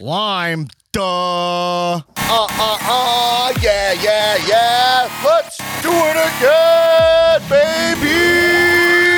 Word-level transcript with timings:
Lime. 0.00 0.68
Duh. 0.92 1.02
Uh, 1.02 2.02
uh, 2.16 2.78
uh, 2.80 3.52
yeah, 3.60 3.92
yeah, 3.94 4.36
yeah. 4.46 5.10
Let's 5.24 5.58
do 5.82 5.90
it 5.90 6.16
again, 6.16 7.42
baby. 7.50 9.17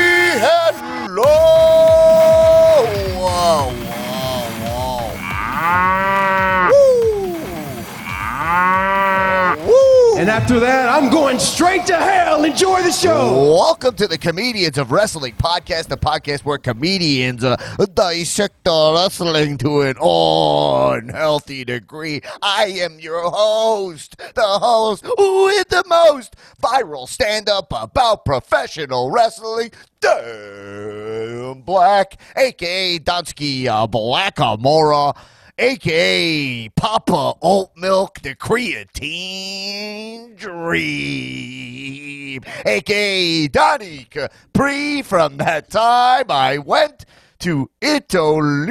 And 10.31 10.40
after 10.44 10.60
that, 10.60 10.88
I'm 10.88 11.10
going 11.10 11.40
straight 11.40 11.87
to 11.87 11.96
hell. 11.96 12.44
Enjoy 12.44 12.85
the 12.85 12.92
show. 12.92 13.53
Welcome 13.53 13.96
to 13.96 14.06
the 14.06 14.17
Comedians 14.17 14.78
of 14.78 14.92
Wrestling 14.92 15.35
podcast, 15.35 15.88
the 15.88 15.96
podcast 15.96 16.45
where 16.45 16.56
comedians 16.56 17.42
uh, 17.42 17.56
dissect 17.95 18.62
the 18.62 18.92
wrestling 18.95 19.59
to 19.59 19.80
an 19.80 19.96
unhealthy 20.01 21.64
degree. 21.64 22.20
I 22.42 22.66
am 22.66 23.00
your 23.00 23.28
host, 23.28 24.19
the 24.19 24.46
host 24.46 25.02
with 25.02 25.69
the 25.69 25.82
most 25.88 26.36
viral 26.62 27.08
stand 27.08 27.48
up 27.48 27.72
about 27.72 28.24
professional 28.24 29.10
wrestling, 29.10 29.72
Dan 29.98 31.62
Black, 31.62 32.20
aka 32.36 33.00
Donsky 33.00 33.66
uh, 33.66 33.88
Blackamora 33.88 35.16
aka 35.60 36.69
Papa 36.70 37.34
Oat 37.42 37.70
Milk, 37.77 38.20
the 38.23 38.34
creatine 38.34 40.34
dream, 40.36 42.42
aka 42.64 43.46
Donnie 43.48 44.06
Capri. 44.10 45.02
From 45.02 45.36
that 45.36 45.69
time, 45.70 46.30
I 46.30 46.56
went 46.59 47.05
to 47.41 47.69
Italy. 47.83 48.70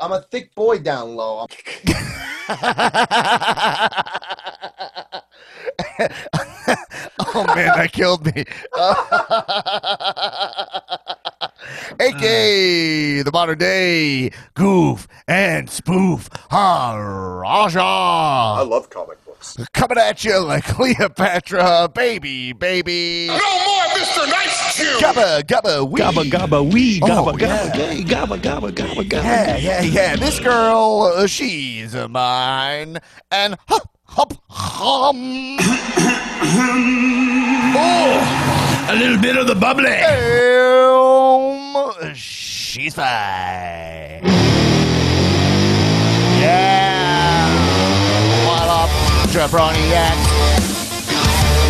I'm 0.00 0.12
a 0.12 0.22
thick 0.22 0.54
boy 0.54 0.78
down 0.78 1.16
low. 1.16 1.46
oh 7.34 7.44
man, 7.54 7.72
that 7.76 7.90
killed 7.92 8.24
me. 8.24 8.44
AKA 12.00 13.22
the 13.22 13.30
modern 13.32 13.58
day 13.58 14.30
goof 14.54 15.06
and 15.26 15.68
spoof 15.70 16.28
Haraja. 16.50 17.76
I 17.78 18.62
love 18.62 18.90
comic 18.90 19.24
books. 19.24 19.56
Coming 19.72 19.98
at 19.98 20.24
you 20.24 20.38
like 20.40 20.64
Cleopatra, 20.64 21.90
baby, 21.94 22.52
baby. 22.52 23.28
No 23.28 23.34
more 23.34 23.84
Mr. 23.94 24.26
Nice 24.28 24.76
Chew! 24.76 24.98
Gabba, 24.98 25.42
gabba, 25.42 25.88
wee. 25.88 26.00
Gabba 26.00 26.24
gabba 26.30 26.72
wee 26.72 27.00
Oh, 27.02 27.06
gabba 27.06 27.40
yeah. 27.40 27.68
gabba 27.68 27.74
gay 27.76 28.02
gabba 28.04 28.38
gabba 28.40 28.70
gabba 28.72 29.02
gabba. 29.08 29.24
Yeah, 29.24 29.56
yeah, 29.56 29.82
yeah. 29.82 30.16
This 30.16 30.38
girl, 30.40 31.12
uh, 31.16 31.26
she's 31.26 31.94
uh, 31.94 32.08
mine. 32.08 32.98
And 33.30 33.56
hop, 33.68 33.90
hop, 34.04 34.32
hum. 34.48 35.56
oh, 37.76 38.86
A 38.90 38.94
little 38.96 39.18
bit 39.20 39.36
of 39.36 39.46
the 39.46 39.54
bubbly. 39.54 39.86
um, 39.90 41.57
she's 42.14 42.94
fine. 42.94 44.22
Yeah. 46.40 47.48
What 48.46 48.68
up, 48.68 48.90
jabroniacs? 49.30 50.48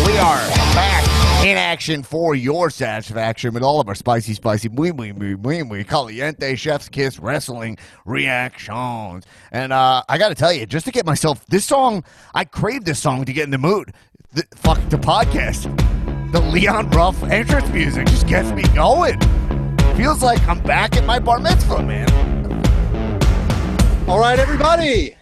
We 0.07 0.17
are 0.17 0.39
back 0.73 1.05
in 1.45 1.57
action 1.57 2.03
for 2.03 2.35
your 2.35 2.69
satisfaction 2.69 3.53
with 3.53 3.63
all 3.63 3.79
of 3.79 3.87
our 3.87 3.95
spicy, 3.95 4.33
spicy, 4.33 4.69
muy, 4.69 4.91
muy, 4.91 5.11
muy, 5.11 5.35
muy, 5.35 5.63
muy 5.63 5.83
caliente 5.83 6.57
chef's 6.57 6.89
kiss 6.89 7.19
wrestling 7.19 7.77
reactions. 8.05 9.25
And 9.51 9.71
uh, 9.71 10.03
I 10.09 10.17
got 10.17 10.29
to 10.29 10.35
tell 10.35 10.51
you, 10.51 10.65
just 10.65 10.85
to 10.85 10.91
get 10.91 11.05
myself 11.05 11.45
this 11.47 11.65
song, 11.65 12.03
I 12.33 12.45
crave 12.45 12.85
this 12.85 12.99
song 12.99 13.25
to 13.25 13.33
get 13.33 13.43
in 13.43 13.51
the 13.51 13.57
mood. 13.57 13.93
The, 14.33 14.43
fuck 14.55 14.79
the 14.89 14.97
podcast. 14.97 15.63
The 16.31 16.41
Leon 16.41 16.89
Ruff 16.91 17.23
entrance 17.23 17.69
music 17.69 18.07
just 18.07 18.27
gets 18.27 18.51
me 18.51 18.63
going. 18.75 19.19
Feels 19.99 20.23
like 20.23 20.41
I'm 20.47 20.63
back 20.63 20.95
at 20.95 21.05
my 21.05 21.19
bar 21.19 21.39
mitzvah, 21.39 21.83
man. 21.83 22.09
All 24.07 24.17
right, 24.17 24.39
everybody. 24.39 25.13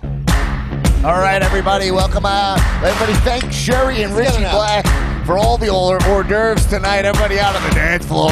All 1.04 1.18
right, 1.18 1.42
everybody, 1.42 1.90
welcome 1.90 2.28
out. 2.28 2.60
Everybody, 2.84 3.14
thank 3.22 3.52
Sherry 3.52 4.04
and 4.04 4.14
Richie. 4.14 4.38
Black 4.38 4.86
for 5.26 5.36
all 5.36 5.58
the 5.58 5.70
hors 5.70 6.04
hors 6.04 6.22
d'oeuvres 6.26 6.68
tonight. 6.68 7.06
Everybody 7.06 7.40
out 7.40 7.56
on 7.56 7.64
the 7.68 7.74
dance 7.74 8.06
floor. 8.06 8.30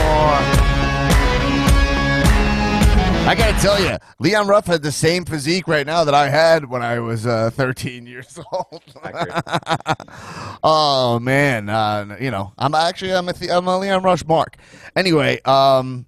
I 3.28 3.34
gotta 3.36 3.60
tell 3.60 3.82
you, 3.82 3.98
Leon 4.20 4.48
Ruff 4.48 4.68
had 4.68 4.84
the 4.84 4.92
same 4.92 5.26
physique 5.26 5.68
right 5.68 5.88
now 5.88 6.04
that 6.04 6.14
I 6.14 6.30
had 6.30 6.70
when 6.70 6.84
I 6.84 7.00
was 7.00 7.26
uh, 7.26 7.50
13 7.50 8.06
years 8.06 8.38
old. 8.52 8.84
oh 10.64 11.18
man, 11.20 11.70
uh, 11.70 12.18
you 12.22 12.30
know, 12.30 12.54
I'm 12.60 12.76
actually 12.76 13.16
I'm 13.16 13.28
a, 13.28 13.34
I'm 13.50 13.68
a 13.68 13.80
Leon 13.80 14.04
Ruff 14.04 14.28
mark. 14.28 14.58
Anyway, 14.96 15.42
um, 15.46 16.06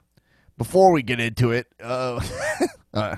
before 0.57 0.91
we 0.91 1.03
get 1.03 1.19
into 1.19 1.51
it, 1.51 1.67
uh, 1.81 2.21
uh, 2.93 3.15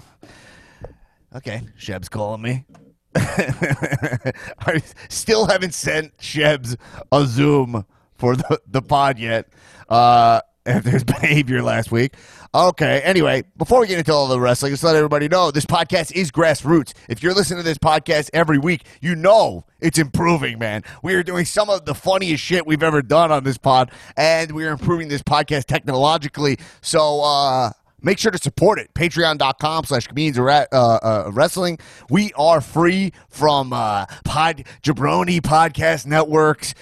okay, 1.35 1.61
Sheb's 1.77 2.09
calling 2.09 2.41
me. 2.41 2.65
I 3.15 4.81
still 5.09 5.47
haven't 5.47 5.73
sent 5.73 6.17
Shebs 6.17 6.75
a 7.11 7.25
Zoom 7.25 7.85
for 8.15 8.35
the, 8.35 8.61
the 8.67 8.81
pod 8.81 9.17
yet. 9.17 9.47
Uh, 9.87 10.41
after 10.65 10.89
his 10.91 11.03
behavior 11.03 11.63
last 11.63 11.91
week. 11.91 12.15
Okay, 12.51 12.99
anyway, 13.01 13.43
before 13.57 13.79
we 13.79 13.85
get 13.85 13.99
into 13.99 14.11
all 14.11 14.27
the 14.27 14.39
wrestling, 14.39 14.71
just 14.71 14.83
let 14.83 14.95
everybody 14.95 15.27
know 15.27 15.51
this 15.51 15.67
podcast 15.67 16.11
is 16.13 16.31
grassroots. 16.31 16.93
If 17.07 17.21
you're 17.21 17.35
listening 17.35 17.59
to 17.59 17.63
this 17.63 17.77
podcast 17.77 18.31
every 18.33 18.57
week, 18.57 18.85
you 19.01 19.15
know 19.15 19.65
it's 19.81 19.99
improving, 19.99 20.57
man. 20.57 20.83
We 21.03 21.13
are 21.13 21.21
doing 21.21 21.45
some 21.45 21.69
of 21.69 21.85
the 21.85 21.93
funniest 21.93 22.43
shit 22.43 22.65
we've 22.65 22.81
ever 22.81 23.03
done 23.03 23.31
on 23.31 23.43
this 23.43 23.59
pod, 23.59 23.91
and 24.17 24.51
we 24.53 24.65
are 24.65 24.71
improving 24.71 25.09
this 25.09 25.21
podcast 25.21 25.65
technologically. 25.65 26.57
So, 26.81 27.21
uh, 27.21 27.71
Make 28.01 28.17
sure 28.17 28.31
to 28.31 28.37
support 28.37 28.79
it. 28.79 28.93
Patreon.com 28.93 29.83
slash 29.83 30.07
comedians 30.07 30.39
uh, 30.39 30.65
uh, 30.71 31.31
wrestling. 31.33 31.79
We 32.09 32.31
are 32.37 32.61
free 32.61 33.11
from 33.27 33.73
uh, 33.73 34.05
Pod 34.23 34.63
Jabroni 34.83 35.41
podcast 35.41 36.05
networks. 36.05 36.73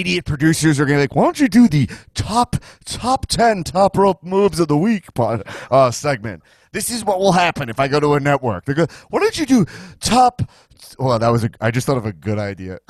Idiot 0.00 0.24
producers 0.24 0.80
are 0.80 0.84
going 0.84 0.98
to 0.98 1.08
be 1.08 1.14
like, 1.14 1.16
why 1.16 1.24
don't 1.24 1.40
you 1.40 1.48
do 1.48 1.68
the 1.68 1.88
top 2.14 2.56
top 2.84 3.26
10 3.26 3.64
top 3.64 3.96
rope 3.96 4.22
moves 4.22 4.58
of 4.60 4.68
the 4.68 4.76
week 4.76 5.06
uh, 5.18 5.90
segment? 5.90 6.42
This 6.72 6.90
is 6.90 7.04
what 7.04 7.20
will 7.20 7.32
happen 7.32 7.68
if 7.68 7.78
I 7.78 7.86
go 7.86 8.00
to 8.00 8.14
a 8.14 8.20
network. 8.20 8.64
They 8.64 8.74
go, 8.74 8.86
why 9.08 9.20
don't 9.20 9.38
you 9.38 9.46
do 9.46 9.64
top. 10.00 10.42
Well, 10.98 11.18
that 11.18 11.28
was 11.28 11.44
a. 11.44 11.50
I 11.60 11.70
just 11.70 11.86
thought 11.86 11.96
of 11.96 12.06
a 12.06 12.12
good 12.12 12.38
idea. 12.38 12.80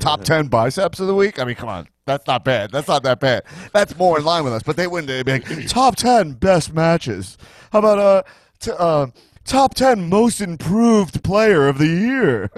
top 0.00 0.24
10 0.24 0.48
biceps 0.48 0.98
of 0.98 1.06
the 1.06 1.14
week? 1.14 1.38
I 1.38 1.44
mean, 1.44 1.54
come 1.54 1.68
on. 1.68 1.86
That's 2.06 2.26
not 2.26 2.44
bad. 2.44 2.70
That's 2.70 2.88
not 2.88 3.02
that 3.04 3.20
bad. 3.20 3.44
That's 3.72 3.96
more 3.96 4.18
in 4.18 4.24
line 4.24 4.44
with 4.44 4.52
us. 4.52 4.62
But 4.62 4.76
they 4.76 4.86
wouldn't 4.86 5.06
they'd 5.08 5.24
be 5.24 5.32
like, 5.32 5.66
top 5.68 5.96
10 5.96 6.32
best 6.32 6.74
matches. 6.74 7.38
How 7.72 7.78
about 7.78 7.98
uh, 7.98 8.22
t- 8.58 8.72
uh 8.76 9.06
top 9.44 9.74
10 9.74 10.08
most 10.08 10.40
improved 10.40 11.22
player 11.22 11.68
of 11.68 11.78
the 11.78 11.86
year? 11.86 12.50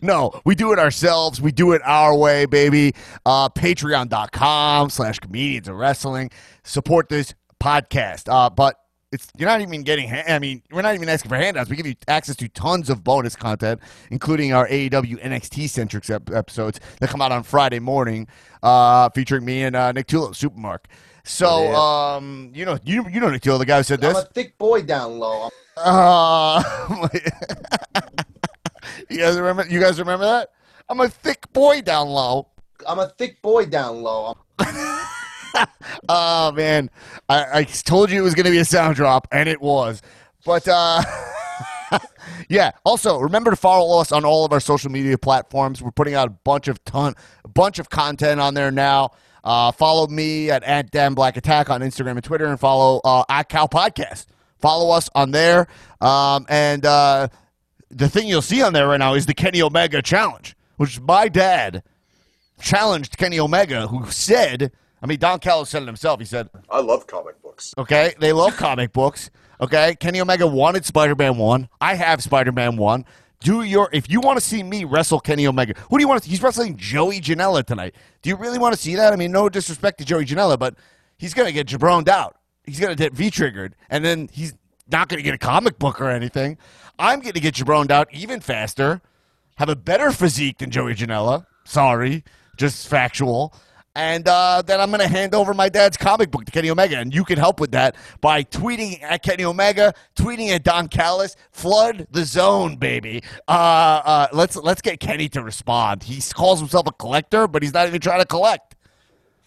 No, 0.00 0.40
we 0.44 0.54
do 0.54 0.72
it 0.72 0.78
ourselves. 0.78 1.40
We 1.40 1.52
do 1.52 1.72
it 1.72 1.82
our 1.84 2.16
way, 2.16 2.46
baby. 2.46 2.94
Uh, 3.26 3.48
Patreon.com 3.48 4.90
slash 4.90 5.18
comedians 5.18 5.68
of 5.68 5.76
wrestling. 5.76 6.30
Support 6.62 7.08
this 7.08 7.34
podcast. 7.60 8.32
Uh, 8.32 8.50
but 8.50 8.76
it's 9.12 9.28
you're 9.36 9.48
not 9.48 9.60
even 9.60 9.82
getting. 9.82 10.10
I 10.10 10.38
mean, 10.38 10.62
we're 10.70 10.82
not 10.82 10.94
even 10.94 11.08
asking 11.08 11.28
for 11.28 11.36
handouts. 11.36 11.68
We 11.68 11.76
give 11.76 11.86
you 11.86 11.94
access 12.08 12.34
to 12.36 12.48
tons 12.48 12.88
of 12.88 13.04
bonus 13.04 13.36
content, 13.36 13.80
including 14.10 14.54
our 14.54 14.66
AEW 14.66 15.22
NXT 15.22 15.68
centric 15.68 16.08
ep- 16.08 16.30
episodes 16.30 16.80
that 17.00 17.10
come 17.10 17.20
out 17.20 17.30
on 17.30 17.42
Friday 17.42 17.78
morning, 17.78 18.26
uh, 18.62 19.10
featuring 19.10 19.44
me 19.44 19.62
and 19.64 19.76
uh, 19.76 19.92
Nick 19.92 20.06
Tulo, 20.06 20.30
Supermark. 20.30 20.86
So, 21.24 21.72
um, 21.74 22.50
you 22.54 22.64
know, 22.64 22.78
you 22.84 23.06
you 23.08 23.20
know 23.20 23.30
Nick 23.30 23.42
Tulo, 23.42 23.58
the 23.58 23.66
guy 23.66 23.76
who 23.76 23.82
said 23.82 24.00
this. 24.00 24.16
I'm 24.16 24.22
a 24.22 24.26
thick 24.26 24.56
boy 24.56 24.82
down 24.82 25.18
low. 25.18 25.50
Uh, 25.76 26.62
you 29.08 29.18
guys 29.18 29.36
remember? 29.36 29.66
You 29.68 29.80
guys 29.80 29.98
remember 29.98 30.24
that? 30.24 30.50
I'm 30.88 31.00
a 31.00 31.08
thick 31.08 31.52
boy 31.52 31.82
down 31.82 32.08
low. 32.08 32.48
I'm 32.86 32.98
a 32.98 33.08
thick 33.08 33.40
boy 33.42 33.66
down 33.66 34.02
low. 34.02 34.36
Oh 36.08 36.52
man, 36.52 36.90
I, 37.28 37.60
I 37.60 37.64
told 37.64 38.10
you 38.10 38.20
it 38.20 38.24
was 38.24 38.34
going 38.34 38.46
to 38.46 38.50
be 38.50 38.58
a 38.58 38.64
sound 38.64 38.96
drop, 38.96 39.28
and 39.30 39.48
it 39.48 39.60
was. 39.60 40.02
But 40.44 40.66
uh, 40.66 41.02
yeah. 42.48 42.72
Also, 42.84 43.18
remember 43.18 43.50
to 43.50 43.56
follow 43.56 44.00
us 44.00 44.12
on 44.12 44.24
all 44.24 44.44
of 44.44 44.52
our 44.52 44.60
social 44.60 44.90
media 44.90 45.18
platforms. 45.18 45.82
We're 45.82 45.90
putting 45.90 46.14
out 46.14 46.28
a 46.28 46.30
bunch 46.30 46.68
of 46.68 46.82
ton, 46.84 47.14
a 47.44 47.48
bunch 47.48 47.78
of 47.78 47.90
content 47.90 48.40
on 48.40 48.54
there 48.54 48.70
now. 48.70 49.10
Uh, 49.44 49.72
follow 49.72 50.06
me 50.06 50.50
at, 50.50 50.62
at 50.64 50.90
Dan 50.90 51.14
Black 51.14 51.36
Attack 51.36 51.68
on 51.70 51.80
Instagram 51.80 52.12
and 52.12 52.24
Twitter, 52.24 52.46
and 52.46 52.58
follow 52.58 53.00
uh, 53.04 53.24
at 53.28 53.48
Cow 53.48 53.66
Podcast. 53.66 54.26
Follow 54.58 54.90
us 54.94 55.10
on 55.14 55.32
there. 55.32 55.66
Um, 56.00 56.46
and 56.48 56.86
uh, 56.86 57.28
the 57.92 58.08
thing 58.08 58.26
you'll 58.26 58.42
see 58.42 58.62
on 58.62 58.72
there 58.72 58.88
right 58.88 58.98
now 58.98 59.14
is 59.14 59.26
the 59.26 59.34
Kenny 59.34 59.62
Omega 59.62 60.02
challenge, 60.02 60.56
which 60.76 61.00
my 61.00 61.28
dad 61.28 61.82
challenged 62.60 63.16
Kenny 63.16 63.38
Omega, 63.38 63.86
who 63.86 64.10
said, 64.10 64.72
I 65.02 65.06
mean, 65.06 65.18
Don 65.18 65.38
Callis 65.38 65.68
said 65.70 65.82
it 65.82 65.86
himself. 65.86 66.20
He 66.20 66.26
said, 66.26 66.48
I 66.70 66.80
love 66.80 67.06
comic 67.06 67.40
books. 67.42 67.74
Okay, 67.76 68.14
they 68.20 68.32
love 68.32 68.56
comic 68.56 68.92
books. 68.92 69.30
Okay, 69.60 69.96
Kenny 70.00 70.20
Omega 70.20 70.46
wanted 70.46 70.84
Spider-Man 70.84 71.36
one. 71.36 71.68
I 71.80 71.94
have 71.94 72.22
Spider-Man 72.22 72.76
one. 72.76 73.04
Do 73.40 73.62
your 73.62 73.88
if 73.92 74.08
you 74.08 74.20
want 74.20 74.38
to 74.38 74.44
see 74.44 74.62
me 74.62 74.84
wrestle 74.84 75.18
Kenny 75.18 75.46
Omega, 75.48 75.74
who 75.90 75.98
do 75.98 76.02
you 76.02 76.08
want 76.08 76.22
to? 76.22 76.28
He's 76.28 76.42
wrestling 76.42 76.76
Joey 76.76 77.20
Janela 77.20 77.64
tonight. 77.64 77.94
Do 78.22 78.30
you 78.30 78.36
really 78.36 78.58
want 78.58 78.74
to 78.74 78.80
see 78.80 78.94
that? 78.94 79.12
I 79.12 79.16
mean, 79.16 79.32
no 79.32 79.48
disrespect 79.48 79.98
to 79.98 80.04
Joey 80.04 80.24
Janela, 80.24 80.56
but 80.56 80.76
he's 81.18 81.34
gonna 81.34 81.50
get 81.50 81.66
jabroned 81.66 82.08
out. 82.08 82.36
He's 82.64 82.78
gonna 82.78 82.94
get 82.94 83.12
V 83.12 83.30
triggered, 83.32 83.74
and 83.90 84.04
then 84.04 84.28
he's 84.32 84.54
not 84.90 85.08
gonna 85.08 85.22
get 85.22 85.34
a 85.34 85.38
comic 85.38 85.78
book 85.78 86.00
or 86.00 86.10
anything. 86.10 86.58
I'm 86.98 87.20
gonna 87.20 87.40
get 87.40 87.54
jabroned 87.54 87.90
out 87.90 88.08
even 88.12 88.40
faster. 88.40 89.00
Have 89.56 89.68
a 89.68 89.76
better 89.76 90.10
physique 90.10 90.58
than 90.58 90.70
Joey 90.70 90.94
Janela. 90.94 91.46
Sorry, 91.64 92.24
just 92.56 92.88
factual. 92.88 93.54
And 93.94 94.26
uh, 94.26 94.62
then 94.64 94.80
I'm 94.80 94.90
going 94.90 95.00
to 95.00 95.08
hand 95.08 95.34
over 95.34 95.52
my 95.52 95.68
dad's 95.68 95.96
comic 95.98 96.30
book 96.30 96.46
to 96.46 96.50
Kenny 96.50 96.70
Omega. 96.70 96.98
And 96.98 97.14
you 97.14 97.24
can 97.24 97.38
help 97.38 97.60
with 97.60 97.72
that 97.72 97.96
by 98.22 98.42
tweeting 98.42 99.02
at 99.02 99.22
Kenny 99.22 99.44
Omega, 99.44 99.92
tweeting 100.16 100.48
at 100.48 100.64
Don 100.64 100.88
Callis. 100.88 101.36
Flood 101.50 102.06
the 102.10 102.24
zone, 102.24 102.76
baby. 102.76 103.22
Uh, 103.46 103.50
uh, 104.04 104.26
let's 104.32 104.56
let's 104.56 104.80
get 104.80 104.98
Kenny 104.98 105.28
to 105.30 105.42
respond. 105.42 106.02
He 106.02 106.22
calls 106.32 106.58
himself 106.58 106.86
a 106.86 106.92
collector, 106.92 107.46
but 107.46 107.62
he's 107.62 107.74
not 107.74 107.86
even 107.86 108.00
trying 108.00 108.20
to 108.20 108.26
collect. 108.26 108.71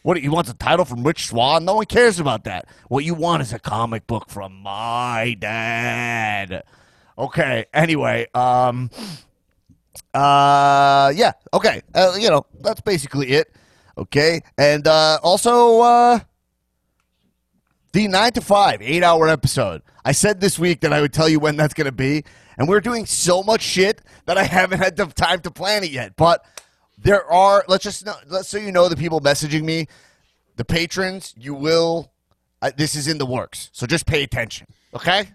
What 0.05 0.17
he 0.17 0.29
wants 0.29 0.51
a 0.51 0.53
title 0.53 0.85
from 0.85 1.03
Rich 1.03 1.29
Swann? 1.29 1.65
No 1.65 1.77
one 1.77 1.87
cares 1.87 2.19
about 2.19 2.43
that. 2.43 2.67
What 2.89 3.03
you 3.03 3.15
want 3.15 3.41
is 3.41 3.51
a 3.53 3.57
comic 3.57 4.05
book 4.05 4.29
from 4.29 4.61
my 4.61 5.35
dad. 5.39 6.61
Okay. 7.17 7.65
Anyway, 7.73 8.27
um, 8.35 8.91
uh, 10.13 11.11
yeah. 11.15 11.31
Okay. 11.51 11.81
Uh, 11.95 12.13
you 12.19 12.29
know, 12.29 12.45
that's 12.61 12.81
basically 12.81 13.29
it. 13.29 13.51
Okay. 13.97 14.41
And 14.59 14.87
uh, 14.87 15.17
also, 15.23 15.79
uh, 15.79 16.19
the 17.91 18.07
nine 18.07 18.33
to 18.33 18.41
five, 18.41 18.83
eight 18.83 19.01
hour 19.01 19.27
episode. 19.27 19.81
I 20.05 20.11
said 20.11 20.39
this 20.39 20.59
week 20.59 20.81
that 20.81 20.93
I 20.93 21.01
would 21.01 21.13
tell 21.13 21.27
you 21.27 21.39
when 21.39 21.55
that's 21.55 21.73
going 21.73 21.85
to 21.85 21.91
be. 21.91 22.23
And 22.59 22.67
we're 22.67 22.79
doing 22.79 23.07
so 23.07 23.41
much 23.41 23.63
shit 23.63 24.03
that 24.27 24.37
I 24.37 24.43
haven't 24.43 24.77
had 24.77 24.97
the 24.97 25.07
time 25.07 25.39
to 25.39 25.49
plan 25.49 25.83
it 25.83 25.89
yet. 25.89 26.15
But 26.15 26.45
there 26.97 27.29
are, 27.31 27.63
let's 27.67 27.83
just, 27.83 28.05
know, 28.05 28.15
let's 28.27 28.47
so 28.47 28.57
you 28.57 28.71
know, 28.71 28.89
the 28.89 28.95
people 28.95 29.21
messaging 29.21 29.63
me, 29.63 29.87
the 30.55 30.65
patrons, 30.65 31.33
you 31.37 31.53
will, 31.53 32.11
uh, 32.61 32.71
this 32.77 32.95
is 32.95 33.07
in 33.07 33.17
the 33.17 33.25
works. 33.25 33.69
So 33.73 33.85
just 33.85 34.05
pay 34.05 34.23
attention. 34.23 34.67
Okay. 34.93 35.29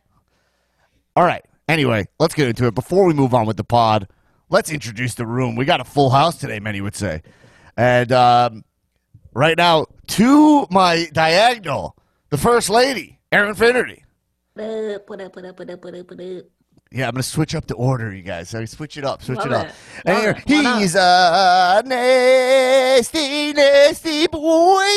All 1.14 1.24
right. 1.24 1.44
Anyway, 1.68 2.06
let's 2.18 2.34
get 2.34 2.48
into 2.48 2.66
it. 2.66 2.74
Before 2.74 3.04
we 3.04 3.14
move 3.14 3.34
on 3.34 3.46
with 3.46 3.56
the 3.56 3.64
pod, 3.64 4.08
let's 4.48 4.70
introduce 4.70 5.14
the 5.14 5.26
room. 5.26 5.54
We 5.54 5.64
got 5.64 5.80
a 5.80 5.84
full 5.84 6.10
house 6.10 6.36
today, 6.36 6.58
many 6.58 6.80
would 6.80 6.96
say. 6.96 7.22
And 7.76 8.10
um, 8.10 8.64
right 9.32 9.56
now, 9.56 9.86
to 10.08 10.66
my 10.70 11.08
diagonal, 11.12 11.96
the 12.30 12.38
first 12.38 12.70
lady, 12.70 13.20
Aaron 13.30 13.54
Finnerty. 13.54 14.04
Yeah, 16.92 17.06
I'm 17.06 17.12
gonna 17.12 17.22
switch 17.22 17.54
up 17.54 17.66
the 17.68 17.76
order, 17.76 18.12
you 18.12 18.22
guys. 18.22 18.48
So 18.48 18.64
switch 18.64 18.96
it 18.96 19.04
up, 19.04 19.22
switch 19.22 19.38
Love 19.38 19.46
it 19.46 19.52
up. 19.52 19.66
it. 19.68 19.72
And 20.06 20.18
here, 20.18 20.30
it. 20.30 20.42
Why 20.50 20.62
not? 20.62 20.80
he's 20.80 20.96
a 20.96 21.82
nasty, 21.86 23.52
nasty 23.52 24.26
boy, 24.26 24.88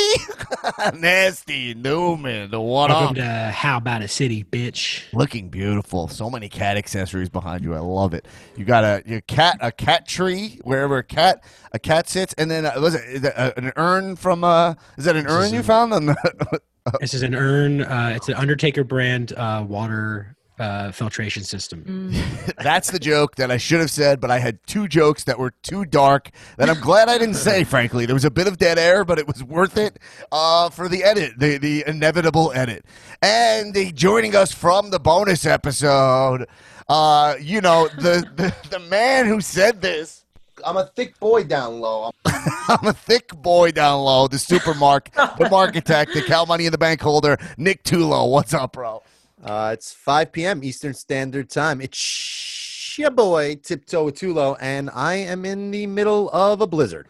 nasty 0.96 1.76
Newman. 1.76 2.50
The 2.50 2.60
one 2.60 2.90
Welcome 2.90 3.10
up, 3.10 3.16
to 3.18 3.52
How 3.52 3.78
About 3.78 4.02
a 4.02 4.08
City, 4.08 4.44
bitch. 4.44 5.04
looking 5.14 5.50
beautiful. 5.50 6.08
So 6.08 6.32
many 6.32 6.50
cat 6.50 6.78
accessories 6.78 7.30
behind 7.30 7.64
you. 7.64 7.76
I 7.76 7.80
love 7.80 8.16
it. 8.16 8.26
You 8.58 8.66
got 8.66 8.84
a 8.84 9.04
your 9.06 9.22
cat, 9.22 9.60
a 9.62 9.72
cat 9.72 10.08
tree 10.08 10.60
wherever 10.64 10.98
a 10.98 11.04
cat 11.04 11.44
a 11.74 11.78
cat 11.78 12.10
sits, 12.10 12.34
and 12.40 12.50
then 12.50 12.66
uh, 12.66 12.74
was 12.78 12.96
it, 12.96 13.04
is 13.08 13.22
that, 13.22 13.38
uh, 13.40 13.52
an 13.56 13.72
urn 13.76 14.16
from? 14.16 14.44
Uh, 14.44 14.74
is 14.98 15.06
that 15.06 15.16
an 15.16 15.28
urn 15.28 15.54
you 15.54 15.62
found 15.62 15.94
on 15.94 16.08
the? 16.08 16.62
This 17.00 17.14
is 17.14 17.22
an 17.24 17.34
urn. 17.34 17.82
Uh, 17.82 18.12
it's 18.14 18.28
an 18.28 18.34
Undertaker 18.34 18.84
brand 18.84 19.32
uh, 19.32 19.64
water 19.66 20.36
uh, 20.60 20.92
filtration 20.92 21.44
system. 21.44 22.12
That's 22.64 22.92
the 22.92 23.00
joke 23.00 23.36
that 23.36 23.52
I 23.52 23.58
should 23.58 23.80
have 23.80 23.92
said, 23.92 24.20
but 24.20 24.32
I 24.32 24.40
had 24.40 24.60
two 24.68 24.88
jokes 24.88 25.24
that 25.26 25.40
were 25.40 25.52
too 25.64 25.86
dark 25.86 26.30
that 26.58 26.70
I'm 26.70 26.80
glad 26.80 27.10
I 27.10 27.18
didn't 27.18 27.36
say, 27.36 27.64
frankly. 27.64 28.06
There 28.06 28.16
was 28.16 28.26
a 28.26 28.32
bit 28.32 28.48
of 28.48 28.58
dead 28.58 28.78
air, 28.78 29.04
but 29.04 29.20
it 29.20 29.28
was 29.28 29.44
worth 29.44 29.78
it 29.78 30.00
uh, 30.32 30.70
for 30.70 30.88
the 30.88 31.04
edit, 31.04 31.34
the, 31.38 31.58
the 31.58 31.84
inevitable 31.88 32.52
edit. 32.54 32.86
And 33.22 33.74
the, 33.74 33.92
joining 33.92 34.36
us 34.36 34.52
from 34.52 34.90
the 34.92 35.00
bonus 35.00 35.46
episode, 35.46 36.48
uh, 36.88 37.36
you 37.40 37.62
know, 37.62 37.88
the, 37.98 38.30
the, 38.36 38.54
the 38.70 38.80
man 38.80 39.26
who 39.26 39.42
said 39.42 39.82
this. 39.82 40.26
I'm 40.66 40.78
a 40.78 40.86
thick 40.86 41.20
boy 41.20 41.44
down 41.44 41.82
low. 41.82 42.12
I'm 42.26 42.88
a 42.88 42.94
thick 42.94 43.30
boy 43.36 43.72
down 43.72 44.02
low, 44.02 44.28
the 44.28 44.40
super 44.40 44.74
mark, 44.74 45.12
the 45.12 45.50
architect, 45.52 46.14
the 46.14 46.22
Cal 46.22 46.46
Money 46.46 46.66
in 46.66 46.72
the 46.72 46.78
Bank 46.78 47.02
holder, 47.02 47.38
Nick 47.58 47.84
Tulo. 47.84 48.30
What's 48.32 48.54
up, 48.54 48.74
bro? 48.74 49.04
Uh, 49.44 49.72
it's 49.74 49.92
5 49.92 50.32
p.m. 50.32 50.64
Eastern 50.64 50.94
Standard 50.94 51.50
Time. 51.50 51.82
It's 51.82 52.98
your 52.98 53.12
boy 53.12 53.56
Tiptoe 53.56 54.10
Tulo, 54.10 54.56
and 54.62 54.90
I 54.94 55.16
am 55.16 55.44
in 55.44 55.70
the 55.72 55.86
middle 55.86 56.30
of 56.30 56.62
a 56.62 56.68
blizzard. 56.68 57.10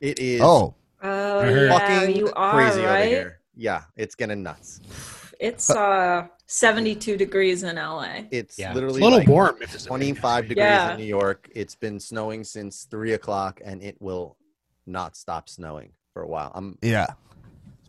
It 0.00 0.18
is 0.18 0.40
Oh, 0.42 0.74
Oh, 1.02 1.38
I 1.40 1.50
yeah, 1.50 2.02
you 2.02 2.32
are 2.34 2.50
crazy 2.50 2.80
over 2.80 2.86
right. 2.88 3.08
here. 3.08 3.40
Yeah, 3.54 3.82
it's 3.96 4.14
getting 4.16 4.42
nuts. 4.42 4.80
It's 5.38 5.70
uh 5.70 6.26
72 6.46 7.16
degrees 7.16 7.62
in 7.62 7.76
LA. 7.76 8.22
It's 8.32 8.58
Yeah, 8.58 8.74
literally 8.74 8.96
it's 8.96 9.00
a 9.00 9.04
little 9.04 9.18
like 9.20 9.28
warm. 9.28 9.56
It's 9.60 9.84
25 9.84 10.48
degrees 10.48 10.56
Yeah. 10.56 10.92
in 10.92 10.98
New 10.98 11.04
York. 11.06 11.48
It's 11.54 11.76
been 11.76 12.00
snowing 12.00 12.42
since 12.44 12.84
three 12.90 13.12
o'clock, 13.12 13.60
and 13.64 13.80
it 13.82 13.96
will 14.00 14.36
not 14.86 15.16
stop 15.16 15.48
snowing 15.48 15.92
for 16.12 16.22
a 16.22 16.26
while. 16.26 16.50
I'm 16.54 16.78
yeah. 16.82 17.06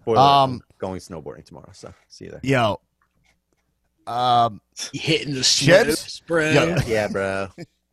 spoiler, 0.02 0.20
Um, 0.20 0.52
I'm 0.54 0.62
going 0.78 1.00
snowboarding 1.00 1.46
tomorrow, 1.46 1.72
so 1.74 1.92
see 2.08 2.26
you 2.26 2.32
there. 2.32 2.42
Yo. 2.44 2.80
Um, 4.12 4.62
hitting 4.94 5.34
the 5.34 5.44
Sheds? 5.44 6.00
slopes, 6.00 6.20
bro. 6.22 6.52
Yeah. 6.52 6.80
Yeah, 6.86 7.08
bro. 7.08 7.48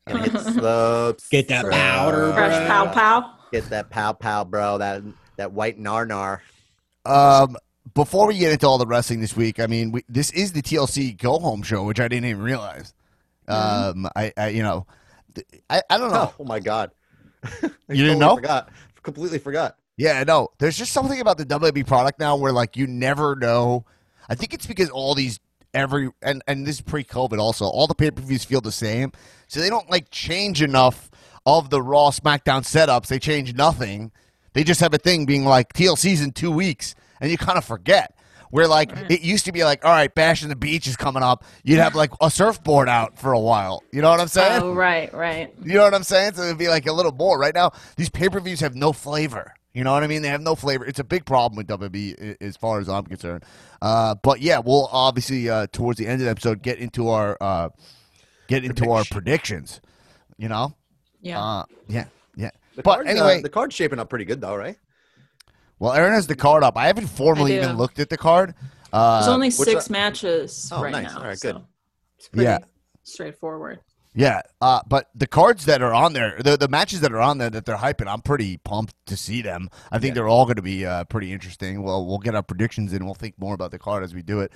Gonna 0.07 0.23
hit 0.23 0.33
the 0.33 0.53
slopes. 0.53 1.29
Get 1.29 1.49
that 1.49 1.63
bro. 1.63 1.73
powder, 1.73 2.33
Fresh 2.33 2.53
bruh. 2.53 2.67
pow 2.67 2.87
pow. 2.93 3.35
Get 3.53 3.71
that 3.71 3.91
pow 3.91 4.13
pow, 4.13 4.45
bro. 4.45 4.79
That 4.79 5.03
that 5.37 5.53
white 5.53 5.79
nar 5.79 6.07
nar. 6.07 6.43
Um, 7.05 7.57
before 7.95 8.27
we 8.27 8.39
get 8.39 8.53
into 8.53 8.67
all 8.67 8.79
the 8.79 8.87
wrestling 8.87 9.21
this 9.21 9.37
week, 9.37 9.61
I 9.61 9.67
mean, 9.67 9.93
we, 9.93 10.05
this 10.09 10.31
is 10.33 10.53
the 10.53 10.63
TLC 10.63 11.17
Go 11.17 11.39
Home 11.39 11.63
show, 11.63 11.85
which 11.85 12.01
I 12.01 12.09
didn't 12.09 12.27
even 12.29 12.43
realize. 12.43 12.93
Mm-hmm. 13.49 14.05
Um, 14.05 14.11
I, 14.15 14.33
I, 14.37 14.49
you 14.49 14.63
know, 14.63 14.87
I, 15.71 15.83
I 15.89 15.99
don't 15.99 16.11
know. 16.11 16.35
Oh, 16.39 16.45
my 16.45 16.61
god. 16.61 16.91
You 17.91 18.05
didn't 18.05 18.21
Totally 18.21 18.21
know? 18.21 18.35
Forgot. 18.37 18.69
Completely 19.03 19.39
forgot. 19.39 19.77
Yeah, 19.97 20.23
no. 20.23 20.49
There's 20.59 20.77
just 20.77 20.93
something 20.93 21.21
about 21.21 21.39
the 21.39 21.47
WWE 21.47 21.87
product 21.87 22.21
now 22.21 22.37
where 22.37 22.53
like 22.53 22.77
you 22.77 22.87
never 22.87 23.35
know. 23.35 23.87
I 24.29 24.35
think 24.35 24.53
it's 24.53 24.67
because 24.67 24.91
all 24.91 25.15
these 25.15 25.41
every 25.79 26.11
and 26.23 26.43
and 26.47 26.67
this 26.67 26.77
is 26.77 26.81
pre-COVID 26.83 27.39
also. 27.39 27.67
All 27.67 27.87
the 27.87 27.95
pay-per-views 27.95 28.45
feel 28.45 28.61
the 28.61 28.73
same, 28.73 29.13
so 29.47 29.61
they 29.61 29.71
don't 29.71 29.89
like 29.91 30.11
change 30.11 30.63
enough 30.63 31.11
of 31.47 31.71
the 31.71 31.81
Raw 31.81 32.11
SmackDown 32.11 32.63
setups. 32.63 33.07
They 33.07 33.19
change 33.19 33.55
nothing. 33.55 34.13
They 34.53 34.65
just 34.65 34.81
have 34.81 34.93
a 34.93 34.99
thing 34.99 35.25
being 35.25 35.45
like 35.45 35.73
TLC's 35.73 36.21
in 36.21 36.33
two 36.33 36.51
weeks, 36.51 36.95
and 37.21 37.31
you 37.31 37.39
kind 37.39 37.59
of 37.59 37.65
forget. 37.65 38.15
Where 38.51 38.67
like 38.67 38.91
mm. 38.91 39.11
it 39.11 39.21
used 39.21 39.45
to 39.45 39.53
be 39.53 39.63
like, 39.63 39.85
all 39.85 39.91
right, 39.91 40.13
Bash 40.15 40.43
in 40.43 40.49
the 40.49 40.57
Beach 40.57 40.87
is 40.87 40.97
coming 40.97 41.23
up. 41.23 41.45
You'd 41.65 41.81
have 41.81 41.95
like 41.95 42.13
a 42.23 42.31
surfboard 42.31 42.89
out 42.89 43.19
for 43.19 43.33
a 43.33 43.39
while. 43.39 43.83
You 43.93 44.01
know 44.01 44.09
what 44.09 44.21
I'm 44.21 44.29
saying? 44.29 44.63
Oh, 44.63 44.73
right, 44.73 45.13
right. 45.13 45.53
You 45.63 45.75
know 45.75 45.85
what 45.85 45.93
I'm 45.93 46.03
saying? 46.03 46.33
So 46.33 46.45
it'd 46.45 46.57
be 46.57 46.69
like 46.69 46.87
a 46.87 46.93
little 46.93 47.13
more. 47.13 47.39
Right 47.39 47.55
now, 47.55 47.73
these 47.97 48.09
pay 48.09 48.31
per 48.31 48.41
views 48.41 48.61
have 48.61 48.75
no 48.75 48.95
flavor. 48.95 49.53
You 49.79 49.85
know 49.85 49.93
what 49.93 50.03
I 50.03 50.09
mean? 50.09 50.23
They 50.23 50.29
have 50.31 50.41
no 50.41 50.57
flavor. 50.57 50.85
It's 50.85 50.99
a 50.99 51.05
big 51.05 51.25
problem 51.25 51.57
with 51.57 51.69
WWE 51.69 52.39
as 52.41 52.57
far 52.57 52.81
as 52.81 52.89
I'm 52.89 53.05
concerned. 53.05 53.45
Uh, 53.81 54.17
but 54.25 54.41
yeah, 54.41 54.59
we'll 54.59 54.89
obviously 54.91 55.49
uh, 55.49 55.69
towards 55.71 56.01
the 56.01 56.07
end 56.09 56.15
of 56.21 56.25
the 56.25 56.31
episode 56.33 56.63
get 56.63 56.79
into 56.79 57.11
our 57.11 57.37
uh, 57.41 57.69
get 58.49 58.65
into 58.65 58.91
our 58.91 59.05
predictions. 59.05 59.81
You 60.37 60.49
know? 60.49 60.75
Yeah. 61.21 61.41
Uh, 61.41 61.65
yeah, 61.87 62.07
yeah. 62.35 62.51
The 62.75 62.83
but 62.83 62.95
card's, 62.97 63.07
uh, 63.07 63.11
anyway, 63.13 63.41
the 63.41 63.49
card's 63.49 63.77
shaping 63.77 64.01
up 64.01 64.11
pretty 64.11 64.25
good 64.25 64.41
though, 64.41 64.57
right? 64.57 64.77
well, 65.79 65.93
Aaron 65.93 66.13
has 66.13 66.27
the 66.27 66.35
card 66.35 66.65
up. 66.65 66.77
I 66.77 66.89
haven't 66.89 67.07
formally 67.07 67.55
I 67.57 67.63
even 67.63 67.77
looked 67.77 68.01
at 68.01 68.11
the 68.11 68.19
card. 68.19 68.57
Uh, 68.93 69.21
There's 69.21 69.33
only 69.33 69.51
six 69.53 69.89
matches 69.89 70.73
Oh, 70.75 70.83
right 70.83 70.91
nice. 70.91 71.05
now. 71.13 71.19
All 71.19 71.25
right, 71.25 71.39
so 71.39 71.53
good. 71.53 71.63
It's 72.19 72.27
pretty 72.27 72.47
Yeah. 72.47 72.59
straightforward. 73.05 73.79
Yeah, 74.15 74.43
uh, 74.61 74.81
but 74.89 75.11
the 75.15 75.27
cards 75.27 75.67
that 75.67 75.81
are 75.83 75.95
on 75.95 76.13
there, 76.13 76.41
the 76.43 76.57
the 76.57 76.67
matches 76.69 77.01
that 77.03 77.13
are 77.13 77.21
on 77.21 77.39
there 77.39 77.51
that 77.51 77.67
they're 77.67 77.77
hyping, 77.77 78.09
I'm 78.09 78.23
pretty 78.23 78.57
pumped 78.57 78.95
to 79.07 79.17
see 79.17 79.43
them. 79.43 79.69
I 79.93 79.99
think 79.99 80.11
Yeah. 80.11 80.15
they're 80.15 80.29
all 80.29 80.45
going 80.45 80.57
to 80.57 80.63
be 80.63 80.85
uh, 80.87 81.05
pretty 81.05 81.33
interesting. 81.33 81.83
Well, 81.83 82.05
we'll 82.05 82.19
get 82.19 82.35
our 82.35 82.43
predictions 82.43 82.93
and 82.93 83.05
we'll 83.05 83.15
think 83.15 83.39
more 83.39 83.55
about 83.55 83.71
the 83.71 83.79
card 83.79 84.03
as 84.03 84.15
we 84.15 84.23
do 84.23 84.41
it. 84.41 84.53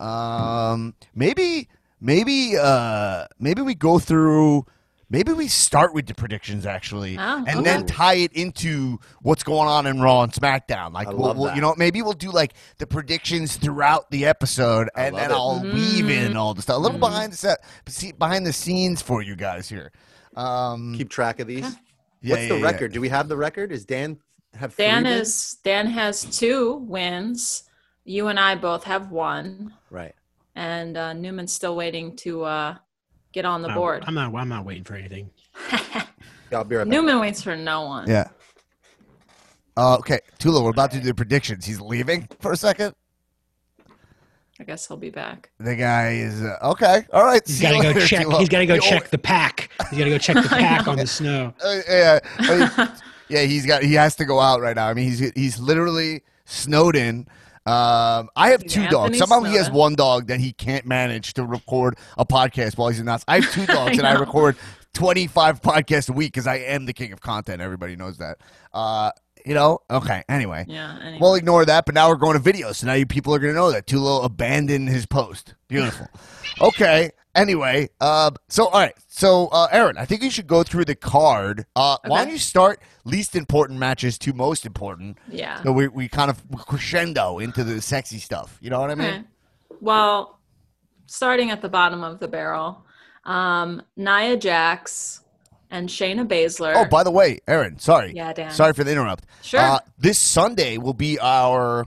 Um, 0.00 0.94
maybe, 1.14 1.68
maybe, 2.00 2.56
uh, 2.60 3.26
maybe 3.38 3.62
we 3.62 3.74
go 3.74 3.98
through. 3.98 4.66
Maybe 5.08 5.32
we 5.32 5.46
start 5.46 5.94
with 5.94 6.06
the 6.06 6.14
predictions 6.14 6.66
actually, 6.66 7.16
Ah, 7.16 7.36
and 7.46 7.60
okay. 7.60 7.62
then 7.62 7.86
tie 7.86 8.14
it 8.14 8.32
into 8.32 8.98
what's 9.22 9.44
going 9.44 9.68
on 9.68 9.86
in 9.86 10.00
Raw 10.00 10.22
and 10.22 10.32
SmackDown. 10.32 10.92
Like, 10.92 11.06
I 11.06 11.10
we'll, 11.10 11.20
love 11.28 11.36
we'll- 11.36 11.46
that. 11.46 11.54
you 11.54 11.62
know, 11.62 11.74
maybe 11.78 12.02
we'll 12.02 12.12
do 12.12 12.32
like 12.32 12.54
the 12.78 12.86
predictions 12.88 13.56
throughout 13.56 14.10
the 14.10 14.26
episode, 14.26 14.88
I 14.96 15.04
and 15.04 15.16
then 15.16 15.30
it. 15.30 15.34
I'll 15.34 15.62
weave 15.62 16.06
Mm-hmm. 16.06 16.10
in 16.32 16.36
all 16.36 16.54
the 16.54 16.62
stuff, 16.62 16.76
a 16.76 16.80
little 16.80 16.98
behind 16.98 17.32
the 17.32 17.36
set, 17.36 17.58
see, 17.86 18.10
behind 18.12 18.44
the 18.46 18.52
scenes 18.52 19.00
for 19.00 19.22
you 19.22 19.36
guys 19.36 19.68
here. 19.68 19.92
Um, 20.34 20.94
Keep 20.98 21.10
track 21.10 21.38
of 21.38 21.46
these. 21.46 21.60
yeah, 21.60 21.70
What's 22.34 22.42
yeah, 22.42 22.48
the 22.48 22.58
yeah. 22.58 22.64
record? 22.64 22.92
Do 22.92 23.00
we 23.00 23.08
have 23.08 23.28
the 23.28 23.36
record? 23.36 23.70
Is 23.70 23.84
Dan 23.84 24.18
have 24.54 24.74
three 24.74 24.86
Dan 24.86 25.04
wins? 25.04 25.28
is 25.28 25.58
Dan 25.62 25.86
has 25.86 26.24
two 26.36 26.74
wins. 26.88 27.62
You 28.04 28.26
and 28.26 28.38
I 28.40 28.54
both 28.56 28.82
have 28.84 29.10
one, 29.12 29.72
right. 29.90 30.14
and 30.56 30.96
uh, 30.96 31.12
Newman's 31.12 31.52
still 31.52 31.74
waiting 31.76 32.16
to 32.16 32.44
uh, 32.44 32.76
get 33.36 33.44
on 33.44 33.60
the 33.62 33.68
I'm- 33.68 33.76
board. 33.76 34.02
I'm 34.06 34.14
not. 34.14 34.34
I'm 34.34 34.48
not 34.48 34.64
waiting 34.64 34.82
for 34.84 34.94
anything. 34.94 35.30
I'll 36.52 36.64
be 36.64 36.76
right 36.76 36.84
back. 36.84 36.86
Newman 36.86 37.20
waits 37.20 37.42
for 37.42 37.54
no 37.54 37.84
one. 37.84 38.08
Yeah. 38.08 38.28
Uh, 39.76 39.96
okay, 39.98 40.20
Tulo, 40.38 40.64
we're 40.64 40.70
about 40.70 40.90
to 40.92 40.98
do 40.98 41.04
the 41.04 41.14
predictions. 41.14 41.66
He's 41.66 41.80
leaving 41.80 42.28
for 42.40 42.52
a 42.52 42.56
second. 42.56 42.94
I 44.58 44.64
guess 44.64 44.88
he'll 44.88 44.96
be 44.96 45.10
back. 45.10 45.50
The 45.58 45.76
guy 45.76 46.12
is 46.14 46.42
uh, 46.42 46.56
okay. 46.62 47.04
All 47.12 47.24
right. 47.24 47.42
He's 47.46 47.58
see 47.58 47.62
got 47.62 47.70
to 47.72 47.76
you 47.76 47.82
go 47.82 47.88
later, 47.88 48.06
check. 48.06 48.26
Tulo. 48.26 48.38
He's 48.40 48.48
got 48.48 48.58
to 48.60 48.66
go 48.66 48.74
You 48.76 48.80
check 48.80 49.10
the 49.10 49.18
pack. 49.18 49.70
He's 49.90 49.98
got 49.98 50.04
to 50.04 50.10
go 50.10 50.18
check 50.18 50.36
the 50.42 50.48
pack 50.48 50.88
on 50.88 50.96
the 50.96 51.06
snow. 51.06 51.52
Uh, 51.62 51.80
yeah, 51.88 52.18
uh, 52.38 52.86
yeah, 53.28 53.42
he's 53.42 53.66
got 53.66 53.82
he 53.82 53.92
has 53.94 54.16
to 54.16 54.24
go 54.24 54.40
out 54.40 54.62
right 54.62 54.76
now. 54.76 54.86
I 54.88 54.94
mean, 54.94 55.04
he's 55.10 55.18
he's 55.32 55.58
literally 55.60 56.22
snowed 56.46 56.96
in. 56.96 57.26
Um, 57.66 58.30
I 58.36 58.50
have 58.50 58.62
two 58.64 58.86
dogs. 58.88 59.14
Anthony 59.14 59.18
Somehow 59.18 59.42
he 59.42 59.56
has 59.56 59.70
one 59.70 59.96
dog 59.96 60.28
that 60.28 60.38
he 60.38 60.52
can't 60.52 60.86
manage 60.86 61.34
to 61.34 61.44
record 61.44 61.98
a 62.16 62.24
podcast 62.24 62.78
while 62.78 62.88
he's 62.88 63.00
in 63.00 63.06
the 63.06 63.12
house. 63.12 63.24
I 63.26 63.40
have 63.40 63.52
two 63.52 63.66
dogs 63.74 63.98
and 63.98 64.06
I 64.06 64.14
record 64.14 64.56
twenty 64.94 65.26
five 65.26 65.60
podcasts 65.62 66.08
a 66.08 66.12
week 66.12 66.32
because 66.32 66.46
I 66.46 66.56
am 66.56 66.86
the 66.86 66.92
king 66.92 67.12
of 67.12 67.20
content. 67.20 67.60
Everybody 67.60 67.96
knows 67.96 68.18
that. 68.18 68.38
Uh, 68.72 69.10
you 69.44 69.54
know. 69.54 69.80
Okay. 69.90 70.22
Anyway. 70.28 70.64
Yeah. 70.68 70.98
Anyway. 71.00 71.18
We'll 71.20 71.34
ignore 71.34 71.64
that, 71.64 71.86
but 71.86 71.94
now 71.94 72.08
we're 72.08 72.16
going 72.16 72.34
to 72.34 72.42
video, 72.42 72.72
so 72.72 72.86
now 72.86 72.94
you 72.94 73.06
people 73.06 73.34
are 73.34 73.38
going 73.38 73.54
to 73.54 73.58
know 73.58 73.70
that 73.72 73.86
Tulo 73.86 74.24
abandoned 74.24 74.88
his 74.88 75.06
post. 75.06 75.54
Beautiful. 75.68 76.08
okay. 76.60 77.12
Anyway, 77.36 77.88
uh, 78.00 78.30
so 78.48 78.66
all 78.68 78.80
right, 78.80 78.94
so 79.08 79.48
uh, 79.48 79.68
Aaron, 79.70 79.98
I 79.98 80.06
think 80.06 80.22
you 80.22 80.30
should 80.30 80.46
go 80.46 80.62
through 80.62 80.86
the 80.86 80.94
card. 80.94 81.66
Uh, 81.76 81.98
Why 82.06 82.24
don't 82.24 82.32
you 82.32 82.38
start 82.38 82.80
least 83.04 83.36
important 83.36 83.78
matches 83.78 84.18
to 84.20 84.32
most 84.32 84.64
important? 84.64 85.18
yeah. 85.30 85.62
So 85.62 85.70
we 85.70 85.86
we 85.88 86.08
kind 86.08 86.30
of 86.30 86.42
crescendo 86.66 87.38
into 87.38 87.62
the 87.62 87.82
sexy 87.82 88.18
stuff. 88.18 88.58
You 88.62 88.70
know 88.70 88.80
what 88.80 88.90
I 88.90 88.94
mean? 88.94 89.06
Okay. 89.06 89.24
Well, 89.82 90.40
starting 91.04 91.50
at 91.50 91.60
the 91.60 91.68
bottom 91.68 92.02
of 92.02 92.20
the 92.20 92.28
barrel, 92.28 92.84
um, 93.24 93.82
Nia 93.96 94.38
Jax 94.38 95.20
and 95.70 95.88
Shayna 95.90 96.26
Baszler. 96.26 96.72
Oh, 96.74 96.86
by 96.86 97.02
the 97.02 97.10
way, 97.10 97.40
Aaron, 97.46 97.78
sorry. 97.78 98.12
Yeah, 98.14 98.32
Dan. 98.32 98.50
Sorry 98.50 98.72
for 98.72 98.82
the 98.82 98.92
interrupt. 98.92 99.26
Sure. 99.42 99.60
Uh, 99.60 99.78
this 99.98 100.18
Sunday 100.18 100.78
will 100.78 100.94
be 100.94 101.18
our. 101.18 101.80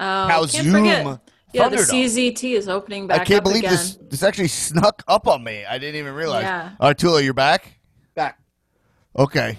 oh, 0.00 0.26
how 0.28 0.46
Zoom 0.46 1.18
forget. 1.64 1.72
Yeah, 1.72 2.02
the 2.02 2.32
CZT 2.32 2.52
is 2.56 2.68
opening 2.68 3.06
back 3.06 3.20
I 3.20 3.24
can't 3.24 3.38
up 3.38 3.44
believe 3.44 3.58
again. 3.64 3.72
this. 3.72 3.98
This 4.08 4.22
actually 4.22 4.48
snuck 4.68 5.02
up 5.08 5.26
on 5.26 5.42
me. 5.44 5.64
I 5.64 5.78
didn't 5.78 5.96
even 5.96 6.14
realize. 6.14 6.42
Yeah. 6.44 6.70
All 6.80 6.88
right, 6.88 6.96
Tulo, 6.96 7.22
you're 7.22 7.34
back. 7.34 7.78
Back. 8.14 8.38
Okay. 9.18 9.58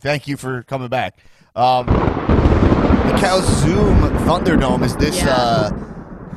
Thank 0.00 0.28
you 0.28 0.36
for 0.36 0.62
coming 0.64 0.88
back. 0.88 1.18
Um, 1.54 1.86
the 1.86 3.16
Cal 3.18 3.40
Zoom 3.42 3.98
Thunderdome 4.26 4.84
is 4.84 4.96
this 4.96 5.16
Yeah. 5.22 5.30
uh, 5.34 5.70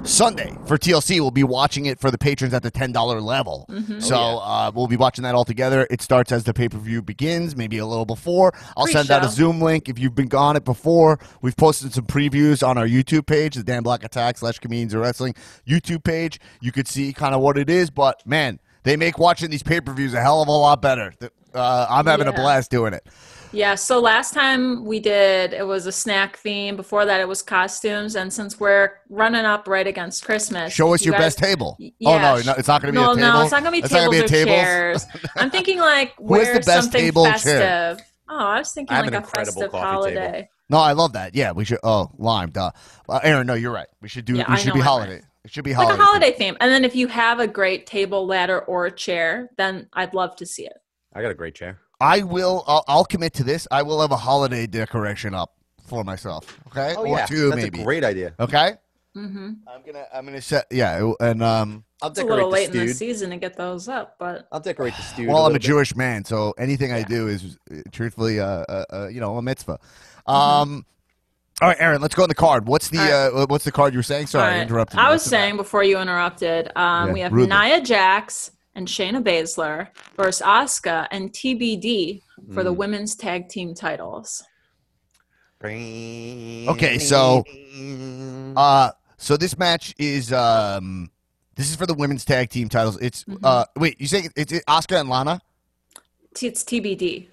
Sunday 0.03 0.55
for 0.65 0.77
TLC. 0.77 1.19
We'll 1.19 1.29
be 1.31 1.43
watching 1.43 1.85
it 1.85 1.99
for 1.99 2.09
the 2.09 2.17
patrons 2.17 2.53
at 2.53 2.63
the 2.63 2.71
ten 2.71 2.91
dollar 2.91 3.21
level. 3.21 3.65
Mm-hmm. 3.69 3.99
So 3.99 4.15
Oh, 4.15 4.37
uh, 4.39 4.71
we'll 4.73 4.87
be 4.87 4.95
watching 4.97 5.23
that 5.23 5.35
all 5.35 5.45
together. 5.45 5.87
It 5.89 6.01
starts 6.01 6.31
as 6.31 6.43
the 6.43 6.53
pay 6.53 6.69
per 6.69 6.77
view 6.77 7.01
begins, 7.01 7.55
maybe 7.55 7.77
a 7.77 7.85
little 7.85 8.05
before. 8.05 8.53
I'll 8.75 8.87
send 8.87 9.11
out 9.11 9.23
a 9.25 9.29
Zoom 9.29 9.61
link 9.61 9.89
if 9.89 9.99
you've 9.99 10.15
been 10.15 10.33
on 10.33 10.55
it 10.55 10.63
before. 10.65 11.19
We've 11.41 11.55
posted 11.55 11.93
some 11.93 12.05
previews 12.05 12.65
on 12.67 12.77
our 12.77 12.87
YouTube 12.87 13.25
page, 13.27 13.55
the 13.55 13.63
Dan 13.63 13.83
Black 13.83 14.03
Attack 14.03 14.37
slash 14.37 14.59
Comedians 14.59 14.93
of 14.93 15.01
Wrestling 15.01 15.35
YouTube 15.67 16.03
page. 16.03 16.39
You 16.61 16.71
could 16.71 16.87
see 16.87 17.13
kind 17.13 17.35
of 17.35 17.41
what 17.41 17.57
it 17.57 17.69
is, 17.69 17.89
but 17.89 18.25
man, 18.25 18.59
they 18.83 18.95
make 18.97 19.19
watching 19.19 19.49
these 19.49 19.63
pay 19.63 19.81
per 19.81 19.93
views 19.93 20.13
a 20.13 20.21
hell 20.21 20.41
of 20.41 20.47
a 20.47 20.51
lot 20.51 20.81
better. 20.81 21.13
Uh, 21.53 21.87
I'm 21.89 22.05
having 22.05 22.27
a 22.27 22.33
blast 22.33 22.71
doing 22.71 22.93
it. 22.93 23.05
Yeah, 23.51 23.73
so 23.75 23.99
last 23.99 24.33
time 24.35 24.85
we 24.85 24.99
did 24.99 25.53
it 25.53 25.65
was 25.65 25.87
a 25.87 25.91
snack 25.91 26.37
theme. 26.37 26.75
Before 26.75 27.03
that, 27.05 27.19
it 27.19 27.27
was 27.27 27.41
costumes, 27.41 28.15
and 28.15 28.31
since 28.31 28.59
we're 28.59 28.91
running 29.09 29.43
up 29.45 29.67
right 29.67 29.87
against 29.87 30.23
Christmas, 30.23 30.71
Show 30.71 30.93
us 30.93 31.01
you 31.01 31.05
your 31.11 31.13
guys- 31.13 31.35
best 31.35 31.39
table. 31.39 31.75
Y- 31.79 31.91
oh 32.05 32.17
no, 32.19 32.41
no, 32.41 32.53
it's 32.57 32.67
not 32.67 32.81
going 32.81 32.93
to 32.93 32.99
be 32.99 33.03
no, 33.03 33.11
a 33.13 33.15
table. 33.15 33.27
no, 33.33 33.41
it's 33.41 33.51
not 33.51 33.63
gonna 33.63 33.71
be 33.71 33.79
It's 33.79 33.89
tables 33.89 34.07
gonna 34.15 34.21
or 34.21 34.25
a 34.25 34.27
tables? 34.27 34.55
chairs. 34.55 35.05
I'm 35.35 35.49
thinking 35.49 35.79
like 35.79 36.13
where's 36.19 36.47
the 36.49 36.59
best 36.59 36.83
something 36.83 37.01
table 37.01 37.25
chair? 37.25 37.33
festive. 37.33 38.05
Oh, 38.29 38.37
I 38.37 38.59
was 38.59 38.71
thinking 38.71 38.95
I 38.95 39.01
like 39.01 39.13
a 39.13 39.21
festive 39.23 39.71
holiday. 39.71 40.31
table. 40.31 40.47
No, 40.69 40.77
I 40.77 40.91
love 40.91 41.13
that. 41.13 41.33
Yeah, 41.33 41.51
we 41.51 41.65
should. 41.65 41.79
Oh, 41.81 42.11
lime, 42.19 42.51
duh. 42.51 42.69
Uh, 43.07 43.19
Aaron, 43.23 43.47
no, 43.47 43.55
you're 43.55 43.71
right. 43.71 43.87
We 44.03 44.09
should 44.09 44.25
do. 44.25 44.35
Yeah, 44.35 44.45
we 44.47 44.53
I 44.53 44.57
should 44.57 44.73
be 44.75 44.81
I'm 44.81 44.85
holiday. 44.85 45.13
right. 45.15 45.23
It 45.45 45.51
should 45.51 45.63
be 45.63 45.71
Like 45.73 45.87
holiday. 45.87 46.01
a 46.01 46.05
holiday 46.05 46.31
theme. 46.33 46.55
And 46.59 46.71
then 46.71 46.85
if 46.85 46.95
you 46.95 47.07
have 47.07 47.39
a 47.39 47.47
great 47.47 47.87
table, 47.87 48.27
ladder, 48.27 48.59
or 48.59 48.85
a 48.85 48.91
chair, 48.91 49.49
then 49.57 49.87
I'd 49.93 50.13
love 50.13 50.35
to 50.35 50.45
see 50.45 50.65
it. 50.67 50.73
I 51.15 51.23
got 51.23 51.31
a 51.31 51.33
great 51.33 51.55
chair. 51.55 51.79
I 52.01 52.21
will. 52.23 52.63
I'll, 52.67 52.83
I'll 52.87 53.05
commit 53.05 53.33
to 53.35 53.43
this. 53.43 53.67
I 53.71 53.81
will 53.83 54.01
have 54.01 54.11
a 54.11 54.17
holiday 54.17 54.65
decoration 54.67 55.33
up 55.33 55.53
for 55.85 56.03
myself. 56.03 56.59
Okay, 56.67 56.93
Oh 56.97 57.01
or 57.05 57.17
yeah, 57.17 57.25
two 57.25 57.49
that's 57.49 57.61
maybe. 57.63 57.81
a 57.81 57.83
great 57.83 58.03
idea. 58.03 58.33
okay. 58.39 58.73
Mm-hmm. 59.17 59.51
I'm 59.67 59.81
gonna. 59.85 60.05
I'm 60.13 60.25
gonna 60.25 60.41
set. 60.41 60.65
Yeah, 60.71 61.11
and 61.19 61.41
um. 61.43 61.83
I'll 62.01 62.09
It's 62.11 62.19
a 62.19 62.21
decorate 62.21 62.35
little 62.37 62.49
the 62.51 62.53
late 62.55 62.73
in 62.75 62.87
the 62.87 62.93
season 62.93 63.31
to 63.31 63.37
get 63.37 63.57
those 63.57 63.89
up, 63.89 64.15
but 64.19 64.47
I'll 64.53 64.61
decorate 64.61 64.95
the 64.95 65.01
stewed. 65.01 65.27
Well, 65.27 65.45
I'm 65.45 65.51
a 65.51 65.55
bit. 65.55 65.63
Jewish 65.63 65.93
man, 65.95 66.23
so 66.23 66.53
anything 66.57 66.93
I 66.93 67.03
do 67.03 67.27
is, 67.27 67.57
uh, 67.69 67.77
truthfully, 67.91 68.39
uh, 68.39 68.45
uh, 68.45 68.85
uh, 68.93 69.07
you 69.07 69.19
know, 69.19 69.35
a 69.37 69.41
mitzvah. 69.41 69.79
Mm-hmm. 70.27 70.31
Um. 70.31 70.85
All 71.61 71.67
right, 71.67 71.77
Aaron. 71.81 72.01
Let's 72.01 72.15
go 72.15 72.23
on 72.23 72.29
the 72.29 72.35
card. 72.35 72.67
What's 72.67 72.87
the 72.89 72.99
All 73.33 73.39
uh, 73.41 73.45
what's 73.47 73.65
the 73.65 73.71
card 73.73 73.93
you 73.93 73.99
were 73.99 74.03
saying? 74.03 74.27
Sorry, 74.27 74.53
I 74.53 74.61
interrupted. 74.61 74.97
you. 74.97 75.03
I 75.03 75.09
was 75.09 75.15
What's 75.15 75.23
the 75.25 75.29
saying 75.31 75.57
before 75.57 75.83
you 75.83 75.99
interrupted, 75.99 76.71
um, 76.77 77.07
Yeah, 77.07 77.13
we 77.13 77.19
have 77.21 77.33
rudely. 77.33 77.49
Nia 77.57 77.81
Jax 77.81 78.51
and 78.75 78.87
Shayna 78.87 79.21
Baszler 79.23 79.87
versus 80.15 80.41
Asuka 80.45 81.07
and 81.11 81.31
TBD 81.31 82.21
for 82.53 82.61
Mm. 82.61 82.63
the 82.65 82.73
women's 82.73 83.15
tag 83.15 83.49
team 83.49 83.73
titles. 83.73 84.43
Okay, 85.61 86.97
so- 86.99 87.43
Uh, 88.55 88.91
so 89.17 89.37
this 89.37 89.57
match 89.57 89.93
is 89.97 90.31
um, 90.33 91.11
this 91.55 91.69
is 91.69 91.75
for 91.75 91.85
the 91.85 91.93
women's 91.93 92.23
tag 92.25 92.49
team 92.49 92.69
titles. 92.69 92.97
It's 93.01 93.23
Mm-hmm. 93.25 93.43
uh, 93.45 93.65
wait, 93.75 93.99
you 93.99 94.07
say 94.07 94.29
it's 94.35 94.51
it, 94.51 94.63
Asuka 94.67 94.99
and 94.99 95.09
Lana? 95.09 95.41
It's 96.41 96.63
TBD. 96.63 97.27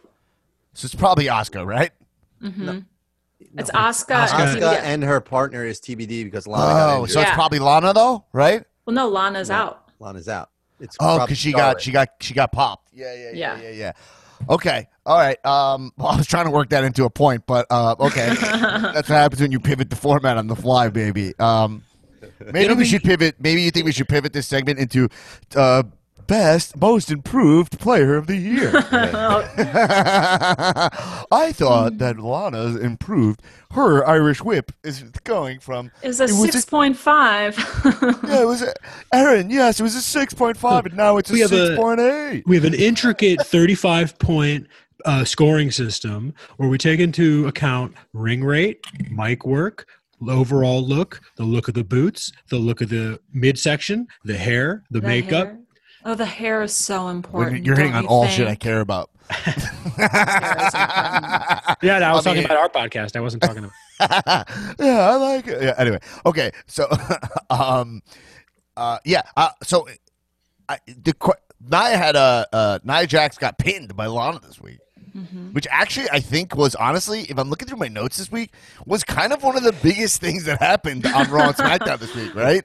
So 0.74 0.86
it's 0.86 0.94
probably 0.94 1.26
Asuka, 1.26 1.64
right? 1.64 1.90
Mm-hmm. 2.42 2.80
It's 3.58 3.70
Asuka, 3.70 4.26
Asuka. 4.26 4.38
and 4.40 4.60
TBD. 4.60 4.80
and 4.82 5.04
her 5.04 5.20
partner 5.20 5.64
is 5.64 5.80
TBD 5.80 6.24
because 6.24 6.46
Lana 6.46 6.64
got 6.72 6.88
Oh, 6.96 7.00
injured. 7.02 7.10
so 7.14 7.20
it's 7.20 7.30
probably 7.32 7.58
Lana 7.60 7.92
though, 7.92 8.24
right? 8.32 8.64
well, 8.84 8.94
no, 8.94 9.08
Lana's 9.08 9.50
out. 9.50 9.88
Lana's 10.00 10.28
out. 10.28 10.50
It's 10.80 10.96
Oh, 11.00 11.20
because 11.20 11.38
she 11.38 11.52
got 11.52 11.80
she 11.80 11.90
got 11.90 12.08
she 12.20 12.34
got 12.34 12.52
popped. 12.52 12.90
Yeah, 12.92 13.14
yeah, 13.14 13.30
yeah, 13.32 13.32
yeah, 13.34 13.62
Yeah. 13.62 13.70
yeah. 13.70 13.92
Okay, 14.50 14.86
all 15.06 15.16
right. 15.16 15.44
Um, 15.46 15.92
well, 15.98 16.08
I 16.08 16.16
was 16.16 16.26
trying 16.26 16.44
to 16.44 16.50
work 16.50 16.68
that 16.70 16.84
into 16.84 17.04
a 17.04 17.10
point, 17.10 17.44
but 17.46 17.66
uh, 17.70 17.94
okay, 18.00 18.28
that's 18.40 19.08
what 19.08 19.16
happens 19.16 19.40
when 19.40 19.52
you 19.52 19.60
pivot 19.60 19.88
the 19.90 19.96
format 19.96 20.36
on 20.36 20.46
the 20.46 20.56
fly, 20.56 20.88
baby. 20.90 21.32
Um, 21.38 21.82
maybe 22.52 22.74
we 22.74 22.84
should 22.84 23.02
pivot. 23.02 23.36
Maybe 23.38 23.62
you 23.62 23.70
think 23.70 23.86
we 23.86 23.92
should 23.92 24.08
pivot 24.08 24.32
this 24.34 24.46
segment 24.46 24.78
into 24.78 25.08
uh, 25.54 25.84
best, 26.26 26.76
most 26.76 27.10
improved 27.10 27.78
player 27.78 28.16
of 28.16 28.26
the 28.26 28.36
year. 28.36 28.72
I 31.30 31.52
thought 31.52 31.98
that 31.98 32.18
Lana's 32.18 32.76
improved. 32.76 33.42
Her 33.72 34.06
Irish 34.06 34.42
whip 34.42 34.72
is 34.84 35.02
going 35.24 35.58
from 35.60 35.90
Is 36.02 36.20
a 36.20 36.24
It 36.24 36.30
was 36.32 36.48
a- 36.48 36.52
six 36.52 36.64
point 36.64 36.96
five. 36.96 37.56
yeah, 37.84 38.42
it 38.42 38.46
was 38.46 38.62
a, 38.62 38.72
Aaron. 39.12 39.50
Yes, 39.50 39.80
it 39.80 39.82
was 39.82 39.94
a 39.94 40.02
six 40.02 40.32
point 40.32 40.56
five, 40.56 40.86
and 40.86 40.96
now 40.96 41.16
it's 41.18 41.30
a 41.30 41.34
a- 41.34 41.48
six 41.48 41.76
point 41.76 42.00
eight. 42.00 42.44
We 42.46 42.56
have 42.56 42.64
an 42.64 42.74
intricate 42.74 43.44
35 43.44 44.18
point 44.18 44.66
uh, 45.04 45.24
scoring 45.24 45.70
system 45.70 46.32
where 46.56 46.68
we 46.68 46.78
take 46.78 47.00
into 47.00 47.46
account 47.46 47.94
ring 48.12 48.42
rate, 48.42 48.84
mic 49.10 49.44
work, 49.44 49.86
overall 50.26 50.82
look, 50.82 51.20
the 51.36 51.44
look 51.44 51.68
of 51.68 51.74
the 51.74 51.84
boots, 51.84 52.32
the 52.48 52.56
look 52.56 52.80
of 52.80 52.88
the 52.88 53.20
midsection, 53.32 54.06
the 54.24 54.36
hair, 54.38 54.84
the, 54.90 55.00
The 55.00 55.06
makeup. 55.06 55.46
hair. 55.48 55.58
Oh, 56.08 56.14
the 56.14 56.24
hair 56.24 56.62
is 56.62 56.72
so 56.74 57.08
important. 57.08 57.66
You're 57.66 57.76
hitting 57.76 57.92
on 57.94 58.04
you 58.04 58.08
all 58.08 58.28
shit 58.28 58.46
I 58.46 58.54
care 58.54 58.80
about. 58.80 59.10
Yeah, 61.82 61.98
no, 61.98 62.06
I 62.06 62.12
was 62.12 62.26
I 62.26 62.34
mean- 62.34 62.42
talking 62.42 62.44
about 62.44 62.56
our 62.58 62.68
podcast. 62.68 63.16
I 63.16 63.20
wasn't 63.20 63.42
talking 63.42 63.64
about. 63.64 63.74
yeah, 64.78 65.10
I 65.10 65.16
like 65.16 65.46
it. 65.46 65.62
Yeah. 65.62 65.74
Anyway, 65.78 65.98
okay. 66.24 66.50
So, 66.66 66.86
um, 67.50 68.02
uh, 68.76 68.98
yeah. 69.04 69.22
Uh, 69.36 69.50
so, 69.62 69.86
I, 70.68 70.78
the 70.86 71.12
qu- 71.14 71.32
Nia 71.68 71.96
had 71.96 72.16
a 72.16 72.46
uh, 72.52 72.78
Nia 72.84 73.06
Jax 73.06 73.36
got 73.38 73.58
pinned 73.58 73.96
by 73.96 74.06
Lana 74.06 74.40
this 74.40 74.60
week, 74.60 74.78
Mm-hmm. 75.16 75.52
which 75.52 75.66
actually 75.70 76.08
I 76.12 76.20
think 76.20 76.54
was 76.56 76.74
honestly, 76.74 77.22
if 77.22 77.38
I'm 77.38 77.48
looking 77.48 77.66
through 77.68 77.78
my 77.78 77.88
notes 77.88 78.18
this 78.18 78.30
week, 78.30 78.52
was 78.84 79.02
kind 79.02 79.32
of 79.32 79.42
one 79.42 79.56
of 79.56 79.62
the 79.62 79.72
biggest 79.82 80.20
things 80.20 80.44
that 80.44 80.58
happened 80.60 81.06
on 81.06 81.30
Raw 81.30 81.46
and 81.48 81.56
SmackDown 81.56 81.98
this 81.98 82.14
week. 82.14 82.34
Right? 82.34 82.64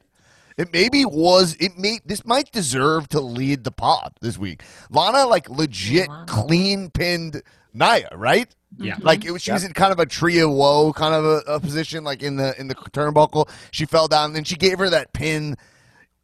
It 0.58 0.72
maybe 0.74 1.06
was. 1.06 1.56
It 1.60 1.78
may. 1.78 2.00
This 2.06 2.26
might 2.26 2.52
deserve 2.52 3.10
to 3.10 3.22
lead 3.22 3.64
the 3.64 3.72
pod 3.72 4.14
this 4.22 4.38
week. 4.38 4.64
Lana 4.90 5.26
like 5.28 5.50
legit 5.50 6.10
Lana. 6.10 6.26
clean 6.28 6.90
pinned 6.90 7.42
Nia. 7.74 8.10
Right? 8.16 8.54
Yeah. 8.78 8.96
Mm-hmm. 8.96 9.06
Like 9.06 9.26
it 9.26 9.32
was, 9.32 9.42
she 9.42 9.52
was 9.52 9.64
in 9.64 9.74
kind 9.74 9.92
of 9.92 10.00
a 10.00 10.06
tree 10.06 10.40
of 10.40 10.52
woe 10.52 10.94
kind 10.94 11.14
of 11.14 11.26
a, 11.26 11.38
a 11.48 11.60
position, 11.60 12.04
like 12.04 12.24
in 12.24 12.38
the 12.38 12.60
in 12.60 12.68
the 12.68 12.76
turnbuckle. 12.76 13.50
She 13.72 13.86
fell 13.86 14.08
down, 14.08 14.28
and 14.28 14.36
then 14.36 14.44
she 14.44 14.56
gave 14.56 14.80
her 14.80 14.90
that 14.90 15.14
pin. 15.14 15.58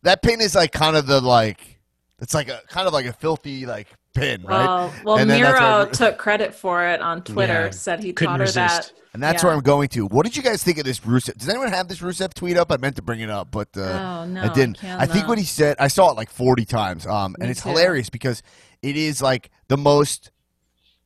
That 0.03 0.21
pin 0.21 0.41
is 0.41 0.55
like 0.55 0.71
kind 0.71 0.95
of 0.95 1.07
the 1.07 1.21
like 1.21 1.79
it's 2.19 2.33
like 2.33 2.49
a 2.49 2.61
kind 2.67 2.87
of 2.87 2.93
like 2.93 3.05
a 3.05 3.13
filthy 3.13 3.65
like 3.65 3.87
pin, 4.17 4.41
right? 4.43 4.49
Well, 4.65 4.93
well, 5.03 5.17
And 5.17 5.29
Miro 5.29 5.85
took 5.91 6.17
credit 6.17 6.53
for 6.53 6.85
it 6.87 7.01
on 7.01 7.23
Twitter. 7.23 7.65
Yeah. 7.65 7.69
Said 7.71 8.03
he 8.03 8.13
Couldn't 8.13 8.33
taught 8.33 8.39
her 8.39 8.45
resist. 8.45 8.93
that. 8.93 9.01
And 9.13 9.23
that's 9.23 9.41
Yeah. 9.41 9.47
where 9.47 9.55
I'm 9.57 9.63
going 9.63 9.87
to. 9.89 10.05
What 10.05 10.25
did 10.25 10.35
you 10.37 10.43
guys 10.43 10.63
think 10.63 10.77
of 10.77 10.83
this 10.85 10.99
Rusev? 10.99 11.37
Does 11.37 11.49
anyone 11.49 11.69
have 11.69 11.87
this 11.87 11.99
Rusev 11.99 12.33
tweet 12.33 12.55
up? 12.57 12.71
I 12.71 12.77
meant 12.77 12.95
to 12.97 13.01
bring 13.01 13.19
it 13.21 13.29
up, 13.29 13.49
but 13.51 13.69
uh, 13.75 13.81
Oh, 13.81 14.25
no, 14.25 14.43
I 14.43 14.49
didn't. 14.49 14.83
I 14.83 15.01
I 15.01 15.05
think 15.07 15.27
what 15.27 15.37
he 15.37 15.43
said, 15.45 15.75
I 15.79 15.87
saw 15.87 16.11
it 16.11 16.17
like 16.17 16.29
40 16.29 16.65
times, 16.65 17.07
um, 17.07 17.35
and 17.39 17.49
it's 17.49 17.61
too. 17.63 17.69
hilarious 17.69 18.09
because 18.09 18.43
it 18.83 18.95
is 18.95 19.21
like 19.21 19.49
the 19.69 19.77
most 19.77 20.29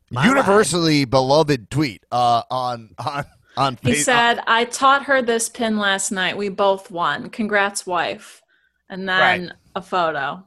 My 0.10 0.26
universally 0.26 1.06
beloved 1.06 1.70
tweet 1.72 2.04
uh, 2.12 2.42
on 2.52 2.90
on 2.98 3.26
on. 3.56 3.78
He 3.82 3.94
Face- 3.94 4.06
said, 4.06 4.42
"I 4.46 4.66
taught 4.66 5.04
her 5.06 5.22
this 5.22 5.48
pin 5.48 5.78
last 5.78 6.12
night. 6.12 6.36
We 6.38 6.50
both 6.50 6.92
won. 6.92 7.30
Congrats, 7.30 7.86
wife." 7.86 8.42
And 8.90 9.08
then 9.08 9.42
Right. 9.44 9.52
a 9.76 9.82
photo. 9.82 10.44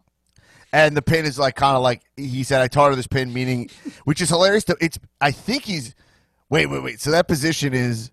And 0.75 0.97
the 0.97 1.03
pin 1.03 1.25
is 1.25 1.39
like 1.39 1.55
kind 1.55 1.77
of 1.77 1.83
like 1.83 2.03
he 2.17 2.43
said. 2.43 2.61
I 2.61 2.67
taught 2.67 2.91
her 2.91 2.97
this 2.97 3.07
pin, 3.07 3.33
meaning, 3.33 3.71
which 4.05 4.21
is 4.21 4.29
hilarious. 4.29 4.65
To, 4.65 4.77
it's 4.81 4.99
I 5.21 5.31
think 5.31 5.63
he's. 5.63 5.95
Wait, 6.51 6.67
wait, 6.67 6.83
wait. 6.83 7.01
So 7.01 7.13
that 7.13 7.29
position 7.29 7.73
is 7.73 8.11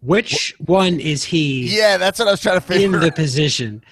Which 0.00 0.54
one 0.64 1.00
is 1.00 1.24
he 1.24 1.76
yeah. 1.76 1.98
That's 1.98 2.18
what 2.18 2.28
I 2.28 2.30
was 2.30 2.40
trying 2.40 2.58
to 2.58 2.66
figure. 2.66 2.86
in 2.86 3.00
the 3.00 3.12
position? 3.12 3.82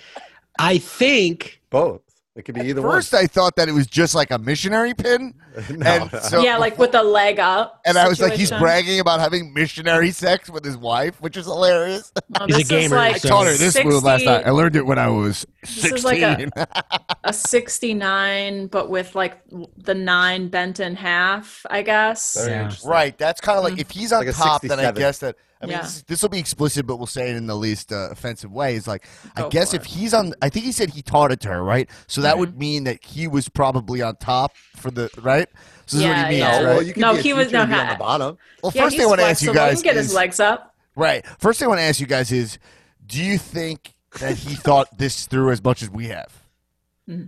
I 0.59 0.79
think 0.79 1.61
Both. 1.71 2.03
It 2.37 2.45
could 2.45 2.55
be 2.55 2.63
either 2.63 2.83
First, 2.83 3.15
I 3.15 3.27
thought 3.27 3.57
that 3.57 3.69
it 3.69 3.73
was 3.73 3.87
just 3.87 4.15
like 4.15 4.31
a 4.31 4.39
missionary 4.39 4.95
pin, 4.95 5.23
one. 5.23 5.35
No, 5.71 5.87
and 5.91 6.13
no. 6.13 6.19
so 6.21 6.43
yeah, 6.43 6.57
like 6.57 6.79
with 6.79 6.93
the 6.93 7.03
leg 7.03 7.39
up. 7.39 7.81
And 7.87 7.97
I 7.97 8.09
was 8.09 8.21
like, 8.21 8.33
he's 8.35 8.51
bragging 8.51 8.99
about 9.01 9.21
having 9.21 9.53
missionary 9.55 10.11
sex 10.11 10.51
with 10.51 10.65
his 10.65 10.77
wife, 10.77 11.21
which 11.21 11.37
is 11.37 11.47
hilarious. 11.47 12.13
Well, 12.39 12.49
He's 12.49 12.59
a 12.59 12.65
gamer, 12.65 12.97
like 12.97 13.15
I 13.17 13.19
taught 13.19 13.47
her 13.47 13.55
this 13.55 13.83
move 13.85 14.03
last 14.03 14.25
night. 14.25 14.45
I 14.47 14.51
learned 14.51 14.75
it 14.77 14.85
when 14.85 14.99
I 14.99 15.09
was 15.09 15.47
This 15.63 15.85
is 15.85 16.05
like 16.05 16.21
a- 16.21 16.49
a 17.23 17.33
69 17.33 18.67
but 18.69 18.91
with 18.91 19.15
like 19.15 19.41
the 19.77 19.95
nine 19.95 20.49
bent 20.49 20.81
in 20.81 20.97
half 20.97 21.65
i 21.71 21.83
guess 21.83 22.37
Yeah. 22.49 22.71
right. 22.85 23.17
That's 23.17 23.41
kind 23.41 23.59
of 23.59 23.65
like 23.65 23.79
if 23.79 23.91
he's 23.91 24.13
on 24.13 24.27
Like 24.27 24.35
top, 24.35 24.63
then 24.63 24.81
I 24.81 24.91
guess 24.93 25.19
that. 25.19 25.37
I 25.63 25.67
mean, 25.67 25.77
Yeah. 25.77 25.83
this, 25.83 26.03
this 26.03 26.23
will 26.23 26.29
be 26.29 26.39
explicit, 26.41 26.87
but 26.87 26.97
we'll 26.97 27.07
say 27.07 27.31
it 27.31 27.37
in 27.37 27.47
the 27.47 27.55
least 27.57 27.91
uh, 27.91 28.11
offensive 28.11 28.53
way. 28.53 28.75
Is 28.75 28.87
like, 28.87 29.07
I 29.35 29.49
guess 29.49 29.73
if 29.73 29.83
it. 29.83 29.89
he's 29.89 30.13
on, 30.13 30.35
I 30.43 30.51
think 30.51 30.67
he 30.67 30.73
said 30.73 30.91
he 30.91 31.01
taught 31.01 31.33
it 31.33 31.41
to 31.41 31.49
her, 31.49 31.63
right? 31.65 31.89
So 32.07 32.21
that 32.21 32.33
Mm-hmm. 32.33 32.41
would 32.41 32.59
mean 32.59 32.85
that 32.85 33.03
he 33.03 33.27
was 33.29 33.49
probably 33.49 34.03
on 34.03 34.17
top 34.17 34.57
for 34.77 34.91
the 34.91 35.09
right. 35.23 35.44
So 35.87 35.97
this 35.99 36.05
is 36.05 36.09
what 36.09 36.17
he 36.17 36.23
means, 36.25 36.39
yeah. 36.39 36.59
No, 36.61 36.67
right? 36.67 36.75
well, 36.75 36.83
you 36.83 36.93
could 36.95 37.01
No, 37.01 37.15
he 37.15 37.33
was- 37.33 37.47
teacher 37.49 37.59
and 37.59 37.71
no, 37.71 37.79
on 37.79 37.89
the 37.89 37.95
bottom. 37.97 38.39
well, 38.63 38.73
yeah, 38.75 38.83
first 38.83 38.97
thing 38.97 39.05
I 39.05 39.09
want 39.09 39.21
to 39.21 39.27
ask 39.27 39.43
you 39.43 39.53
flexible. 39.53 39.65
He 39.67 39.71
guys 39.71 39.83
can 39.83 39.93
get 39.93 39.97
is 39.99 40.07
his 40.07 40.15
legs 40.15 40.41
up 40.41 40.75
right. 40.97 41.25
First 41.39 41.59
thing 41.59 41.67
I 41.67 41.69
want 41.69 41.79
to 41.81 41.85
ask 41.85 42.01
you 42.01 42.07
guys 42.07 42.33
is, 42.33 42.59
do 43.07 43.23
you 43.23 43.37
think 43.39 43.93
that 44.21 44.37
he 44.37 44.55
thought 44.55 44.97
this 44.97 45.27
through 45.27 45.51
as 45.51 45.63
much 45.63 45.83
as 45.83 45.91
we 45.91 46.07
have? 46.09 46.33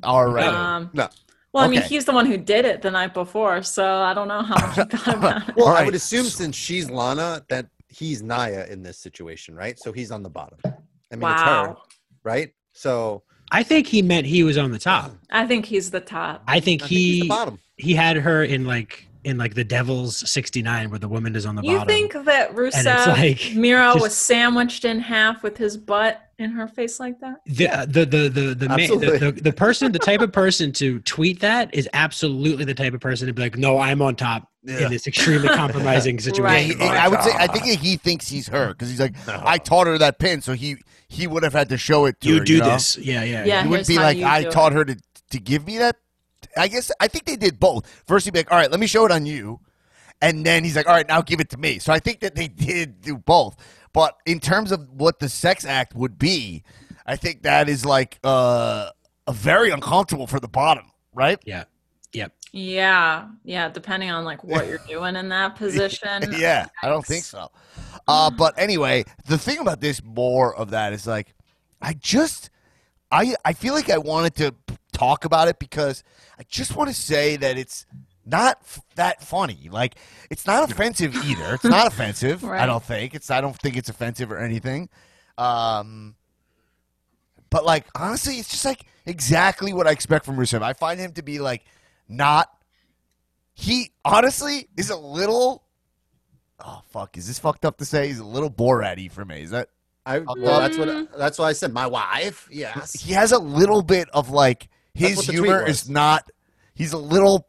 All 0.02 0.26
right. 0.26 0.46
um 0.46 0.90
No. 0.94 1.08
well 1.52 1.64
i 1.64 1.68
mean 1.68 1.82
he's 1.82 2.06
the 2.06 2.12
one 2.12 2.24
who 2.24 2.38
did 2.38 2.64
it 2.64 2.80
the 2.80 2.90
night 2.90 3.12
before 3.12 3.62
so 3.62 3.84
i 3.84 4.14
don't 4.14 4.26
know 4.28 4.40
how 4.42 4.54
much 4.66 4.76
he 4.90 4.96
thought 4.96 5.14
about 5.16 5.48
it 5.50 5.54
Well, 5.56 5.66
All 5.68 5.76
I 5.76 5.84
would 5.84 5.94
assume 5.94 6.24
since 6.24 6.56
she's 6.56 6.88
Lana 6.90 7.44
that 7.50 7.66
he's 7.88 8.22
Nia 8.22 8.66
in 8.68 8.82
this 8.82 8.98
situation, 8.98 9.54
right? 9.54 9.78
So 9.78 9.92
he's 9.92 10.10
on 10.10 10.22
the 10.22 10.30
bottom. 10.30 10.58
I 10.64 11.16
mean, 11.16 11.30
it's 11.30 11.42
her, 11.42 11.76
right? 12.24 12.52
So 12.72 13.22
I 13.52 13.62
think 13.62 13.86
he 13.86 14.02
meant 14.02 14.26
he 14.26 14.42
was 14.42 14.58
on 14.58 14.70
the 14.72 14.78
top. 14.78 15.12
i 15.30 15.46
think 15.46 15.66
he's 15.66 15.90
the 15.90 16.00
top 16.00 16.42
I 16.48 16.60
think 16.60 16.82
I 16.82 16.86
think 16.86 16.90
he's 16.90 17.14
the 17.18 17.20
he 17.22 17.28
bottom. 17.28 17.58
he 17.76 17.94
had 17.94 18.16
her 18.16 18.42
in 18.42 18.64
like 18.66 19.06
in 19.24 19.38
like 19.38 19.54
the 19.54 19.64
Devil's 19.64 20.28
69 20.30 20.88
where 20.90 21.00
the 21.00 21.08
woman 21.08 21.34
is 21.34 21.46
on 21.46 21.56
the 21.56 21.62
you 21.62 21.78
bottom. 21.78 21.88
You 21.88 21.94
think 22.12 22.24
that 22.26 22.50
it's 22.56 22.76
rusev 22.76 23.06
like, 23.08 23.56
miro 23.56 23.92
just- 23.94 24.02
was 24.02 24.16
sandwiched 24.16 24.84
in 24.84 25.00
half 25.00 25.42
with 25.42 25.56
his 25.56 25.76
butt 25.76 26.22
in 26.38 26.50
her 26.50 26.68
face 26.68 27.00
like 27.00 27.18
that 27.20 27.36
the 27.46 27.66
uh, 27.66 27.86
the 27.86 28.04
the 28.04 28.28
the 28.28 28.54
the, 28.54 28.68
ma- 28.68 28.76
the, 28.76 29.18
the 29.34 29.40
the 29.42 29.52
person 29.52 29.90
the 29.90 29.98
type 29.98 30.20
of 30.20 30.30
person 30.44 30.70
to 30.70 31.00
tweet 31.00 31.40
that 31.40 31.74
is 31.74 31.88
absolutely 31.94 32.64
the 32.64 32.74
type 32.74 32.92
of 32.94 33.00
person 33.00 33.26
to 33.26 33.32
be 33.32 33.40
like 33.42 33.56
no 33.56 33.78
i'm 33.78 34.02
on 34.02 34.14
top 34.14 34.46
Yeah. 34.62 34.80
in 34.84 34.90
this 34.90 35.06
extremely 35.06 35.48
compromising 35.62 36.20
situation 36.20 36.78
Right. 36.78 36.90
he- 36.90 36.96
I 36.96 37.08
would 37.08 37.22
say 37.22 37.30
I 37.34 37.46
think 37.46 37.64
he 37.80 37.96
thinks 37.96 38.28
he's 38.28 38.48
her 38.48 38.68
because 38.68 38.90
he's 38.90 39.00
like 39.00 39.14
I 39.26 39.56
taught 39.58 39.86
her 39.86 39.96
that 39.98 40.18
pin, 40.18 40.40
so 40.42 40.52
he 40.52 40.76
he 41.08 41.26
would 41.26 41.42
have 41.42 41.52
had 41.52 41.68
to 41.68 41.78
show 41.78 42.06
it 42.06 42.20
to 42.20 42.28
you 42.28 42.38
her. 42.38 42.44
do 42.44 42.58
know? 42.58 42.70
this 42.70 42.98
yeah 42.98 43.22
yeah 43.22 43.44
Yeah. 43.44 43.62
He 43.62 43.68
wouldn't 43.68 43.88
be 43.88 43.96
like 43.96 44.18
I 44.18 44.44
taught 44.44 44.72
it." 44.72 44.76
her 44.76 44.84
to 44.84 44.96
to 45.30 45.40
give 45.40 45.66
me 45.66 45.78
that. 45.78 45.96
I 46.56 46.68
guess 46.68 46.90
I 47.00 47.08
think 47.08 47.26
they 47.26 47.36
did 47.36 47.58
both. 47.58 47.86
First 48.06 48.24
he'd 48.24 48.32
be 48.32 48.40
like, 48.40 48.52
all 48.52 48.58
right, 48.58 48.70
let 48.70 48.80
me 48.80 48.86
show 48.86 49.04
it 49.04 49.12
on 49.12 49.26
you, 49.26 49.60
and 50.22 50.44
then 50.44 50.64
he's 50.64 50.76
like, 50.76 50.86
all 50.86 50.94
right, 50.94 51.06
now 51.06 51.20
give 51.20 51.40
it 51.40 51.50
to 51.50 51.58
me. 51.58 51.78
So 51.78 51.92
I 51.92 51.98
think 51.98 52.20
that 52.20 52.34
they 52.34 52.48
did 52.48 53.00
do 53.02 53.18
both. 53.18 53.56
But 53.92 54.16
in 54.26 54.40
terms 54.40 54.72
of 54.72 54.88
what 54.90 55.18
the 55.18 55.28
sex 55.28 55.64
act 55.64 55.94
would 55.94 56.18
be, 56.18 56.62
I 57.06 57.16
think 57.16 57.42
that 57.42 57.68
is 57.68 57.84
like 57.84 58.18
uh, 58.24 58.90
a 59.26 59.32
very 59.32 59.70
uncomfortable 59.70 60.26
for 60.26 60.40
the 60.40 60.48
bottom, 60.48 60.90
right? 61.14 61.38
yeah 61.44 61.64
yep 62.12 62.32
yeah 62.52 63.26
yeah 63.44 63.68
depending 63.68 64.10
on 64.10 64.24
like 64.24 64.42
what 64.42 64.66
you're 64.66 64.78
doing 64.88 65.16
in 65.16 65.28
that 65.28 65.56
position 65.56 66.32
yeah, 66.38 66.66
I 66.82 66.88
don't 66.88 67.04
think 67.04 67.24
so. 67.24 67.50
Uh, 68.08 68.30
but 68.30 68.54
anyway, 68.58 69.04
the 69.26 69.38
thing 69.38 69.58
about 69.58 69.80
this 69.80 70.02
more 70.02 70.54
of 70.54 70.70
that 70.70 70.92
is 70.92 71.06
like, 71.06 71.34
I 71.82 71.94
just, 71.94 72.50
I 73.10 73.34
I 73.44 73.52
feel 73.52 73.74
like 73.74 73.90
I 73.90 73.98
wanted 73.98 74.34
to 74.36 74.54
talk 74.92 75.24
about 75.24 75.48
it 75.48 75.58
because 75.58 76.02
I 76.38 76.44
just 76.48 76.76
want 76.76 76.88
to 76.88 76.94
say 76.94 77.36
that 77.36 77.58
it's 77.58 77.84
not 78.24 78.58
f- 78.62 78.80
that 78.94 79.22
funny. 79.22 79.68
Like, 79.70 79.96
it's 80.30 80.46
not 80.46 80.70
offensive 80.70 81.14
either. 81.16 81.54
It's 81.54 81.64
not 81.64 81.86
offensive. 81.86 82.44
I 82.44 82.66
don't 82.66 82.82
think 82.82 83.14
it's. 83.14 83.30
I 83.30 83.40
don't 83.40 83.56
think 83.56 83.76
it's 83.76 83.88
offensive 83.88 84.30
or 84.32 84.38
anything. 84.38 84.88
Um, 85.38 86.14
but 87.50 87.64
like 87.64 87.86
honestly, 87.94 88.36
it's 88.38 88.48
just 88.48 88.64
like 88.64 88.84
exactly 89.04 89.72
what 89.72 89.86
I 89.86 89.90
expect 89.92 90.24
from 90.24 90.36
Rusev. 90.36 90.62
I 90.62 90.72
find 90.72 90.98
him 90.98 91.12
to 91.12 91.22
be 91.22 91.38
like 91.38 91.64
not. 92.08 92.50
He 93.54 93.92
honestly 94.04 94.68
is 94.76 94.90
a 94.90 94.96
little. 94.96 95.62
Oh 96.60 96.80
fuck! 96.90 97.16
Is 97.18 97.26
this 97.26 97.38
fucked 97.38 97.64
up 97.64 97.78
to 97.78 97.84
say? 97.84 98.08
He's 98.08 98.18
a 98.18 98.24
little 98.24 98.50
Borat-y 98.50 99.08
for 99.08 99.24
me. 99.24 99.42
Is 99.42 99.50
that 99.50 99.68
I 100.06 100.20
well, 100.20 100.60
that's 100.60 100.78
what 100.78 101.18
that's 101.18 101.38
why 101.38 101.46
I 101.46 101.52
said 101.52 101.72
my 101.72 101.86
wife. 101.86 102.48
Yes. 102.50 102.92
he 102.92 103.12
has 103.12 103.32
a 103.32 103.38
little 103.38 103.82
bit 103.82 104.08
of 104.14 104.30
like 104.30 104.68
his 104.94 105.16
what 105.16 105.26
the 105.26 105.32
tweet 105.32 105.44
humor 105.44 105.66
is 105.66 105.88
not. 105.88 106.30
He's 106.74 106.92
a 106.92 106.98
little 106.98 107.48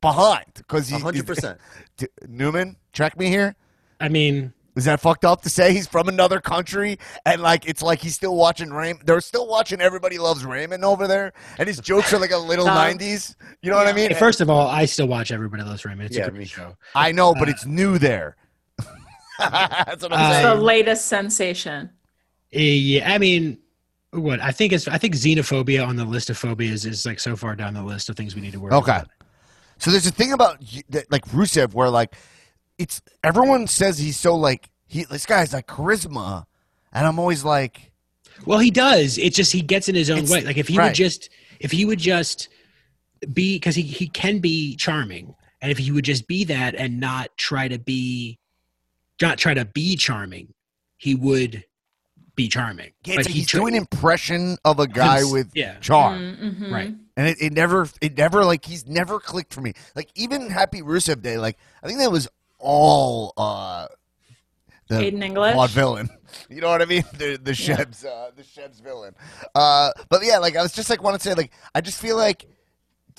behind 0.00 0.52
because 0.54 0.88
he 0.88 0.98
hundred 0.98 1.26
percent. 1.26 1.60
Newman, 2.28 2.76
check 2.92 3.16
me 3.18 3.28
here. 3.28 3.54
i 4.00 4.08
mean 4.08 4.52
Is 4.76 4.86
that 4.86 5.00
fucked 5.00 5.24
up 5.24 5.42
to 5.42 5.48
say 5.48 5.72
he's 5.72 5.86
from 5.86 6.08
another 6.08 6.40
country 6.40 6.98
and 7.24 7.40
like 7.42 7.66
it's 7.68 7.80
like 7.82 8.00
he's 8.00 8.14
still 8.16 8.34
watching 8.34 8.70
Raymond? 8.70 9.06
They're 9.06 9.20
still 9.20 9.46
watching 9.46 9.80
Everybody 9.80 10.18
Loves 10.18 10.44
Raymond 10.44 10.84
over 10.84 11.06
there, 11.06 11.32
and 11.58 11.68
his 11.68 11.78
jokes 11.78 12.12
are 12.12 12.18
like 12.18 12.32
a 12.32 12.38
little 12.38 12.68
Um, 12.68 12.76
'90s. 12.76 13.36
You 13.62 13.70
know 13.70 13.76
what 13.76 13.86
I 13.86 13.92
mean? 13.92 14.10
hey, 14.10 14.18
first 14.18 14.40
of 14.40 14.50
all 14.50 14.66
i 14.66 14.84
still 14.84 15.06
watch 15.06 15.30
everybody 15.30 15.62
loves 15.62 15.84
raymond 15.84 16.06
it's 16.08 16.16
Yeah, 16.16 16.26
a 16.26 16.30
me 16.30 16.38
great 16.38 16.48
show 16.48 16.76
I 16.94 17.12
know, 17.12 17.34
but 17.34 17.48
it's 17.48 17.64
new 17.66 17.98
there. 17.98 18.36
That's 19.38 20.02
what 20.02 20.12
I'm 20.12 20.18
Uh, 20.20 20.28
It's 20.28 20.28
saying. 20.42 20.46
the 20.46 20.54
latest 20.54 21.06
sensation 21.06 21.90
Uh, 22.54 22.58
yeah 22.58 23.12
i 23.12 23.18
mean 23.18 23.58
what 24.10 24.40
i 24.40 24.52
think 24.52 24.72
is 24.72 24.86
i 24.88 24.96
think 24.98 25.14
xenophobia 25.14 25.86
on 25.86 25.96
the 25.96 26.04
list 26.04 26.30
of 26.30 26.36
phobias 26.38 26.84
is 26.86 27.04
like 27.04 27.18
so 27.18 27.34
far 27.34 27.56
down 27.56 27.74
the 27.74 27.82
list 27.82 28.08
of 28.08 28.16
things 28.16 28.34
we 28.34 28.40
need 28.40 28.52
to 28.52 28.60
work 28.60 28.72
Okay. 28.72 28.92
on. 28.92 29.06
So 29.78 29.90
there's 29.90 30.06
a 30.06 30.12
thing 30.12 30.32
about 30.32 30.62
like 31.10 31.24
Rusev 31.28 31.74
where 31.74 31.90
like 31.90 32.14
it's 32.78 33.00
everyone 33.22 33.66
says 33.66 33.98
he's 33.98 34.18
so 34.18 34.34
like 34.36 34.70
he 34.86 35.04
this 35.04 35.26
guy's 35.26 35.52
like 35.52 35.66
charisma, 35.66 36.44
and 36.92 37.06
I'm 37.06 37.18
always 37.18 37.44
like 37.44 37.92
Well, 38.46 38.58
he 38.58 38.70
does. 38.70 39.18
It's 39.18 39.36
just 39.36 39.52
he 39.52 39.60
gets 39.62 39.88
in 39.88 39.94
his 39.94 40.10
own 40.10 40.26
way. 40.26 40.42
Like 40.42 40.56
if 40.56 40.68
he 40.68 40.78
right. 40.78 40.86
would 40.86 40.94
just, 40.94 41.30
if 41.60 41.70
he 41.70 41.84
would 41.84 41.98
just 41.98 42.48
be, 43.32 43.56
because 43.56 43.74
he 43.76 43.82
he 43.82 44.08
can 44.08 44.38
be 44.40 44.76
charming, 44.76 45.34
and 45.62 45.70
if 45.70 45.78
he 45.78 45.90
would 45.92 46.04
just 46.04 46.26
be 46.26 46.44
that 46.44 46.74
and 46.74 47.00
not 47.00 47.28
try 47.36 47.68
to 47.68 47.78
be, 47.78 48.38
not 49.22 49.38
try 49.38 49.54
to 49.54 49.64
be 49.64 49.96
charming, 49.96 50.52
he 50.98 51.14
would 51.14 51.64
be 52.36 52.48
charming. 52.48 52.90
yeah, 53.04 53.14
But 53.14 53.20
it's 53.20 53.28
like 53.28 53.32
he 53.34 53.38
he's 53.40 53.48
try- 53.48 53.60
doing 53.60 53.74
impression 53.76 54.58
of 54.64 54.80
a 54.80 54.88
guy 54.88 55.18
Hims- 55.18 55.32
with 55.32 55.50
yeah. 55.54 55.78
charm. 55.78 56.36
Mhm. 56.42 56.70
right. 56.72 56.94
And 57.16 57.28
it, 57.28 57.36
it 57.40 57.52
never, 57.52 57.88
it 58.00 58.18
never 58.18 58.44
like 58.44 58.64
he's 58.64 58.88
never 58.88 59.20
clicked 59.20 59.54
for 59.54 59.60
me. 59.60 59.72
Like 59.94 60.10
even 60.16 60.50
Happy 60.50 60.82
Rusev 60.82 61.22
Day, 61.22 61.38
like 61.38 61.56
I 61.80 61.86
think 61.86 62.00
that 62.00 62.10
was 62.10 62.26
all 62.64 63.32
uh 63.36 63.86
the 64.88 64.96
Aiden 64.96 65.22
English? 65.22 65.54
Vaudevillain. 65.54 66.08
You 66.50 66.60
know 66.60 66.68
what 66.68 66.82
I 66.82 66.86
mean? 66.86 67.04
The 67.16 67.38
the 67.40 67.52
Shebs, 67.52 68.04
uh, 68.04 68.32
the 68.34 68.42
Shebs 68.42 68.82
villain. 68.82 69.14
Uh, 69.54 69.92
but 70.08 70.24
yeah, 70.24 70.38
like 70.38 70.56
I 70.56 70.62
was 70.62 70.72
just 70.72 70.90
like 70.90 71.00
want 71.00 71.20
to 71.20 71.22
say, 71.28 71.32
like 71.34 71.52
I 71.76 71.80
just 71.80 72.00
feel 72.00 72.16
like 72.16 72.44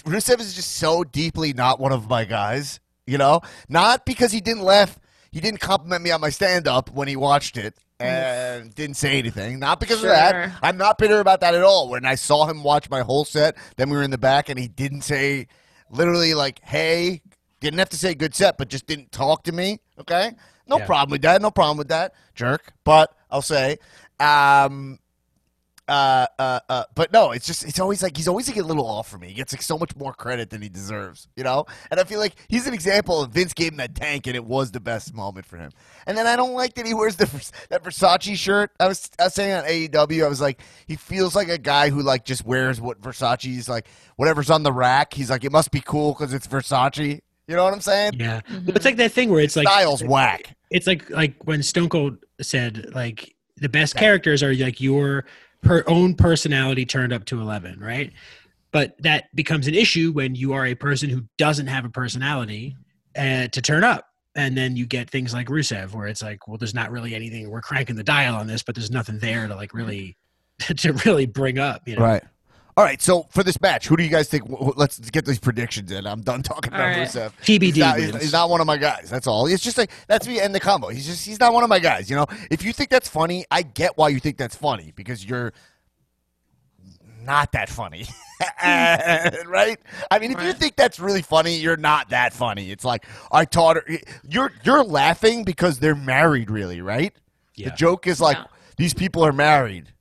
Rusev 0.04 0.42
is 0.42 0.54
just 0.54 0.72
so 0.74 1.06
deeply 1.06 1.54
not 1.54 1.80
one 1.80 1.94
of 1.94 2.10
my 2.10 2.26
guys. 2.26 2.82
You 3.08 3.18
know, 3.18 3.40
not 3.70 4.06
because 4.06 4.34
he 4.34 4.42
didn't 4.42 4.64
laugh, 4.64 5.00
he 5.32 5.40
didn't 5.40 5.62
compliment 5.62 6.04
me 6.04 6.12
on 6.12 6.20
my 6.20 6.30
stand 6.30 6.68
up 6.68 6.92
when 6.92 7.08
he 7.08 7.16
watched 7.16 7.56
it. 7.56 7.78
And 8.02 8.76
didn't 8.76 8.98
say 8.98 9.18
anything. 9.18 9.60
Not 9.60 9.80
because 9.80 10.04
of 10.04 10.10
that. 10.10 10.52
I'm 10.62 10.76
not 10.76 10.98
bitter 10.98 11.22
about 11.22 11.40
that 11.40 11.56
at 11.56 11.64
all. 11.64 11.88
When 11.88 12.04
I 12.06 12.16
saw 12.16 12.46
him 12.46 12.64
watch 12.64 12.90
my 12.90 13.00
whole 13.00 13.24
set, 13.24 13.56
then 13.78 13.90
we 13.90 13.96
were 13.96 14.04
in 14.04 14.12
the 14.12 14.18
back, 14.18 14.50
and 14.50 14.60
he 14.60 14.68
didn't 14.68 15.02
say, 15.04 15.48
literally, 15.90 16.34
like, 16.34 16.60
"Hey," 16.62 17.22
didn't 17.72 17.80
have 17.80 17.90
to 17.90 17.98
say 17.98 18.14
"good 18.16 18.34
set," 18.36 18.58
but 18.58 18.70
just 18.70 18.88
didn't 18.88 19.12
talk 19.12 19.44
to 19.44 19.52
me. 19.52 19.80
Okay, 20.00 20.32
no 20.68 20.78
Yeah. 20.80 20.86
problem 20.86 21.12
with 21.12 21.22
that. 21.24 21.42
No 21.42 21.52
problem 21.52 21.78
with 21.78 21.90
that, 21.90 22.14
jerk. 22.34 22.74
But 22.84 23.14
I'll 23.30 23.42
say, 23.42 23.78
um, 24.20 25.00
uh, 25.88 26.26
uh, 26.40 26.60
uh, 26.68 26.84
but 26.96 27.14
no, 27.14 27.30
it's 27.32 27.46
just 27.46 27.64
it's 27.64 27.80
always 27.80 28.02
like 28.02 28.18
he's 28.18 28.28
always 28.28 28.48
like 28.48 28.58
a 28.58 28.64
little 28.64 28.88
off 28.88 29.08
for 29.08 29.20
me. 29.20 29.28
He 29.28 29.34
gets 29.36 29.54
like 29.54 29.62
so 29.62 29.78
much 29.78 29.96
more 29.96 30.14
credit 30.14 30.50
than 30.50 30.60
he 30.64 30.68
deserves, 30.68 31.28
you 31.36 31.44
know. 31.44 31.66
And 31.92 32.00
I 32.00 32.04
feel 32.06 32.20
like 32.20 32.34
he's 32.48 32.66
an 32.66 32.74
example 32.74 33.22
of 33.22 33.30
Vince 33.32 33.54
gave 33.54 33.72
him 33.74 33.78
that 33.78 33.94
tank, 33.94 34.26
and 34.26 34.36
it 34.36 34.44
was 34.46 34.72
the 34.72 34.80
best 34.80 35.14
moment 35.14 35.46
for 35.46 35.58
him. 35.58 35.72
And 36.08 36.18
then 36.18 36.26
I 36.26 36.36
don't 36.36 36.54
like 36.54 36.74
that 36.74 36.88
he 36.88 36.96
wears 36.96 37.18
the 37.18 37.26
that 37.70 37.84
Versace 37.84 38.36
shirt. 38.36 38.72
I 38.80 38.88
was 38.88 39.12
I 39.20 39.26
was 39.26 39.36
saying 39.36 39.54
on 39.54 39.64
AEW, 39.66 40.26
I 40.26 40.28
was 40.28 40.42
like, 40.42 40.60
he 40.88 40.96
feels 40.96 41.36
like 41.36 41.50
a 41.50 41.60
guy 41.60 41.92
who 41.92 42.02
like 42.02 42.26
just 42.26 42.44
wears 42.46 42.82
what 42.82 43.00
Versace's 43.00 43.70
like 43.70 43.86
whatever's 44.16 44.50
on 44.50 44.64
the 44.64 44.74
rack. 44.74 45.14
He's 45.14 45.30
like, 45.30 45.44
it 45.44 45.52
must 45.52 45.70
be 45.70 45.82
cool 45.82 46.14
because 46.14 46.34
it's 46.34 46.48
Versace. 46.48 47.22
You 47.48 47.56
know 47.56 47.64
what 47.64 47.74
I'm 47.74 47.82
saying? 47.82 48.14
Yeah, 48.18 48.42
it's 48.50 48.86
like 48.86 48.98
that 48.98 49.12
thing 49.12 49.30
where 49.30 49.42
it's 49.42 49.56
like 49.56 49.68
Styles 49.68 50.04
whack. 50.04 50.56
it's 50.72 50.88
like 50.88 51.10
like 51.10 51.36
when 51.44 51.62
Stone 51.62 51.90
Cold 51.90 52.18
said 52.42 52.92
like 52.96 53.36
the 53.58 53.70
best 53.70 53.96
characters 53.96 54.42
are 54.44 54.54
like 54.54 54.82
your 54.82 55.26
per 55.62 55.84
own 55.88 56.16
personality 56.16 56.86
turned 56.86 57.14
up 57.14 57.26
to 57.26 57.40
11 57.42 57.80
right 57.80 58.12
but 58.72 58.96
that 59.02 59.34
becomes 59.34 59.68
an 59.68 59.74
issue 59.74 60.12
when 60.12 60.36
you 60.36 60.52
are 60.54 60.66
a 60.66 60.76
person 60.76 61.10
who 61.10 61.24
doesn't 61.38 61.68
have 61.68 61.86
a 61.86 61.90
personality 61.90 62.76
uh, 63.18 63.48
to 63.48 63.62
turn 63.62 63.84
up 63.84 64.10
and 64.36 64.58
then 64.58 64.76
you 64.76 64.86
get 64.86 65.10
things 65.10 65.34
like 65.34 65.48
Rusev 65.48 65.94
where 65.94 66.08
it's 66.08 66.22
like 66.22 66.48
well 66.48 66.58
there's 66.58 66.74
not 66.74 66.92
really 66.92 67.16
anything 67.16 67.50
we're 67.50 67.62
cranking 67.62 67.96
the 67.96 68.04
dial 68.04 68.36
on 68.36 68.46
this 68.48 68.62
but 68.62 68.76
there's 68.76 68.92
nothing 68.92 69.18
there 69.20 69.48
to 69.48 69.56
like 69.56 69.74
really 69.74 70.18
to 70.60 70.92
really 71.06 71.26
bring 71.26 71.58
up 71.58 71.88
you 71.88 71.96
know 71.96 72.02
Right. 72.04 72.24
All 72.78 72.84
right. 72.84 73.02
So 73.02 73.24
for 73.30 73.42
this 73.44 73.60
match, 73.62 73.88
who 73.88 73.96
do 73.96 74.04
you 74.04 74.10
guys 74.10 74.28
think? 74.28 74.48
wh- 74.50 74.72
wh- 74.74 74.78
Let's 74.78 75.00
get 75.10 75.26
these 75.26 75.40
predictions 75.40 75.92
in. 75.92 76.06
I'm 76.06 76.22
done 76.22 76.44
talking 76.44 76.74
about 76.74 76.82
All 76.82 76.88
right. 76.88 77.08
Rusev. 77.08 77.32
TBD 77.42 77.62
He's 77.64 77.78
not, 77.78 77.98
he's, 78.00 78.12
wins. 78.12 78.24
he's 78.24 78.34
not 78.34 78.50
one 78.50 78.60
of 78.60 78.68
my 78.68 78.76
guys. 78.78 79.10
That's 79.10 79.28
all. 79.28 79.48
It's 79.48 79.64
just 79.64 79.78
like 79.78 79.92
that's 80.08 80.28
me 80.28 80.40
and 80.42 80.54
the 80.54 80.60
combo. 80.60 80.90
He's 80.90 81.06
just 81.06 81.26
he's 81.26 81.40
not 81.40 81.54
one 81.54 81.64
of 81.64 81.70
my 81.70 81.80
guys. 81.80 82.10
You 82.10 82.18
know, 82.18 82.26
if 82.52 82.64
you 82.66 82.74
think 82.74 82.90
that's 82.90 83.08
funny, 83.08 83.46
I 83.50 83.62
get 83.62 83.98
why 83.98 84.10
you 84.10 84.20
think 84.20 84.38
that's 84.38 84.56
funny 84.58 84.92
because 84.96 85.24
you're 85.26 85.54
not 87.22 87.54
that 87.54 87.70
funny. 87.70 88.06
right? 88.64 89.78
I 90.12 90.20
mean, 90.20 90.32
if 90.32 90.44
you 90.44 90.54
think 90.54 90.76
that's 90.76 91.00
really 91.00 91.22
funny, 91.22 91.56
you're 91.56 91.78
not 91.78 92.10
that 92.10 92.34
funny. 92.34 92.72
It's 92.72 92.84
like 92.86 93.06
I 93.32 93.46
taught 93.46 93.78
her 93.78 93.86
you're 94.28 94.52
you're 94.64 94.84
laughing 94.84 95.44
because 95.46 95.80
they're 95.80 95.96
married 95.96 96.52
really, 96.52 96.82
right? 96.82 97.14
Yeah. 97.56 97.70
The 97.70 97.76
joke 97.78 98.06
is 98.06 98.20
like 98.20 98.38
Yeah. 98.38 98.46
these 98.78 98.94
people 98.94 99.26
are 99.26 99.32
married. 99.34 99.94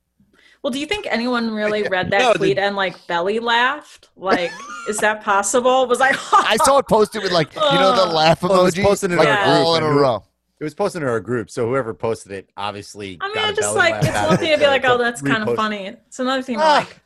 Well, 0.65 0.71
do 0.71 0.79
you 0.79 0.87
think 0.87 1.05
anyone 1.11 1.51
really 1.51 1.83
read 1.91 2.09
that 2.09 2.17
No, 2.21 2.33
the- 2.33 2.39
tweet 2.39 2.57
and 2.57 2.75
like 2.75 2.95
belly 3.05 3.37
laughed? 3.37 4.09
Like, 4.15 4.49
is 4.89 4.97
that 4.97 5.23
possible? 5.23 5.85
Was 5.85 6.01
I? 6.01 6.09
I 6.33 6.57
saw 6.63 6.79
it 6.79 6.87
posted 6.87 7.21
with 7.21 7.31
like 7.31 7.53
you 7.53 7.61
know 7.61 7.95
the 7.95 8.05
laugh 8.11 8.41
Well, 8.41 8.61
it 8.61 8.63
was 8.63 8.73
posted 8.75 9.11
in 9.11 9.19
like 9.19 9.27
our 9.27 9.59
all 9.59 9.77
group, 9.77 9.91
in 9.91 9.95
a 9.95 10.01
row. 10.01 10.23
It 10.59 10.63
was 10.63 10.73
posted 10.73 11.03
in 11.03 11.07
our 11.07 11.19
group, 11.19 11.51
so 11.51 11.67
whoever 11.67 11.93
posted 11.93 12.31
it 12.31 12.49
obviously. 12.57 13.19
I 13.21 13.27
mean, 13.27 13.35
got 13.35 13.45
I 13.45 13.49
a 13.49 13.53
just 13.53 13.75
belly 13.75 13.91
like 13.91 14.03
it's 14.05 14.07
out 14.15 14.29
one 14.29 14.37
thing 14.39 14.53
to 14.53 14.57
be 14.57 14.65
like, 14.65 14.83
oh, 14.85 14.97
that's 14.97 15.21
kind 15.21 15.47
of 15.47 15.55
funny. 15.55 15.85
It's 15.85 16.17
another 16.17 16.41
thing 16.41 16.57
to 16.57 16.63
Ah, 16.63 16.77
like 16.79 16.99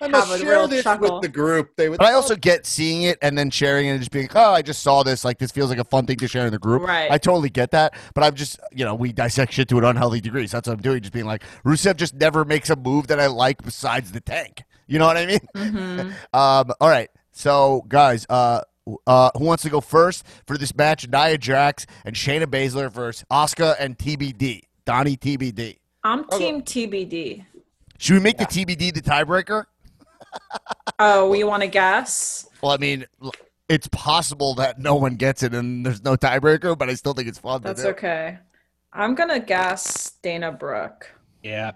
I 0.00 0.04
have 0.04 0.10
must 0.12 0.34
a 0.34 0.38
share 0.38 0.50
real 0.50 0.68
this 0.68 0.82
chuckle. 0.82 1.14
with 1.14 1.22
the 1.22 1.28
group. 1.28 1.76
They 1.76 1.88
would. 1.88 1.98
But 1.98 2.08
I 2.08 2.14
also 2.14 2.34
get 2.36 2.66
seeing 2.66 3.02
it 3.04 3.18
and 3.22 3.38
then 3.38 3.50
sharing 3.50 3.86
it 3.86 3.90
and 3.90 4.00
just 4.00 4.10
being, 4.10 4.28
oh, 4.34 4.52
I 4.52 4.60
just 4.62 4.82
saw 4.82 5.02
this. 5.02 5.24
Like 5.24 5.38
this 5.38 5.50
feels 5.52 5.70
like 5.70 5.78
a 5.78 5.84
fun 5.84 6.04
thing 6.06 6.16
to 6.16 6.28
share 6.28 6.46
in 6.46 6.52
the 6.52 6.58
group. 6.58 6.82
Right. 6.82 7.10
I 7.10 7.18
totally 7.18 7.48
get 7.50 7.70
that. 7.70 7.94
But 8.14 8.24
I'm 8.24 8.34
just, 8.34 8.58
you 8.72 8.84
know, 8.84 8.94
we 8.94 9.12
dissect 9.12 9.52
shit 9.52 9.68
to 9.68 9.78
an 9.78 9.84
unhealthy 9.84 10.20
degree. 10.20 10.46
So 10.46 10.56
that's 10.56 10.68
what 10.68 10.74
I'm 10.74 10.82
doing. 10.82 11.00
Just 11.00 11.12
being 11.12 11.26
like, 11.26 11.42
Rusev 11.64 11.96
just 11.96 12.14
never 12.14 12.44
makes 12.44 12.70
a 12.70 12.76
move 12.76 13.06
that 13.06 13.20
I 13.20 13.26
like 13.26 13.62
besides 13.62 14.12
the 14.12 14.20
tank. 14.20 14.64
You 14.86 14.98
know 14.98 15.06
what 15.06 15.16
I 15.16 15.26
mean? 15.26 15.40
Mhm. 15.54 16.12
Um, 16.34 16.72
all 16.80 16.88
right. 16.88 17.08
So, 17.32 17.84
guys, 17.88 18.26
uh, 18.28 18.60
uh, 19.06 19.30
who 19.36 19.44
wants 19.44 19.62
to 19.62 19.70
go 19.70 19.80
first 19.80 20.24
for 20.46 20.58
this 20.58 20.74
match? 20.76 21.08
Nia 21.08 21.38
Jax 21.38 21.86
and 22.04 22.14
Shayna 22.14 22.44
Baszler 22.46 22.92
versus 22.92 23.24
Asuka 23.30 23.76
and 23.80 23.96
TBD. 23.96 24.62
Donnie 24.84 25.16
TBD. 25.16 25.78
I'm 26.02 26.28
team 26.28 26.60
TBD. 26.62 27.44
Should 27.98 28.14
we 28.14 28.20
make 28.20 28.36
the 28.36 28.44
TBD 28.44 28.92
the 28.92 29.00
tiebreaker? 29.00 29.64
Oh, 30.98 31.28
we 31.28 31.42
want 31.44 31.62
to 31.62 31.66
guess? 31.68 32.48
Well, 32.62 32.72
I 32.72 32.76
mean, 32.76 33.04
it's 33.68 33.88
possible 33.88 34.54
that 34.56 34.78
no 34.78 34.94
one 34.94 35.16
gets 35.16 35.42
it 35.42 35.52
and 35.54 35.84
there's 35.84 36.04
no 36.04 36.16
tiebreaker, 36.16 36.76
but 36.78 36.88
I 36.88 36.94
still 36.94 37.14
think 37.14 37.28
it's 37.28 37.38
fun 37.38 37.62
That's 37.62 37.80
to 37.82 37.88
do. 37.88 37.90
okay. 37.94 38.38
I'm 38.92 39.14
gonna 39.16 39.40
guess 39.40 40.12
Dana 40.22 40.52
Brooke. 40.52 41.10
yeah 41.42 41.72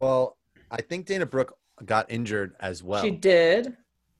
Well, 0.00 0.36
I 0.70 0.82
think 0.82 1.06
Dana 1.06 1.24
Brooke 1.26 1.56
got 1.84 2.10
injured 2.10 2.54
as 2.60 2.82
well, 2.82 3.02
She 3.02 3.10
did. 3.10 3.74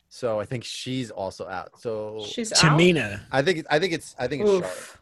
so 0.08 0.40
I 0.40 0.44
think 0.46 0.64
she's 0.64 1.10
also 1.10 1.46
out. 1.46 1.78
So 1.78 2.24
She's 2.26 2.52
out. 2.52 2.58
Tamina 2.58 3.20
I 3.30 3.42
think 3.42 3.66
I 3.68 3.78
think 3.78 3.92
it's 3.92 4.16
I 4.18 4.28
think 4.28 4.42
it's 4.42 4.50
Charlotte. 4.50 4.96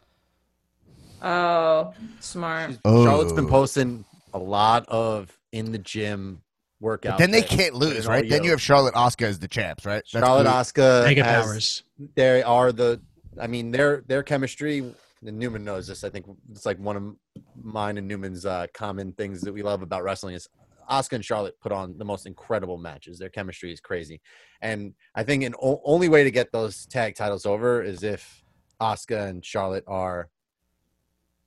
Oh, 1.23 1.93
smart. 2.19 2.77
Oh. 2.83 3.05
Charlotte's 3.05 3.33
been 3.33 3.47
posting 3.47 4.03
a 4.33 4.39
lot 4.39 4.85
of 4.89 5.37
in 5.51 5.71
the 5.71 5.77
gym 5.77 6.41
workout. 6.81 7.17
Then 7.17 7.31
they 7.31 7.41
can't 7.41 7.73
lose, 7.75 8.05
right? 8.07 8.27
Then 8.27 8.43
you 8.43 8.49
have 8.51 8.61
Charlotte 8.61 8.93
Asuka 8.95 9.27
as 9.27 9.39
the 9.39 9.47
champs, 9.47 9.85
right? 9.85 10.03
That's 10.11 10.25
Charlotte. 10.25 10.47
Asuka. 10.47 11.05
Mega 11.05 11.23
has- 11.23 11.45
Powers 11.45 11.83
They 12.15 12.43
are 12.43 12.71
the. 12.73 12.99
I 13.39 13.47
mean, 13.47 13.71
their 13.71 14.03
their 14.07 14.23
chemistry. 14.23 14.93
And 15.23 15.37
Newman 15.37 15.63
knows 15.63 15.85
this. 15.85 16.03
I 16.03 16.09
think 16.09 16.25
it's 16.51 16.65
like 16.65 16.79
one 16.79 16.97
of 16.97 17.03
mine 17.55 17.99
and 17.99 18.07
Newman's 18.07 18.43
uh, 18.43 18.65
common 18.73 19.13
things 19.13 19.41
that 19.41 19.53
we 19.53 19.61
love 19.61 19.83
about 19.83 20.03
wrestling 20.03 20.33
is 20.33 20.49
Asuka 20.89 21.13
and 21.13 21.23
Charlotte 21.23 21.53
put 21.61 21.71
on 21.71 21.95
the 21.99 22.03
most 22.03 22.25
incredible 22.25 22.79
matches. 22.79 23.19
Their 23.19 23.29
chemistry 23.29 23.71
is 23.71 23.79
crazy, 23.79 24.19
and 24.61 24.95
I 25.13 25.21
think 25.23 25.43
an 25.43 25.53
o- 25.61 25.79
only 25.85 26.09
way 26.09 26.23
to 26.23 26.31
get 26.31 26.51
those 26.51 26.87
tag 26.87 27.13
titles 27.15 27.45
over 27.45 27.83
is 27.83 28.01
if 28.01 28.43
Asuka 28.81 29.29
and 29.29 29.45
Charlotte 29.45 29.83
are, 29.85 30.27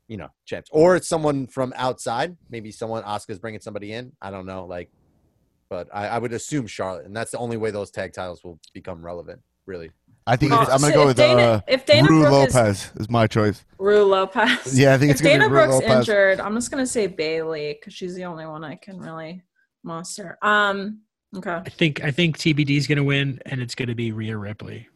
you 0.07 0.19
know, 0.19 0.29
champs, 0.47 0.71
or 0.73 0.95
it's 0.95 1.09
someone 1.09 1.49
from 1.49 1.73
outside. 1.77 2.37
Maybe 2.49 2.71
someone 2.71 3.03
Asuka's 3.03 3.41
bringing 3.41 3.61
somebody 3.61 3.93
in. 3.93 4.13
I 4.23 4.31
don't 4.31 4.47
know, 4.47 4.67
like, 4.67 4.89
but 5.69 5.89
I, 5.93 6.09
I 6.09 6.19
would 6.19 6.33
assume 6.33 6.67
Charlotte, 6.67 7.07
and 7.07 7.17
that's 7.17 7.31
the 7.31 7.39
only 7.39 7.57
way 7.57 7.71
those 7.71 7.91
tag 7.91 8.13
titles 8.13 8.43
will 8.45 8.59
become 8.73 9.05
relevant. 9.05 9.41
Really. 9.67 9.91
I 10.27 10.37
think 10.37 10.53
it's, 10.53 10.71
I'm 10.71 10.81
going 10.81 10.81
so 10.81 10.89
to 10.89 10.95
go 10.95 11.01
if 11.03 11.07
with 11.09 11.17
Dana- 11.19 11.41
uh, 11.43 11.61
if 11.69 11.85
Dana 11.87 12.09
Rue 12.09 12.21
Brooke 12.23 12.49
is- 12.49 12.55
Lopez 12.55 12.93
is, 12.97 13.11
my 13.11 13.27
choice. 13.27 13.65
Rue 13.79 14.05
Lopez. 14.05 14.79
Yeah, 14.79 14.95
I 14.95 14.99
think 14.99 15.11
if 15.11 15.15
it's 15.17 15.21
going 15.23 15.41
to 15.41 15.41
Dana 15.41 15.49
be 15.49 15.55
Rue 15.55 15.67
Brooke's 15.67 15.83
Lopez. 15.87 16.09
injured, 16.09 16.41
I'm 16.41 16.55
just 16.55 16.71
gonna 16.71 16.87
say 16.87 17.07
Bayley 17.07 17.75
because 17.79 17.93
she's 17.95 18.15
the 18.15 18.25
only 18.25 18.47
one 18.47 18.65
I 18.65 18.77
can 18.77 18.99
really 18.99 19.43
muster. 19.83 20.39
Um. 20.43 21.01
Okay. 21.37 21.51
I 21.51 21.69
think 21.69 22.03
I 22.05 22.11
think 22.13 22.39
TBD 22.39 22.77
is 22.77 22.87
going 22.87 22.97
to 22.99 23.05
win, 23.05 23.41
and 23.47 23.61
it's 23.61 23.75
going 23.75 23.89
to 23.89 23.95
be 23.97 24.13
Rhea 24.13 24.37
Ripley. 24.37 24.89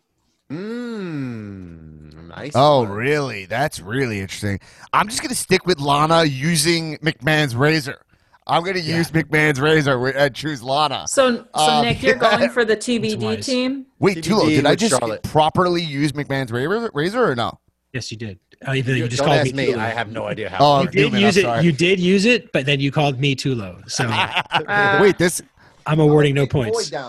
Mmm. 0.51 2.29
Nice. 2.29 2.53
Oh, 2.55 2.81
one. 2.81 2.91
really? 2.91 3.47
That's 3.47 3.81
really 3.81 4.21
interesting. 4.21 4.61
I'm 4.93 5.09
just 5.09 5.21
going 5.21 5.31
to 5.31 5.35
stick 5.37 5.67
with 5.67 5.81
Lana 5.81 6.25
using 6.25 6.97
McMahon's 6.99 7.57
razor. 7.57 8.01
I'm 8.49 8.63
going 8.63 8.75
to 8.77 8.81
use 8.81 9.11
McMahon's 9.11 9.61
razor 9.61 9.93
wi- 9.93 10.15
and 10.17 10.35
choose 10.35 10.63
Lana. 10.63 11.07
So, 11.09 11.37
so 11.37 11.47
Um, 11.55 11.85
Nick, 11.85 12.03
you're 12.03 12.15
yeah. 12.17 12.19
going 12.39 12.51
for 12.51 12.65
the 12.65 12.77
TBD 12.77 13.45
team. 13.45 13.87
Wait, 13.99 14.19
TBD 14.19 14.23
Tulo, 14.23 14.47
did 14.49 14.67
I 14.67 14.75
just 14.75 14.99
Charlotte. 14.99 15.23
properly 15.23 15.83
use 15.83 16.13
McMahon's 16.13 16.51
razor, 16.53 16.91
razor 16.95 17.25
or 17.31 17.35
no? 17.35 17.59
Yes, 17.93 18.11
you 18.11 18.17
did. 18.19 18.39
Uh, 18.67 18.75
even 18.75 18.97
you 18.97 19.03
You- 19.05 19.09
just 19.09 19.19
don't 19.21 19.29
called 19.29 19.41
ask 19.47 19.55
me. 19.55 19.69
me. 19.69 19.75
I 19.75 19.89
have 19.91 20.11
no 20.11 20.25
idea 20.27 20.49
how. 20.51 20.57
Oh, 20.61 20.83
You 20.83 20.89
did 20.89 21.01
Newman, 21.13 21.21
use 21.21 21.37
it. 21.37 21.65
You 21.65 21.73
did 21.73 22.01
use 22.01 22.25
it, 22.25 22.51
but 22.53 22.67
then 22.67 22.81
you 22.81 22.91
called 22.91 23.21
me 23.21 23.35
too 23.35 23.55
low. 23.55 23.79
So 23.87 24.05
Uh, 24.51 24.99
Wait, 25.01 25.19
this 25.19 25.41
I'm 25.87 26.01
awarding 26.01 26.35
no 26.35 26.47
points. 26.47 26.91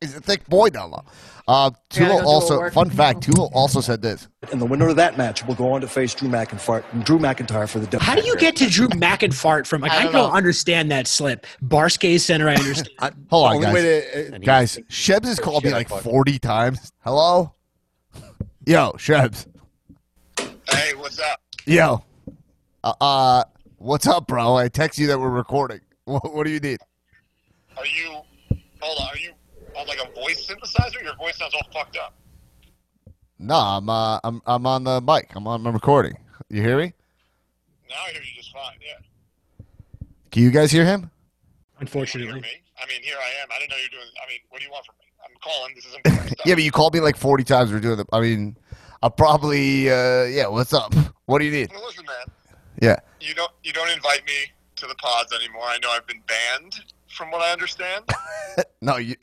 down 0.00 0.10
low. 0.10 0.14
is 0.14 0.16
a 0.16 0.20
thick 0.20 0.46
boy 0.48 0.70
down 0.70 0.90
low. 0.90 1.04
Uh, 1.46 1.70
Tulo 1.88 2.20
go 2.20 2.26
also, 2.26 2.70
fun 2.70 2.90
fact, 2.90 3.20
Tulo 3.20 3.50
also 3.54 3.80
said 3.80 4.02
this. 4.02 4.28
And 4.52 4.60
the 4.60 4.66
winner 4.66 4.88
of 4.88 4.96
that 4.96 5.16
match 5.16 5.46
will 5.46 5.54
go 5.54 5.72
on 5.72 5.80
to 5.80 5.88
face 5.88 6.14
Drew 6.14 6.28
McIntyre, 6.28 6.84
Drew 7.04 7.18
McIntyre 7.18 7.66
for 7.66 7.78
the 7.78 7.86
W. 7.86 8.04
How 8.04 8.14
do 8.14 8.22
you 8.26 8.36
get 8.36 8.54
to 8.56 8.68
Drew 8.68 8.88
McIntyre 8.88 9.66
from? 9.66 9.80
Like, 9.80 9.92
I 9.92 10.00
I 10.00 10.02
don't 10.04 10.12
don't, 10.12 10.32
understand 10.32 10.90
that 10.90 11.06
slip. 11.06 11.46
Barclays 11.62 12.24
Center, 12.24 12.48
I 12.50 12.54
understand. 12.56 12.90
I, 12.98 13.10
Hold 13.30 13.46
on, 13.46 13.54
Only 13.56 13.64
guys. 13.66 13.74
way 13.74 13.82
to, 13.82 14.34
uh, 14.34 14.38
Guys, 14.38 14.78
Shebs 14.90 15.24
has 15.24 15.40
called 15.40 15.64
me 15.64 15.70
like 15.70 15.88
fucked. 15.88 16.04
40 16.04 16.38
times. 16.38 16.92
Hello? 17.02 17.54
Yo, 18.66 18.92
Shebs. 18.98 19.46
Hey, 20.38 20.92
what's 20.96 21.18
up? 21.18 21.40
Yo. 21.64 22.04
Uh, 22.84 22.92
uh, 23.00 23.44
what's 23.78 24.06
up, 24.06 24.26
bro? 24.26 24.56
I 24.56 24.68
text 24.68 24.98
you 24.98 25.06
that 25.06 25.18
we're 25.18 25.30
recording. 25.30 25.80
What, 26.08 26.34
what 26.34 26.44
do 26.46 26.50
you 26.50 26.60
need? 26.60 26.78
Are 27.76 27.84
you? 27.84 28.12
Hold 28.80 28.98
on. 28.98 29.08
Are 29.08 29.18
you 29.18 29.32
on 29.78 29.86
like 29.86 29.98
a 30.02 30.12
voice 30.14 30.46
synthesizer? 30.46 31.02
Your 31.02 31.16
voice 31.16 31.36
sounds 31.38 31.54
all 31.54 31.66
fucked 31.72 31.96
up. 31.96 32.14
No, 33.38 33.54
I'm 33.54 33.88
uh, 33.88 34.18
I'm 34.24 34.42
I'm 34.46 34.66
on 34.66 34.84
the 34.84 35.00
mic. 35.00 35.30
I'm 35.34 35.46
on. 35.46 35.66
I'm 35.66 35.72
recording. 35.72 36.18
You 36.50 36.62
hear 36.62 36.76
me? 36.76 36.92
Now 37.88 37.96
I 38.06 38.10
hear 38.12 38.22
you 38.22 38.34
just 38.36 38.52
fine. 38.52 38.76
Yeah. 38.80 39.64
Can 40.30 40.42
you 40.42 40.50
guys 40.50 40.70
hear 40.72 40.84
him? 40.84 41.00
You 41.02 41.06
hear 41.06 41.80
Unfortunately, 41.80 42.40
me? 42.40 42.48
I 42.82 42.86
mean, 42.88 43.02
here 43.02 43.16
I 43.16 43.42
am. 43.42 43.48
I 43.54 43.58
didn't 43.58 43.70
know 43.70 43.76
you're 43.80 43.90
doing. 43.90 44.10
I 44.24 44.28
mean, 44.28 44.40
what 44.48 44.58
do 44.58 44.64
you 44.66 44.70
want 44.72 44.84
from 44.84 44.96
me? 44.98 45.04
I'm 45.24 45.36
calling. 45.42 45.74
This 45.74 45.86
is 45.86 45.94
important. 46.04 46.40
Yeah, 46.44 46.54
but 46.54 46.64
you 46.64 46.70
called 46.72 46.94
me 46.94 47.00
like 47.00 47.16
40 47.16 47.44
times. 47.44 47.72
We're 47.72 47.80
doing 47.80 47.98
the. 47.98 48.06
I 48.12 48.20
mean, 48.20 48.56
I'll 49.02 49.10
probably. 49.10 49.88
Uh, 49.90 50.24
yeah. 50.24 50.48
What's 50.48 50.72
up? 50.72 50.94
What 51.26 51.40
do 51.40 51.44
you 51.44 51.50
need? 51.52 51.70
Well, 51.70 51.84
listen, 51.84 52.06
man. 52.06 52.34
Yeah. 52.80 52.96
You 53.20 53.34
don't. 53.34 53.52
You 53.62 53.74
don't 53.74 53.90
invite 53.90 54.24
me 54.26 54.50
to 54.76 54.86
the 54.86 54.94
pods 54.94 55.30
anymore. 55.34 55.64
I 55.64 55.78
know 55.78 55.90
I've 55.90 56.06
been 56.06 56.22
banned, 56.26 56.80
from 57.08 57.30
what 57.30 57.42
I 57.42 57.52
understand. 57.52 58.04
No, 58.80 58.96
you. 58.96 59.14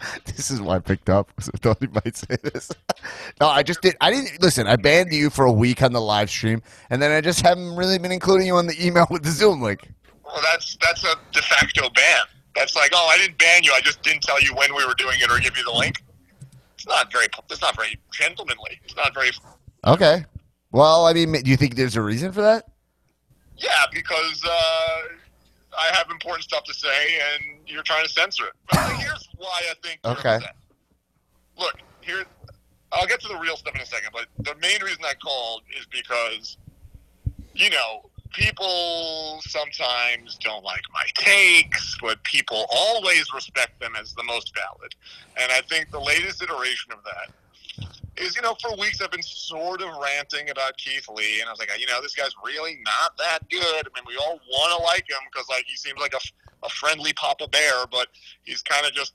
this 0.24 0.50
is 0.50 0.60
why 0.60 0.76
I 0.76 0.78
picked 0.78 1.10
up. 1.10 1.34
'cause 1.36 1.50
I 1.54 1.58
thought 1.58 1.78
he 1.80 1.88
might 1.88 2.16
say 2.16 2.36
this. 2.42 2.70
no, 3.40 3.48
I 3.48 3.62
just 3.62 3.80
did. 3.82 3.96
I 4.00 4.10
didn't 4.10 4.40
listen. 4.42 4.66
I 4.66 4.76
banned 4.76 5.12
you 5.12 5.30
for 5.30 5.44
a 5.44 5.52
week 5.52 5.82
on 5.82 5.92
the 5.92 6.00
live 6.00 6.30
stream, 6.30 6.62
and 6.90 7.00
then 7.00 7.10
I 7.12 7.20
just 7.20 7.40
haven't 7.42 7.76
really 7.76 7.98
been 7.98 8.12
including 8.12 8.46
you 8.46 8.56
on 8.56 8.66
the 8.66 8.84
email 8.84 9.06
with 9.10 9.22
the 9.22 9.30
Zoom 9.30 9.60
link. 9.62 9.90
Well, 10.24 10.40
that's 10.52 10.76
that's 10.80 11.04
a 11.04 11.14
de 11.32 11.42
facto 11.42 11.88
ban. 11.90 12.20
That's 12.56 12.74
like, 12.76 12.90
oh, 12.94 13.10
I 13.12 13.18
didn't 13.18 13.38
ban 13.38 13.62
you. 13.62 13.72
I 13.72 13.80
just 13.80 14.02
didn't 14.02 14.22
tell 14.22 14.40
you 14.42 14.54
when 14.54 14.74
we 14.74 14.84
were 14.84 14.94
doing 14.94 15.18
it 15.20 15.30
or 15.30 15.38
give 15.38 15.56
you 15.56 15.64
the 15.64 15.72
link. 15.72 16.02
It's 16.74 16.86
not 16.86 17.12
very. 17.12 17.26
It's 17.50 17.60
not 17.60 17.76
very 17.76 17.98
gentlemanly. 18.12 18.80
It's 18.84 18.96
not 18.96 19.14
very. 19.14 19.30
Okay. 19.86 20.24
Well, 20.72 21.06
I 21.06 21.12
mean, 21.12 21.32
do 21.32 21.50
you 21.50 21.56
think 21.56 21.74
there's 21.74 21.96
a 21.96 22.02
reason 22.02 22.32
for 22.32 22.42
that? 22.42 22.64
Yeah, 23.56 23.70
because 23.92 24.42
uh, 24.44 25.02
I 25.78 25.96
have 25.96 26.10
important 26.10 26.44
stuff 26.44 26.64
to 26.64 26.74
say, 26.74 26.88
and 26.88 27.58
you're 27.66 27.82
trying 27.82 28.04
to 28.04 28.10
censor 28.10 28.46
it. 28.46 28.52
But 28.70 28.90
here's 28.98 29.28
why 29.36 29.60
I 29.70 29.74
think. 29.82 30.00
Okay. 30.04 30.36
upset. 30.36 30.56
Look, 31.58 31.76
here. 32.00 32.24
I'll 32.92 33.06
get 33.06 33.20
to 33.20 33.28
the 33.28 33.36
real 33.36 33.56
stuff 33.56 33.74
in 33.76 33.80
a 33.80 33.86
second, 33.86 34.10
but 34.12 34.26
the 34.38 34.54
main 34.60 34.82
reason 34.82 35.04
I 35.04 35.14
called 35.14 35.62
is 35.78 35.86
because, 35.86 36.56
you 37.54 37.70
know, 37.70 38.10
people 38.32 39.40
sometimes 39.46 40.36
don't 40.38 40.64
like 40.64 40.82
my 40.92 41.04
takes, 41.14 41.96
but 42.00 42.22
people 42.24 42.66
always 42.68 43.32
respect 43.32 43.78
them 43.78 43.92
as 44.00 44.12
the 44.14 44.24
most 44.24 44.52
valid. 44.56 44.94
And 45.40 45.52
I 45.52 45.60
think 45.60 45.92
the 45.92 46.00
latest 46.00 46.42
iteration 46.42 46.92
of 46.92 46.98
that 47.04 47.32
is, 48.20 48.36
you 48.36 48.42
know, 48.42 48.54
for 48.60 48.76
weeks 48.76 49.00
I've 49.00 49.10
been 49.10 49.22
sort 49.22 49.82
of 49.82 49.88
ranting 50.02 50.50
about 50.50 50.76
Keith 50.76 51.06
Lee, 51.08 51.40
and 51.40 51.48
I 51.48 51.52
was 51.52 51.58
like, 51.58 51.70
you 51.78 51.86
know, 51.86 52.00
this 52.02 52.14
guy's 52.14 52.34
really 52.44 52.78
not 52.84 53.16
that 53.18 53.48
good. 53.50 53.62
I 53.62 53.90
mean, 53.94 54.04
we 54.06 54.16
all 54.16 54.40
want 54.50 54.78
to 54.78 54.84
like 54.84 55.08
him 55.08 55.18
because, 55.32 55.48
like, 55.48 55.64
he 55.66 55.76
seems 55.76 55.98
like 56.00 56.14
a, 56.14 56.20
a 56.64 56.68
friendly 56.68 57.12
Papa 57.14 57.48
Bear, 57.48 57.86
but 57.90 58.08
he's 58.42 58.62
kind 58.62 58.86
of 58.86 58.92
just 58.92 59.14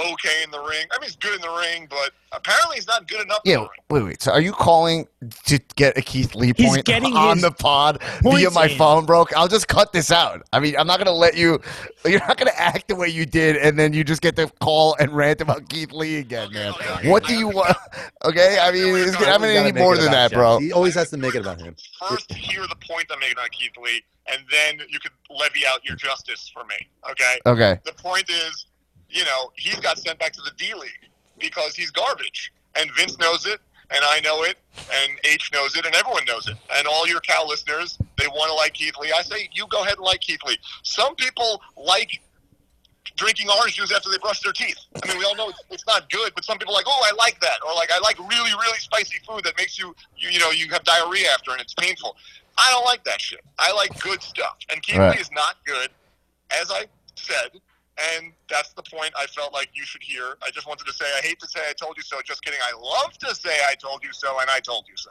okay 0.00 0.42
in 0.42 0.50
the 0.50 0.58
ring. 0.60 0.86
I 0.92 0.98
mean, 0.98 1.04
he's 1.04 1.16
good 1.16 1.36
in 1.36 1.40
the 1.40 1.50
ring, 1.60 1.86
but 1.88 2.10
apparently 2.32 2.76
he's 2.76 2.86
not 2.86 3.06
good 3.06 3.20
enough. 3.20 3.40
in 3.44 3.52
Yeah. 3.52 3.56
the 3.58 3.62
ring. 3.62 3.70
Wait, 3.90 4.02
wait. 4.04 4.22
So, 4.22 4.32
are 4.32 4.40
you 4.40 4.52
calling 4.52 5.06
to 5.46 5.58
get 5.76 5.96
a 5.96 6.02
Keith 6.02 6.34
Lee 6.34 6.52
He's 6.56 6.68
point 6.68 6.84
getting 6.84 7.16
on 7.16 7.40
the 7.40 7.52
pod 7.52 8.02
via 8.22 8.22
points 8.22 8.54
my 8.54 8.66
in. 8.66 8.76
phone, 8.78 9.06
bro? 9.06 9.24
I'll 9.36 9.46
just 9.48 9.68
cut 9.68 9.92
this 9.92 10.10
out. 10.10 10.42
I 10.52 10.58
mean, 10.60 10.74
I'm 10.76 10.86
not 10.86 10.98
gonna 10.98 11.12
let 11.12 11.36
you. 11.36 11.60
You're 12.04 12.20
not 12.20 12.36
gonna 12.36 12.50
act 12.56 12.88
the 12.88 12.96
way 12.96 13.08
you 13.08 13.24
did, 13.24 13.56
and 13.56 13.78
then 13.78 13.92
you 13.92 14.02
just 14.04 14.20
get 14.20 14.34
to 14.36 14.48
call 14.60 14.96
and 14.98 15.12
rant 15.12 15.40
about 15.40 15.68
Keith 15.68 15.92
Lee 15.92 16.16
again, 16.18 16.48
Okay, 16.48 16.54
man. 16.54 16.72
okay, 16.72 16.92
okay. 16.92 17.10
What 17.10 17.24
do 17.24 17.34
you 17.34 17.48
want? 17.48 17.76
Okay, 18.24 18.58
I 18.60 18.72
mean, 18.72 18.94
it's, 18.96 19.14
I 19.16 19.20
mean, 19.38 19.54
Gotta 19.54 19.58
any 19.68 19.72
more 19.72 19.96
than 19.96 20.06
about 20.08 20.30
that, 20.30 20.32
bro. 20.32 20.58
He 20.58 20.72
always 20.72 20.94
has 20.94 21.10
to 21.10 21.18
make 21.18 21.34
it 21.34 21.40
about 21.42 21.60
him. 21.60 21.76
First, 22.08 22.32
hear 22.32 22.62
the 22.66 22.76
point 22.76 23.04
I'm 23.12 23.18
making 23.20 23.36
on 23.38 23.48
Keith 23.50 23.72
Lee, 23.82 24.02
and 24.32 24.40
then 24.50 24.78
you 24.88 24.98
could 24.98 25.12
levy 25.28 25.66
out 25.66 25.84
your 25.84 25.94
justice 25.96 26.50
for 26.52 26.64
me. 26.64 26.74
Okay. 27.10 27.38
Okay. 27.44 27.78
The 27.84 27.92
point 27.92 28.30
is, 28.30 28.64
you 29.14 29.24
know, 29.24 29.52
he's 29.56 29.78
got 29.80 29.98
sent 29.98 30.18
back 30.18 30.32
to 30.32 30.42
the 30.42 30.50
D 30.58 30.74
League 30.74 31.08
because 31.38 31.74
he's 31.74 31.90
garbage. 31.90 32.52
And 32.76 32.90
Vince 32.96 33.16
knows 33.18 33.46
it, 33.46 33.60
and 33.90 34.00
I 34.02 34.18
know 34.20 34.42
it, 34.42 34.56
and 34.92 35.12
H 35.22 35.50
knows 35.52 35.76
it, 35.76 35.86
and 35.86 35.94
everyone 35.94 36.24
knows 36.24 36.48
it. 36.48 36.56
And 36.74 36.88
all 36.88 37.06
your 37.06 37.20
Cal 37.20 37.46
listeners, 37.46 37.96
they 38.18 38.26
want 38.26 38.50
to 38.50 38.54
like 38.54 38.74
Keith 38.74 38.94
Lee. 39.00 39.12
I 39.16 39.22
say, 39.22 39.48
you 39.52 39.66
go 39.68 39.82
ahead 39.82 39.94
and 39.96 40.04
like 40.04 40.20
Keith 40.20 40.40
Lee. 40.44 40.58
Some 40.82 41.14
people 41.14 41.62
like 41.76 42.20
drinking 43.16 43.48
orange 43.48 43.76
juice 43.76 43.92
after 43.94 44.10
they 44.10 44.18
brush 44.18 44.40
their 44.40 44.52
teeth. 44.52 44.78
I 45.00 45.06
mean, 45.06 45.18
we 45.18 45.24
all 45.24 45.36
know 45.36 45.50
it's, 45.50 45.62
it's 45.70 45.86
not 45.86 46.10
good, 46.10 46.32
but 46.34 46.44
some 46.44 46.58
people 46.58 46.74
are 46.74 46.78
like, 46.78 46.86
oh, 46.88 47.02
I 47.04 47.14
like 47.14 47.40
that, 47.40 47.58
or 47.64 47.72
like 47.74 47.92
I 47.92 48.00
like 48.00 48.18
really, 48.18 48.50
really 48.50 48.78
spicy 48.78 49.18
food 49.26 49.44
that 49.44 49.56
makes 49.56 49.78
you, 49.78 49.94
you, 50.16 50.30
you 50.30 50.40
know, 50.40 50.50
you 50.50 50.68
have 50.70 50.82
diarrhea 50.82 51.28
after, 51.32 51.52
and 51.52 51.60
it's 51.60 51.74
painful. 51.74 52.16
I 52.58 52.68
don't 52.72 52.84
like 52.84 53.04
that 53.04 53.20
shit. 53.20 53.40
I 53.60 53.72
like 53.72 53.96
good 54.00 54.20
stuff, 54.22 54.56
and 54.70 54.82
Keith 54.82 54.98
Right. 54.98 55.14
Lee 55.14 55.20
is 55.20 55.30
not 55.30 55.56
good, 55.64 55.90
as 56.60 56.72
I 56.72 56.86
said, 57.14 57.60
and 58.16 58.32
that's 58.48 58.72
the 58.72 58.82
point 58.82 59.12
I 59.18 59.26
felt 59.26 59.52
like 59.52 59.68
you 59.74 59.84
should 59.84 60.02
hear. 60.02 60.36
I 60.42 60.50
just 60.50 60.66
wanted 60.66 60.86
to 60.86 60.92
say, 60.92 61.04
I 61.18 61.20
hate 61.20 61.38
to 61.40 61.48
say 61.48 61.60
I 61.68 61.72
told 61.72 61.96
you 61.96 62.02
so. 62.02 62.18
Just 62.24 62.42
kidding. 62.44 62.60
I 62.62 62.76
love 62.78 63.16
to 63.18 63.34
say 63.34 63.56
I 63.68 63.74
told 63.74 64.02
you 64.02 64.10
so, 64.12 64.38
and 64.40 64.50
I 64.50 64.60
told 64.60 64.86
you 64.88 64.94
so. 64.96 65.10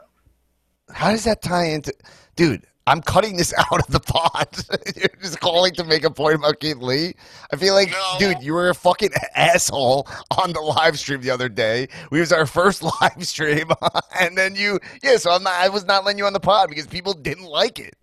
How 0.92 1.10
does 1.10 1.24
that 1.24 1.40
tie 1.42 1.64
into, 1.66 1.92
dude? 2.36 2.66
I'm 2.86 3.00
cutting 3.00 3.38
this 3.38 3.54
out 3.58 3.80
of 3.80 3.86
the 3.86 4.00
pod. 4.00 4.48
You're 4.96 5.08
just 5.22 5.40
calling 5.40 5.72
to 5.76 5.84
make 5.84 6.04
a 6.04 6.10
point 6.10 6.34
about 6.34 6.60
Keith 6.60 6.76
Lee. 6.76 7.14
I 7.50 7.56
feel 7.56 7.72
like, 7.72 7.90
No. 7.90 8.16
dude, 8.18 8.42
you 8.42 8.52
were 8.52 8.68
a 8.68 8.74
fucking 8.74 9.08
asshole 9.34 10.06
on 10.38 10.52
the 10.52 10.60
live 10.60 10.98
stream 10.98 11.22
the 11.22 11.30
other 11.30 11.48
day. 11.48 11.88
We 12.10 12.20
was 12.20 12.30
our 12.32 12.44
first 12.44 12.82
live 13.00 13.26
stream, 13.26 13.68
and 14.20 14.36
then 14.36 14.54
you, 14.56 14.78
yeah. 15.02 15.16
So 15.16 15.30
I'm 15.30 15.42
not. 15.42 15.54
I 15.54 15.70
was 15.70 15.86
not 15.86 16.04
letting 16.04 16.18
you 16.18 16.26
on 16.26 16.34
the 16.34 16.40
pod 16.40 16.68
because 16.68 16.86
people 16.86 17.14
didn't 17.14 17.46
like 17.46 17.78
it. 17.78 17.94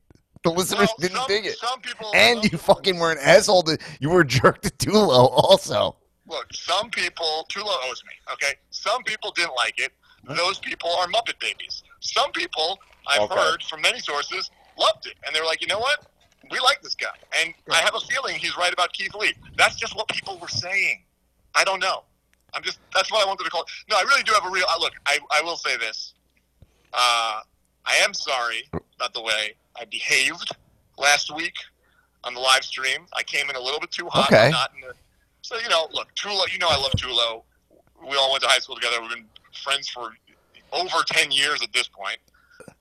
The 0.43 0.49
listeners 0.51 0.88
Well, 0.88 0.95
didn't 0.99 1.17
some, 1.17 1.27
dig 1.27 1.45
it, 1.45 1.58
Some 1.58 1.82
people 1.82 2.12
and 2.15 2.43
you 2.51 2.58
fucking 2.58 2.97
were 2.97 3.12
an 3.12 3.19
asshole. 3.21 3.63
To, 3.63 3.77
you 3.99 4.10
were 4.10 4.21
a 4.21 4.25
jerk 4.27 4.62
to 4.63 4.69
Tulo 4.71 5.30
also. 5.32 5.95
look. 6.27 6.47
Some 6.54 6.89
people 6.89 7.45
Tula 7.49 7.77
owes 7.86 8.04
me. 8.06 8.13
Okay. 8.34 8.54
Some 8.71 9.04
people 9.04 9.32
didn't 9.32 9.54
like 9.56 9.80
it. 9.80 9.91
Those 10.36 10.60
people 10.60 10.89
are 10.99 11.08
Muppet 11.08 11.39
babies. 11.39 11.84
Some 11.99 12.32
people 12.32 12.80
I've 13.08 13.21
Okay. 13.21 13.36
heard 13.36 13.63
from 13.63 13.82
many 13.82 13.99
sources 13.99 14.49
loved 14.77 15.06
it, 15.08 15.13
and 15.25 15.36
they 15.36 15.39
were 15.39 15.45
like, 15.47 15.62
you 15.62 15.67
know 15.67 15.80
what? 15.80 16.06
We 16.51 16.60
like 16.60 16.82
this 16.82 16.95
guy, 16.95 17.08
and 17.39 17.54
I 17.71 17.77
have 17.77 17.95
a 17.95 17.99
feeling 18.01 18.36
he's 18.36 18.56
right 18.58 18.73
about 18.73 18.93
Keith 18.93 19.13
Lee. 19.15 19.34
That's 19.58 19.75
just 19.75 19.95
what 19.95 20.08
people 20.10 20.38
were 20.39 20.47
saying. 20.47 21.04
I 21.56 21.63
don't 21.63 21.80
know. 21.80 22.04
I'm 22.54 22.62
just 22.63 22.80
that's 22.93 23.12
what 23.12 23.23
I 23.23 23.27
wanted 23.27 23.43
to 23.45 23.49
call. 23.49 23.62
it. 23.62 23.67
No, 23.89 23.95
I 23.97 24.01
really 24.04 24.23
do 24.23 24.34
have 24.34 24.45
a 24.45 24.49
real 24.49 24.65
uh, 24.69 24.80
look. 24.80 24.93
I 25.06 25.17
I 25.32 25.41
will 25.43 25.56
say 25.58 25.77
this. 25.77 26.13
Uh, 26.93 27.41
I 27.86 27.96
am 27.98 28.13
sorry 28.13 28.63
about 28.96 29.13
the 29.13 29.22
way 29.22 29.54
I 29.80 29.86
behaved 29.86 30.56
last 30.98 31.34
week 31.36 31.56
on 32.24 32.34
the 32.34 32.39
live 32.39 32.63
stream. 32.63 33.06
I 33.15 33.24
came 33.24 33.50
in 33.50 33.56
a 33.56 33.60
little 33.60 33.80
bit 33.80 33.91
too 33.91 34.08
hot. 34.10 34.32
Okay. 34.32 34.50
Not 34.52 34.72
in 34.76 34.82
the, 34.82 34.94
so 35.41 35.58
you 35.58 35.70
know, 35.70 35.88
look, 35.94 36.13
Tulo. 36.15 36.52
You 36.52 36.60
know, 36.60 36.67
I 36.70 36.78
love 36.78 36.91
Tulo. 36.98 37.44
We 38.08 38.15
all 38.17 38.32
went 38.32 38.44
to 38.44 38.50
high 38.50 38.60
school 38.60 38.76
together. 38.76 39.02
We've 39.02 39.10
been 39.12 39.26
friends 39.63 39.89
for 39.89 40.12
over 40.74 40.98
ten 41.08 41.32
years 41.32 41.62
at 41.63 41.74
this 41.74 41.88
point. 41.88 42.17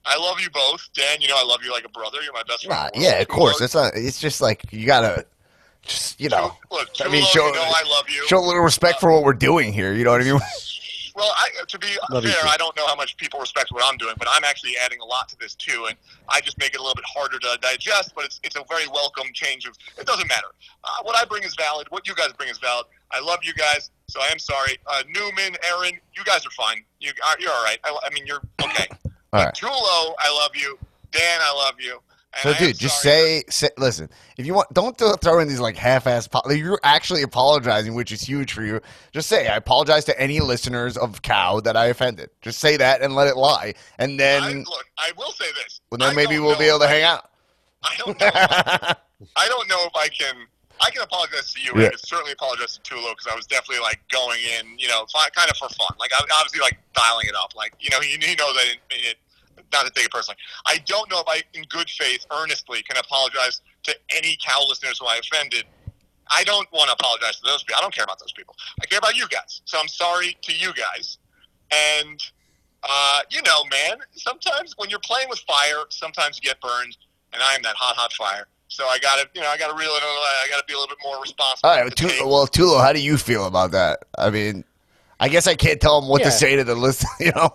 I 0.05 0.17
love 0.19 0.41
you 0.41 0.51
both, 0.51 0.89
Dan. 0.95 1.21
You 1.21 1.29
know, 1.29 1.37
I 1.39 1.45
love 1.45 1.61
you 1.65 1.73
like 1.73 1.85
a 1.85 1.89
brother. 1.89 2.19
You're 2.23 2.33
my 2.33 2.43
best 2.47 2.65
friend. 2.67 2.79
Nah, 2.79 2.87
in 2.95 3.01
the 3.01 3.07
world. 3.07 3.15
yeah, 3.17 3.21
of 3.23 3.29
course. 3.29 3.61
It's 3.61 3.75
not. 3.75 3.93
It's 3.95 4.21
just 4.21 4.41
like 4.41 4.65
you 4.71 4.87
gotta, 4.87 5.25
just 5.83 6.21
you 6.21 6.29
know, 6.29 6.57
Look, 6.71 6.89
I 7.01 7.09
mean, 7.09 7.25
show- 7.25 7.47
you 7.47 7.53
know 7.55 7.63
I 7.65 7.83
love 7.89 8.09
you. 8.09 8.27
show 8.27 8.39
a 8.39 8.45
little 8.47 8.63
respect 8.63 8.97
uh, 8.97 9.01
for 9.01 9.13
what 9.13 9.25
we're 9.25 9.33
doing 9.33 9.73
here. 9.73 9.93
You 9.95 10.05
know 10.05 10.13
what 10.13 10.21
I 10.21 10.25
mean? 10.25 10.41
Well, 11.21 11.35
I, 11.37 11.51
to 11.69 11.79
be 11.79 11.99
Love 12.11 12.25
fair. 12.25 12.33
I 12.45 12.57
don't 12.57 12.75
know 12.79 12.87
how 12.87 12.97
much 12.97 13.15
people 13.19 13.41
respect 13.41 13.71
what 13.73 13.85
I'm 13.85 13.99
doing, 13.99 14.15
but 14.19 14.27
I'm 14.31 14.43
actually 14.43 14.73
adding 14.83 15.01
a 15.01 15.05
lot 15.05 15.29
to 15.29 15.39
this 15.39 15.55
too, 15.55 15.85
and 15.87 15.97
I 16.31 16.41
just 16.41 16.59
make 16.59 16.73
it 16.73 16.79
a 16.79 16.83
little 16.83 16.95
bit 16.95 17.05
harder 17.07 17.39
to 17.39 17.59
digest. 17.61 18.13
But 18.17 18.25
it's 18.25 18.41
it's 18.43 18.57
a 18.57 18.65
very 18.71 18.89
welcome 18.89 19.27
change 19.35 19.67
of. 19.67 19.75
It 19.99 20.07
doesn't 20.07 20.29
matter. 20.29 20.47
Uh, 20.83 20.89
what 21.03 21.17
I 21.17 21.27
bring 21.27 21.43
is 21.43 21.55
valid. 21.57 21.89
What 21.91 22.09
you 22.09 22.15
guys 22.15 22.33
bring 22.39 22.49
is 22.49 22.57
valid. 22.57 22.87
I 23.11 23.21
love 23.21 23.41
you 23.43 23.53
guys, 23.53 23.91
so 24.09 24.21
I 24.23 24.29
am 24.29 24.39
sorry. 24.39 24.79
Uh, 24.87 25.03
Newman, 25.15 25.57
Aaron, 25.69 26.01
you 26.17 26.25
guys 26.25 26.47
are 26.47 26.51
fine. 26.53 26.83
You 27.01 27.13
are 27.27 27.39
you're 27.39 27.53
all 27.53 27.65
right. 27.65 27.79
I, 27.85 27.95
I 28.03 28.15
mean, 28.15 28.27
you're 28.27 28.43
okay. 28.63 28.87
All 29.33 29.45
right. 29.45 29.55
Tulo, 29.55 30.15
I 30.19 30.41
love 30.43 30.57
you. 30.57 30.77
Dan, 31.13 31.41
I 31.41 31.55
love 31.55 31.75
you. 31.79 32.01
So, 32.43 32.51
I 32.51 32.59
dude, 32.59 32.79
just 32.79 33.03
say, 33.03 33.43
say, 33.49 33.71
listen. 33.77 34.09
If 34.39 34.47
you 34.47 34.55
want, 34.55 34.73
don't 34.73 34.97
th- 34.97 35.17
throw 35.21 35.41
in 35.41 35.49
these 35.49 35.59
like 35.59 35.77
half-ass. 35.77 36.29
Po- 36.29 36.43
like, 36.47 36.59
you're 36.59 36.79
actually 36.85 37.23
apologizing, 37.23 37.95
which 37.95 38.13
is 38.13 38.23
huge 38.23 38.53
for 38.53 38.63
you. 38.63 38.81
Just 39.13 39.29
say, 39.29 39.49
I 39.49 39.57
apologize 39.57 40.05
to 40.05 40.19
any 40.21 40.39
listeners 40.39 40.97
of 40.97 41.23
Cow 41.23 41.59
that 41.61 41.77
I 41.77 41.87
offended. 41.87 42.31
Just 42.41 42.61
say 42.61 42.77
that 42.77 43.03
and 43.03 43.17
let 43.17 43.27
it 43.27 43.37
lie, 43.37 43.75
and 43.99 44.13
I, 44.13 44.17
then, 44.17 44.59
look, 44.59 44.87
I 44.97 45.11
will 45.19 45.33
say 45.33 45.47
this. 45.57 45.81
well, 45.91 45.99
then 45.99 46.11
I 46.11 46.15
maybe 46.15 46.39
we'll 46.39 46.57
be 46.57 46.67
able 46.67 46.79
to 46.81 46.85
I 46.85 46.89
hang 46.89 47.03
out. 47.03 47.31
I 47.83 47.97
don't 47.99 48.21
know. 48.21 48.27
if 48.27 48.97
I 49.37 49.49
don't 49.49 49.69
know 49.69 49.85
if 49.87 49.97
I 49.97 50.09
can. 50.09 50.35
I 50.83 50.89
can 50.91 51.03
apologize 51.03 51.53
to 51.53 51.61
you. 51.61 51.73
Yeah. 51.77 51.89
I 51.89 51.91
can 51.91 51.99
certainly 51.99 52.33
apologize 52.33 52.79
to 52.79 52.95
Tulo 52.95 53.11
because 53.13 53.27
I 53.31 53.35
was 53.37 53.47
definitely 53.47 53.83
like 53.83 54.01
going 54.11 54.39
in, 54.59 54.79
you 54.79 54.89
know, 54.89 55.05
kind 55.37 55.51
of 55.51 55.57
for 55.59 55.69
fun. 55.69 55.95
Like 55.99 56.11
I 56.15 56.25
obviously 56.39 56.61
like 56.61 56.79
dialing 56.95 57.27
it 57.27 57.35
up. 57.35 57.55
Like 57.55 57.75
you 57.81 57.91
know, 57.91 58.01
he, 58.01 58.13
he 58.13 58.35
knows 58.35 58.57
I 58.57 58.65
didn't 58.65 58.81
mean 58.89 59.05
it. 59.11 59.19
Not 59.73 59.87
to 59.87 59.93
take 59.93 60.07
it 60.07 60.11
personally. 60.11 60.39
I 60.67 60.79
don't 60.87 61.11
know 61.11 61.21
if 61.21 61.27
I, 61.29 61.43
in 61.55 61.65
good 61.65 61.89
faith, 61.91 62.25
earnestly, 62.33 62.83
can 62.83 62.97
apologize 62.97 63.61
to 63.85 63.95
any 64.17 64.37
Cal 64.37 64.69
listeners 64.69 64.99
who 64.99 65.07
I 65.07 65.19
offended. 65.19 65.65
I 66.31 66.45
don't 66.45 66.71
want 66.73 66.89
to 66.89 66.95
apologize 66.95 67.37
to 67.41 67.47
those 67.47 67.63
people. 67.65 67.77
I 67.79 67.83
don't 67.83 67.95
care 67.95 68.05
about 68.05 68.21
those 68.21 68.33
people. 68.33 68.55
I 68.81 68.87
care 68.87 68.99
about 68.99 69.17
you 69.17 69.27
guys. 69.29 69.63
So 69.65 69.79
I'm 69.81 69.89
sorry 69.89 70.37
to 70.43 70.53
you 70.53 70.73
guys. 70.75 71.19
And 71.73 72.23
uh, 72.83 73.21
you 73.31 73.43
know, 73.43 73.65
man, 73.71 73.99
sometimes 74.13 74.75
when 74.77 74.89
you're 74.91 75.01
playing 75.01 75.29
with 75.29 75.41
fire, 75.41 75.85
sometimes 75.91 76.41
you 76.43 76.49
get 76.49 76.61
burned, 76.61 76.97
and 77.33 77.43
I 77.43 77.55
am 77.55 77.63
that 77.63 77.77
hot, 77.77 77.97
hot 77.97 78.13
fire. 78.13 78.47
So 78.69 78.87
I 78.87 78.99
got 78.99 79.17
to, 79.17 79.29
you 79.35 79.41
know, 79.41 79.49
I 79.49 79.59
got 79.59 79.69
to 79.69 79.77
reel 79.77 79.91
it. 79.91 79.99
in. 79.99 80.05
I 80.05 80.47
got 80.49 80.59
to 80.59 80.65
be 80.67 80.75
a 80.75 80.77
little 80.79 80.95
bit 80.95 80.99
more 81.05 81.21
responsible. 81.21 81.69
All 81.69 81.77
right, 81.77 81.85
with 81.85 81.97
Tu- 81.97 82.07
well, 82.25 82.47
Tulo, 82.47 82.81
how 82.81 82.93
do 82.93 83.01
you 83.01 83.19
feel 83.19 83.47
about 83.47 83.73
that? 83.73 84.05
I 84.17 84.31
mean, 84.31 84.65
I 85.19 85.29
guess 85.29 85.47
I 85.47 85.57
can't 85.57 85.81
tell 85.81 86.01
him 86.01 86.09
what 86.09 86.23
to 86.23 86.31
say 86.31 86.57
to 86.57 86.65
the 86.65 86.75
list. 86.75 87.05
You 87.21 87.33
know, 87.33 87.55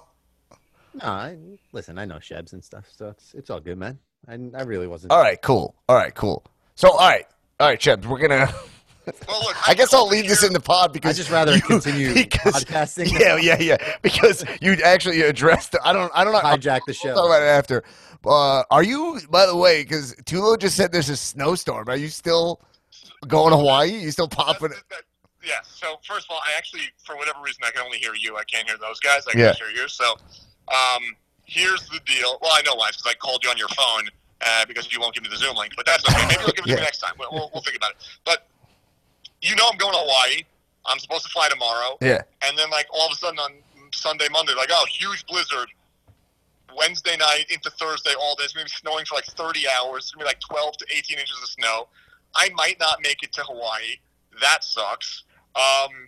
No, 1.02 1.08
I, 1.08 1.38
listen, 1.74 1.98
I 1.98 2.06
know 2.06 2.16
Shebs 2.16 2.54
and 2.54 2.64
stuff, 2.64 2.86
so 2.96 3.10
it's 3.10 3.34
it's 3.34 3.50
all 3.50 3.60
good, 3.60 3.78
man. 3.78 4.00
I, 4.28 4.34
I 4.58 4.64
really 4.64 4.88
wasn't. 4.88 5.12
all 5.12 5.20
right, 5.22 5.42
cool. 5.42 5.76
All 5.90 5.96
right, 5.96 6.14
cool. 6.16 6.44
So, 6.76 6.92
all 6.92 6.98
right, 7.10 7.26
all 7.60 7.68
right, 7.68 7.80
Shebs, 7.80 8.06
we're 8.06 8.20
gonna. 8.20 8.50
well, 9.28 9.42
look, 9.44 9.68
I 9.70 9.74
guess 9.74 9.94
I'll 9.94 10.08
can 10.08 10.18
leave 10.18 10.28
this 10.28 10.44
in 10.44 10.54
the 10.54 10.60
pod 10.60 10.94
because 10.94 11.12
I'd 11.12 11.18
just 11.18 11.30
rather 11.32 11.56
you- 11.56 11.62
continue 11.62 12.14
because- 12.14 12.64
podcasting. 12.64 13.20
Yeah, 13.20 13.36
yeah, 13.38 13.60
yeah. 13.60 13.78
Because 14.02 14.46
you 14.62 14.78
actually 14.84 15.22
addressed. 15.22 15.76
I 15.84 15.92
don't. 15.94 16.12
I 16.16 16.24
don't 16.24 16.34
know. 16.34 16.40
Hijack 16.40 16.82
the 16.82 16.84
We'll 16.88 16.94
show. 16.94 17.14
talk 17.14 17.26
about 17.26 17.42
it 17.42 17.46
after. 17.48 17.84
Uh, 18.26 18.64
are 18.72 18.82
you, 18.84 19.20
by 19.30 19.46
the 19.46 19.56
way, 19.56 19.84
because 19.84 20.16
Tulo 20.24 20.58
just 20.58 20.76
said 20.76 20.92
there's 20.92 21.10
a 21.10 21.16
snowstorm. 21.18 21.88
Are 21.90 21.96
you 21.98 22.08
still 22.08 22.60
going 23.28 23.52
to 23.52 23.58
Hawaii? 23.58 23.92
You 24.00 24.12
still 24.12 24.28
popping? 24.28 24.70
that- 24.70 25.04
yeah. 25.44 25.60
So 25.64 25.98
first 26.08 26.26
of 26.28 26.32
all, 26.34 26.40
I 26.44 26.58
actually, 26.58 26.82
for 27.06 27.16
whatever 27.18 27.38
reason, 27.44 27.62
I 27.64 27.70
can 27.70 27.82
only 27.84 28.00
hear 28.00 28.14
you. 28.20 28.36
I 28.36 28.44
can't 28.46 28.68
hear 28.68 28.78
those 28.80 29.00
guys. 29.00 29.28
I 29.28 29.32
can 29.34 29.42
Yeah. 29.42 29.48
just 29.50 29.60
hear 29.62 29.70
you. 29.70 29.88
So, 29.88 30.16
um, 30.70 31.16
here's 31.46 31.88
the 31.90 32.00
deal. 32.06 32.38
Well, 32.42 32.52
I 32.54 32.62
know 32.64 32.76
why, 32.76 32.90
because 32.90 33.06
I 33.08 33.14
called 33.16 33.44
you 33.44 33.50
on 33.50 33.58
your 33.58 33.68
phone 33.70 34.08
uh, 34.46 34.66
because 34.66 34.92
you 34.92 35.00
won't 35.00 35.14
give 35.14 35.24
me 35.24 35.30
the 35.30 35.38
Zoom 35.38 35.56
link. 35.56 35.74
But 35.76 35.86
that's 35.86 36.08
okay. 36.10 36.22
Maybe 36.28 36.42
you'll 36.42 36.52
give 36.54 36.66
it 36.66 36.70
to 36.70 36.70
Yeah. 36.70 36.76
me 36.78 36.82
next 36.82 37.00
time. 37.00 37.14
We'll, 37.20 37.30
we'll, 37.32 37.50
we'll 37.54 37.64
think 37.64 37.78
about 37.78 37.92
it. 37.92 37.98
But 38.26 38.48
you 39.42 39.56
know, 39.56 39.64
I'm 39.72 39.78
going 39.78 39.94
to 39.94 40.00
Hawaii. 40.00 40.44
I'm 40.88 41.00
supposed 41.00 41.24
to 41.26 41.30
fly 41.30 41.50
tomorrow. 41.50 41.98
Yeah. 42.02 42.22
And 42.48 42.58
then, 42.58 42.70
like, 42.70 42.88
all 42.94 43.06
of 43.08 43.12
a 43.12 43.16
sudden 43.16 43.38
on 43.40 43.52
Sunday, 43.94 44.28
Monday, 44.32 44.54
like, 44.56 44.70
oh, 44.72 44.86
huge 44.92 45.26
blizzard. 45.28 45.68
Wednesday 46.76 47.16
night 47.18 47.46
into 47.50 47.70
Thursday, 47.70 48.12
all 48.20 48.36
day. 48.36 48.44
It's 48.44 48.54
going 48.54 48.66
to 48.66 48.72
be 48.72 48.76
snowing 48.76 49.06
for 49.06 49.16
like 49.16 49.26
30 49.26 49.66
hours. 49.70 50.04
It's 50.06 50.12
going 50.12 50.26
to 50.26 50.26
be 50.26 50.28
like 50.28 50.40
12 50.42 50.78
to 50.78 50.86
18 50.96 51.18
inches 51.20 51.38
of 51.42 51.50
snow. 51.50 51.88
I 52.36 52.50
might 52.56 52.80
not 52.80 53.00
make 53.02 53.24
it 53.24 53.32
to 53.34 53.44
Hawaii. 53.44 53.96
That 54.42 54.64
sucks. 54.64 55.24
Um, 55.56 56.08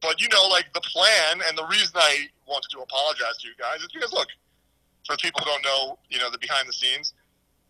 but, 0.00 0.20
you 0.20 0.28
know, 0.28 0.46
like 0.48 0.72
the 0.72 0.80
plan 0.82 1.40
and 1.48 1.58
the 1.58 1.66
reason 1.66 1.92
I 1.96 2.26
wanted 2.46 2.68
to 2.70 2.80
apologize 2.80 3.38
to 3.40 3.48
you 3.48 3.54
guys 3.58 3.80
is 3.80 3.88
because, 3.92 4.12
look, 4.12 4.28
for 5.06 5.16
people 5.16 5.40
who 5.40 5.50
don't 5.50 5.64
know, 5.64 5.98
you 6.10 6.18
know, 6.18 6.30
the 6.30 6.38
behind 6.38 6.68
the 6.68 6.72
scenes, 6.72 7.14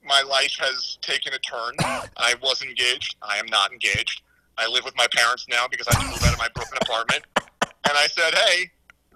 my 0.04 0.22
life 0.22 0.54
has 0.58 0.98
taken 1.00 1.32
a 1.32 1.38
turn. 1.38 1.74
I 2.16 2.35
was 2.42 2.62
engaged. 2.62 3.16
I 3.22 3.37
am 3.37 3.46
not 3.46 3.72
engaged. 3.72 4.22
I 4.58 4.68
live 4.68 4.85
with 4.85 4.96
my 4.96 5.06
parents 5.14 5.46
now 5.48 5.66
because 5.70 5.88
I 5.88 5.96
had 5.96 6.04
to 6.04 6.11
move 6.11 6.22
out 6.24 6.32
of 6.35 6.38
my 6.38 6.48
Brooklyn 6.54 6.78
apartment. 6.82 7.24
And 7.62 7.94
I 7.96 8.06
said, 8.06 8.35
hey, 8.35 8.70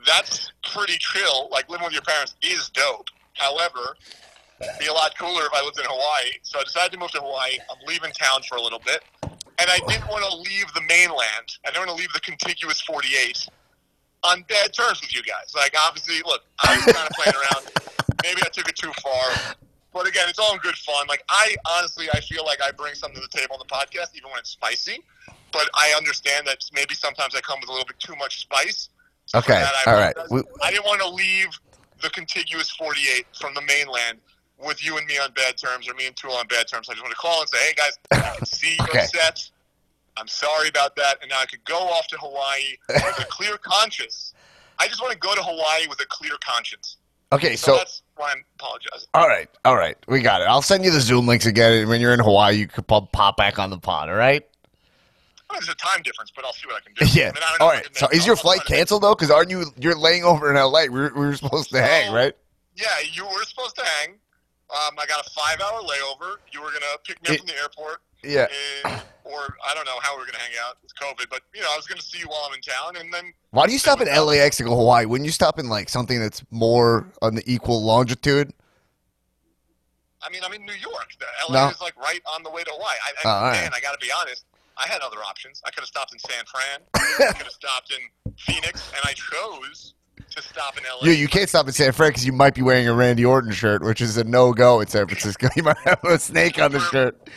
that's 0.07 0.53
pretty 0.73 0.97
chill. 0.99 1.49
Like 1.51 1.69
living 1.69 1.85
with 1.85 1.93
your 1.93 2.03
parents 2.03 2.35
is 2.43 2.71
dope. 2.71 3.09
However, 3.35 3.97
it'd 4.61 4.79
be 4.79 4.87
a 4.87 4.93
lot 4.93 5.13
cooler 5.19 5.43
if 5.43 5.53
I 5.53 5.63
lived 5.63 5.79
in 5.79 5.85
Hawaii. 5.87 6.33
So 6.43 6.59
I 6.59 6.65
decided 6.65 6.93
to 6.93 6.99
move 6.99 7.11
to 7.13 7.21
Hawaii. 7.21 7.59
I'm 7.71 7.87
leaving 7.87 8.13
town 8.13 8.43
for 8.49 8.57
a 8.57 8.63
little 8.63 8.81
bit. 8.81 9.03
And 9.59 9.71
I 9.71 9.79
didn't 9.89 10.09
want 10.09 10.25
to 10.25 10.37
leave 10.37 10.67
the 10.75 10.83
mainland. 10.83 11.59
I 11.65 11.71
didn't 11.71 11.87
want 11.87 11.91
to 11.91 11.97
leave 11.97 12.13
the 12.13 12.21
contiguous 12.21 12.81
48 12.83 13.49
on 14.27 14.43
bad 14.49 14.73
terms 14.73 15.01
with 15.01 15.15
you 15.15 15.23
guys. 15.23 15.53
Like, 15.55 15.75
obviously, 15.79 16.17
look, 16.27 16.43
I 16.65 16.77
was 16.77 16.85
kind 16.95 17.09
of 17.09 17.15
playing 17.17 17.37
around. 17.37 17.67
Maybe 18.23 18.43
I 18.45 18.49
took 18.49 18.69
it 18.69 18.77
too 18.77 18.93
far. 19.03 19.55
But 19.93 20.07
again, 20.07 20.25
it's 20.29 20.39
all 20.39 20.53
in 20.53 20.59
good 20.61 20.75
fun. 20.77 21.07
Like, 21.09 21.25
I 21.31 21.57
honestly, 21.67 22.07
I 22.13 22.21
feel 22.21 22.45
like 22.45 22.59
I 22.63 22.71
bring 22.73 22.95
something 22.95 23.21
to 23.21 23.27
the 23.31 23.39
table 23.39 23.55
on 23.55 23.61
the 23.67 23.73
podcast, 23.73 24.15
even 24.15 24.31
when 24.31 24.39
it's 24.39 24.51
spicy. 24.51 25.03
But 25.53 25.71
I 25.75 25.95
understand 25.97 26.47
that 26.47 26.59
maybe 26.73 26.95
sometimes 26.95 27.35
I 27.35 27.41
come 27.41 27.61
with 27.61 27.71
a 27.71 27.73
little 27.73 27.87
bit 27.87 27.99
too 27.99 28.15
much 28.17 28.41
spice. 28.41 28.91
Okay, 29.35 29.65
all 29.87 29.95
right. 29.95 30.15
We- 30.31 30.43
I 30.63 30.71
didn't 30.71 30.85
want 30.87 31.01
to 31.01 31.09
leave 31.09 31.49
the 32.03 32.11
contiguous 32.11 32.71
48 32.71 33.27
from 33.41 33.55
the 33.55 33.63
mainland 33.63 34.19
with 34.59 34.85
you 34.85 34.99
and 34.99 35.07
me 35.07 35.19
on 35.19 35.31
bad 35.33 35.57
terms 35.57 35.89
or 35.89 35.95
me 35.95 36.07
and 36.07 36.15
Tulo 36.17 36.39
on 36.39 36.47
bad 36.47 36.69
terms. 36.69 36.89
I 36.89 36.93
just 36.93 37.03
want 37.03 37.13
to 37.13 37.19
call 37.19 37.41
and 37.41 37.49
say, 37.49 37.59
hey, 37.59 37.75
guys, 37.75 37.99
I 38.13 38.37
can 38.37 38.47
see 38.47 38.77
Okay. 38.83 38.99
upset. 39.01 39.51
I'm 40.17 40.29
sorry 40.29 40.69
about 40.69 40.97
that. 40.97 41.19
And 41.23 41.31
now 41.31 41.41
I 41.41 41.47
could 41.47 41.65
go 41.65 41.77
off 41.79 42.07
to 42.09 42.17
Hawaii 42.19 42.77
with 42.89 43.19
a 43.21 43.25
clear 43.31 43.57
conscience. 43.59 44.33
I 44.79 44.89
just 44.89 45.01
want 45.01 45.13
to 45.13 45.19
go 45.19 45.35
to 45.35 45.43
Hawaii 45.43 45.87
with 45.89 46.01
a 46.01 46.07
clear 46.09 46.33
conscience. 46.45 46.97
Okay, 47.33 47.57
So, 47.57 47.73
so 47.73 47.79
that's 47.79 48.03
why 48.15 48.31
I'm 48.33 48.45
apologizing. 48.59 49.09
all 49.15 49.27
right, 49.27 49.49
all 49.65 49.75
right, 49.77 49.97
we 50.07 50.21
got 50.21 50.43
it. 50.43 50.45
I'll 50.45 50.63
send 50.63 50.85
you 50.85 50.91
the 50.93 51.01
Zoom 51.01 51.27
links 51.27 51.45
again. 51.45 51.73
and 51.73 51.89
When 51.89 52.01
you're 52.01 52.15
in 52.15 52.21
Hawaii, 52.21 52.55
you 52.57 52.69
could 52.69 52.87
pop, 52.87 53.11
pop 53.13 53.37
back 53.37 53.59
on 53.59 53.71
the 53.71 53.79
pod. 53.79 54.09
All 54.09 54.15
right. 54.15 54.47
Well, 55.51 55.59
there's 55.61 55.69
a 55.69 55.75
time 55.75 56.03
difference, 56.03 56.31
but 56.35 56.45
I'll 56.45 56.53
see 56.53 56.67
what 56.67 56.77
I 56.77 56.81
can 56.81 56.93
do. 56.95 57.07
Yeah. 57.21 57.31
I 57.31 57.33
mean, 57.33 57.43
I 57.43 57.57
All 57.61 57.69
right. 57.71 57.87
So 57.97 58.07
is 58.13 58.27
your 58.27 58.37
I'll- 58.37 58.43
flight 58.43 58.59
try 58.61 58.65
to 58.67 58.71
make- 58.73 58.79
canceled 58.79 59.03
though? 59.03 59.15
Because 59.15 59.31
aren't 59.31 59.51
you 59.51 59.65
you're 59.79 59.97
laying 59.99 60.25
over 60.25 60.51
in 60.51 60.57
L.A. 60.57 60.89
We 60.89 61.01
were, 61.01 61.13
we 61.15 61.27
were 61.27 61.37
supposed 61.37 61.71
to 61.71 61.81
hang, 61.83 62.13
right? 62.13 62.33
Yeah, 62.77 62.87
you 63.13 63.25
were 63.25 63.43
supposed 63.45 63.77
to 63.77 63.85
hang. 63.85 64.11
Um, 64.71 64.95
I 64.99 65.07
got 65.07 65.25
a 65.27 65.31
five-hour 65.31 65.81
layover. 65.83 66.37
You 66.53 66.61
were 66.63 66.71
gonna 66.73 66.99
pick 67.05 67.23
me 67.23 67.29
up 67.31 67.35
It- 67.35 67.39
from 67.39 67.47
the 67.47 67.57
airport, 67.57 68.03
Yeah. 68.27 68.47
and, 68.85 69.01
or 69.25 69.57
I 69.69 69.75
don't 69.75 69.85
know 69.87 69.99
how 70.03 70.17
we 70.17 70.23
are 70.23 70.27
gonna 70.27 70.39
hang 70.39 70.53
out. 70.67 70.77
It's 70.85 70.93
COVID, 70.93 71.29
but 71.31 71.43
you 71.55 71.61
know, 71.63 71.69
I 71.73 71.77
was 71.77 71.87
gonna 71.87 72.01
see 72.03 72.19
you 72.19 72.27
while 72.29 72.47
I'm 72.49 72.55
in 72.55 72.61
town, 72.61 72.97
and 73.03 73.13
then 73.13 73.33
Why 73.51 73.67
do 73.67 73.73
you 73.73 73.79
stop 73.79 74.01
in 74.01 74.07
LAX 74.09 74.57
to 74.59 74.65
go 74.65 74.75
Hawaii? 74.77 75.05
Wouldn't 75.07 75.27
you 75.27 75.33
stop 75.33 75.59
in 75.59 75.69
like 75.69 75.89
something 75.89 76.21
that's 76.21 76.43
more 76.51 77.07
on 77.23 77.35
the 77.35 77.43
equal 77.51 77.83
longitude? 77.85 78.53
I 80.23 80.31
mean, 80.31 80.43
I'm 80.45 80.53
in 80.53 80.65
New 80.65 80.73
York. 80.75 81.09
The 81.21 81.27
No. 81.53 81.59
LA 81.61 81.69
is 81.71 81.81
like 81.81 81.97
right 81.97 82.21
on 82.35 82.43
the 82.43 82.51
way 82.51 82.65
to 82.65 82.71
Hawaii. 82.73 82.97
I, 83.05 83.11
I, 83.11 83.13
Oh, 83.25 83.31
all 83.37 83.43
right. 83.51 83.61
man, 83.63 83.71
I 83.75 83.81
got 83.81 83.93
to 83.93 84.05
be 84.05 84.11
honest. 84.21 84.45
I 84.77 84.87
had 84.89 85.01
other 85.01 85.19
options. 85.19 85.63
I 85.65 85.71
could 85.71 85.81
have 85.81 85.89
stopped 85.89 86.13
in 86.13 86.19
San 86.19 86.45
Fran. 86.47 86.81
I 87.29 87.33
could 87.33 87.45
have 87.45 87.53
stopped 87.53 87.93
in 87.93 88.33
Phoenix, 88.39 88.91
and 88.95 89.01
I 89.05 89.13
chose 89.13 89.95
to 90.31 90.43
stop 90.43 90.77
in 90.77 90.85
LA. 90.85 91.07
Yeah, 91.09 91.13
you 91.13 91.29
can't 91.29 91.49
stop 91.49 91.67
in 91.67 91.73
San 91.73 91.93
Fran 91.93 92.11
because 92.11 92.27
you 92.27 92.33
might 92.33 92.55
be 92.55 92.63
wearing 92.63 92.89
a 92.89 92.93
Randy 92.93 93.25
Orton 93.25 93.53
shirt, 93.53 93.83
which 93.83 94.01
is 94.01 94.17
a 94.17 94.25
no 94.25 94.53
go 94.53 94.81
in 94.81 94.87
San 94.89 95.07
Francisco. 95.07 95.49
You 95.57 95.63
might 95.63 95.79
have 95.79 96.03
a 96.05 96.19
snake 96.19 96.61
on 96.61 96.73
the 96.73 96.81
shirt. 96.81 97.31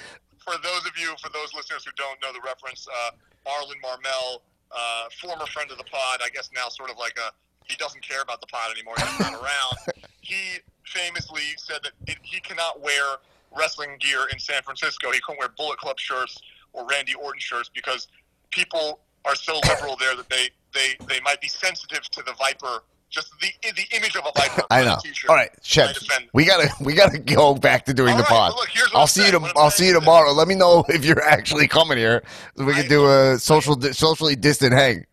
For 0.50 0.58
those 0.62 0.86
of 0.86 0.98
you, 0.98 1.14
for 1.22 1.30
those 1.30 1.54
listeners 1.54 1.86
who 1.86 1.92
don't 1.96 2.18
know 2.22 2.34
the 2.34 2.42
reference, 2.44 2.88
uh, 2.88 3.12
Arlen 3.46 3.78
Marmel, 3.82 4.42
uh, 4.72 5.06
former 5.22 5.46
friend 5.48 5.70
of 5.72 5.78
the 5.78 5.84
pod, 5.84 6.22
I 6.24 6.30
guess 6.30 6.50
now 6.56 6.70
sort 6.70 6.90
of 6.90 6.98
like 6.98 7.18
a 7.18 7.32
he 7.70 7.76
doesn't 7.76 8.02
care 8.02 8.24
about 8.24 8.42
the 8.42 8.48
pod 8.48 8.72
anymore. 8.72 8.96
He's 8.98 9.20
not 9.20 9.34
around. 9.44 10.04
He 10.22 10.58
famously 10.86 11.54
said 11.58 11.80
that 11.84 11.92
it, 12.08 12.18
he 12.24 12.40
cannot 12.40 12.82
wear 12.82 13.18
wrestling 13.56 13.98
gear 14.00 14.28
in 14.32 14.40
San 14.40 14.64
Francisco. 14.64 15.12
He 15.12 15.20
couldn't 15.20 15.38
wear 15.38 15.50
Bullet 15.50 15.78
Club 15.78 16.00
shirts 16.00 16.42
or 16.74 16.88
Randy 16.88 17.14
Orton 17.14 17.40
shirts 17.40 17.70
because 17.74 18.08
people 18.50 19.02
are 19.26 19.36
so 19.36 19.60
liberal 19.70 19.96
there 19.98 20.16
that 20.16 20.30
they 20.30 20.50
they 20.74 21.06
they 21.08 21.20
might 21.22 21.42
be 21.42 21.48
sensitive 21.48 22.02
to 22.10 22.24
the 22.24 22.34
Viper. 22.34 22.84
Just 23.10 23.34
the 23.42 23.48
the 23.72 23.86
image 23.96 24.16
of 24.16 24.24
a 24.26 24.32
Viper. 24.40 24.64
I 24.72 24.84
know. 24.84 24.98
All 25.28 25.36
right, 25.36 25.50
offend 25.58 26.30
we 26.34 26.46
gotta 26.46 26.70
we 26.82 26.94
gotta 26.94 27.18
go 27.18 27.56
back 27.56 27.86
to 27.86 27.94
doing 27.94 28.12
All 28.12 28.18
the 28.18 28.24
right, 28.24 28.30
pod. 28.30 28.54
look, 28.56 28.70
I'll 28.94 29.08
see 29.08 29.26
you. 29.26 29.32
To, 29.32 29.52
I'll 29.56 29.72
see 29.72 29.88
you 29.88 29.94
tomorrow. 29.94 30.32
Let 30.32 30.48
me 30.48 30.54
know 30.56 30.86
if 30.90 31.04
you're 31.04 31.24
actually 31.28 31.68
coming 31.68 31.98
here. 31.98 32.24
So 32.56 32.66
we 32.66 32.74
I- 32.74 32.82
can 32.82 32.90
do 32.90 33.08
a 33.10 33.40
social 33.40 33.76
di- 33.76 33.94
socially 33.94 34.36
distant 34.36 34.74
hang. 34.74 35.06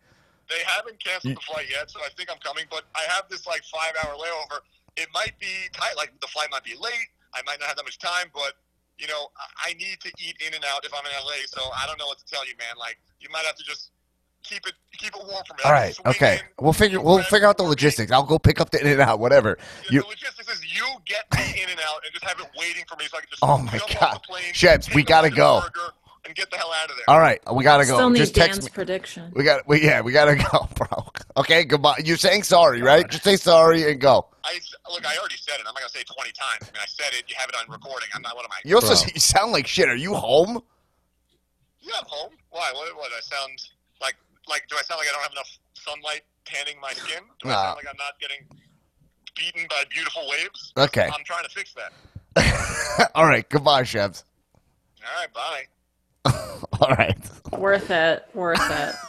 They 0.49 0.63
haven't 0.65 1.03
canceled 1.03 1.35
the 1.35 1.41
flight 1.41 1.65
yet, 1.69 1.89
so 1.91 1.99
I 1.99 2.09
think 2.15 2.31
I'm 2.31 2.39
coming. 2.39 2.65
But 2.69 2.83
I 2.95 3.01
have 3.13 3.25
this 3.29 3.45
like 3.47 3.63
five 3.65 3.91
hour 4.03 4.13
layover. 4.15 4.59
It 4.95 5.07
might 5.13 5.33
be 5.39 5.51
tight. 5.73 5.97
Like 5.97 6.13
the 6.21 6.27
flight 6.27 6.49
might 6.51 6.63
be 6.63 6.75
late. 6.79 7.09
I 7.33 7.41
might 7.45 7.59
not 7.59 7.67
have 7.67 7.77
that 7.77 7.83
much 7.83 7.97
time, 7.99 8.27
but 8.33 8.53
you 8.97 9.07
know, 9.07 9.27
I 9.63 9.73
need 9.73 9.99
to 10.01 10.11
eat 10.17 10.37
in 10.45 10.53
and 10.53 10.63
out 10.65 10.85
if 10.85 10.93
I'm 10.93 11.05
in 11.05 11.11
LA. 11.25 11.45
So 11.47 11.61
I 11.75 11.85
don't 11.85 11.99
know 11.99 12.07
what 12.07 12.17
to 12.19 12.25
tell 12.25 12.45
you, 12.47 12.53
man. 12.57 12.77
Like 12.79 12.97
you 13.19 13.27
might 13.31 13.45
have 13.45 13.55
to 13.57 13.63
just 13.63 13.91
keep 14.47 14.65
it 14.67 14.73
keep 14.97 15.13
it 15.15 15.21
warm 15.27 15.43
for 15.47 15.53
me. 15.53 15.59
All 15.65 15.71
Like, 15.71 15.81
right, 15.81 15.95
swing 15.95 16.07
okay. 16.07 16.33
in, 16.35 16.63
We'll 16.63 16.73
figure 16.73 17.01
we'll 17.01 17.21
figure 17.23 17.47
out 17.47 17.57
the 17.57 17.63
for 17.63 17.67
me. 17.67 17.69
logistics. 17.71 18.11
I'll 18.11 18.23
go 18.23 18.39
pick 18.39 18.59
up 18.61 18.69
the 18.71 18.79
in 18.81 18.87
and 18.87 19.01
out, 19.01 19.19
whatever. 19.19 19.57
The, 19.87 19.93
You 19.93 20.01
the 20.01 20.07
logistics 20.07 20.49
is 20.49 20.75
you 20.75 20.85
get 21.05 21.25
the 21.31 21.37
in 21.61 21.69
and 21.69 21.79
out 21.87 22.01
and 22.05 22.13
just 22.13 22.23
have 22.25 22.39
it 22.39 22.47
waiting 22.57 22.83
for 22.87 22.95
me 22.97 23.05
so 23.05 23.17
I 23.17 23.21
can 23.21 23.29
just 23.29 23.43
Oh 23.43 23.57
my 23.57 23.77
jump 23.77 23.91
God. 23.91 24.03
off 24.03 24.13
the 24.21 24.27
plane, 24.27 24.53
Shebs, 24.53 24.93
we 24.95 25.03
gotta 25.03 25.29
go. 25.29 25.61
and 26.25 26.35
get 26.35 26.49
the 26.51 26.57
hell 26.57 26.71
out 26.83 26.89
of 26.89 26.95
there. 26.97 27.05
all 27.07 27.19
right, 27.19 27.39
we 27.53 27.63
gotta 27.63 27.85
go. 27.85 27.95
Still 27.95 28.09
need 28.09 28.19
Just 28.19 28.35
text 28.35 28.59
Dan's 28.61 28.65
me. 28.65 28.71
prediction. 28.73 29.31
We 29.35 29.43
got 29.43 29.67
we 29.67 29.83
yeah, 29.83 30.01
we 30.01 30.11
gotta 30.11 30.35
go, 30.51 30.67
bro. 30.75 31.07
Okay, 31.37 31.63
goodbye. 31.63 32.01
You're 32.03 32.17
saying 32.17 32.43
sorry, 32.43 32.81
right? 32.81 33.07
Just 33.09 33.23
say 33.23 33.35
sorry 33.35 33.89
and 33.91 33.99
go. 34.01 34.27
I 34.43 34.59
look. 34.91 35.05
I 35.05 35.15
already 35.17 35.35
said 35.37 35.55
it. 35.55 35.59
I'm 35.67 35.73
not 35.73 35.81
gonna 35.81 35.89
say 35.89 35.99
it 36.01 36.07
20 36.07 36.31
times. 36.31 36.61
I 36.63 36.65
mean, 36.65 36.81
I 36.81 36.87
said 36.87 37.13
it. 37.17 37.25
You 37.29 37.35
have 37.37 37.49
it 37.49 37.55
on 37.55 37.71
recording. 37.71 38.09
I'm 38.15 38.21
not. 38.23 38.35
What 38.35 38.45
am 38.45 38.51
I? 38.51 38.57
You 38.65 38.75
also 38.75 38.95
Bro. 38.95 39.11
you 39.13 39.19
sound 39.19 39.51
like 39.51 39.67
shit. 39.67 39.87
Are 39.89 39.95
you 39.95 40.15
home? 40.15 40.61
Yeah, 41.81 41.93
I'm 41.99 42.05
home. 42.07 42.31
Why? 42.49 42.71
What? 42.73 42.95
What? 42.97 43.11
I 43.15 43.19
sound 43.21 43.51
like 44.49 44.61
like? 44.61 44.67
Do 44.69 44.75
I 44.77 44.81
sound 44.83 44.99
like 44.99 45.07
I 45.09 45.11
don't 45.13 45.21
have 45.23 45.31
enough 45.31 45.49
sunlight 45.73 46.21
tanning 46.45 46.75
my 46.81 46.91
skin? 46.91 47.23
Do 47.41 47.49
I 47.49 47.51
Nah. 47.53 47.63
sound 47.65 47.75
like 47.77 47.87
I'm 47.89 47.97
not 47.97 48.19
getting 48.19 48.45
beaten 49.35 49.67
by 49.69 49.83
beautiful 49.91 50.23
waves? 50.29 50.73
Okay. 50.77 51.05
I'm 51.13 51.23
trying 51.25 51.43
to 51.43 51.49
fix 51.49 51.73
that. 51.75 53.11
All 53.15 53.25
right, 53.25 53.47
goodbye, 53.49 53.83
Shebs. 53.83 54.23
All 55.03 55.21
right, 55.21 55.33
bye. 55.33 56.31
All 56.81 56.89
right. 56.95 57.17
Worth 57.57 57.89
it. 57.91 58.25
Worth 58.33 58.59
it. 58.71 58.95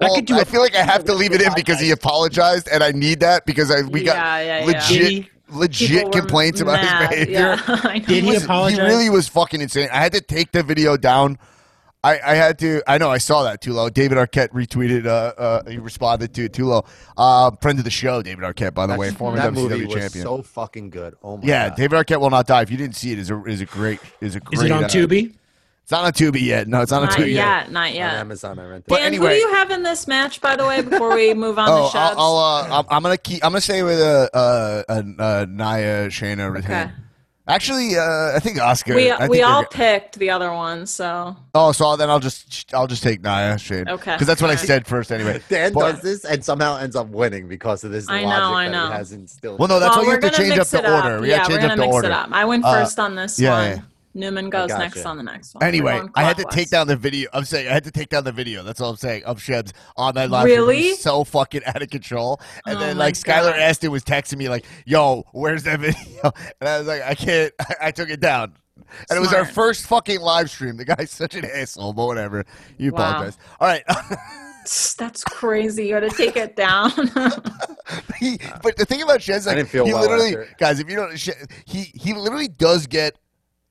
Well, 0.00 0.16
could 0.16 0.24
do 0.24 0.34
I 0.36 0.40
a- 0.40 0.44
feel 0.44 0.60
like 0.60 0.74
I 0.74 0.82
have 0.82 1.04
to 1.04 1.14
leave 1.14 1.32
it 1.32 1.40
in 1.40 1.52
because 1.54 1.78
he 1.78 1.92
apologized, 1.92 2.66
and 2.72 2.82
I 2.82 2.90
need 2.90 3.20
that 3.20 3.46
because 3.46 3.70
I 3.70 3.82
we 3.82 4.02
got 4.02 4.16
Yeah, 4.16 4.38
yeah, 4.40 4.58
yeah. 4.58 4.64
legit 4.66 4.88
Did 4.88 5.10
he- 5.12 5.30
legit 5.50 5.88
People 5.90 6.04
were 6.10 6.20
complaints 6.20 6.60
about 6.60 6.82
mad. 6.82 7.00
his 7.00 7.08
behavior. 7.26 7.38
Yeah, 7.38 7.56
I 7.84 7.98
know. 7.98 8.04
Did 8.06 8.24
he 8.24 8.30
Listen, 8.30 8.44
apologize? 8.44 8.78
He 8.80 8.84
really 8.84 9.10
was 9.10 9.28
fucking 9.28 9.60
insane. 9.60 9.88
I 9.92 9.98
had 9.98 10.12
to 10.14 10.20
take 10.20 10.50
the 10.50 10.64
video 10.64 10.96
down. 10.96 11.38
I, 12.04 12.18
I 12.18 12.34
had 12.34 12.58
to. 12.58 12.82
I 12.86 12.98
know. 12.98 13.10
I 13.10 13.18
saw 13.18 13.44
that 13.44 13.62
Tulo. 13.62 13.92
David 13.92 14.18
Arquette 14.18 14.48
retweeted. 14.48 15.06
Uh, 15.06 15.32
uh, 15.38 15.70
he 15.70 15.78
responded 15.78 16.34
to 16.34 16.48
Tulo. 16.48 16.84
Uh, 17.16 17.52
friend 17.60 17.78
of 17.78 17.84
the 17.84 17.90
show, 17.92 18.22
David 18.22 18.44
Arquette, 18.44 18.74
by 18.74 18.86
the 18.86 18.96
way, 18.96 19.12
former 19.12 19.36
that 19.36 19.52
WCW 19.52 19.54
movie 19.54 19.84
was 19.86 19.94
champion. 19.94 20.24
so 20.24 20.42
fucking 20.42 20.90
good. 20.90 21.16
Oh 21.22 21.36
my 21.36 21.42
god. 21.42 21.48
yeah, 21.48 21.68
god. 21.68 21.76
David 21.76 21.96
Arquette 22.04 22.20
will 22.20 22.30
not 22.30 22.48
die. 22.48 22.62
If 22.62 22.70
you 22.72 22.76
didn't 22.76 22.96
see 22.96 23.12
it, 23.12 23.20
is 23.20 23.30
a 23.30 23.44
is 23.44 23.60
a 23.60 23.66
great 23.66 24.00
is 24.20 24.34
a 24.34 24.40
great. 24.40 24.58
Is 24.58 24.64
it 24.64 24.72
on 24.72 24.84
uh, 24.84 24.88
Tubi? 24.88 25.34
It's 25.82 25.90
not 25.90 26.04
on 26.04 26.12
Tubi 26.12 26.40
yet. 26.40 26.68
No, 26.68 26.80
it's 26.80 26.92
not, 26.92 27.02
on 27.02 27.08
Not 27.08 27.18
Tubi 27.18 27.32
yet. 27.34 27.70
Not 27.70 27.92
yet. 27.92 28.04
on 28.04 28.10
yet. 28.12 28.20
Amazon, 28.20 28.58
I 28.58 28.64
rented. 28.66 28.84
But 28.86 28.98
Dan, 28.98 29.06
anyway- 29.06 29.34
who 29.34 29.34
do 29.34 29.48
you 29.48 29.54
have 29.54 29.70
in 29.72 29.82
this 29.82 30.06
match, 30.06 30.40
by 30.40 30.54
the 30.54 30.64
way, 30.64 30.80
before 30.80 31.14
we 31.14 31.34
move 31.44 31.58
on 31.58 31.68
Oh, 31.68 31.90
to 31.90 31.98
Shebs? 31.98 32.14
I'll, 32.16 32.36
I'll 32.36 32.36
uh, 32.36 32.78
I'm, 32.80 32.86
I'm 32.88 33.02
gonna 33.02 33.16
keep. 33.18 33.44
I'm 33.44 33.50
gonna 33.50 33.60
stay 33.60 33.82
with 33.82 34.00
uh, 34.00 34.28
uh, 34.32 34.82
uh, 34.88 34.92
uh 35.18 35.46
Nia 35.48 36.08
Shayna 36.08 36.52
retain. 36.52 36.70
Okay. 36.70 36.90
Actually, 37.48 37.96
uh, 37.96 38.36
I 38.36 38.38
think 38.38 38.60
Oscar. 38.60 38.94
we 38.94 39.10
I 39.10 39.16
think 39.18 39.30
we 39.30 39.38
they're 39.38 39.46
all 39.46 39.64
picked 39.64 40.16
the 40.18 40.30
other 40.30 40.52
one, 40.52 40.86
so 40.86 41.36
Oh, 41.54 41.72
so 41.72 41.96
then 41.96 42.08
I'll 42.08 42.20
just 42.20 42.72
I'll 42.72 42.86
just 42.86 43.02
take 43.02 43.20
Nia 43.20 43.56
Shayna. 43.56 43.88
Okay. 43.90 44.12
Because 44.12 44.28
that's 44.28 44.40
what 44.40 44.50
I 44.52 44.54
said 44.54 44.86
first, 44.86 45.10
anyway. 45.10 45.40
Dan 45.48 45.72
But- 45.72 45.92
does 45.92 46.02
this 46.02 46.24
and 46.24 46.44
somehow 46.44 46.76
ends 46.76 46.94
up 46.94 47.08
winning 47.08 47.48
because 47.48 47.82
of 47.82 47.90
this 47.90 48.08
I 48.08 48.22
know, 48.22 48.28
logic 48.28 48.56
I 48.56 48.64
that 48.66 48.70
know. 48.70 48.86
he 48.86 48.92
has 48.92 49.12
instilled. 49.12 49.58
Well, 49.58 49.66
no, 49.68 49.80
that's 49.80 49.96
well, 49.96 50.04
why 50.06 50.12
you 50.12 50.18
we're 50.18 50.22
have 50.22 50.32
to 50.32 50.36
gonna 50.38 50.48
change 50.50 50.58
up 50.60 50.66
the 50.68 50.88
up. 50.88 51.04
order. 51.04 51.20
We 51.20 51.30
yeah, 51.30 51.38
gotta 51.38 51.48
change 51.50 51.62
we're 51.62 51.66
up 51.66 51.70
gonna 51.70 51.76
the 51.76 51.86
mix 51.86 51.94
order. 51.94 52.08
it 52.08 52.12
up. 52.12 52.28
I 52.30 52.44
went 52.44 52.64
Uh, 52.64 52.72
first 52.74 52.98
on 53.00 53.14
this 53.16 53.40
yeah, 53.40 53.50
one. 53.50 53.70
yeah. 53.78 53.82
Newman 54.14 54.50
goes 54.50 54.68
gotcha. 54.68 54.82
next 54.82 55.06
on 55.06 55.16
the 55.16 55.22
next 55.22 55.54
one. 55.54 55.64
Anyway, 55.64 55.92
going 55.92 56.10
I 56.14 56.22
had 56.24 56.36
to 56.36 56.44
take 56.50 56.68
down 56.68 56.86
the 56.86 56.96
video. 56.96 57.30
I'm 57.32 57.44
saying 57.44 57.68
I 57.68 57.72
had 57.72 57.84
to 57.84 57.90
take 57.90 58.08
down 58.10 58.24
the 58.24 58.32
video. 58.32 58.62
That's 58.62 58.80
all 58.80 58.90
I'm 58.90 58.96
saying 58.96 59.24
of 59.24 59.38
Shebs 59.38 59.72
on 59.96 60.14
that 60.16 60.30
live. 60.30 60.42
stream. 60.48 60.58
Really? 60.60 60.94
so 60.94 61.24
fucking 61.24 61.64
out 61.64 61.80
of 61.82 61.88
control. 61.90 62.40
And 62.66 62.76
Oh 62.76 62.80
then 62.80 62.98
like 62.98 63.14
Skylar 63.14 63.52
God. 63.52 63.58
Aston 63.60 63.90
was 63.90 64.04
texting 64.04 64.36
me 64.36 64.48
like, 64.48 64.66
"Yo, 64.84 65.24
where's 65.32 65.62
that 65.62 65.80
video?" 65.80 66.32
And 66.60 66.68
I 66.68 66.78
was 66.78 66.86
like, 66.86 67.02
"I 67.02 67.14
can't." 67.14 67.52
I, 67.80 67.90
took 67.90 68.10
it 68.10 68.20
down. 68.20 68.54
And 69.10 69.16
it 69.16 69.20
was 69.20 69.32
our 69.32 69.44
first 69.46 69.86
fucking 69.86 70.20
live 70.20 70.50
stream. 70.50 70.76
The 70.76 70.84
guy's 70.84 71.10
such 71.22 71.34
an 71.34 71.44
asshole, 71.46 71.92
but 71.94 72.06
whatever. 72.06 72.44
You 72.78 72.92
Wow. 72.92 73.10
apologize. 73.10 73.38
All 73.60 73.68
right. 73.68 73.84
That's 74.98 75.24
crazy. 75.24 75.86
You 75.86 75.94
got 76.00 76.00
to 76.00 76.10
take 76.10 76.36
it 76.36 76.54
down. 76.54 76.90
he, 78.18 78.38
but 78.62 78.76
the 78.76 78.84
thing 78.86 79.02
about 79.02 79.20
Shed's 79.20 79.46
I 79.46 79.50
like 79.50 79.56
didn't 79.58 79.70
feel 79.70 79.84
he 79.86 79.92
well 79.92 80.02
literally, 80.02 80.36
after 80.36 80.54
guys. 80.58 80.78
If 80.80 80.88
you 80.88 80.96
don't, 80.96 81.12
he 81.64 81.90
he 81.94 82.14
literally 82.14 82.48
does 82.48 82.86
get. 82.86 83.16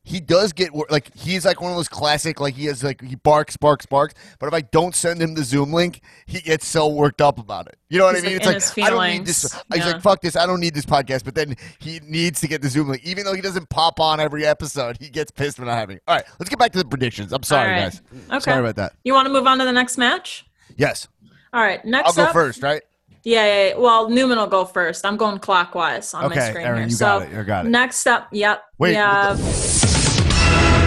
He 0.03 0.19
does 0.19 0.51
get 0.51 0.71
like 0.89 1.15
he's 1.15 1.45
like 1.45 1.61
one 1.61 1.69
of 1.71 1.77
those 1.77 1.87
classic 1.87 2.39
like 2.39 2.55
he 2.55 2.65
has 2.65 2.83
like 2.83 3.01
he 3.01 3.15
barks 3.15 3.55
barks 3.55 3.85
barks 3.85 4.15
but 4.39 4.47
if 4.47 4.53
I 4.53 4.61
don't 4.61 4.95
send 4.95 5.21
him 5.21 5.35
the 5.35 5.43
Zoom 5.43 5.71
link 5.73 6.01
he 6.25 6.41
gets 6.41 6.65
so 6.65 6.87
worked 6.87 7.21
up 7.21 7.37
about 7.37 7.67
it 7.67 7.77
you 7.87 7.99
know 7.99 8.05
what 8.05 8.15
He's, 8.15 8.23
I 8.25 8.27
mean 8.29 8.37
like, 8.39 8.55
it's 8.55 8.75
like 8.77 8.87
I 8.87 8.89
don't 8.89 9.07
need 9.07 9.25
this 9.27 9.43
feelings. 9.53 9.65
he's 9.75 9.85
like 9.93 10.01
fuck 10.01 10.21
this 10.21 10.35
I 10.35 10.47
don't 10.47 10.59
need 10.59 10.73
this 10.73 10.87
podcast 10.87 11.23
but 11.23 11.35
then 11.35 11.55
he 11.79 11.99
needs 12.03 12.41
to 12.41 12.47
get 12.47 12.63
the 12.63 12.67
Zoom 12.69 12.89
link 12.89 13.03
even 13.05 13.25
though 13.25 13.35
he 13.35 13.41
doesn't 13.41 13.69
pop 13.69 13.99
on 13.99 14.19
every 14.19 14.43
episode 14.43 14.97
he 14.99 15.07
gets 15.07 15.29
pissed 15.29 15.59
when 15.59 15.67
not 15.67 15.77
having 15.77 15.97
it. 15.97 16.03
all 16.07 16.15
right 16.15 16.25
let's 16.39 16.49
get 16.49 16.57
back 16.57 16.71
to 16.71 16.79
the 16.79 16.85
predictions 16.85 17.31
I'm 17.31 17.43
sorry 17.43 17.69
right. 17.71 17.79
guys 17.91 18.01
Okay. 18.31 18.39
sorry 18.39 18.59
about 18.61 18.77
that 18.77 18.93
You 19.03 19.13
want 19.13 19.27
to 19.27 19.31
move 19.31 19.45
on 19.45 19.59
to 19.59 19.65
the 19.65 19.71
next 19.71 19.99
match? 19.99 20.45
yes 20.77 21.07
All 21.53 21.61
right. 21.61 21.85
Next 21.85 22.07
I'll 22.09 22.13
go 22.15 22.23
up. 22.23 22.33
first 22.33 22.63
right 22.63 22.81
Yeah, 23.23 23.45
yeah, 23.45 23.67
yeah. 23.67 23.75
Well, 23.77 24.09
Newman 24.09 24.39
will 24.39 24.47
go 24.47 24.65
first. 24.65 25.05
I'm 25.05 25.15
going 25.15 25.37
clockwise 25.37 26.15
on 26.15 26.23
my 26.23 26.35
Okay, 26.35 26.49
screen 26.49 26.65
Aaron, 26.65 26.79
here. 26.79 26.87
you 26.89 26.95
so 26.95 27.05
got 27.05 27.21
it. 27.21 27.31
You 27.37 27.43
got 27.43 27.65
it. 27.67 27.69
Next 27.69 28.07
up, 28.07 28.29
yep. 28.31 28.63
Wait, 28.79 28.89
we 28.89 28.95
what 28.95 29.37
the- 29.37 29.43
have 29.43 29.80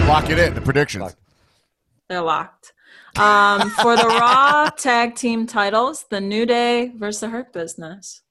lock 0.07 0.29
it 0.29 0.39
in 0.39 0.53
the 0.53 0.61
predictions 0.61 1.15
they're 2.07 2.21
locked. 2.21 2.73
Um, 3.17 3.69
for 3.69 3.95
the 3.95 4.05
Raw 4.05 4.69
Tag 4.77 5.15
Team 5.15 5.47
titles, 5.47 6.05
the 6.09 6.21
New 6.21 6.45
Day 6.45 6.91
versus 6.95 7.21
the 7.21 7.29
Hurt 7.29 7.53
Business. 7.53 8.21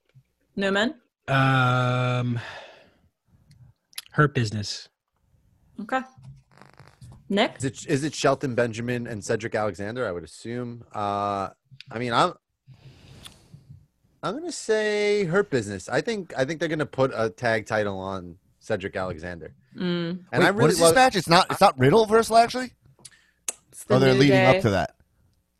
Newman. 0.55 0.95
Um, 1.27 2.39
hurt 4.11 4.33
business. 4.33 4.87
Okay. 5.81 5.99
Nick. 7.27 7.55
Is 7.57 7.65
it 7.65 7.85
is 7.87 8.03
it 8.03 8.13
Shelton 8.13 8.53
Benjamin 8.55 9.07
and 9.07 9.23
Cedric 9.23 9.55
Alexander? 9.55 10.07
I 10.07 10.11
would 10.11 10.23
assume. 10.23 10.83
Uh, 10.93 11.49
I 11.91 11.99
mean, 11.99 12.13
I'm 12.13 12.33
I'm 14.21 14.35
gonna 14.35 14.51
say 14.51 15.25
Hurt 15.25 15.49
Business. 15.49 15.89
I 15.89 15.99
think 15.99 16.33
I 16.37 16.45
think 16.45 16.59
they're 16.59 16.69
gonna 16.69 16.85
put 16.85 17.11
a 17.13 17.29
tag 17.31 17.65
title 17.65 17.97
on 17.97 18.37
Cedric 18.65 18.95
Alexander. 18.95 19.53
Mm, 19.77 19.83
And 19.83 20.19
Wait, 20.33 20.47
I 20.47 20.51
what 20.51 20.55
really 20.55 20.69
is 20.71 20.77
this 20.77 20.85
love, 20.85 20.95
match 20.95 21.15
it's 21.15 21.29
not 21.29 21.47
it's 21.51 21.61
not 21.61 21.77
Riddle 21.77 22.05
versus 22.05 22.31
Lashley 22.31 22.73
it's 23.71 23.83
the 23.85 23.95
oh 23.95 23.99
they're 23.99 24.13
leading 24.13 24.29
Day. 24.29 24.45
up 24.57 24.61
to 24.63 24.69
that 24.71 24.95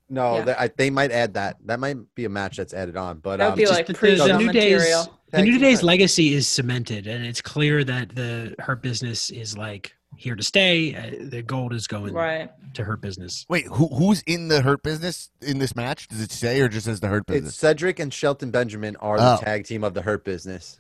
no, 0.08 0.36
Yeah. 0.38 0.42
they, 0.46 0.54
I, 0.54 0.68
they 0.68 0.90
might 0.92 1.10
add 1.12 1.34
that. 1.34 1.58
That 1.66 1.80
might 1.80 1.98
be 2.14 2.26
a 2.26 2.30
match 2.30 2.58
that's 2.58 2.76
added 2.76 2.96
on. 2.96 3.18
But 3.18 3.38
That 3.38 3.46
would 3.46 3.52
um, 3.54 3.58
be 3.58 3.64
Just 3.64 3.74
like 3.74 3.88
that 3.88 3.94
the- 3.94 3.98
pre-show 3.98 4.28
the 4.28 4.38
New 4.38 4.52
Day's 4.52 4.78
material. 4.78 5.20
the 5.32 5.42
New 5.42 5.58
Day's 5.58 5.78
title. 5.78 5.88
legacy 5.88 6.34
is 6.36 6.48
cemented, 6.48 7.08
and 7.08 7.26
it's 7.26 7.42
clear 7.42 7.84
that 7.84 8.14
the 8.14 8.54
hurt 8.60 8.84
business 8.84 9.32
is 9.32 9.58
like 9.58 9.96
here 10.16 10.36
to 10.36 10.44
stay. 10.44 10.94
Uh, 10.96 11.26
the 11.32 11.42
gold 11.42 11.74
is 11.74 11.88
going 11.88 12.14
Right. 12.14 12.52
to 12.76 12.84
hurt 12.84 13.02
business. 13.02 13.48
wait 13.50 13.66
who 13.66 13.88
who's 13.88 14.22
in 14.28 14.48
the 14.48 14.62
hurt 14.62 14.84
business 14.84 15.32
in 15.42 15.58
this 15.58 15.76
match 15.76 16.08
does 16.08 16.22
it 16.22 16.32
say 16.32 16.62
or 16.62 16.68
just 16.70 16.86
says 16.86 17.00
the 17.00 17.08
hurt 17.08 17.24
it's 17.28 17.34
business 17.40 17.56
Cedric 17.56 17.98
and 18.00 18.14
Shelton 18.14 18.52
Benjamin 18.52 18.96
are 18.98 19.18
Oh. 19.20 19.38
the 19.38 19.44
tag 19.44 19.66
team 19.66 19.84
of 19.84 19.96
the 19.96 20.04
Hurt 20.04 20.24
Business, 20.24 20.80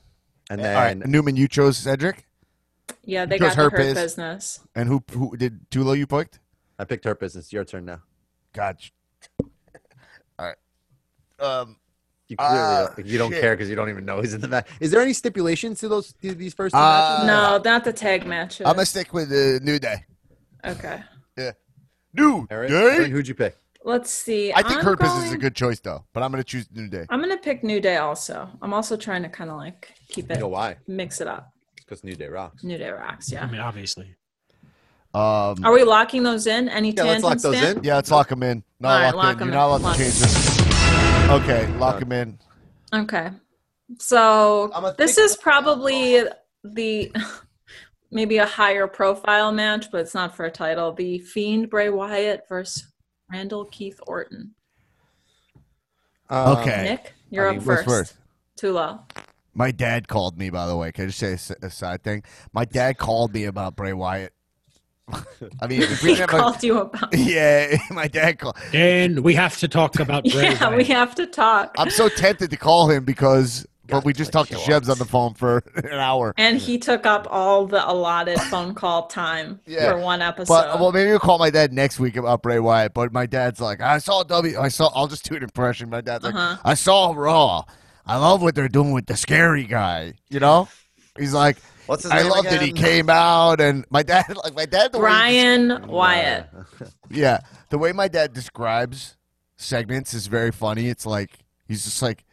and 0.49 0.61
all 0.61 0.73
right 0.73 0.99
then 0.99 1.09
Newman 1.11 1.35
you 1.35 1.47
chose 1.47 1.77
Cedric 1.77 2.25
Yeah, 3.03 3.25
they 3.25 3.35
Because 3.37 3.55
got 3.55 3.55
the 3.57 3.61
Hurt 3.63 3.71
Hurt 3.73 3.77
Biz- 3.79 3.93
Business. 3.95 4.59
and 4.75 4.87
who 4.89 5.03
who 5.11 5.35
did 5.37 5.69
Tulo 5.69 5.97
you 5.97 6.07
picked 6.07 6.39
I 6.77 6.83
picked 6.85 7.05
her 7.05 7.15
Business. 7.15 7.51
Your 7.53 7.63
turn 7.65 7.85
now. 7.85 8.01
gotcha 8.53 8.91
all 10.39 10.45
right 10.45 10.57
um 11.39 11.77
You 12.27 12.37
clearly 12.37 12.57
Ah, 12.59 12.93
don't, 12.95 13.05
you 13.07 13.17
don't 13.17 13.31
shit. 13.31 13.41
care 13.41 13.55
because 13.55 13.69
you 13.69 13.75
don't 13.75 13.89
even 13.89 14.03
know 14.05 14.19
he's 14.21 14.33
in 14.33 14.41
the 14.41 14.47
match. 14.47 14.67
Is 14.79 14.89
there 14.91 15.01
any 15.01 15.13
stipulations 15.13 15.79
to 15.81 15.87
those 15.87 16.11
to 16.21 16.33
these 16.33 16.53
first 16.53 16.73
two 16.73 16.79
Uh, 16.79 17.21
matches? 17.21 17.27
No, 17.27 17.71
not 17.71 17.83
the 17.83 17.93
tag 17.93 18.25
matches. 18.25 18.65
I'm 18.65 18.73
gonna 18.75 18.85
stick 18.85 19.13
with 19.13 19.29
the 19.29 19.59
New 19.63 19.77
Day 19.79 20.05
okay. 20.65 21.03
Yeah. 21.37 21.51
New 22.13 22.47
Aaron, 22.49 22.71
Day 22.71 22.75
Aaron, 22.97 23.11
who'd 23.11 23.27
you 23.27 23.35
pick? 23.35 23.55
Let's 23.85 24.09
see. 24.11 24.51
I 24.51 24.63
think 24.63 24.79
I'm 24.79 24.83
Hurt 24.85 24.99
Business 24.99 25.25
is 25.25 25.33
a 25.33 25.37
good 25.37 25.55
choice 25.55 25.79
though 25.79 26.03
but 26.13 26.23
I'm 26.23 26.31
gonna 26.31 26.43
choose 26.43 26.67
New 26.73 26.87
Day 26.89 27.05
I'm 27.09 27.19
gonna 27.21 27.37
pick 27.37 27.63
New 27.63 27.79
Day 27.79 27.97
also. 27.97 28.49
I'm 28.61 28.73
also 28.73 28.97
trying 28.97 29.21
to 29.23 29.29
kind 29.29 29.49
of 29.51 29.57
like 29.57 29.93
keep 30.09 30.27
You 30.29 30.35
it, 30.35 30.39
know 30.39 30.47
why? 30.47 30.77
mix 30.87 31.21
it 31.21 31.27
up. 31.27 31.51
Because 31.77 32.03
New 32.03 32.15
Day 32.15 32.27
rocks. 32.27 32.63
New 32.63 32.77
Day 32.79 32.89
rocks. 32.89 33.31
Yeah. 33.31 33.43
I 33.45 33.51
mean, 33.51 33.61
obviously. 33.61 34.15
um 35.13 35.63
Are 35.63 35.71
we 35.71 35.83
locking 35.83 36.23
those 36.23 36.47
in? 36.47 36.67
Any 36.67 36.91
Yeah, 36.91 37.03
let's 37.03 37.23
lock 37.23 37.33
tangents? 37.37 37.43
those 37.43 37.59
Dan? 37.61 37.77
in. 37.77 37.83
yeah 37.83 37.95
let's 37.95 38.09
lock 38.11 38.27
them 38.29 38.41
in 38.43 38.63
no 38.79 38.89
All 38.89 38.95
right, 38.99 39.05
lock, 39.15 39.23
lock 39.23 39.35
in 39.37 39.41
'em 39.43 39.47
you're 39.49 39.55
not 39.55 39.65
in. 39.65 39.69
allowed 39.69 39.81
Lock. 39.81 39.97
to 39.97 40.03
change 40.03 40.15
this 40.19 41.29
okay 41.29 41.67
lock 41.77 41.99
them 41.99 42.11
in 42.11 42.39
Okay. 42.93 43.29
So 43.99 44.71
this 44.97 45.17
is 45.17 45.35
probably 45.37 46.23
the 46.63 47.11
maybe 48.11 48.37
a 48.37 48.45
higher 48.45 48.87
profile 48.87 49.51
match, 49.51 49.91
but 49.91 49.99
it's 50.01 50.13
not 50.13 50.35
for 50.35 50.45
a 50.45 50.51
title. 50.51 50.93
The 50.93 51.19
Fiend 51.19 51.69
Bray 51.69 51.89
Wyatt 51.89 52.43
versus 52.47 52.85
Randall 53.31 53.65
Keith 53.65 53.99
Orton. 54.07 54.53
Um, 56.29 56.57
Okay. 56.57 56.83
Nick, 56.83 57.13
you're 57.29 57.47
I 57.47 57.51
mean, 57.51 57.59
up 57.59 57.65
first. 57.65 57.85
first? 57.85 58.13
Too 58.57 58.71
low. 58.73 58.99
My 59.53 59.71
dad 59.71 60.07
called 60.07 60.37
me, 60.37 60.49
by 60.49 60.65
the 60.67 60.75
way. 60.75 60.91
Can 60.91 61.05
I 61.05 61.07
just 61.07 61.45
say 61.45 61.55
a 61.61 61.69
side 61.69 62.03
thing? 62.03 62.23
My 62.53 62.65
dad 62.65 62.97
called 62.97 63.33
me 63.33 63.45
about 63.45 63.75
Bray 63.75 63.93
Wyatt. 63.93 64.33
I 65.61 65.67
mean, 65.67 65.79
we 65.81 65.85
He 65.85 65.95
didn't 66.15 66.17
have 66.17 66.29
a- 66.29 66.37
called 66.39 66.63
you 66.63 66.79
about. 66.79 67.13
yeah, 67.17 67.77
my 67.91 68.07
dad 68.07 68.39
called. 68.39 68.57
And 68.73 69.19
we 69.19 69.33
have 69.35 69.57
to 69.59 69.67
talk 69.67 69.99
about 69.99 70.23
Bray 70.23 70.51
Yeah, 70.53 70.75
we 70.75 70.83
have 70.85 71.15
to 71.15 71.27
talk. 71.27 71.75
I'm 71.77 71.89
so 71.91 72.09
tempted 72.09 72.49
to 72.51 72.57
call 72.57 72.89
him 72.89 73.05
because, 73.05 73.65
but 73.87 74.05
we 74.05 74.13
just 74.13 74.31
talked 74.31 74.51
to 74.51 74.57
show 74.57 74.79
Shebs 74.79 74.89
on 74.89 74.97
the 74.97 75.05
phone 75.05 75.33
for 75.33 75.63
an 75.75 75.93
hour. 75.99 76.33
And 76.37 76.57
he 76.57 76.77
took 76.77 77.05
up 77.05 77.27
all 77.29 77.65
the 77.67 77.87
allotted 77.89 78.39
phone 78.41 78.73
call 78.75 79.07
time 79.07 79.59
Yeah, 79.65 79.91
for 79.91 79.99
one 79.99 80.21
episode. 80.21 80.53
But 80.53 80.79
well, 80.79 80.91
maybe 80.91 81.09
we'll 81.09 81.19
call 81.19 81.37
my 81.39 81.49
dad 81.49 81.73
next 81.73 81.99
week 81.99 82.15
about 82.15 82.41
Bray 82.41 82.59
Wyatt. 82.59 82.93
But 82.93 83.13
my 83.13 83.25
dad's 83.25 83.59
like, 83.59 83.81
I 83.81 83.97
saw 83.99 84.23
W. 84.23 84.59
I 84.59 84.67
saw. 84.69 84.89
I'll 84.95 85.07
just 85.07 85.27
do 85.29 85.35
an 85.35 85.43
impression. 85.43 85.89
My 85.89 86.01
dad's 86.01 86.23
like, 86.23 86.35
Uh-huh. 86.35 86.57
I 86.63 86.73
saw 86.73 87.13
Raw. 87.15 87.63
I 88.05 88.17
love 88.17 88.41
what 88.41 88.55
they're 88.55 88.69
doing 88.69 88.91
with 88.91 89.07
the 89.07 89.17
scary 89.17 89.63
guy. 89.63 90.13
You 90.29 90.39
know, 90.39 90.67
he's 91.17 91.33
like, 91.33 91.57
What's 91.87 92.03
his 92.03 92.11
I 92.11 92.23
name 92.23 92.31
love 92.31 92.45
that 92.45 92.61
he 92.61 92.71
came 92.71 93.09
out 93.09 93.61
and 93.61 93.85
my 93.89 94.01
dad, 94.01 94.35
like 94.43 94.55
my 94.55 94.65
dad, 94.65 94.91
the 94.91 94.97
way 94.97 95.03
Brian 95.03 95.87
Wyatt. 95.87 96.49
Yeah, 97.09 97.41
the 97.69 97.77
way 97.77 97.91
my 97.91 98.07
dad 98.07 98.33
describes 98.33 99.17
segments 99.57 100.13
is 100.13 100.27
very 100.27 100.51
funny. 100.51 100.89
It's 100.89 101.05
like 101.05 101.31
he's 101.67 101.83
just 101.83 102.01
like, 102.01 102.25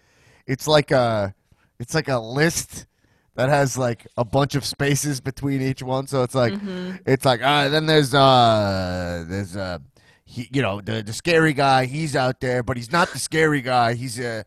it's 0.46 0.66
like 0.66 0.90
a, 0.90 1.34
it's 1.78 1.94
like 1.94 2.08
a 2.08 2.18
list 2.18 2.86
that 3.34 3.48
has 3.48 3.78
like 3.78 4.06
a 4.16 4.24
bunch 4.24 4.54
of 4.54 4.64
spaces 4.64 5.20
between 5.20 5.62
each 5.62 5.82
one. 5.82 6.06
So 6.06 6.22
it's 6.22 6.34
like, 6.34 6.54
it's 7.06 7.24
like, 7.24 7.40
ah, 7.42 7.68
then 7.68 7.86
there's 7.86 8.14
uh, 8.14 9.24
there's 9.26 9.56
uh, 9.56 9.78
he, 10.24 10.48
you 10.52 10.62
know, 10.62 10.80
the 10.80 11.02
the 11.02 11.12
scary 11.12 11.52
guy. 11.52 11.86
He's 11.86 12.14
out 12.14 12.40
there, 12.40 12.62
but 12.62 12.76
he's 12.76 12.92
not 12.92 13.10
the 13.12 13.18
scary 13.18 13.60
guy. 13.62 13.94
He's 13.94 14.20
uh, 14.20 14.42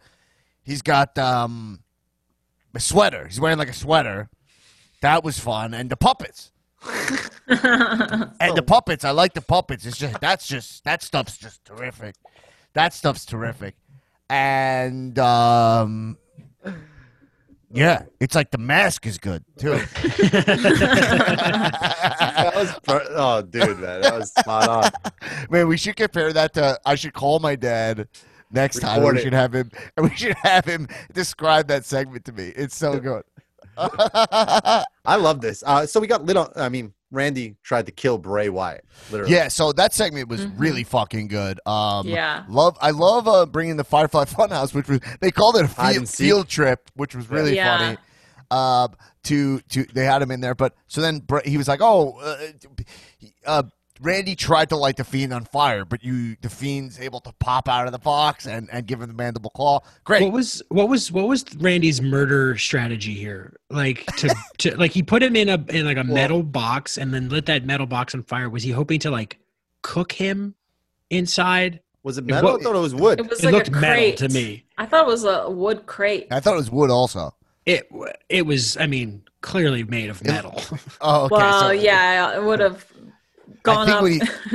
he's 0.63 0.81
got 0.81 1.17
um, 1.17 1.79
a 2.73 2.79
sweater. 2.79 3.27
He's 3.27 3.39
wearing 3.39 3.57
like 3.57 3.69
a 3.69 3.73
sweater. 3.73 4.29
That 5.01 5.23
was 5.23 5.39
fun, 5.39 5.73
and 5.73 5.89
the 5.89 5.97
puppets. 5.97 6.51
And 7.47 8.57
the 8.57 8.63
puppets, 8.67 9.03
I 9.03 9.11
like 9.11 9.33
the 9.33 9.41
puppets. 9.41 9.85
It's 9.85 9.97
just 9.97 10.19
that's 10.19 10.47
just 10.47 10.83
that 10.83 11.03
stuff's 11.03 11.37
just 11.37 11.63
terrific. 11.65 12.15
That 12.73 12.93
stuff's 12.93 13.25
terrific. 13.25 13.75
And 14.29 15.17
um 15.19 16.17
yeah, 17.71 18.03
it's 18.19 18.35
like 18.35 18.51
the 18.51 18.57
mask 18.57 19.05
is 19.05 19.17
good 19.17 19.43
too. 19.57 19.71
that 21.71 22.51
was 22.55 22.79
per- 22.83 23.05
oh, 23.11 23.41
dude, 23.41 23.79
man, 23.79 24.01
that 24.01 24.13
was 24.17 24.31
spot 24.31 24.67
on. 24.69 24.91
Man, 25.49 25.67
we 25.67 25.77
should 25.77 25.95
compare 25.95 26.31
that 26.33 26.53
to 26.53 26.79
I 26.85 26.95
should 26.95 27.13
call 27.13 27.39
my 27.39 27.55
dad 27.55 28.07
next 28.51 28.79
time. 28.79 28.99
Record 28.99 29.15
We 29.15 29.19
it. 29.19 29.23
should 29.23 29.33
have 29.33 29.53
him 29.53 29.71
we 29.97 30.15
should 30.15 30.35
have 30.35 30.65
him 30.65 30.87
describe 31.13 31.67
that 31.67 31.85
segment 31.85 32.25
to 32.25 32.31
me. 32.31 32.53
It's 32.55 32.75
so 32.75 32.99
good. 32.99 33.23
I 33.77 34.85
love 35.17 35.41
this. 35.41 35.63
Uh, 35.65 35.85
so 35.85 35.99
we 35.99 36.07
got 36.07 36.23
lit 36.23 36.37
on. 36.37 36.49
I 36.55 36.69
mean, 36.69 36.93
Randy 37.11 37.55
tried 37.63 37.85
to 37.85 37.91
kill 37.91 38.17
Bray 38.17 38.49
Wyatt. 38.49 38.83
Literally. 39.11 39.33
Yeah, 39.33 39.47
so 39.47 39.71
that 39.73 39.93
segment 39.93 40.27
was 40.27 40.45
really 40.47 40.83
fucking 40.83 41.27
good. 41.27 41.59
Um, 41.65 42.07
Yeah. 42.07 42.43
love. 42.49 42.77
I 42.81 42.91
love 42.91 43.27
uh, 43.27 43.45
bringing 43.45 43.77
the 43.77 43.83
Firefly 43.83 44.25
Funhouse, 44.25 44.73
which 44.73 44.87
was 44.87 44.99
they 45.21 45.31
called 45.31 45.55
it 45.55 45.65
a 45.65 45.67
Hide 45.67 45.91
field, 45.93 45.97
and 45.97 46.09
field 46.09 46.47
trip, 46.49 46.89
which 46.95 47.15
was 47.15 47.29
really 47.29 47.55
Yeah. 47.55 47.77
funny. 47.77 47.97
Uh, 48.51 48.87
to 49.23 49.59
to 49.69 49.83
they 49.93 50.05
had 50.05 50.21
him 50.21 50.29
in 50.29 50.39
there, 50.39 50.53
but 50.53 50.75
so 50.87 51.01
then 51.01 51.17
Bra- 51.19 51.41
he 51.43 51.57
was 51.57 51.67
like, 51.67 51.79
"Oh, 51.81 52.19
uh, 52.21 52.37
uh, 53.45 53.63
Randy 54.01 54.35
tried 54.35 54.69
to 54.69 54.75
light 54.75 54.97
the 54.97 55.03
fiend 55.03 55.31
on 55.33 55.45
fire, 55.45 55.85
but 55.85 56.03
you 56.03 56.35
the 56.41 56.49
fiend's 56.49 56.99
able 56.99 57.19
to 57.21 57.31
pop 57.39 57.69
out 57.69 57.85
of 57.85 57.93
the 57.93 57.99
box 57.99 58.45
and, 58.45 58.67
and 58.71 58.85
give 58.85 59.01
him 59.01 59.07
the 59.07 59.13
mandible 59.13 59.49
claw. 59.51 59.79
Great. 60.03 60.21
What 60.23 60.33
was 60.33 60.61
what 60.69 60.89
was 60.89 61.11
what 61.11 61.27
was 61.27 61.45
Randy's 61.57 62.01
murder 62.01 62.57
strategy 62.57 63.13
here? 63.13 63.57
Like 63.69 64.05
to, 64.17 64.35
to 64.59 64.75
like 64.77 64.91
he 64.91 65.01
put 65.01 65.23
him 65.23 65.35
in 65.35 65.47
a 65.49 65.63
in 65.69 65.85
like 65.85 65.97
a 65.97 66.03
metal 66.03 66.43
box 66.43 66.97
and 66.97 67.13
then 67.13 67.29
lit 67.29 67.45
that 67.45 67.65
metal 67.65 67.85
box 67.85 68.13
on 68.13 68.23
fire. 68.23 68.49
Was 68.49 68.63
he 68.63 68.71
hoping 68.71 68.99
to 68.99 69.11
like 69.11 69.39
cook 69.81 70.11
him 70.11 70.55
inside? 71.09 71.79
Was 72.03 72.17
it 72.17 72.25
It 72.25 72.27
metal? 72.27 72.51
wa- 72.51 72.57
I 72.59 72.63
thought 72.63 72.75
it 72.75 72.79
was 72.79 72.95
wood. 72.95 73.19
It 73.19 73.29
was 73.29 73.39
It 73.39 73.45
like 73.45 73.53
looked 73.53 73.67
a 73.69 73.71
metal 73.71 74.27
to 74.27 74.29
me. 74.29 74.65
I 74.77 74.85
thought 74.85 75.03
it 75.05 75.07
was 75.07 75.23
a 75.23 75.49
wood 75.49 75.85
crate. 75.85 76.27
I 76.31 76.39
thought 76.39 76.53
it 76.53 76.57
was 76.57 76.71
wood 76.71 76.89
also. 76.91 77.33
It 77.65 77.89
it 78.29 78.45
was 78.45 78.77
I 78.77 78.87
mean 78.87 79.23
clearly 79.41 79.83
made 79.83 80.09
of 80.09 80.23
metal. 80.23 80.61
Oh, 81.01 81.25
okay. 81.25 81.35
well, 81.35 81.61
so 81.61 81.71
yeah, 81.71 82.35
it 82.35 82.43
would 82.43 82.59
have 82.59 82.85
gone 83.65 83.85
think 83.87 83.97
up 83.97 84.05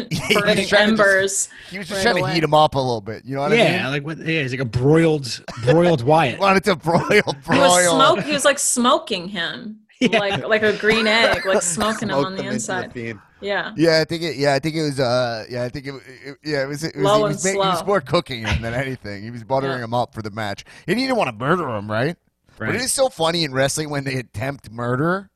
he- 0.08 0.16
he 0.16 0.34
was 0.34 0.42
burning 0.42 0.66
trying 0.68 0.96
to 0.96 0.96
just- 0.96 1.50
he 1.70 1.78
was 1.78 1.88
just 1.88 2.04
right 2.04 2.12
trying 2.12 2.24
to 2.24 2.32
heat 2.32 2.42
him 2.44 2.54
up 2.54 2.74
a 2.74 2.78
little 2.78 3.00
bit. 3.00 3.24
You 3.24 3.34
know 3.36 3.42
what 3.42 3.52
I 3.52 3.56
mean? 3.56 3.64
yeah, 3.66 3.82
mean? 3.82 3.90
like 3.92 4.04
what? 4.04 4.18
Yeah, 4.18 4.42
he's 4.42 4.52
like 4.52 4.60
a 4.60 4.64
broiled 4.64 5.44
broiled 5.64 6.02
Wyatt. 6.02 6.38
Wanted 6.40 6.64
to 6.64 6.76
broil, 6.76 7.00
broil. 7.08 7.32
He 7.52 7.58
was 7.58 7.88
smoke. 7.90 8.20
He 8.24 8.32
was 8.32 8.44
like 8.44 8.58
smoking 8.58 9.28
him, 9.28 9.80
Yeah. 10.00 10.18
like 10.18 10.46
like 10.46 10.62
a 10.62 10.72
green 10.76 11.06
egg, 11.06 11.44
like 11.46 11.62
smoking 11.62 12.08
him 12.08 12.16
on 12.24 12.36
the 12.36 12.44
inside. 12.46 12.92
fiend. 12.92 13.20
Yeah. 13.42 13.72
Yeah, 13.74 14.00
I 14.00 14.04
think 14.04 14.22
it. 14.22 14.36
Yeah, 14.36 14.52
I 14.54 14.58
think 14.58 14.76
it 14.76 14.82
was. 14.82 15.00
Uh, 15.00 15.46
yeah, 15.48 15.64
I 15.64 15.70
think 15.70 15.86
it. 15.86 15.94
it 16.24 16.36
yeah, 16.44 16.62
it 16.62 16.66
was. 16.68 16.84
It 16.84 16.94
was, 16.94 17.04
Low 17.04 17.16
he, 17.18 17.22
was 17.22 17.44
and 17.46 17.56
ma- 17.56 17.64
he 17.64 17.68
was 17.70 17.86
more 17.86 18.02
cooking 18.02 18.44
him 18.46 18.60
than 18.60 18.74
anything. 18.74 19.22
He 19.22 19.30
was 19.30 19.44
buttering 19.44 19.78
Yeah. 19.78 19.84
him 19.84 19.94
up 19.94 20.12
for 20.12 20.20
the 20.20 20.30
match. 20.30 20.64
And 20.86 20.98
he 20.98 21.06
didn't 21.06 21.16
want 21.16 21.28
to 21.30 21.36
murder 21.42 21.66
him, 21.70 21.90
right? 21.90 22.16
But 22.58 22.68
it 22.68 22.72
Right. 22.72 22.80
is 22.82 22.92
so 22.92 23.08
funny 23.08 23.44
in 23.44 23.54
wrestling 23.54 23.88
when 23.88 24.04
they 24.04 24.16
attempt 24.16 24.70
murder, 24.70 25.29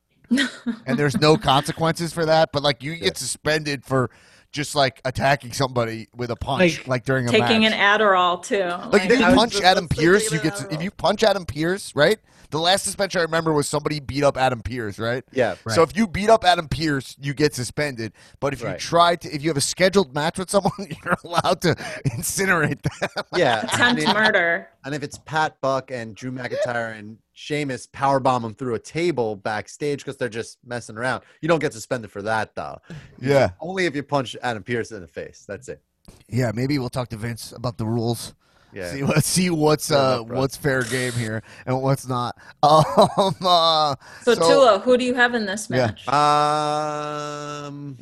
and 0.86 0.98
there's 0.98 1.16
no 1.18 1.36
consequences 1.36 2.12
for 2.12 2.26
that. 2.26 2.50
But 2.52 2.62
like 2.62 2.82
you 2.82 2.96
get 2.96 3.16
suspended 3.16 3.84
for 3.84 4.10
just 4.52 4.74
like 4.76 5.00
attacking 5.04 5.52
somebody 5.52 6.08
with 6.14 6.30
a 6.30 6.36
punch, 6.36 6.78
like, 6.78 6.86
Like, 6.88 7.04
during 7.04 7.26
a 7.28 7.30
Taking 7.30 7.62
match. 7.62 7.72
an 7.72 7.78
Adderall 8.00 8.42
too. 8.42 8.64
Like 8.90 9.10
if 9.10 9.18
you 9.18 9.26
punch 9.26 9.60
Adam 9.60 9.88
let's 9.90 10.00
Pearce, 10.00 10.30
you 10.30 10.38
get 10.40 10.60
out. 10.60 10.72
if 10.72 10.82
you 10.82 10.90
punch 10.92 11.24
Adam 11.24 11.44
Pearce, 11.44 11.94
right? 11.96 12.18
The 12.54 12.60
last 12.60 12.84
suspension 12.84 13.18
I 13.18 13.22
remember 13.22 13.52
was 13.52 13.66
somebody 13.66 13.98
beat 13.98 14.22
up 14.22 14.36
Adam 14.36 14.62
Pearce, 14.62 15.00
right? 15.00 15.24
Yeah. 15.32 15.56
Right. 15.64 15.74
So 15.74 15.82
if 15.82 15.96
you 15.96 16.06
beat 16.06 16.30
up 16.30 16.44
Adam 16.44 16.68
Pearce, 16.68 17.16
you 17.20 17.34
get 17.34 17.52
suspended. 17.52 18.12
But 18.38 18.52
if 18.52 18.62
you 18.62 18.72
try 18.78 19.16
to, 19.16 19.28
if 19.28 19.42
you 19.42 19.50
have 19.50 19.56
a 19.56 19.60
scheduled 19.60 20.14
match 20.14 20.38
with 20.38 20.50
someone, 20.50 20.72
you're 21.04 21.16
allowed 21.24 21.60
to 21.62 21.74
incinerate 22.10 22.80
them. 22.82 23.24
Yeah. 23.36 23.64
I 23.68 23.74
attempt 23.74 24.02
mean, 24.02 24.14
murder. 24.14 24.68
And 24.84 24.94
if 24.94 25.02
it's 25.02 25.18
Pat 25.18 25.60
Buck 25.62 25.90
and 25.90 26.14
Drew 26.14 26.30
McIntyre 26.30 26.96
and 26.96 27.18
Sheamus 27.32 27.88
powerbomb 27.88 28.42
them 28.42 28.54
through 28.54 28.76
a 28.76 28.78
table 28.78 29.34
backstage 29.34 30.04
because 30.04 30.16
they're 30.16 30.28
just 30.28 30.58
messing 30.64 30.96
around, 30.96 31.24
you 31.40 31.48
don't 31.48 31.58
get 31.58 31.72
suspended 31.72 32.12
for 32.12 32.22
that 32.22 32.54
though. 32.54 32.78
Yeah, 33.20 33.50
Only 33.58 33.86
if 33.86 33.96
you 33.96 34.04
punch 34.04 34.36
Adam 34.44 34.62
Pearce 34.62 34.92
in 34.92 35.00
the 35.00 35.08
face. 35.08 35.44
That's 35.48 35.68
it. 35.68 35.82
yeah. 36.28 36.52
Maybe 36.54 36.78
we'll 36.78 36.88
talk 36.88 37.08
to 37.08 37.16
Vince 37.16 37.50
about 37.50 37.78
the 37.78 37.86
rules. 37.86 38.32
Yeah. 38.74 38.92
See 38.92 39.02
what 39.02 39.24
see 39.24 39.50
what's 39.50 39.88
Fair 39.88 39.98
uh 39.98 40.22
what's 40.22 40.56
fair 40.56 40.82
game 40.82 41.12
here 41.12 41.42
and 41.66 41.80
what's 41.80 42.06
not. 42.08 42.36
Um. 42.62 43.34
Uh, 43.42 43.94
So, 44.22 44.34
so- 44.34 44.40
Tulo, 44.42 44.82
who 44.82 44.96
do 44.96 45.04
you 45.04 45.14
have 45.14 45.34
in 45.34 45.46
this 45.46 45.68
Yeah. 45.70 45.86
match? 45.86 46.08
Um, 46.08 47.98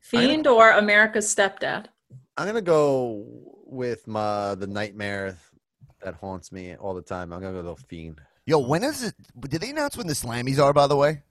Fiend 0.00 0.46
or 0.46 0.70
America's 0.72 1.32
stepdad? 1.34 1.86
I'm 2.36 2.46
gonna 2.46 2.60
go 2.62 3.24
with 3.64 4.06
my 4.06 4.54
the 4.54 4.66
nightmare 4.66 5.36
that 6.02 6.14
haunts 6.14 6.52
me 6.52 6.76
all 6.76 6.94
the 6.94 7.02
time. 7.02 7.32
I'm 7.32 7.40
gonna 7.40 7.62
go 7.62 7.74
the 7.74 7.82
fiend. 7.88 8.20
Yo, 8.44 8.58
when 8.60 8.84
is 8.84 9.02
it? 9.02 9.14
Did 9.48 9.62
they 9.62 9.70
announce 9.70 9.96
when 9.96 10.06
the 10.06 10.12
Slammies 10.12 10.62
are? 10.62 10.72
By 10.72 10.86
the 10.86 10.96
way. 10.96 11.22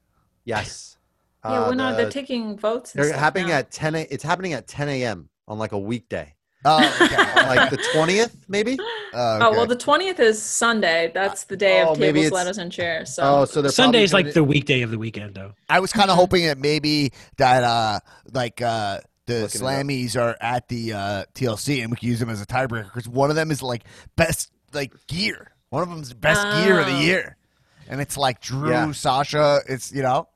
Yes. 0.44 0.98
Yeah, 1.46 1.62
Uh, 1.62 1.70
we're 1.70 1.96
They're 1.96 2.10
taking 2.10 2.58
votes. 2.58 2.94
and 2.96 3.04
They're 3.04 3.14
happening 3.14 3.50
now. 3.50 3.60
at 3.60 3.72
10. 3.72 3.96
A, 3.96 4.02
it's 4.10 4.24
happening 4.24 4.54
at 4.54 4.68
10 4.68 4.90
a.m. 4.90 5.30
on 5.48 5.60
like 5.60 5.72
a 5.74 5.80
weekday, 5.80 6.34
Oh, 6.66 6.98
okay. 7.02 7.16
like 7.48 7.70
the 7.70 7.78
20th, 7.94 8.32
maybe. 8.48 8.78
Uh, 9.14 9.40
Oh 9.44 9.48
okay. 9.48 9.58
well, 9.58 9.66
the 9.68 9.76
twentieth 9.78 10.20
is 10.20 10.42
Sunday. 10.42 11.12
That's 11.14 11.46
the 11.46 11.56
day 11.56 11.82
Oh, 11.84 11.92
of 11.94 12.00
maybe 12.00 12.20
tables, 12.20 12.26
it's- 12.28 12.34
letters, 12.34 12.58
and 12.58 12.72
chairs. 12.72 13.14
So, 13.16 13.24
Oh, 13.24 13.46
so 13.46 13.62
they're 13.62 13.72
Sunday's 13.72 14.12
probably 14.12 14.24
like 14.26 14.34
doing 14.34 14.46
the 14.46 14.50
weekday 14.52 14.82
of 14.82 14.92
the 14.92 14.98
weekend, 15.00 15.36
though. 15.36 15.54
I 15.70 15.80
was 15.80 15.94
kind 15.94 16.10
of 16.10 16.18
hoping 16.18 16.46
that 16.48 16.58
maybe 16.58 17.12
that 17.38 17.64
uh 17.64 18.00
like 18.34 18.62
uh 18.62 19.00
the 19.28 19.42
Looking. 19.44 19.62
Slammies 19.62 20.20
are 20.20 20.36
at 20.42 20.68
the 20.68 20.94
uh 20.94 21.24
TLC 21.34 21.82
and 21.82 21.92
we 21.92 21.98
can 21.98 22.10
use 22.10 22.20
them 22.20 22.30
as 22.30 22.42
a 22.42 22.46
tiebreaker 22.46 22.86
because 22.86 23.08
one 23.08 23.30
of 23.30 23.36
them 23.36 23.52
is 23.52 23.64
like 23.64 23.84
best 24.16 24.52
like 24.74 24.92
gear. 25.08 25.52
One 25.70 25.82
of 25.84 25.90
them's 25.90 26.14
best 26.14 26.42
gear 26.66 26.80
of 26.80 26.86
the 26.88 26.94
Oh. 26.94 27.00
year, 27.00 27.38
and 27.90 28.02
it's 28.02 28.18
like 28.18 28.42
Drew, 28.42 28.70
Yeah. 28.70 28.92
Sasha. 28.92 29.62
It's 29.70 29.92
you 29.94 30.02
know. 30.04 30.28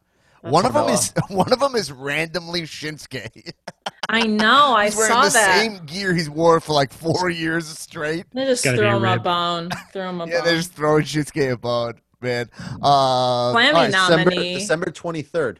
That's 0.42 0.52
one 0.54 0.66
of 0.66 0.74
them 0.74 0.86
Carmella. 0.86 0.94
is 0.94 1.14
one 1.36 1.52
of 1.54 1.60
them 1.60 1.76
is 1.76 1.92
randomly 1.92 2.62
Shinsuke. 2.64 3.52
I 4.10 4.24
know. 4.24 4.74
I 4.76 4.86
he's 4.86 4.96
wearing 4.96 5.12
saw 5.14 5.24
the 5.26 5.30
that. 5.32 5.60
same 5.60 5.86
gear 5.86 6.14
he's 6.14 6.30
wore 6.30 6.60
for 6.60 6.74
like 6.74 6.92
four 6.92 7.30
years 7.30 7.68
straight. 7.68 8.26
They 8.34 8.46
just 8.46 8.64
Gotta 8.64 8.78
be 8.78 8.82
throw 8.82 8.94
a 8.94 8.98
him 8.98 9.04
a 9.06 9.12
rib. 9.14 9.24
bone. 9.24 9.70
Throw 9.94 10.10
him 10.10 10.22
a 10.22 10.26
Yeah, 10.28 10.38
bone. 10.38 10.46
they're 10.46 10.56
just 10.58 10.74
throwing 10.74 11.04
Shinsuke 11.04 11.52
a 11.52 11.58
bone, 11.58 11.94
man. 12.22 12.50
Uh, 12.82 13.54
Slammy 13.54 13.68
all 13.68 13.74
right, 13.74 13.92
nominee. 13.92 14.56
December, 14.56 14.86
December 14.90 14.92
23rd. 14.92 15.58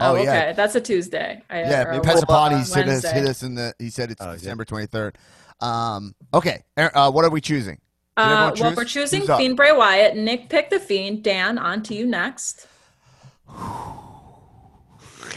oh, 0.00 0.12
oh, 0.12 0.14
yeah. 0.14 0.20
okay. 0.22 0.52
That's 0.56 0.74
a 0.76 0.80
Tuesday. 0.80 1.42
I, 1.50 1.60
Yeah, 1.60 1.82
or 1.82 1.88
I 1.90 1.92
mean, 1.94 2.04
hit 2.04 2.88
us, 2.88 3.04
hit 3.10 3.26
us 3.26 3.42
in 3.42 3.54
the. 3.54 3.74
He 3.78 3.90
said 3.90 4.10
it's 4.10 4.22
Oh, 4.22 4.28
yeah. 4.30 4.34
December 4.36 4.64
twenty 4.64 4.86
third. 4.86 5.18
Um, 5.60 6.14
okay, 6.32 6.62
uh, 6.76 7.10
what 7.10 7.24
are 7.24 7.30
we 7.30 7.40
choosing? 7.40 7.80
Uh, 8.16 8.50
well, 8.54 8.68
choose? 8.70 8.76
we're 8.76 8.84
choosing 8.84 9.20
Who's? 9.26 9.36
Fiend 9.36 9.56
Bray 9.56 9.72
Wyatt. 9.72 10.16
Nick 10.16 10.48
picked 10.48 10.70
the 10.70 10.80
Fiend. 10.80 11.22
Dan, 11.22 11.58
on 11.58 11.82
to 11.84 11.94
you 11.94 12.06
next. 12.06 12.66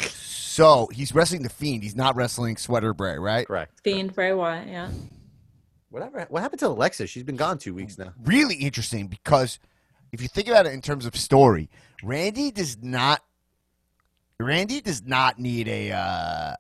So 0.03 0.89
he's 0.91 1.15
wrestling 1.15 1.43
the 1.43 1.49
Fiend. 1.49 1.81
He's 1.83 1.95
not 1.95 2.15
wrestling 2.15 2.57
Sweater 2.57 2.93
Bray, 2.93 3.17
right? 3.17 3.47
Correct. 3.47 3.79
Fiend 3.83 4.13
Bray 4.13 4.33
Wyatt. 4.33 4.67
Yeah. 4.67 4.89
Whatever. 5.89 6.25
What 6.29 6.41
happened 6.41 6.59
to 6.59 6.67
Alexa? 6.67 7.07
She's 7.07 7.23
been 7.23 7.37
gone 7.37 7.57
two 7.57 7.73
weeks 7.73 7.97
now. 7.97 8.13
Really 8.23 8.55
interesting 8.55 9.07
because 9.07 9.59
if 10.11 10.21
you 10.21 10.27
think 10.27 10.47
about 10.47 10.65
it 10.65 10.73
in 10.73 10.81
terms 10.81 11.05
of 11.05 11.15
story, 11.15 11.69
Randy 12.03 12.51
does 12.51 12.77
not. 12.81 13.21
Randy 14.39 14.81
does 14.81 15.03
not 15.05 15.39
need 15.39 15.67
a. 15.67 15.91
Uh, 15.91 16.55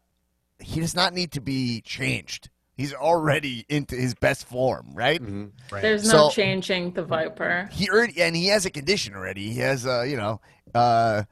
he 0.59 0.79
does 0.79 0.95
not 0.95 1.13
need 1.13 1.31
to 1.33 1.41
be 1.41 1.81
changed. 1.81 2.49
He's 2.75 2.93
already 2.93 3.65
into 3.69 3.95
his 3.95 4.13
best 4.15 4.47
form, 4.47 4.91
right? 4.93 5.21
Mhm. 5.21 5.51
Right. 5.71 5.81
There's 5.81 6.03
no 6.05 6.29
So- 6.29 6.29
changing 6.31 6.93
the 6.93 7.03
Viper. 7.03 7.69
He 7.71 7.89
already, 7.89 8.21
and 8.21 8.35
he 8.35 8.47
has 8.47 8.65
a 8.65 8.69
condition 8.69 9.15
already. 9.15 9.51
He 9.51 9.59
has, 9.59 9.85
uh, 9.85 10.01
you 10.03 10.15
know, 10.17 10.39
uh, 10.73 11.23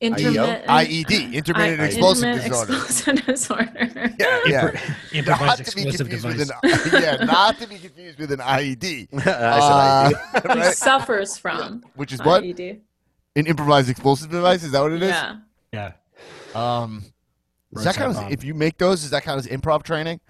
Intermittent. 0.00 0.66
IED, 0.66 1.32
intermittent 1.32 1.80
I- 1.80 1.84
explosive 1.86 2.24
intermittent 2.24 2.50
disorder. 2.68 2.72
explosive 2.84 3.26
disorder. 3.26 4.14
Yeah, 4.18 4.40
yeah. 4.46 4.80
Improvised 5.12 5.58
not 5.60 5.66
to 5.66 5.76
be 5.76 5.82
confused 5.84 6.24
device. 6.24 6.24
with 6.62 6.94
an 6.94 7.02
yeah, 7.02 7.24
not 7.24 7.58
to 7.58 7.68
be 7.68 7.78
confused 7.78 8.18
with 8.18 8.32
an 8.32 8.40
IED, 8.40 9.08
I 9.14 9.18
said 9.22 9.28
Uh, 9.28 10.12
I 10.62 10.64
He 10.68 10.72
suffers 10.72 11.38
from 11.38 11.82
Which 11.94 12.12
is 12.12 12.20
what 12.22 12.42
IED. 12.42 12.80
an 13.36 13.46
improvised 13.46 13.88
explosive 13.88 14.30
device. 14.30 14.62
Is 14.62 14.72
that 14.72 14.82
what 14.82 14.92
it 14.92 15.02
is? 15.02 15.08
Yeah. 15.10 15.36
yeah. 15.72 15.92
Um, 16.54 17.04
does 17.72 17.84
that 17.84 17.96
Roadside 17.96 18.14
count 18.16 18.26
as, 18.28 18.32
if 18.32 18.44
you 18.44 18.54
make 18.54 18.78
those? 18.78 19.00
Does 19.02 19.10
that 19.10 19.22
count 19.24 19.38
as 19.38 19.46
improv 19.46 19.82
training, 19.84 20.20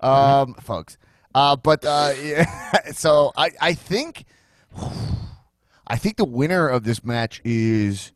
um, 0.00 0.54
folks? 0.54 0.96
Uh, 1.34 1.56
but 1.56 1.84
uh, 1.84 2.12
yeah, 2.22 2.44
so 2.92 3.32
I 3.36 3.50
I 3.60 3.74
think 3.74 4.24
I 5.86 5.96
think 5.96 6.16
the 6.16 6.24
winner 6.24 6.68
of 6.68 6.84
this 6.84 7.04
match 7.04 7.40
is 7.44 8.12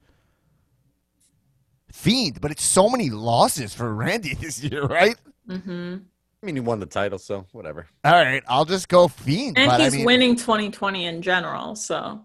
Fiend, 2.04 2.38
but 2.38 2.50
it's 2.50 2.62
so 2.62 2.90
many 2.90 3.08
losses 3.08 3.72
for 3.72 3.94
Randy 3.94 4.34
this 4.40 4.62
year, 4.62 4.84
right? 4.84 5.16
Mm-hmm. 5.48 5.96
I 6.42 6.46
mean, 6.46 6.56
he 6.56 6.60
won 6.60 6.78
the 6.78 6.86
title, 6.86 7.18
so 7.18 7.46
whatever. 7.52 7.86
All 8.04 8.12
right, 8.12 8.42
I'll 8.46 8.66
just 8.66 8.88
go 8.88 9.08
Fiend. 9.08 9.56
And 9.56 9.70
but 9.70 9.80
he's 9.80 9.94
I 9.94 9.96
mean, 9.96 10.04
winning 10.04 10.36
2020 10.36 11.06
in 11.06 11.22
general. 11.22 11.74
So 11.74 12.20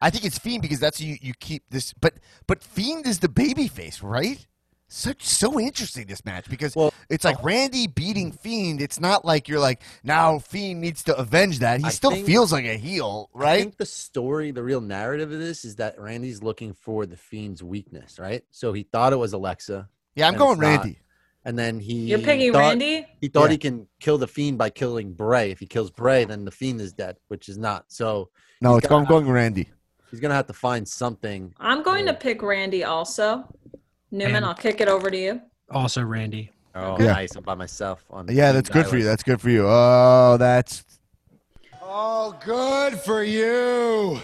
I 0.00 0.08
think 0.08 0.24
it's 0.24 0.38
Fiend 0.38 0.62
because 0.62 0.80
that's 0.80 1.02
you 1.02 1.18
you 1.20 1.34
keep 1.38 1.64
this, 1.68 1.92
but 1.92 2.14
but 2.46 2.62
Fiend 2.62 3.06
is 3.06 3.18
the 3.18 3.28
baby 3.28 3.68
face, 3.68 4.02
right? 4.02 4.46
Such 4.92 5.22
so 5.24 5.60
interesting 5.60 6.08
this 6.08 6.24
match 6.24 6.50
because 6.50 6.74
Well- 6.74 6.92
it's 7.08 7.24
like 7.24 7.38
oh. 7.38 7.44
Randy 7.44 7.86
beating 7.86 8.32
Fiend. 8.32 8.82
It's 8.82 8.98
not 8.98 9.24
like 9.24 9.46
you're 9.46 9.60
like 9.60 9.80
now 10.02 10.40
Fiend 10.40 10.80
needs 10.80 11.04
to 11.04 11.16
avenge 11.16 11.60
that. 11.60 11.78
He 11.78 11.86
I 11.86 11.90
still 11.90 12.10
think- 12.10 12.26
feels 12.26 12.52
like 12.52 12.64
a 12.64 12.76
heel, 12.76 13.30
right? 13.32 13.52
I 13.52 13.60
think 13.60 13.76
the 13.76 13.86
story, 13.86 14.50
the 14.50 14.64
real 14.64 14.80
narrative 14.80 15.30
of 15.30 15.38
this 15.38 15.64
is 15.64 15.76
that 15.76 15.96
Randy's 15.96 16.42
looking 16.42 16.72
for 16.74 17.06
the 17.06 17.16
Fiend's 17.16 17.62
weakness, 17.62 18.18
right? 18.18 18.42
So 18.50 18.72
he 18.72 18.82
thought 18.82 19.12
it 19.12 19.16
was 19.16 19.32
Alexa, 19.32 19.88
yeah, 20.16 20.26
I'm 20.26 20.34
going 20.36 20.54
it's 20.54 20.60
not. 20.62 20.68
Randy. 20.80 20.98
and 21.44 21.56
then 21.56 21.78
he 21.78 21.94
you're 22.10 22.18
picking 22.18 22.52
thought, 22.52 22.58
Randy? 22.58 23.06
He 23.20 23.28
thought 23.28 23.44
Yeah. 23.44 23.50
he 23.52 23.58
can 23.58 23.86
kill 24.00 24.18
the 24.18 24.26
Fiend 24.26 24.58
by 24.58 24.70
killing 24.70 25.12
Bray. 25.12 25.52
If 25.52 25.60
he 25.60 25.66
kills 25.66 25.92
Bray, 25.92 26.24
then 26.24 26.44
the 26.44 26.50
Fiend 26.50 26.80
is 26.80 26.92
dead, 26.92 27.16
which 27.28 27.48
is 27.48 27.56
not. 27.58 27.84
So 27.92 28.30
No, 28.60 28.70
He's 28.74 28.78
it's 28.78 28.88
got- 28.88 28.98
I'm 28.98 29.04
going 29.06 29.28
Randy. 29.30 29.70
he's 30.10 30.18
gonna 30.18 30.34
have 30.34 30.48
to 30.48 30.52
find 30.52 30.86
something. 30.88 31.54
I'm 31.60 31.84
going 31.84 32.06
to 32.06 32.12
pick 32.14 32.42
Randy 32.42 32.82
also. 32.82 33.44
Newman, 34.10 34.36
And- 34.36 34.44
I'll 34.44 34.54
kick 34.54 34.80
it 34.80 34.88
over 34.88 35.10
to 35.10 35.16
you. 35.16 35.40
Also, 35.70 36.02
Randy. 36.02 36.50
Oh, 36.74 36.96
Yeah. 37.00 37.06
nice! 37.12 37.34
I'm 37.36 37.42
by 37.42 37.54
myself. 37.54 38.04
On 38.10 38.26
Yeah, 38.28 38.46
Fiend 38.52 38.56
that's 38.56 38.68
good 38.68 38.86
for 38.86 38.96
you. 38.96 39.04
That's 39.04 39.22
good 39.22 39.40
for 39.40 39.50
you. 39.50 39.64
Oh, 39.66 40.36
that's 40.38 40.84
Oh, 41.82 42.36
good 42.44 43.00
for 43.00 43.24
you. 43.24 44.20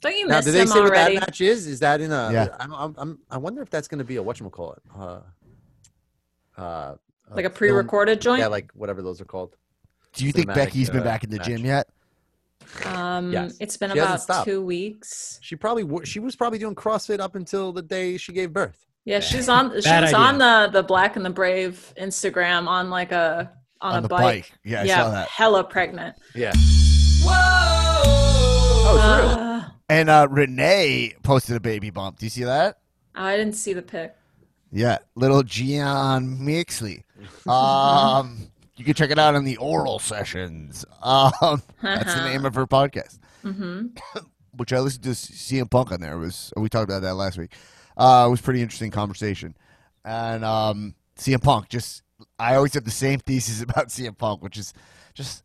Don't 0.00 0.16
you 0.16 0.26
Now, 0.26 0.36
miss 0.36 0.46
did 0.46 0.52
they 0.54 0.60
him 0.62 0.66
say 0.68 0.80
what 0.80 0.88
already? 0.90 1.14
that 1.16 1.20
match 1.28 1.40
is? 1.42 1.66
Is 1.66 1.80
that 1.80 2.00
in 2.00 2.10
a? 2.10 2.30
Yeah. 2.32 2.56
I'm, 2.58 2.72
I'm, 2.72 2.94
I'm, 2.96 3.18
I 3.30 3.36
wonder 3.36 3.60
if 3.60 3.68
that's 3.68 3.86
going 3.88 3.98
to 3.98 4.04
be 4.04 4.16
a 4.16 4.22
whatchamacallit. 4.22 4.78
Uh, 4.98 5.20
uh, 6.56 6.94
Like 7.34 7.44
a 7.44 7.50
pre-recorded 7.50 8.20
joint? 8.22 8.40
Yeah, 8.40 8.46
like 8.46 8.70
whatever 8.72 9.02
those 9.02 9.20
are 9.20 9.26
called. 9.26 9.56
Do 10.14 10.24
you 10.24 10.32
think 10.32 10.48
Cinematic, 10.48 10.54
Becky's 10.54 10.88
been 10.88 11.00
uh, 11.00 11.04
back 11.04 11.22
in 11.24 11.28
the 11.30 11.36
match. 11.36 11.46
gym 11.46 11.64
yet? 11.66 11.88
Um, 12.86 13.32
Yes. 13.32 13.56
It's 13.60 13.76
been 13.76 13.90
She 13.92 13.98
about 13.98 14.44
two 14.44 14.62
weeks. 14.64 15.38
She 15.42 15.56
probably 15.56 15.84
wa- 15.84 16.04
she 16.04 16.20
was 16.20 16.36
probably 16.36 16.58
doing 16.58 16.74
CrossFit 16.74 17.20
up 17.20 17.34
until 17.34 17.72
the 17.72 17.82
day 17.82 18.16
she 18.16 18.32
gave 18.32 18.52
birth. 18.52 18.86
Yeah, 19.04 19.20
she's 19.20 19.48
on. 19.48 19.70
She 19.82 19.90
was 19.90 20.12
on 20.12 20.38
the 20.38 20.68
the 20.72 20.82
Black 20.82 21.16
and 21.16 21.24
the 21.24 21.30
Brave 21.30 21.92
Instagram 22.00 22.66
on 22.68 22.90
like 22.90 23.12
a 23.12 23.50
on, 23.80 23.96
On 23.96 24.04
a 24.04 24.08
bike. 24.08 24.20
bike. 24.20 24.52
Yeah, 24.64 24.82
I 24.82 24.86
saw 24.86 25.10
that. 25.10 25.28
hella 25.28 25.64
pregnant. 25.64 26.14
Yeah. 26.34 26.52
Whoa. 27.22 28.02
Oh, 28.92 29.18
true. 29.20 29.28
Uh, 29.28 29.64
And 29.88 30.10
uh, 30.10 30.28
Renee 30.30 31.14
posted 31.22 31.56
a 31.56 31.60
baby 31.60 31.90
bump. 31.90 32.18
Do 32.18 32.26
you 32.26 32.30
see 32.30 32.44
that? 32.44 32.78
I 33.14 33.36
didn't 33.36 33.54
see 33.54 33.72
the 33.72 33.82
pic. 33.82 34.14
Yeah, 34.72 34.98
little 35.16 35.42
Jon 35.42 36.44
Moxley. 36.44 37.04
Um, 37.48 38.48
you 38.80 38.84
can 38.86 38.94
check 38.94 39.10
it 39.10 39.18
out 39.18 39.34
on 39.34 39.44
the 39.44 39.58
Oral 39.58 39.98
Sessions. 39.98 40.86
Um, 41.02 41.62
that's 41.82 42.14
the 42.14 42.24
name 42.24 42.46
of 42.46 42.54
her 42.54 42.66
podcast, 42.66 43.18
hmm 43.42 43.88
which 44.56 44.72
I 44.72 44.80
listened 44.80 45.04
to 45.04 45.10
CM 45.10 45.70
Punk 45.70 45.92
on 45.92 46.00
there. 46.00 46.14
It 46.14 46.18
was 46.18 46.50
we 46.56 46.68
talked 46.70 46.88
about 46.90 47.02
that 47.02 47.14
last 47.14 47.36
week. 47.38 47.52
Uh, 47.96 48.24
it 48.26 48.30
was 48.30 48.40
pretty 48.40 48.62
interesting 48.62 48.90
conversation, 48.90 49.54
and 50.04 50.44
um, 50.46 50.94
CM 51.18 51.42
Punk 51.42 51.68
just 51.68 52.02
I 52.38 52.54
always 52.56 52.72
have 52.72 52.84
the 52.84 52.90
same 52.90 53.18
thesis 53.20 53.60
about 53.68 53.88
CM 53.88 54.16
Punk, 54.16 54.42
which 54.42 54.56
is 54.56 54.72
just 55.12 55.44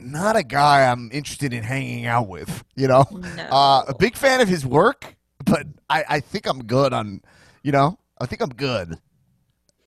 not 0.00 0.36
a 0.36 0.42
guy 0.42 0.90
I'm 0.90 1.10
interested 1.12 1.52
in 1.52 1.62
hanging 1.64 2.06
out 2.06 2.28
with. 2.28 2.64
You 2.76 2.88
know, 2.88 3.04
No. 3.12 3.42
uh, 3.50 3.84
a 3.88 3.94
big 3.98 4.16
fan 4.16 4.40
of 4.40 4.48
his 4.48 4.64
work, 4.64 5.16
but 5.44 5.66
I, 5.90 6.04
I 6.08 6.20
think 6.20 6.46
I'm 6.46 6.64
good 6.64 6.92
on, 6.94 7.20
you 7.62 7.72
know, 7.72 7.98
I 8.20 8.24
think 8.26 8.40
I'm 8.40 8.50
good. 8.50 8.96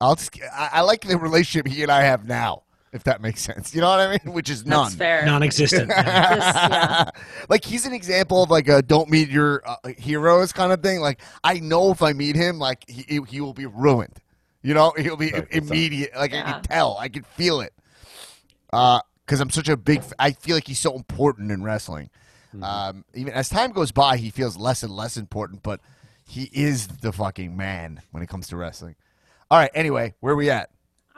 I'll 0.01 0.15
just, 0.15 0.37
I, 0.53 0.69
I 0.73 0.81
like 0.81 1.01
the 1.07 1.17
relationship 1.17 1.67
he 1.67 1.83
and 1.83 1.91
I 1.91 2.01
have 2.01 2.25
now, 2.27 2.63
if 2.91 3.03
that 3.05 3.21
makes 3.21 3.41
sense. 3.41 3.73
You 3.73 3.81
know 3.81 3.89
what 3.89 3.99
I 3.99 4.09
mean? 4.23 4.33
Which 4.33 4.49
is 4.49 4.65
none. 4.65 4.85
That's 4.85 4.95
fair. 4.95 5.25
Non-existent. 5.25 5.89
Yeah. 5.89 6.35
Just- 6.35 6.55
yeah. 6.71 7.09
like 7.49 7.63
he's 7.63 7.85
an 7.85 7.93
example 7.93 8.43
of 8.43 8.49
like 8.49 8.67
a 8.67 8.81
don't 8.81 9.09
meet 9.09 9.29
your 9.29 9.61
uh, 9.65 9.77
heroes 9.97 10.51
kind 10.51 10.73
of 10.73 10.81
thing. 10.81 10.99
Like 10.99 11.21
I 11.43 11.59
know 11.59 11.91
if 11.91 12.01
I 12.01 12.13
meet 12.13 12.35
him, 12.35 12.57
like 12.59 12.83
he 12.89 13.19
he 13.29 13.39
will 13.41 13.53
be 13.53 13.65
ruined. 13.67 14.19
You 14.63 14.73
know, 14.73 14.93
he'll 14.97 15.15
be 15.17 15.31
Right, 15.31 15.47
immediate. 15.51 16.11
Like 16.15 16.33
I 16.33 16.41
can 16.43 16.61
tell, 16.63 16.97
I 16.97 17.07
can 17.09 17.23
feel 17.23 17.61
it. 17.61 17.73
Uh, 18.73 18.99
because 19.25 19.39
I'm 19.39 19.49
such 19.49 19.69
a 19.69 19.77
big. 19.77 20.03
I 20.19 20.31
feel 20.31 20.55
like 20.55 20.67
he's 20.67 20.79
so 20.79 20.93
important 20.95 21.51
in 21.51 21.63
wrestling. 21.63 22.09
Um, 22.61 23.05
even 23.13 23.31
as 23.33 23.47
time 23.47 23.71
goes 23.71 23.93
by, 23.93 24.17
he 24.17 24.29
feels 24.29 24.57
less 24.57 24.83
and 24.83 24.91
less 24.93 25.15
important, 25.15 25.63
but 25.63 25.79
he 26.27 26.49
is 26.53 26.87
the 26.87 27.13
fucking 27.13 27.55
man 27.55 28.01
when 28.11 28.21
it 28.21 28.27
comes 28.27 28.47
to 28.49 28.57
wrestling. 28.57 28.95
All 29.51 29.57
right. 29.57 29.69
Anyway, 29.75 30.15
where 30.21 30.33
are 30.33 30.37
we 30.37 30.49
at? 30.49 30.69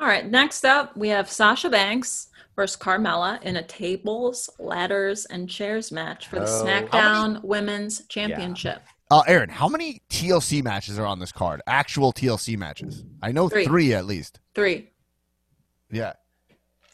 All 0.01 0.07
right. 0.07 0.29
Next 0.29 0.65
up, 0.65 0.97
we 0.97 1.09
have 1.09 1.29
Sasha 1.29 1.69
Banks 1.69 2.29
versus 2.55 2.75
Carmella 2.75 3.39
in 3.43 3.55
a 3.57 3.63
tables, 3.63 4.49
ladders, 4.59 5.25
and 5.25 5.47
chairs 5.47 5.91
match 5.91 6.27
for 6.27 6.39
the 6.39 6.45
Oh. 6.45 6.65
SmackDown 6.65 7.43
Women's 7.43 8.05
Championship. 8.07 8.81
Uh, 9.11 9.21
Aaron, 9.27 9.49
how 9.49 9.67
many 9.69 10.01
TLC 10.09 10.63
matches 10.63 10.97
are 10.97 11.05
on 11.05 11.19
this 11.19 11.31
card? 11.31 11.61
Actual 11.67 12.11
TLC 12.11 12.57
matches? 12.57 13.03
I 13.21 13.31
know 13.31 13.47
Three. 13.49 13.65
three 13.65 13.93
at 13.93 14.05
least. 14.05 14.39
Three. 14.55 14.89
Yeah. 15.91 16.13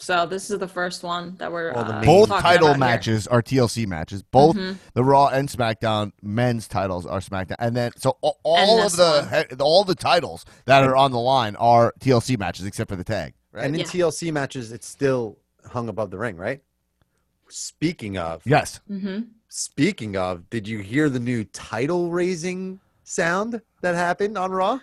So 0.02 0.26
this 0.26 0.50
is 0.50 0.58
the 0.60 0.68
first 0.68 1.04
one 1.04 1.36
that 1.39 1.52
we're 1.52 1.74
Well, 1.74 1.84
the 1.84 1.95
uh, 1.95 2.04
Both 2.06 2.30
title 2.30 2.68
about 2.70 2.76
here. 2.76 2.78
matches 2.80 3.28
are 3.28 3.41
TLC 3.41 3.86
matches. 3.86 4.24
Both 4.24 4.56
Mhm. 4.56 4.78
the 4.93 5.04
Raw 5.04 5.28
and 5.28 5.50
SmackDown 5.50 6.14
men's 6.22 6.70
titles 6.70 7.06
are 7.06 7.20
SmackDown, 7.20 7.58
and 7.60 7.76
then 7.76 7.91
so 7.97 8.18
a- 8.24 8.32
all 8.43 8.82
of 8.86 8.95
the 8.95 9.45
he- 9.50 9.56
all 9.58 9.84
the 9.84 9.95
titles 9.95 10.45
that 10.66 10.84
are 10.86 10.95
on 10.95 11.12
the 11.12 11.20
line 11.20 11.58
are 11.58 11.93
TLC 12.00 12.38
matches 12.38 12.66
except 12.66 12.89
for 12.89 12.95
the 12.95 13.04
tag. 13.04 13.34
Right? 13.52 13.66
And 13.66 13.76
in 13.76 13.82
Yeah. 13.82 13.88
TLC 13.88 14.32
matches, 14.32 14.72
it's 14.72 14.88
still 14.88 15.38
hung 15.72 15.89
above 15.89 16.12
the 16.12 16.18
ring, 16.18 16.38
right? 16.38 16.62
Speaking 17.50 18.18
of, 18.18 18.41
yes. 18.45 18.80
Mm-hmm. 18.89 19.22
speaking 19.50 20.16
of, 20.16 20.50
did 20.50 20.68
you 20.68 20.80
hear 20.80 21.10
the 21.10 21.20
new 21.20 21.43
title 21.43 22.10
raising 22.12 22.80
sound 23.04 23.62
that 23.82 23.95
happened 23.95 24.38
on 24.38 24.52
Raw? 24.52 24.80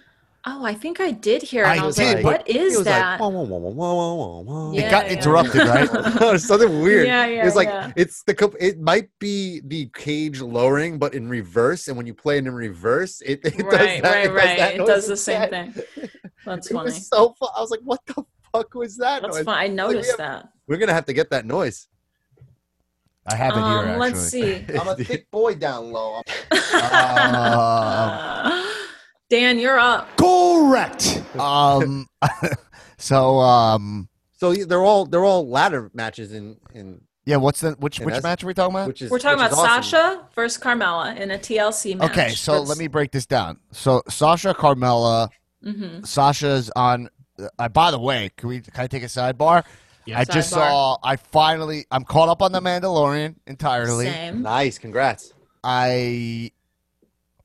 Oh, 0.49 0.65
I 0.65 0.75
think 0.75 1.01
I 1.01 1.11
did 1.11 1.43
hear 1.43 1.65
it. 1.65 1.69
I 1.69 1.79
I 1.83 1.85
was 1.85 1.97
did, 1.97 2.17
like, 2.17 2.25
what 2.25 2.49
is 2.49 2.75
it 2.75 2.79
was 2.79 2.85
that? 2.87 3.19
like 3.19 3.21
wah, 3.21 3.29
wah, 3.29 3.43
wah, 3.43 3.59
wah, 3.59 3.71
wah, 3.95 4.15
wah, 4.15 4.41
wah. 4.43 4.73
Yeah, 4.73 4.83
it 4.87 4.91
got 4.93 5.07
yeah. 5.07 5.13
interrupted, 5.17 5.63
right? 5.67 5.89
It's 6.35 6.45
something 6.47 6.81
weird. 6.83 7.09
Yeah, 7.09 7.27
yeah, 7.27 7.47
it's 7.47 7.57
like 7.57 7.67
yeah. 7.69 7.91
it's 7.97 8.23
the 8.23 8.33
comp- 8.33 8.55
it 8.61 8.79
might 8.81 9.09
be 9.19 9.61
the 9.65 9.87
cage 9.95 10.41
lowering, 10.41 10.99
but 10.99 11.15
in 11.15 11.29
reverse. 11.29 11.89
And 11.89 11.97
when 11.97 12.07
you 12.07 12.15
play 12.15 12.39
it 12.39 12.47
in 12.47 12.55
reverse, 12.55 13.21
it, 13.23 13.41
it 13.45 13.57
does 13.59 13.65
right, 13.65 14.01
that, 14.03 14.15
right, 14.15 14.27
it 14.27 14.33
right. 14.33 14.59
that 14.59 14.75
It 14.77 14.87
does 14.87 15.09
the 15.09 15.17
same 15.17 15.43
instead. 15.43 15.75
thing. 15.75 16.09
That's 16.45 16.67
it 16.71 16.75
funny. 16.75 16.85
was 16.85 17.09
so 17.09 17.35
fun. 17.41 17.49
I 17.57 17.61
was 17.61 17.71
like, 17.73 17.81
"What 17.83 18.01
the 18.07 18.23
fuck 18.53 18.73
was 18.75 18.97
that?" 18.99 19.23
That's 19.23 19.37
noise? 19.39 19.45
fine. 19.45 19.57
I 19.57 19.63
Like, 19.63 19.71
we 19.71 19.75
noticed 19.95 20.11
have- 20.13 20.19
that. 20.19 20.49
We're 20.69 20.77
gonna 20.79 20.95
have 20.95 21.07
to 21.07 21.13
get 21.13 21.31
that 21.31 21.45
noise. 21.45 21.89
I 23.29 23.35
have 23.35 23.55
it 23.55 23.57
here 23.57 23.65
Um, 23.65 23.89
actually. 23.89 23.99
let's 23.99 24.21
see. 24.21 24.65
I'm 24.81 24.87
a 24.87 24.95
thick 24.95 25.29
boy 25.33 25.57
down 25.57 25.91
low. 25.91 26.23
Dan, 29.29 29.59
you're 29.59 29.79
up. 29.79 30.17
Correct. 30.17 31.23
Um, 31.39 32.07
so 32.99 33.39
um, 33.39 34.09
So 34.37 34.55
they're 34.55 34.83
all 34.85 35.07
they're 35.07 35.25
all 35.25 35.49
ladder 35.49 35.91
matches 35.95 36.33
in 36.33 36.57
in 36.75 37.01
yeah. 37.25 37.37
What's 37.37 37.61
the 37.61 37.73
which 37.73 37.99
And 37.99 38.07
which 38.07 38.13
that's- 38.15 38.23
match 38.23 38.45
are 38.45 38.47
we 38.47 38.55
talking 38.55 38.75
about? 38.77 38.87
which 38.89 39.03
is 39.03 39.11
We're 39.11 39.19
talking 39.19 39.43
which 39.43 39.53
about 39.53 39.65
is 39.65 39.69
awesome. 39.71 39.83
Sasha 39.83 40.27
versus 40.35 40.63
Carmella 40.63 41.17
in 41.19 41.31
a 41.33 41.39
TLC 41.39 41.97
match. 41.97 42.11
Okay, 42.11 42.29
so 42.31 42.61
let 42.63 42.79
me 42.79 42.87
break 42.87 43.11
this 43.11 43.27
down. 43.27 43.59
So 43.73 44.03
Sasha 44.09 44.55
Carmella, 44.55 45.29
hmm 45.63 46.05
Sasha's 46.05 46.71
on. 46.77 47.09
Uh, 47.59 47.69
by 47.69 47.91
the 47.91 47.99
way, 47.99 48.31
can 48.37 48.49
we 48.49 48.61
can 48.61 48.73
I 48.77 48.87
take 48.87 49.03
a 49.03 49.07
sidebar? 49.07 49.65
Yeah. 50.07 50.21
I 50.21 50.25
just 50.25 50.51
saw. 50.51 50.97
I 51.03 51.17
finally. 51.17 51.85
I'm 51.91 52.05
caught 52.05 52.29
up 52.29 52.41
on 52.43 52.53
the 52.53 52.61
Mandalorian 52.61 53.35
entirely. 53.49 54.07
Same. 54.07 54.41
Nice, 54.43 54.79
congrats. 54.79 55.35
I 55.65 56.53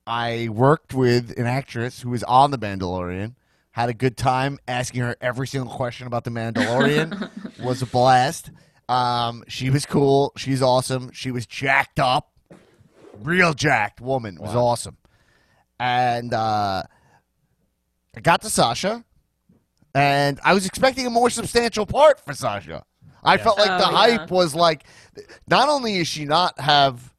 I 0.08 0.49
worked 0.52 0.93
with 0.93 1.38
an 1.38 1.45
actress 1.45 2.02
who 2.02 2.10
was 2.10 2.24
on 2.24 2.52
the 2.52 2.58
Mandalorian. 2.58 3.36
Had 3.72 3.89
a 3.89 3.93
good 3.93 4.18
time 4.18 4.60
asking 4.68 5.02
her 5.02 5.16
every 5.22 5.47
single 5.47 5.72
question 5.74 6.08
about 6.08 6.24
the 6.24 6.32
Mandalorian. 6.32 7.30
was 7.64 7.82
a 7.82 7.86
blast. 7.86 8.52
Um, 8.89 9.43
she 9.47 9.70
was 9.70 9.86
cool. 9.86 10.34
She's 10.36 10.62
awesome. 10.62 11.12
She 11.14 11.32
was 11.32 11.45
jacked 11.45 11.99
up, 11.99 12.32
real 13.22 13.54
jacked 13.54 14.02
woman. 14.02 14.36
It 14.36 14.41
was 14.41 14.56
awesome. 14.56 14.97
And 15.80 16.34
uh, 16.34 16.84
I 18.16 18.20
got 18.22 18.41
to 18.41 18.49
Sasha, 18.49 19.06
and 19.95 20.39
I 20.43 20.54
was 20.54 20.66
expecting 20.66 21.08
a 21.08 21.10
more 21.10 21.30
substantial 21.30 21.86
part 21.86 22.20
for 22.20 22.34
Sasha. 22.34 22.84
I 23.24 23.38
felt 23.38 23.58
like 23.58 23.70
Oh, 23.70 23.78
the 23.78 23.84
yeah. 23.91 24.18
hype 24.18 24.32
was 24.32 24.54
like, 24.54 24.84
not 25.47 25.70
only 25.70 25.97
is 25.97 26.08
she 26.08 26.26
not 26.26 26.60
have, 26.60 27.14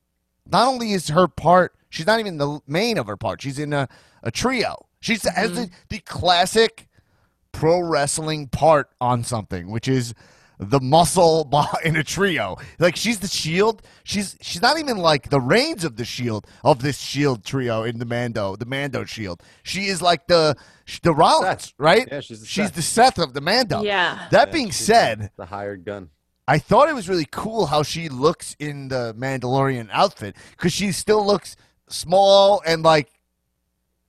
not 0.47 0.69
only 0.69 0.93
is 0.93 1.09
her 1.09 1.29
part, 1.29 1.75
she's 1.93 2.07
not 2.07 2.19
even 2.19 2.39
the 2.39 2.61
main 2.67 2.99
of 2.99 3.07
her 3.07 3.17
part. 3.17 3.43
She's 3.43 3.59
in 3.59 3.73
a, 3.73 3.89
a 4.23 4.31
trio. 4.31 4.87
She's 5.01 5.23
has 5.29 5.51
mm-hmm. 5.51 5.63
the, 5.63 5.71
the 5.91 5.99
classic 6.01 6.89
pro 7.53 7.81
wrestling 7.81 8.49
part 8.49 8.91
on 9.01 9.23
something, 9.23 9.71
which 9.71 9.87
is 9.87 10.15
the 10.59 10.81
muscle 10.81 11.51
in 11.85 11.97
a 11.97 12.03
trio. 12.03 12.57
Like 12.79 12.97
she's 12.97 13.21
the 13.21 13.29
shield. 13.29 13.83
She's 14.05 14.37
she's 14.41 14.63
not 14.63 14.79
even 14.79 14.97
like 14.97 15.29
the 15.29 15.41
Reigns 15.41 15.85
of 15.85 15.97
the 15.97 16.05
shield 16.05 16.47
of 16.65 16.83
this 16.83 16.99
shield 16.99 17.45
trio 17.45 17.83
in 17.85 17.99
the 17.99 18.07
Mando, 18.07 18.57
the 18.57 18.67
Mando 18.67 19.05
shield. 19.05 19.43
She 19.63 19.87
is 19.87 20.01
like 20.01 20.27
the 20.27 20.57
the 21.03 21.15
Rollins, 21.15 21.65
Seth. 21.65 21.73
right? 21.79 22.09
Yeah, 22.11 22.21
she's 22.21 22.41
the 22.41 22.47
she's 22.47 22.67
Seth. 22.67 22.75
the 22.75 22.83
Seth 22.83 23.19
of 23.19 23.35
the 23.35 23.41
Mando. 23.41 23.83
Yeah. 23.83 24.29
That 24.31 24.49
Yeah, 24.49 24.53
being 24.53 24.73
said, 24.73 25.31
the 25.37 25.47
hired 25.47 25.85
gun. 25.85 26.11
I 26.49 26.59
thought 26.59 26.89
it 26.89 26.95
was 26.95 27.09
really 27.09 27.29
cool 27.31 27.67
how 27.67 27.83
she 27.83 28.09
looks 28.09 28.57
in 28.59 28.89
the 28.89 29.15
Mandalorian 29.17 29.89
outfit 29.93 30.37
because 30.51 30.73
she 30.73 30.91
still 30.91 31.25
looks 31.25 31.57
small 31.93 32.63
and 32.67 32.83
like 32.83 33.09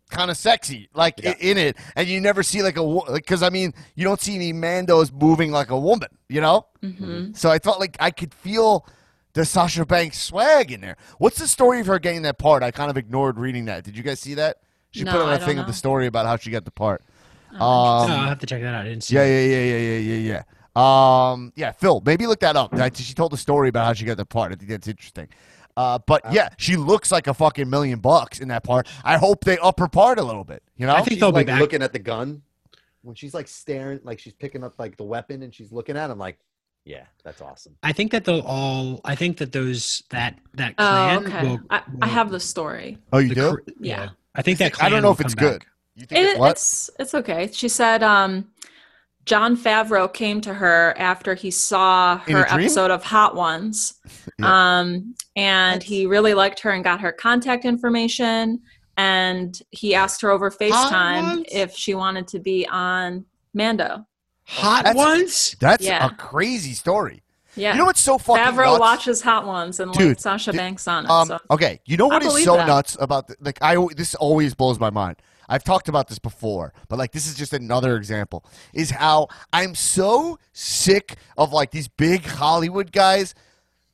kind 0.09 0.29
of 0.29 0.37
sexy, 0.37 0.89
like 0.93 1.15
Yeah. 1.23 1.33
in 1.39 1.57
it. 1.57 1.77
And 1.95 2.07
you 2.07 2.21
never 2.21 2.43
see 2.43 2.61
like 2.61 2.77
a 2.77 2.99
because 3.13 3.41
I 3.43 3.49
mean 3.49 3.73
you 3.95 4.03
don't 4.03 4.21
see 4.21 4.35
any 4.35 4.53
Mandos 4.53 5.11
moving 5.11 5.51
like 5.51 5.69
a 5.69 5.79
woman, 5.79 6.09
you 6.29 6.41
know. 6.41 6.67
hmm 6.81 7.31
So 7.33 7.49
I 7.51 7.59
felt 7.59 7.79
like 7.79 7.97
I 7.99 8.11
could 8.11 8.33
feel 8.33 8.85
the 9.33 9.45
Sasha 9.45 9.85
Banks 9.85 10.21
swag 10.21 10.71
in 10.71 10.81
there. 10.81 10.97
What's 11.17 11.39
the 11.39 11.47
story 11.47 11.79
of 11.79 11.87
her 11.87 11.97
getting 11.97 12.21
that 12.23 12.37
part? 12.37 12.61
I 12.61 12.69
kind 12.71 12.91
of 12.91 12.97
ignored 12.97 13.39
reading 13.39 13.65
that. 13.65 13.83
Did 13.83 13.97
you 13.97 14.03
guys 14.03 14.19
see 14.19 14.35
that? 14.35 14.57
She 14.91 15.03
No, 15.03 15.11
put 15.11 15.21
on 15.21 15.29
I 15.29 15.35
a 15.35 15.37
don't 15.39 15.47
thing 15.47 15.57
of 15.57 15.65
the 15.65 15.73
story 15.73 16.05
about 16.05 16.27
how 16.27 16.37
she 16.37 16.51
got 16.51 16.65
the 16.65 16.71
part. 16.71 17.03
Oh, 17.59 17.65
Um, 17.65 18.09
No, 18.09 18.15
I'll 18.15 18.27
have 18.29 18.37
to 18.39 18.45
check 18.45 18.61
that 18.61 18.75
out. 18.75 18.85
I 18.85 18.89
didn't 18.89 19.03
see. 19.03 19.15
yeah, 19.15 19.25
yeah, 19.25 19.39
yeah, 19.39 19.63
yeah, 19.63 19.77
yeah, 19.97 20.15
yeah, 20.15 20.43
yeah. 20.75 21.31
Um, 21.33 21.53
yeah, 21.55 21.71
Phil, 21.71 22.01
maybe 22.05 22.27
look 22.27 22.39
that 22.41 22.55
up. 22.55 22.75
She 22.95 23.13
told 23.15 23.31
the 23.31 23.37
story 23.37 23.69
about 23.69 23.85
how 23.85 23.93
she 23.93 24.05
got 24.05 24.17
the 24.17 24.25
part. 24.25 24.51
I 24.51 24.55
think 24.55 24.69
that's 24.69 24.87
interesting. 24.87 25.27
Uh, 25.75 25.99
but 26.05 26.21
yeah, 26.31 26.49
she 26.57 26.75
looks 26.77 27.11
like 27.11 27.27
a 27.27 27.33
fucking 27.33 27.69
million 27.69 27.99
bucks 27.99 28.39
in 28.39 28.47
that 28.49 28.63
part. 28.63 28.87
I 29.03 29.17
hope 29.17 29.43
they 29.43 29.57
up 29.57 29.79
her 29.79 29.87
part 29.87 30.19
a 30.19 30.23
little 30.23 30.43
bit. 30.43 30.61
You 30.77 30.85
know, 30.87 30.93
I 30.93 30.97
think 30.97 31.09
She's 31.13 31.19
they'll 31.19 31.31
be 31.31 31.37
like 31.37 31.47
back. 31.47 31.59
looking 31.59 31.81
at 31.81 31.93
the 31.93 31.99
gun 31.99 32.41
when 33.01 33.15
she's 33.15 33.33
like 33.33 33.47
staring, 33.47 33.99
like 34.03 34.19
she's 34.19 34.33
picking 34.33 34.63
up 34.63 34.73
like 34.77 34.97
the 34.97 35.03
weapon 35.03 35.41
and 35.43 35.53
she's 35.53 35.71
looking 35.71 35.97
at 35.97 36.09
him 36.09 36.17
like 36.19 36.37
Yeah, 36.85 37.05
that's 37.23 37.41
awesome. 37.41 37.75
I 37.81 37.91
think 37.91 38.11
that 38.11 38.23
they'll 38.25 38.41
all. 38.41 39.01
I 39.03 39.15
think 39.15 39.37
that 39.37 39.51
those 39.51 40.03
that 40.09 40.37
that 40.55 40.75
Oh, 40.77 40.83
clan 40.83 41.25
okay. 41.27 41.47
will. 41.47 41.59
I, 41.69 41.77
I 41.77 41.81
will- 42.05 42.07
have 42.13 42.29
the 42.29 42.39
story. 42.39 42.97
Oh, 43.11 43.17
you 43.19 43.29
the 43.29 43.35
do? 43.35 43.51
cr- 43.57 43.71
Yeah. 43.79 44.09
I 44.35 44.41
think 44.41 44.57
that. 44.59 44.65
I 44.65 44.69
Clan 44.69 44.91
don't 44.91 45.01
know 45.01 45.07
will 45.09 45.13
if 45.15 45.21
it's 45.21 45.35
come 45.35 45.49
good. 45.49 45.65
You 45.95 46.05
think 46.05 46.19
It, 46.21 46.29
it, 46.35 46.39
what? 46.39 46.51
it's 46.51 46.89
it's 46.99 47.13
okay. 47.15 47.49
She 47.51 47.67
said 47.69 48.03
um, 48.03 48.49
Jon 49.25 49.55
Favreau 49.55 50.11
came 50.13 50.41
to 50.41 50.53
her 50.53 50.93
after 50.97 51.33
he 51.33 51.49
saw 51.49 52.17
her 52.17 52.45
episode 52.51 52.91
of 52.91 53.03
Hot 53.03 53.35
Ones, 53.35 53.93
Yeah. 54.39 54.79
um, 54.79 55.15
and 55.35 55.81
he 55.81 56.05
really 56.05 56.33
liked 56.33 56.59
her 56.61 56.71
and 56.71 56.83
got 56.83 56.99
her 57.01 57.11
contact 57.11 57.63
information. 57.65 58.61
And 58.97 59.59
he 59.71 59.95
asked 59.95 60.21
her 60.21 60.29
over 60.29 60.51
FaceTime 60.51 61.45
if 61.51 61.73
she 61.75 61.95
wanted 61.95 62.27
to 62.29 62.39
be 62.39 62.67
on 62.67 63.25
Mando. 63.53 64.05
Hot 64.45 64.83
That's- 64.83 64.95
ones. 64.95 65.55
That's 65.59 65.83
Yeah. 65.83 66.05
a 66.05 66.09
crazy 66.15 66.73
story. 66.73 67.23
Yeah, 67.55 67.73
You 67.73 67.79
know 67.79 67.85
what's 67.85 68.01
so 68.01 68.17
fucking 68.17 68.43
Favreau 68.43 68.65
nuts? 68.65 68.79
watches 68.79 69.21
Hot 69.21 69.45
Ones 69.45 69.79
and 69.79 69.93
Dude, 69.93 70.07
like 70.09 70.19
Sasha 70.19 70.51
dude, 70.51 70.57
Banks 70.57 70.87
on 70.87 71.05
it. 71.05 71.09
Um, 71.11 71.27
so. 71.27 71.39
okay, 71.51 71.79
you 71.85 71.97
know 71.97 72.09
I 72.09 72.15
what 72.15 72.23
is 72.23 72.43
so 72.43 72.55
that. 72.57 72.65
nuts 72.67 72.97
about 72.99 73.27
the, 73.27 73.35
like 73.41 73.59
I 73.61 73.77
this 73.95 74.15
always 74.15 74.53
blows 74.55 74.79
my 74.79 74.89
mind. 74.89 75.17
I've 75.53 75.63
talked 75.63 75.87
about 75.87 76.07
this 76.07 76.17
before, 76.17 76.73
but 76.89 76.97
like 76.97 77.11
this 77.11 77.27
is 77.27 77.35
just 77.35 77.53
another 77.53 77.95
example. 77.95 78.43
Is 78.73 78.89
how 78.89 79.27
I'm 79.53 79.75
so 79.75 80.39
sick 80.51 81.17
of 81.37 81.53
like 81.53 81.69
these 81.69 81.87
big 81.87 82.25
Hollywood 82.25 82.91
guys 82.91 83.35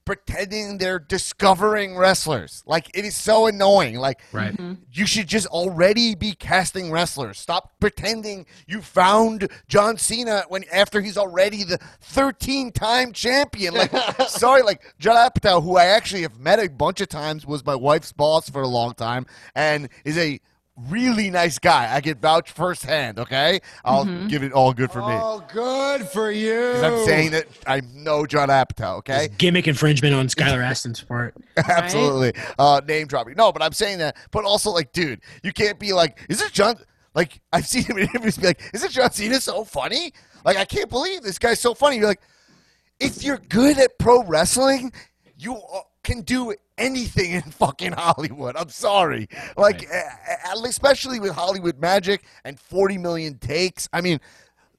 pretending 0.06 0.78
they're 0.78 0.98
discovering 0.98 1.98
wrestlers. 1.98 2.64
Like 2.66 2.90
it 2.94 3.04
is 3.04 3.14
so 3.14 3.48
annoying. 3.48 3.98
Like 3.98 4.22
Right. 4.32 4.54
Mm-hmm. 4.54 4.76
you 4.92 5.06
should 5.06 5.28
just 5.28 5.48
already 5.48 6.16
be 6.16 6.32
casting 6.32 6.92
wrestlers. 6.92 7.38
Stop 7.38 7.74
pretending 7.82 8.46
you 8.66 8.82
found 8.82 9.52
John 9.68 9.98
Cena 9.98 10.46
when 10.48 10.64
after 10.72 11.02
he's 11.02 11.18
already 11.18 11.66
the 11.66 11.78
13 12.02 12.72
time 12.72 13.12
champion. 13.12 13.74
Like, 13.74 13.92
sorry, 14.30 14.62
like 14.62 14.82
Judd 14.98 15.34
Apatow, 15.36 15.62
who 15.62 15.76
I 15.76 15.88
actually 15.88 16.22
have 16.22 16.40
met 16.40 16.58
a 16.60 16.70
bunch 16.70 17.02
of 17.02 17.10
times, 17.10 17.46
was 17.46 17.66
my 17.66 17.76
wife's 17.76 18.14
boss 18.14 18.50
for 18.50 18.62
a 18.62 18.68
long 18.68 18.94
time 18.94 19.26
and 19.54 19.90
is 20.06 20.18
a 20.18 20.40
really 20.88 21.30
nice 21.30 21.60
guy. 21.60 21.94
I 21.94 22.02
can 22.02 22.18
vouch 22.18 22.52
firsthand. 22.52 23.20
Okay, 23.20 23.60
I'll 23.84 24.06
give 24.28 24.44
it 24.44 24.52
all 24.54 24.74
good 24.74 24.92
for 24.92 25.00
me. 25.00 25.08
Oh, 25.22 25.44
good 25.52 26.08
for 26.10 26.32
you. 26.32 26.72
'Cause 26.74 26.84
I'm 26.84 27.06
saying 27.06 27.32
that 27.32 27.48
I 27.68 27.82
know 27.94 28.26
Judd 28.26 28.50
Apatow. 28.50 28.98
Okay, 29.00 29.30
Gimmick 29.38 29.68
infringement 29.68 30.14
on 30.16 30.28
Skylar 30.28 30.64
Aston's 30.64 31.02
part. 31.02 31.36
Absolutely. 31.58 32.34
Uh, 32.58 32.82
name 32.88 33.08
dropping. 33.08 33.36
No, 33.36 33.52
but 33.52 33.62
I'm 33.62 33.74
saying 33.74 33.98
that. 34.00 34.16
But 34.32 34.46
also, 34.46 34.72
like, 34.72 34.92
dude, 34.94 35.22
you 35.44 35.52
can't 35.52 35.80
be 35.80 35.94
like, 35.94 36.26
is 36.30 36.42
it 36.42 36.52
John? 36.54 36.76
Like, 37.16 37.42
I've 37.52 37.66
seen 37.68 37.84
him 37.84 37.98
in 37.98 38.04
interviews 38.08 38.38
be 38.38 38.48
like, 38.48 38.62
is 38.74 38.84
it 38.84 38.92
John 38.92 39.12
Cena 39.12 39.42
so 39.42 39.64
funny? 39.64 40.14
Like, 40.46 40.58
I 40.58 40.66
can't 40.66 40.90
believe 40.90 41.22
this 41.24 41.40
guy's 41.40 41.60
so 41.60 41.74
funny. 41.74 41.98
You're 41.98 42.06
like, 42.08 42.22
if 43.00 43.24
you're 43.24 43.40
good 43.50 43.78
at 43.80 43.98
pro 43.98 44.24
wrestling, 44.24 44.92
you 45.38 45.56
uh, 45.56 45.82
can 46.04 46.22
do 46.22 46.54
anything 46.80 47.32
in 47.32 47.42
fucking 47.64 47.92
Hollywood. 47.94 48.56
I'm 48.56 48.70
sorry. 48.70 49.28
Like, 49.58 49.86
uh, 49.94 50.56
especially 50.66 51.20
with 51.20 51.32
Hollywood 51.34 51.78
Magic 51.80 52.24
and 52.46 52.60
40 52.60 52.98
million 52.98 53.38
takes. 53.38 53.88
I 53.94 54.02
mean, 54.02 54.20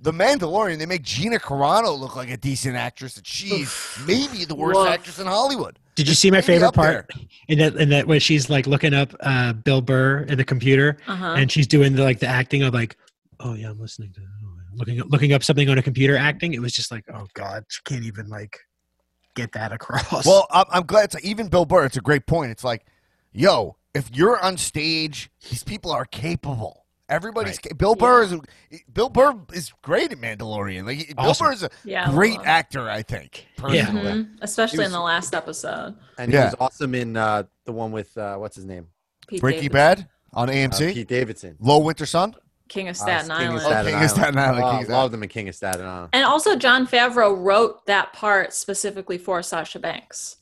The 0.01 0.13
Mandalorian, 0.13 0.79
they 0.79 0.87
make 0.87 1.03
Gina 1.03 1.39
Carano 1.39 1.99
look 1.99 2.17
like 2.17 2.31
a 2.31 2.37
decent 2.37 2.75
actress, 2.77 3.17
and 3.17 3.27
she's 3.27 3.73
maybe 4.07 4.45
the 4.45 4.55
worst 4.55 4.79
Woof. 4.81 4.89
actress 4.89 5.19
in 5.19 5.27
Hollywood. 5.27 5.79
Did 5.97 6.09
you 6.09 6.15
see 6.15 6.31
my 6.31 6.41
favorite 6.41 6.69
up 6.69 6.75
part 6.75 7.11
in 7.49 7.59
that 7.59 7.75
in 7.77 7.91
that 7.91 8.07
when 8.07 8.21
she's 8.21 8.49
like 8.49 8.67
looking 8.67 8.95
up 8.95 9.13
uh, 9.21 9.53
Bill 9.53 9.83
Burr 9.83 10.21
in 10.23 10.39
the 10.39 10.45
computer 10.45 10.97
Uh-huh. 11.07 11.35
and 11.37 11.53
she's 11.53 11.67
doing 11.67 11.95
the 11.95 12.03
like 12.03 12.21
the 12.21 12.27
acting 12.27 12.63
of 12.63 12.73
like, 12.73 12.97
oh 13.41 13.53
yeah, 13.55 13.69
I'm 13.69 13.79
listening 13.79 14.11
to 14.15 14.21
oh, 14.23 14.55
yeah," 14.57 14.79
looking 14.79 14.99
looking 15.11 15.33
up 15.35 15.43
something 15.45 15.69
on 15.69 15.77
a 15.77 15.83
computer 15.83 16.17
acting. 16.17 16.55
It 16.55 16.63
was 16.63 16.73
just 16.73 16.91
like, 16.91 17.05
oh 17.13 17.27
god, 17.35 17.65
she 17.69 17.81
can't 17.85 18.05
even 18.05 18.29
like 18.29 18.59
get 19.35 19.53
that 19.53 19.73
across. 19.73 20.27
Well, 20.27 20.47
I'm, 20.51 20.67
I'm 20.71 20.83
glad. 20.87 21.05
It's 21.15 21.25
even 21.25 21.49
Bill 21.49 21.65
Burr. 21.65 21.85
It's 21.87 21.97
a 21.97 22.01
great 22.01 22.27
point. 22.27 22.51
It's 22.51 22.65
like, 22.65 22.85
yo, 23.33 23.77
if 23.95 24.11
you're 24.15 24.39
on 24.41 24.57
stage, 24.57 25.31
these 25.49 25.63
people 25.65 25.91
are 25.93 26.05
capable. 26.05 26.87
Everybody's 27.09 27.59
ca- 27.59 27.75
Bill 27.75 27.97
Burr 27.97 28.23
is 28.23 28.37
Bill 28.93 29.09
Burr 29.09 29.35
is 29.53 29.73
great 29.83 30.13
at 30.13 30.19
Mandalorian. 30.19 30.87
Like 30.87 31.13
Bill 31.17 31.35
Burr 31.37 31.53
is 31.53 31.65
a 31.65 31.71
Yeah, 31.85 32.09
great 32.11 32.37
love 32.37 32.47
actor. 32.47 32.89
I 32.89 33.03
think. 33.03 33.47
Yeah. 33.59 33.63
Personally. 33.87 34.13
Mhm. 34.13 34.29
Especially 34.43 34.79
He 34.79 34.85
in 34.85 34.93
the 34.93 35.01
last 35.01 35.35
episode. 35.35 35.97
And 36.19 36.33
Yeah. 36.33 36.39
he 36.43 36.45
was 36.47 36.55
awesome 36.61 36.95
in 36.95 37.17
uh, 37.17 37.43
the 37.65 37.73
one 37.73 37.91
with 37.91 38.17
uh, 38.17 38.37
what's 38.37 38.55
his 38.55 38.65
name? 38.65 38.87
Pete 39.27 39.41
Breaking 39.41 39.71
Davidson, 39.71 40.05
Bad 40.05 40.09
on 40.35 40.51
Uh, 40.51 40.53
AMC. 40.53 40.95
Pete 40.95 41.09
Davidson. 41.09 41.57
Low 41.59 41.79
Winter 41.81 42.07
Sun. 42.07 42.35
King 42.71 42.89
of 42.89 42.97
Uh, 42.97 42.99
Staten 43.01 43.29
King 43.29 43.37
Island. 43.37 43.57
of 43.57 43.63
Staten 43.63 43.93
King 43.93 44.05
of 44.05 44.11
Staten 44.11 44.39
Island, 44.39 44.63
Oh, 44.65 44.71
King 44.71 44.79
of 44.81 44.85
Staten- 44.87 44.95
loved 44.95 45.15
him 45.15 45.23
in 45.23 45.29
King 45.29 45.49
of 45.51 45.55
Staten 45.55 45.85
Island. 45.87 46.09
And 46.15 46.25
also, 46.25 46.57
Jon 46.57 46.87
Favreau 46.87 47.37
wrote 47.37 47.85
that 47.87 48.13
part 48.15 48.55
specifically 48.55 49.19
for 49.19 49.43
Sasha 49.43 49.79
Banks. 49.79 50.37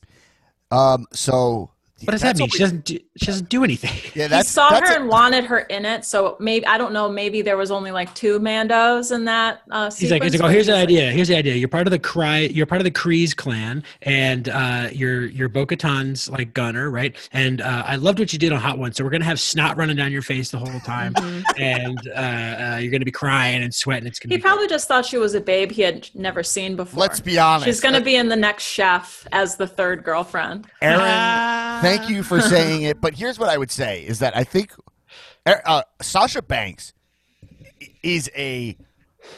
Um. 0.71 1.05
So. 1.11 1.71
What 2.03 2.11
does 2.11 2.21
that 2.21 2.37
mean? 2.37 2.43
always- 2.43 2.53
She 2.53 2.59
doesn't 2.59 2.85
do, 2.85 2.99
she 3.17 3.25
doesn't 3.25 3.49
do 3.49 3.63
anything. 3.63 3.91
Yeah, 4.15 4.27
He 4.37 4.43
saw 4.43 4.69
that's 4.69 4.89
her 4.89 4.95
a- 4.97 4.99
and 5.01 5.09
wanted 5.09 5.45
her 5.45 5.59
in 5.59 5.85
it, 5.85 6.03
so 6.05 6.35
maybe 6.39 6.65
I 6.65 6.77
don't 6.77 6.93
know. 6.93 7.09
Maybe 7.09 7.41
there 7.41 7.57
was 7.57 7.71
only 7.71 7.91
like 7.91 8.13
two 8.15 8.39
Mandos 8.39 9.13
in 9.15 9.25
that. 9.25 9.61
Uh, 9.69 9.89
He's 9.91 10.11
like, 10.11 10.23
he's 10.23 10.33
like, 10.33 10.43
oh, 10.43 10.47
here's 10.51 10.67
the 10.67 10.75
idea. 10.75 11.11
Here's 11.11 11.27
the 11.27 11.37
idea. 11.37 11.55
You're 11.55 11.67
part 11.69 11.87
of 11.87 11.91
the 11.91 11.99
Cry. 11.99 12.39
You're 12.39 12.65
part 12.65 12.81
of 12.81 12.85
the 12.85 12.91
Kryze 12.91 13.35
clan, 13.35 13.83
and 14.01 14.49
uh, 14.49 14.89
you're 14.91 15.25
you're 15.27 15.49
Bo-Katan's 15.49 16.29
like 16.29 16.53
gunner, 16.53 16.89
right? 16.89 17.15
And 17.31 17.61
uh, 17.61 17.83
I 17.85 17.95
loved 17.97 18.19
what 18.19 18.33
you 18.33 18.39
did 18.39 18.51
on 18.51 18.59
Hot 18.59 18.77
One. 18.77 18.91
So 18.93 19.03
we're 19.03 19.09
gonna 19.11 19.25
have 19.25 19.39
snot 19.39 19.77
running 19.77 19.95
down 19.95 20.11
your 20.11 20.21
face 20.21 20.51
the 20.51 20.57
whole 20.59 20.79
time, 20.81 21.13
and 21.57 21.99
uh, 22.15 22.19
uh, 22.19 22.79
you're 22.81 22.91
gonna 22.91 23.05
be 23.05 23.11
crying 23.11 23.61
and 23.63 23.73
sweating. 23.73 24.07
It's 24.07 24.19
gonna 24.19 24.33
He 24.33 24.37
be 24.37 24.41
probably 24.41 24.67
just 24.67 24.87
thought 24.87 25.05
she 25.05 25.17
was 25.17 25.33
a 25.35 25.41
babe 25.41 25.71
he 25.71 25.81
had 25.83 26.09
never 26.13 26.43
seen 26.43 26.75
before. 26.75 26.99
Let's 26.99 27.19
be 27.19 27.37
honest. 27.39 27.65
She's 27.65 27.79
going 27.81 27.95
to 27.95 28.01
be 28.01 28.15
in 28.15 28.27
the 28.29 28.35
next 28.35 28.63
chef 28.63 29.27
as 29.31 29.55
the 29.57 29.67
third 29.67 30.03
girlfriend. 30.03 30.67
Aaron, 30.81 31.81
thank 31.97 32.09
you 32.09 32.23
for 32.23 32.41
saying 32.41 32.83
it. 32.83 33.01
But 33.01 33.15
here's 33.15 33.39
what 33.39 33.49
I 33.49 33.57
would 33.57 33.71
say 33.71 34.01
is 34.05 34.19
that 34.19 34.35
I 34.35 34.43
think 34.43 34.71
uh, 35.45 35.55
uh, 35.65 35.81
Sasha 36.01 36.41
Banks 36.41 36.93
is 38.03 38.29
a 38.35 38.77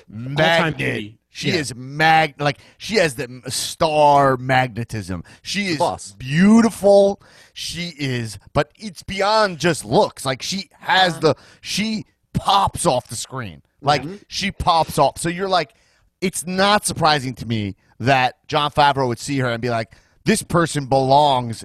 magnet. 0.07 1.13
She 1.33 1.49
Yeah. 1.49 1.55
is 1.55 1.73
mag 1.73 2.35
like 2.41 2.59
she 2.77 2.95
has 2.95 3.15
the 3.15 3.41
star 3.47 4.35
magnetism. 4.35 5.23
She 5.41 5.67
is 5.67 5.77
Boss. 5.77 6.11
beautiful. 6.13 7.21
She 7.53 7.93
is, 7.97 8.37
but 8.53 8.71
it's 8.75 9.01
beyond 9.03 9.57
just 9.59 9.85
looks. 9.85 10.25
Like 10.25 10.41
she 10.41 10.69
has 10.79 11.19
the 11.19 11.35
she 11.61 12.05
pops 12.33 12.85
off 12.85 13.07
the 13.07 13.15
screen. 13.15 13.61
Like 13.81 14.03
she 14.27 14.51
pops 14.51 14.99
off. 14.99 15.17
So 15.19 15.29
you're 15.29 15.47
like, 15.49 15.73
it's 16.19 16.45
not 16.45 16.85
surprising 16.85 17.33
to 17.35 17.45
me 17.45 17.75
that 17.99 18.45
Jon 18.47 18.69
Favreau 18.71 19.07
would 19.07 19.19
see 19.19 19.39
her 19.39 19.49
and 19.49 19.61
be 19.61 19.69
like, 19.69 19.93
this 20.25 20.43
person 20.43 20.85
belongs 20.85 21.63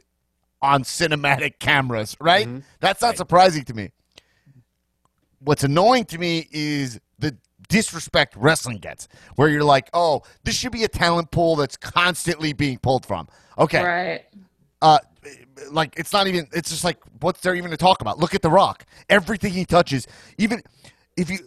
on 0.62 0.82
cinematic 0.82 1.58
cameras, 1.58 2.16
right? 2.20 2.48
That's 2.80 3.02
not 3.02 3.16
surprising 3.16 3.64
to 3.64 3.74
me. 3.74 3.90
What's 5.40 5.64
annoying 5.64 6.06
to 6.06 6.18
me 6.18 6.48
is 6.50 6.98
the 7.18 7.36
disrespect 7.68 8.34
wrestling 8.36 8.78
gets, 8.78 9.06
where 9.36 9.48
you're 9.48 9.64
like, 9.64 9.90
oh, 9.92 10.22
this 10.44 10.54
should 10.56 10.72
be 10.72 10.84
a 10.84 10.88
talent 10.88 11.30
pool 11.30 11.56
that's 11.56 11.76
constantly 11.76 12.52
being 12.52 12.78
pulled 12.78 13.06
from. 13.06 13.28
Okay. 13.58 13.82
Right. 13.82 14.24
Uh, 14.82 14.98
like 15.70 15.94
it's 15.98 16.12
not 16.12 16.26
even. 16.26 16.48
It's 16.52 16.70
just 16.70 16.84
like 16.84 16.98
what's 17.20 17.40
there 17.40 17.54
even 17.54 17.70
to 17.70 17.76
talk 17.76 18.00
about? 18.00 18.18
Look 18.18 18.34
at 18.34 18.42
The 18.42 18.50
Rock. 18.50 18.84
Everything 19.08 19.52
he 19.52 19.64
touches, 19.64 20.06
even 20.38 20.62
if 21.16 21.30
you, 21.30 21.38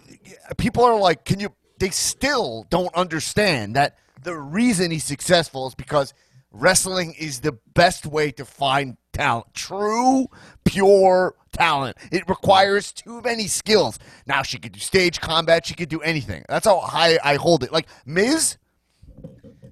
people 0.58 0.84
are 0.84 0.98
like, 0.98 1.26
can 1.26 1.40
you? 1.40 1.54
They 1.78 1.90
still 1.90 2.66
don't 2.70 2.94
understand 2.96 3.76
that 3.76 3.98
the 4.24 4.36
reason 4.36 4.92
he's 4.92 5.06
successful 5.06 5.68
is 5.68 5.76
because 5.76 6.14
wrestling 6.52 7.14
is 7.18 7.40
the 7.42 7.54
best 7.74 8.06
way 8.06 8.32
to 8.32 8.46
find 8.46 8.98
talent. 9.14 9.54
True, 9.54 10.28
pure 10.66 11.36
talent. 11.52 11.98
It 12.12 12.28
requires 12.28 12.92
too 12.92 13.22
many 13.22 13.48
skills. 13.48 14.00
Now 14.28 14.44
she 14.44 14.58
could 14.58 14.72
do 14.74 14.80
stage 14.80 15.20
combat. 15.22 15.66
She 15.66 15.74
could 15.74 15.90
do 15.90 16.02
anything. 16.02 16.44
That's 16.50 16.66
how 16.66 16.80
high 16.80 17.20
I 17.24 17.36
hold 17.36 17.64
it. 17.64 17.72
Like 17.72 17.88
Miz. 18.06 18.58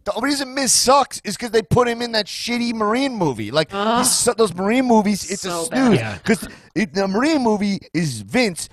The 0.03 0.13
only 0.13 0.29
reason 0.29 0.53
Miz 0.53 0.71
sucks 0.71 1.19
is 1.25 1.35
because 1.35 1.51
they 1.51 1.61
put 1.61 1.85
him 1.87 2.01
in 2.01 2.13
that 2.13 2.27
shitty 2.27 2.73
Marine 2.73 3.13
movie. 3.15 3.51
Like 3.51 3.71
he's 3.71 4.09
so- 4.09 4.33
those 4.33 4.53
Marine 4.53 4.85
movies, 4.85 5.29
it's 5.29 5.43
a 5.43 5.49
So 5.49 5.63
snooze. 5.65 5.99
bad. 5.99 6.23
Because 6.23 6.47
the 6.75 7.07
Marine 7.09 7.43
movie 7.43 7.79
is 7.93 8.21
Vince 8.21 8.69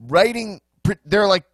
writing. 0.00 0.60
They're 1.04 1.26
like 1.26 1.44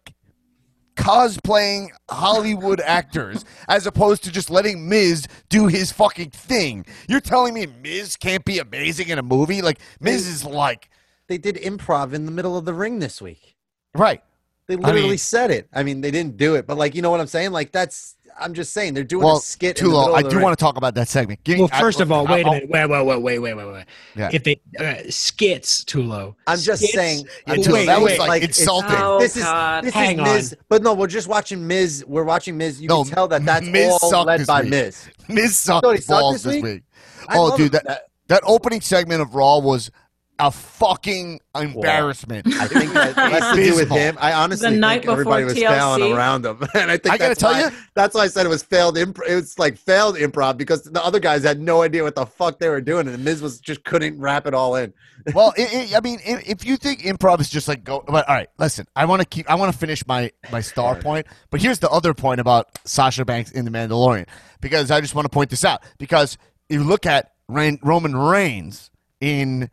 cosplaying 0.95 1.89
Hollywood 2.09 2.79
actors 2.81 3.45
as 3.67 3.85
opposed 3.87 4.23
to 4.23 4.31
just 4.31 4.49
letting 4.49 4.87
Miz 4.89 5.27
do 5.49 5.67
his 5.67 5.91
fucking 5.91 6.31
thing. 6.31 6.85
You're 7.07 7.19
telling 7.21 7.53
me 7.53 7.67
Miz 7.81 8.15
can't 8.15 8.45
be 8.45 8.59
amazing 8.59 9.09
in 9.09 9.19
a 9.19 9.23
movie? 9.23 9.61
Like 9.61 9.79
Miz 9.99 10.27
is 10.27 10.43
like 10.45 10.89
They 11.27 11.37
did 11.37 11.55
improv 11.55 12.13
in 12.13 12.25
the 12.25 12.31
middle 12.31 12.57
of 12.57 12.65
the 12.65 12.73
ring 12.73 12.99
this 12.99 13.21
week. 13.21 13.55
right. 13.95 14.21
They 14.65 14.77
literally 14.77 15.09
mean- 15.09 15.17
said 15.17 15.51
it. 15.51 15.67
I 15.73 15.83
mean, 15.83 15.99
they 15.99 16.09
didn't 16.09 16.37
do 16.37 16.55
it, 16.55 16.65
but 16.65 16.77
like, 16.77 16.95
you 16.95 17.01
know 17.01 17.11
what 17.11 17.19
I'm 17.19 17.27
saying? 17.27 17.51
Like, 17.51 17.73
that's. 17.73 18.15
I'm 18.39 18.53
just 18.53 18.73
saying 18.73 18.93
they're 18.93 19.03
doing 19.03 19.23
Well, 19.23 19.37
a 19.37 19.41
skit. 19.41 19.79
in 19.79 19.87
the 19.87 19.91
Tulo, 19.93 20.13
I 20.13 20.21
do 20.21 20.29
ring. 20.29 20.41
want 20.41 20.57
to 20.57 20.61
talk 20.63 20.77
about 20.77 20.95
that 20.95 21.07
segment. 21.07 21.43
Give- 21.43 21.59
Well, 21.59 21.69
I- 21.71 21.79
first 21.79 21.99
of 21.99 22.11
all, 22.11 22.25
wait 22.25 22.43
a 22.43 22.47
I'll- 22.47 22.53
minute. 22.53 22.69
Wait, 22.69 22.85
wait, 22.89 23.03
wait, 23.05 23.21
wait, 23.21 23.39
wait, 23.39 23.53
wait, 23.55 23.67
wait. 23.73 23.85
Yeah. 24.15 24.29
If 24.33 24.43
they 24.43 24.59
uh, 24.79 24.95
skits, 25.09 25.83
Tulo. 25.83 26.35
I'm 26.47 26.57
just 26.59 26.81
Skits- 26.83 26.93
saying. 26.93 27.25
Yeah, 27.47 27.55
Tulo, 27.55 27.73
mean, 27.73 27.85
that 27.87 28.01
was 28.01 28.11
wait, 28.11 28.19
like, 28.19 28.43
it's- 28.43 28.59
insulting. 28.59 28.95
Oh, 28.97 29.19
this 29.19 29.37
is 29.37 29.43
God. 29.43 29.83
this 29.83 29.93
Hang 29.93 30.19
is 30.19 30.51
Miz, 30.51 30.55
but 30.69 30.81
no, 30.83 30.93
we're 30.93 31.07
just 31.07 31.27
watching 31.27 31.65
Miz. 31.67 32.03
We're 32.07 32.23
watching 32.23 32.57
Miz. 32.57 32.81
You 32.81 32.87
No, 32.87 33.03
can 33.03 33.13
tell 33.13 33.27
that 33.27 33.45
that's 33.45 33.67
Miz 33.67 33.97
all 34.01 34.23
led 34.23 34.45
by 34.47 34.61
week. 34.61 34.69
Miz. 34.71 35.07
Miz 35.27 35.55
sucked 35.55 35.85
thought 35.85 35.95
he 35.95 36.01
sucked 36.01 36.19
balls 36.21 36.33
this 36.35 36.43
this 36.43 36.53
week? 36.55 36.63
week. 36.63 36.83
Oh, 37.29 37.55
dude, 37.55 37.71
that 37.73 38.07
that 38.27 38.41
opening 38.45 38.81
segment 38.81 39.21
of 39.21 39.35
Raw 39.35 39.59
was 39.59 39.91
a 40.39 40.49
fucking 40.51 41.39
embarrassment. 41.55 42.47
I 42.55 42.67
think 42.67 42.91
that 42.93 43.15
less 43.31 43.55
to 43.55 43.63
do 43.63 43.75
with 43.75 43.89
him. 43.89 44.17
I 44.19 44.33
honestly 44.33 44.69
The 44.71 44.75
night 44.77 45.01
think 45.01 45.11
everybody 45.11 45.45
was 45.45 45.53
before 45.53 45.69
failing 45.69 46.13
around 46.13 46.45
him, 46.45 46.57
and 46.73 46.89
I 46.91 46.97
think 46.97 47.13
I 47.13 47.17
gotta 47.17 47.29
that's 47.29 47.39
tell 47.39 47.51
why, 47.51 47.65
you- 47.65 47.71
that's 47.93 48.15
why 48.15 48.21
I 48.21 48.27
said 48.27 48.45
it 48.45 48.49
was 48.49 48.63
failed. 48.63 48.97
Imp- 48.97 49.19
it 49.27 49.35
was 49.35 49.57
like 49.59 49.77
failed 49.77 50.15
improv 50.15 50.57
because 50.57 50.83
the 50.83 51.03
other 51.03 51.19
guys 51.19 51.43
had 51.43 51.59
no 51.61 51.81
idea 51.83 52.03
what 52.03 52.15
the 52.15 52.25
fuck 52.25 52.59
they 52.59 52.69
were 52.69 52.81
doing, 52.81 53.07
and 53.07 53.23
Miz 53.23 53.41
was 53.41 53.59
just 53.59 53.83
couldn't 53.83 54.19
wrap 54.19 54.47
it 54.47 54.53
all 54.53 54.75
in. 54.75 54.93
well, 55.33 55.53
i 55.57 55.89
i 55.93 55.97
I 55.97 56.01
mean, 56.01 56.19
i 56.27 56.41
if 56.45 56.65
you 56.65 56.77
think 56.77 57.01
improv 57.01 57.39
is 57.39 57.49
just 57.49 57.67
like 57.67 57.83
go, 57.83 58.03
but 58.07 58.27
all 58.27 58.35
right, 58.35 58.49
listen. 58.57 58.87
I 58.95 59.05
want 59.05 59.21
to 59.21 59.27
keep. 59.27 59.49
I 59.49 59.55
want 59.55 59.71
to 59.71 59.77
finish 59.77 60.05
my 60.07 60.31
my 60.51 60.61
star 60.61 60.95
point. 60.95 61.27
But 61.51 61.61
here's 61.61 61.79
the 61.79 61.89
other 61.89 62.13
point 62.13 62.41
about 62.41 62.67
Sasha 62.85 63.23
Banks 63.23 63.51
in 63.51 63.65
the 63.65 63.71
Mandalorian, 63.71 64.27
because 64.61 64.89
I 64.91 64.99
just 64.99 65.13
want 65.15 65.25
to 65.25 65.29
point 65.29 65.49
this 65.51 65.63
out. 65.63 65.83
Because 65.99 66.37
if 66.69 66.77
you 66.79 66.83
look 66.83 67.05
at 67.05 67.31
Reign, 67.47 67.77
Roman 67.83 68.15
Reigns 68.15 68.89
in 69.21 69.69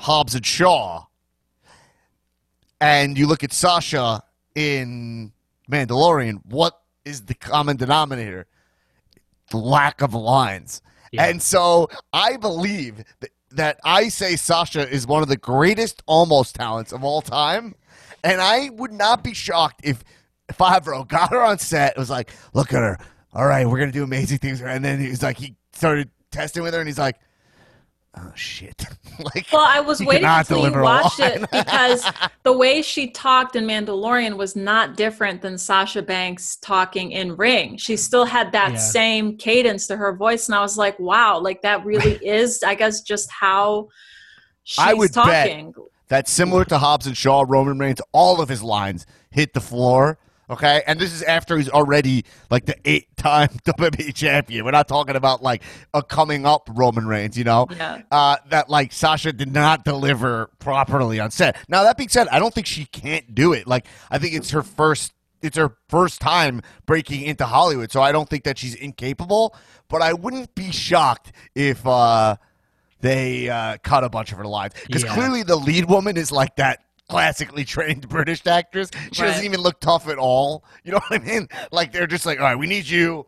Hobbs 0.00 0.34
and 0.34 0.46
Shaw, 0.46 1.04
and 2.80 3.18
you 3.18 3.26
look 3.26 3.44
at 3.44 3.52
Sasha 3.52 4.22
in 4.54 5.30
Mandalorian, 5.70 6.40
what 6.46 6.80
is 7.04 7.26
the 7.26 7.34
common 7.34 7.76
denominator? 7.76 8.46
The 9.50 9.58
lack 9.58 10.00
of 10.00 10.14
lines. 10.14 10.80
Yeah. 11.12 11.26
And 11.26 11.42
so 11.42 11.90
I 12.14 12.38
believe 12.38 13.04
that, 13.20 13.30
that 13.50 13.80
I 13.84 14.08
say 14.08 14.36
Sasha 14.36 14.88
is 14.88 15.06
one 15.06 15.22
of 15.22 15.28
the 15.28 15.36
greatest 15.36 16.02
almost 16.06 16.54
talents 16.54 16.92
of 16.92 17.04
all 17.04 17.20
time. 17.20 17.74
And 18.24 18.40
I 18.40 18.70
would 18.70 18.92
not 18.92 19.22
be 19.22 19.34
shocked 19.34 19.82
if 19.84 20.02
Favreau 20.50 21.06
got 21.06 21.30
her 21.30 21.42
on 21.42 21.58
set. 21.58 21.92
It 21.92 21.98
was 21.98 22.08
like, 22.08 22.30
look 22.54 22.72
at 22.72 22.80
her. 22.80 22.96
All 23.34 23.44
right, 23.44 23.66
we're 23.66 23.78
going 23.78 23.92
to 23.92 23.98
do 23.98 24.04
amazing 24.04 24.38
things. 24.38 24.62
And 24.62 24.82
then 24.82 24.98
he's 24.98 25.22
like, 25.22 25.36
he 25.36 25.56
started 25.72 26.08
testing 26.30 26.62
with 26.62 26.72
her 26.72 26.80
and 26.80 26.88
he's 26.88 26.98
like, 26.98 27.18
oh, 28.16 28.32
shit. 28.34 28.84
like, 29.34 29.46
Well, 29.52 29.64
I 29.66 29.80
was 29.80 30.00
waiting 30.00 30.22
cannot 30.22 30.40
until 30.40 30.58
you 30.58 30.62
deliver 30.64 30.80
a 30.80 30.84
watched 30.84 31.20
it 31.20 31.40
because 31.50 32.04
the 32.42 32.52
way 32.52 32.82
she 32.82 33.10
talked 33.10 33.56
in 33.56 33.64
Mandalorian 33.66 34.36
was 34.36 34.56
not 34.56 34.96
different 34.96 35.42
than 35.42 35.58
Sasha 35.58 36.02
Banks 36.02 36.56
talking 36.56 37.12
in 37.12 37.36
Ring. 37.36 37.76
She 37.76 37.96
still 37.96 38.24
had 38.24 38.52
that 38.52 38.72
Yeah. 38.72 38.78
same 38.78 39.36
cadence 39.36 39.86
to 39.88 39.96
her 39.96 40.14
voice, 40.14 40.48
and 40.48 40.54
I 40.54 40.60
was 40.60 40.76
like, 40.76 40.98
"Wow, 40.98 41.38
like 41.38 41.62
that 41.62 41.84
really 41.84 42.14
is, 42.26 42.62
I 42.62 42.74
guess, 42.74 43.00
just 43.02 43.30
how 43.30 43.88
she's 44.64 44.84
I 44.84 44.94
would 44.94 45.12
bet 45.12 45.46
talking." 45.46 45.74
That's 46.08 46.32
similar 46.32 46.64
to 46.64 46.78
Hobbs 46.78 47.06
and 47.06 47.16
Shaw, 47.16 47.44
Roman 47.46 47.78
Reigns. 47.78 48.00
All 48.12 48.40
of 48.40 48.48
his 48.48 48.62
lines 48.62 49.06
hit 49.30 49.54
the 49.54 49.60
floor. 49.60 50.18
Okay, 50.50 50.82
and 50.86 50.98
this 50.98 51.12
is 51.12 51.22
after 51.22 51.56
he's 51.56 51.68
already 51.70 52.24
like 52.50 52.66
the 52.66 52.74
eight-time 52.84 53.48
WWE 53.64 54.12
champion. 54.14 54.64
We're 54.64 54.72
not 54.72 54.88
talking 54.88 55.14
about 55.14 55.42
like 55.42 55.62
a 55.94 56.02
coming 56.02 56.44
up 56.44 56.68
Roman 56.74 57.06
Reigns, 57.06 57.38
you 57.38 57.44
know. 57.44 57.68
Yeah. 57.70 58.02
Uh, 58.10 58.36
that 58.48 58.68
like 58.68 58.92
Sasha 58.92 59.32
did 59.32 59.52
not 59.52 59.84
deliver 59.84 60.50
properly 60.58 61.20
on 61.20 61.30
set. 61.30 61.56
Now 61.68 61.84
that 61.84 61.96
being 61.96 62.08
said, 62.08 62.26
I 62.28 62.40
don't 62.40 62.52
think 62.52 62.66
she 62.66 62.84
can't 62.86 63.32
do 63.34 63.52
it. 63.52 63.66
Like 63.68 63.86
I 64.10 64.18
think 64.18 64.34
it's 64.34 64.50
her 64.50 64.62
first. 64.62 65.12
It's 65.42 65.56
her 65.56 65.74
first 65.88 66.20
time 66.20 66.60
breaking 66.84 67.22
into 67.22 67.46
Hollywood, 67.46 67.90
so 67.90 68.02
I 68.02 68.12
don't 68.12 68.28
think 68.28 68.44
that 68.44 68.58
she's 68.58 68.74
incapable. 68.74 69.54
But 69.88 70.02
I 70.02 70.12
wouldn't 70.12 70.54
be 70.54 70.70
shocked 70.70 71.32
if 71.54 71.86
uh, 71.86 72.36
they 73.00 73.48
uh, 73.48 73.78
cut 73.82 74.04
a 74.04 74.10
bunch 74.10 74.32
of 74.32 74.38
her 74.38 74.44
lines 74.44 74.74
because 74.86 75.02
Yeah. 75.04 75.14
clearly 75.14 75.42
the 75.42 75.56
lead 75.56 75.86
woman 75.88 76.16
is 76.18 76.30
like 76.30 76.56
that 76.56 76.80
classically 77.10 77.64
trained 77.64 78.08
British 78.08 78.46
actress. 78.46 78.90
She 79.12 79.22
doesn't 79.22 79.44
even 79.44 79.60
look 79.60 79.80
tough 79.80 80.08
at 80.08 80.18
all. 80.18 80.64
You 80.84 80.92
know 80.92 81.00
what 81.08 81.20
I 81.20 81.24
mean? 81.24 81.48
Like 81.72 81.92
they're 81.92 82.06
just 82.06 82.24
like, 82.24 82.38
all 82.38 82.44
right, 82.46 82.58
we 82.58 82.66
need 82.66 82.88
you. 82.88 83.26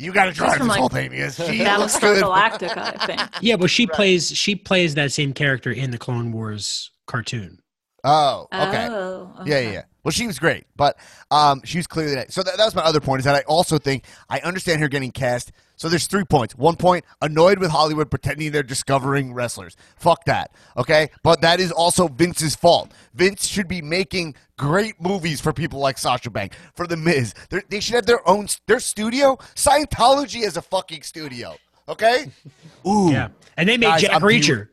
You 0.00 0.12
got 0.12 0.26
to 0.26 0.32
drive 0.32 0.58
from, 0.58 0.68
this 0.68 0.76
like, 0.76 0.78
whole 0.78 0.88
thing 0.88 1.10
because 1.10 1.34
she 1.34 1.64
looks 1.64 1.98
Battlestar 1.98 2.00
good. 2.00 2.22
Galactica, 2.22 3.00
I 3.00 3.06
think. 3.06 3.20
Yeah, 3.40 3.56
well, 3.56 3.66
she 3.66 3.86
plays 3.88 4.30
she 4.30 4.54
plays 4.54 4.94
that 4.94 5.10
same 5.10 5.32
character 5.32 5.72
in 5.72 5.90
the 5.90 5.98
Clone 5.98 6.30
Wars 6.30 6.92
cartoon. 7.06 7.58
Oh, 8.04 8.46
okay. 8.52 8.86
Oh, 8.88 9.32
Yeah, 9.38 9.42
okay. 9.42 9.64
yeah, 9.64 9.72
yeah. 9.72 9.82
Well, 10.08 10.12
she 10.14 10.26
was 10.26 10.38
great, 10.38 10.64
but 10.74 10.96
um, 11.30 11.60
she 11.66 11.76
was 11.76 11.86
clearly 11.86 12.14
that. 12.14 12.32
So 12.32 12.42
that, 12.42 12.56
that 12.56 12.64
was 12.64 12.74
my 12.74 12.80
other 12.80 12.98
point 12.98 13.18
is 13.18 13.26
that 13.26 13.34
I 13.34 13.42
also 13.42 13.76
think 13.76 14.04
I 14.30 14.40
understand 14.40 14.80
her 14.80 14.88
getting 14.88 15.10
cast. 15.10 15.52
So 15.76 15.90
there's 15.90 16.06
three 16.06 16.24
points. 16.24 16.56
One 16.56 16.76
point, 16.76 17.04
annoyed 17.20 17.58
with 17.58 17.70
Hollywood 17.70 18.10
pretending 18.10 18.50
they're 18.50 18.62
discovering 18.62 19.34
wrestlers. 19.34 19.76
Fuck 19.96 20.24
that. 20.24 20.52
Okay, 20.78 21.10
but 21.22 21.42
that 21.42 21.60
is 21.60 21.70
also 21.70 22.08
Vince's 22.08 22.56
fault. 22.56 22.90
Vince 23.12 23.46
should 23.46 23.68
be 23.68 23.82
making 23.82 24.34
great 24.56 24.98
movies 24.98 25.42
for 25.42 25.52
people 25.52 25.78
like 25.78 25.98
Sasha 25.98 26.30
Banks, 26.30 26.56
for 26.74 26.86
The 26.86 26.96
Miz. 26.96 27.34
They're, 27.50 27.62
they 27.68 27.80
should 27.80 27.96
have 27.96 28.06
their 28.06 28.26
own 28.26 28.46
their 28.66 28.80
studio. 28.80 29.36
Scientology 29.56 30.40
is 30.40 30.56
a 30.56 30.62
fucking 30.62 31.02
studio. 31.02 31.54
Okay. 31.86 32.32
Ooh. 32.88 33.10
Yeah, 33.12 33.28
and 33.58 33.68
they 33.68 33.76
made 33.76 33.88
Guys, 33.88 34.00
Jack 34.00 34.14
I'm 34.14 34.22
Reacher. 34.22 34.68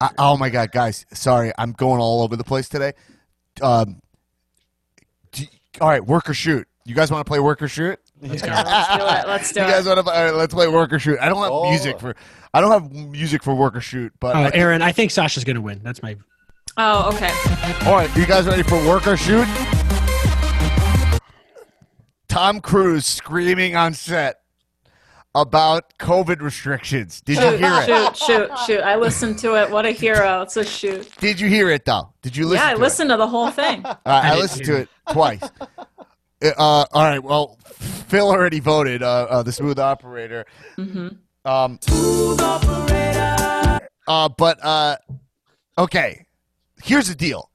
I, 0.00 0.10
oh 0.18 0.36
my 0.36 0.50
god, 0.50 0.72
guys! 0.72 1.06
Sorry, 1.12 1.52
I'm 1.56 1.70
going 1.70 2.00
all 2.00 2.24
over 2.24 2.34
the 2.34 2.42
place 2.42 2.68
today. 2.68 2.94
Um, 3.62 3.86
do- 3.86 4.05
all 5.80 5.88
right, 5.88 6.04
work 6.04 6.28
or 6.30 6.34
shoot. 6.34 6.66
You 6.84 6.94
guys 6.94 7.10
want 7.10 7.24
to 7.26 7.28
play 7.28 7.40
work 7.40 7.62
or 7.62 7.68
shoot? 7.68 7.98
Let's 8.22 8.42
go. 8.42 8.48
Let's 8.50 8.88
do 8.88 9.02
it. 9.02 9.26
Let's 9.28 9.52
do 9.52 9.60
you 9.60 9.66
guys 9.66 9.86
it. 9.86 9.96
want 9.96 10.06
to? 10.06 10.12
All 10.12 10.24
right, 10.24 10.34
let's 10.34 10.54
play 10.54 10.68
work 10.68 10.92
or 10.92 10.98
shoot. 10.98 11.18
I 11.20 11.28
don't 11.28 11.42
have 11.42 11.52
Oh. 11.52 11.68
music 11.68 11.98
for. 12.00 12.14
I 12.54 12.60
don't 12.60 12.70
have 12.70 12.90
music 12.92 13.42
for 13.42 13.54
work 13.54 13.76
or 13.76 13.80
shoot. 13.80 14.12
But 14.20 14.36
Oh, 14.36 14.40
I 14.40 14.42
think- 14.44 14.54
Aaron, 14.56 14.82
I 14.82 14.92
think 14.92 15.10
Sasha's 15.10 15.44
gonna 15.44 15.60
win. 15.60 15.80
That's 15.82 16.02
my. 16.02 16.16
Oh, 16.76 17.08
okay. 17.14 17.30
all 17.86 17.94
right, 17.94 18.14
you 18.16 18.24
guys 18.26 18.46
ready 18.46 18.62
for 18.62 18.76
work 18.86 19.06
or 19.06 19.16
shoot? 19.16 19.46
Tom 22.28 22.60
Cruise 22.60 23.06
screaming 23.06 23.76
on 23.76 23.94
set 23.94 24.40
about 25.36 25.96
COVID 25.98 26.40
restrictions. 26.40 27.20
Did 27.20 27.36
you 27.36 27.42
Shoot, 27.42 27.60
hear 27.60 27.74
it? 27.74 27.86
shoot, 27.86 28.16
shoot, 28.16 28.58
shoot. 28.66 28.80
I 28.80 28.96
listened 28.96 29.38
to 29.40 29.54
it. 29.62 29.70
What 29.70 29.84
a 29.86 29.90
hero! 29.90 30.40
It's 30.42 30.56
a 30.56 30.64
shoot. 30.64 31.08
Did 31.18 31.38
you 31.38 31.48
hear 31.48 31.68
it 31.70 31.84
though? 31.84 32.12
Did 32.22 32.34
you 32.36 32.46
listen? 32.46 32.64
yeah, 32.64 32.70
I 32.70 32.74
to 32.74 32.78
it? 32.78 32.82
listened 32.82 33.10
to 33.10 33.16
the 33.16 33.26
whole 33.28 33.50
thing. 33.50 33.84
Uh, 33.86 33.98
I, 34.04 34.30
didn't 34.30 34.40
listened 34.40 34.64
to 34.66 34.76
it 34.76 34.88
twice. 35.12 35.42
Uh, 36.42 36.52
all 36.58 36.86
right. 37.04 37.22
Well, 37.22 37.58
Phil 38.08 38.28
already 38.28 38.60
voted. 38.60 39.02
Uh, 39.02 39.26
uh, 39.28 39.42
the 39.42 39.52
smooth 39.52 39.78
operator. 39.78 40.44
hmm 40.76 41.08
Um, 41.44 41.78
uh, 44.08 44.28
but 44.36 44.58
uh, 44.64 44.96
okay. 45.78 46.26
Here's 46.82 47.08
the 47.08 47.14
deal, 47.14 47.50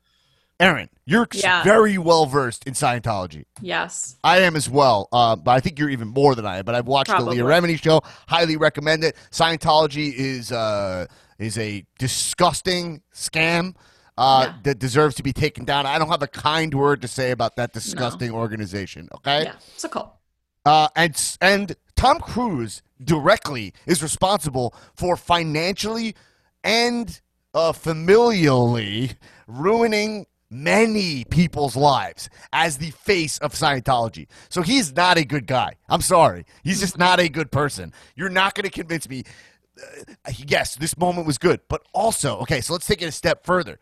Aaron. 0.60 0.90
You're 1.12 1.28
Yeah. 1.34 1.62
very 1.64 1.98
well 1.98 2.26
versed 2.26 2.66
in 2.66 2.74
Scientology. 2.74 3.46
Yes. 3.62 4.16
I 4.24 4.40
am 4.40 4.56
as 4.56 4.70
well, 4.70 5.10
uh, 5.12 5.36
but 5.36 5.52
I 5.52 5.60
think 5.60 5.78
you're 5.78 5.90
even 5.90 6.08
more 6.08 6.36
than 6.36 6.46
I 6.46 6.60
am. 6.60 6.66
But 6.66 6.76
I've 6.76 6.88
watched 6.88 7.10
Probably. 7.10 7.38
the 7.38 7.44
Leah 7.44 7.62
Remini 7.62 7.82
show. 7.82 8.02
Highly 8.28 8.56
recommend 8.58 9.04
it. 9.04 9.16
Scientology 9.32 10.14
is 10.14 10.52
uh, 10.52 11.08
is 11.38 11.58
a 11.58 11.84
disgusting 12.00 13.02
scam 13.14 13.76
uh, 14.18 14.46
Yeah. 14.48 14.54
that 14.64 14.80
deserves 14.80 15.16
to 15.16 15.24
be 15.24 15.34
taken 15.34 15.66
down. 15.66 15.86
I 15.86 15.98
don't 16.00 16.10
have 16.10 16.22
a 16.22 16.28
kind 16.28 16.74
word 16.74 17.02
to 17.02 17.08
say 17.08 17.32
about 17.32 17.56
that 17.58 17.74
disgusting 17.74 18.32
organization. 18.32 19.10
Okay, 19.16 19.44
Yeah. 19.44 19.54
It's 19.76 19.84
a 19.84 19.90
cult. 19.90 20.14
uh, 20.66 20.88
and 20.96 21.16
and 21.42 21.76
Tom 21.96 22.20
Cruise 22.20 22.82
directly 23.04 23.74
is 23.86 24.02
responsible 24.04 24.74
for 24.96 25.16
financially 25.18 26.16
and 26.64 27.20
uh, 27.54 27.72
familially 27.74 29.16
ruining 29.48 30.26
many 30.52 31.24
people's 31.26 31.76
lives 31.76 32.30
as 32.54 32.78
the 32.78 32.92
face 32.92 33.38
of 33.40 33.54
Scientology. 33.54 34.28
So 34.50 34.62
he's 34.62 34.94
not 34.96 35.18
a 35.18 35.24
good 35.26 35.48
guy. 35.48 35.76
I'm 35.90 36.02
sorry. 36.02 36.46
He's 36.64 36.80
just 36.82 36.98
not 36.98 37.20
a 37.20 37.30
good 37.30 37.52
person. 37.52 37.94
You're 38.16 38.30
not 38.30 38.54
going 38.54 38.66
to 38.66 38.70
convince 38.70 39.08
me. 39.10 39.24
Uh, 39.82 40.32
yes, 40.48 40.76
this 40.76 40.98
moment 40.98 41.26
was 41.26 41.38
good, 41.38 41.62
but 41.70 41.82
also, 41.94 42.38
okay, 42.40 42.60
so 42.62 42.74
let's 42.74 42.86
take 42.86 43.02
it 43.02 43.06
a 43.06 43.12
step 43.12 43.46
further. 43.46 43.80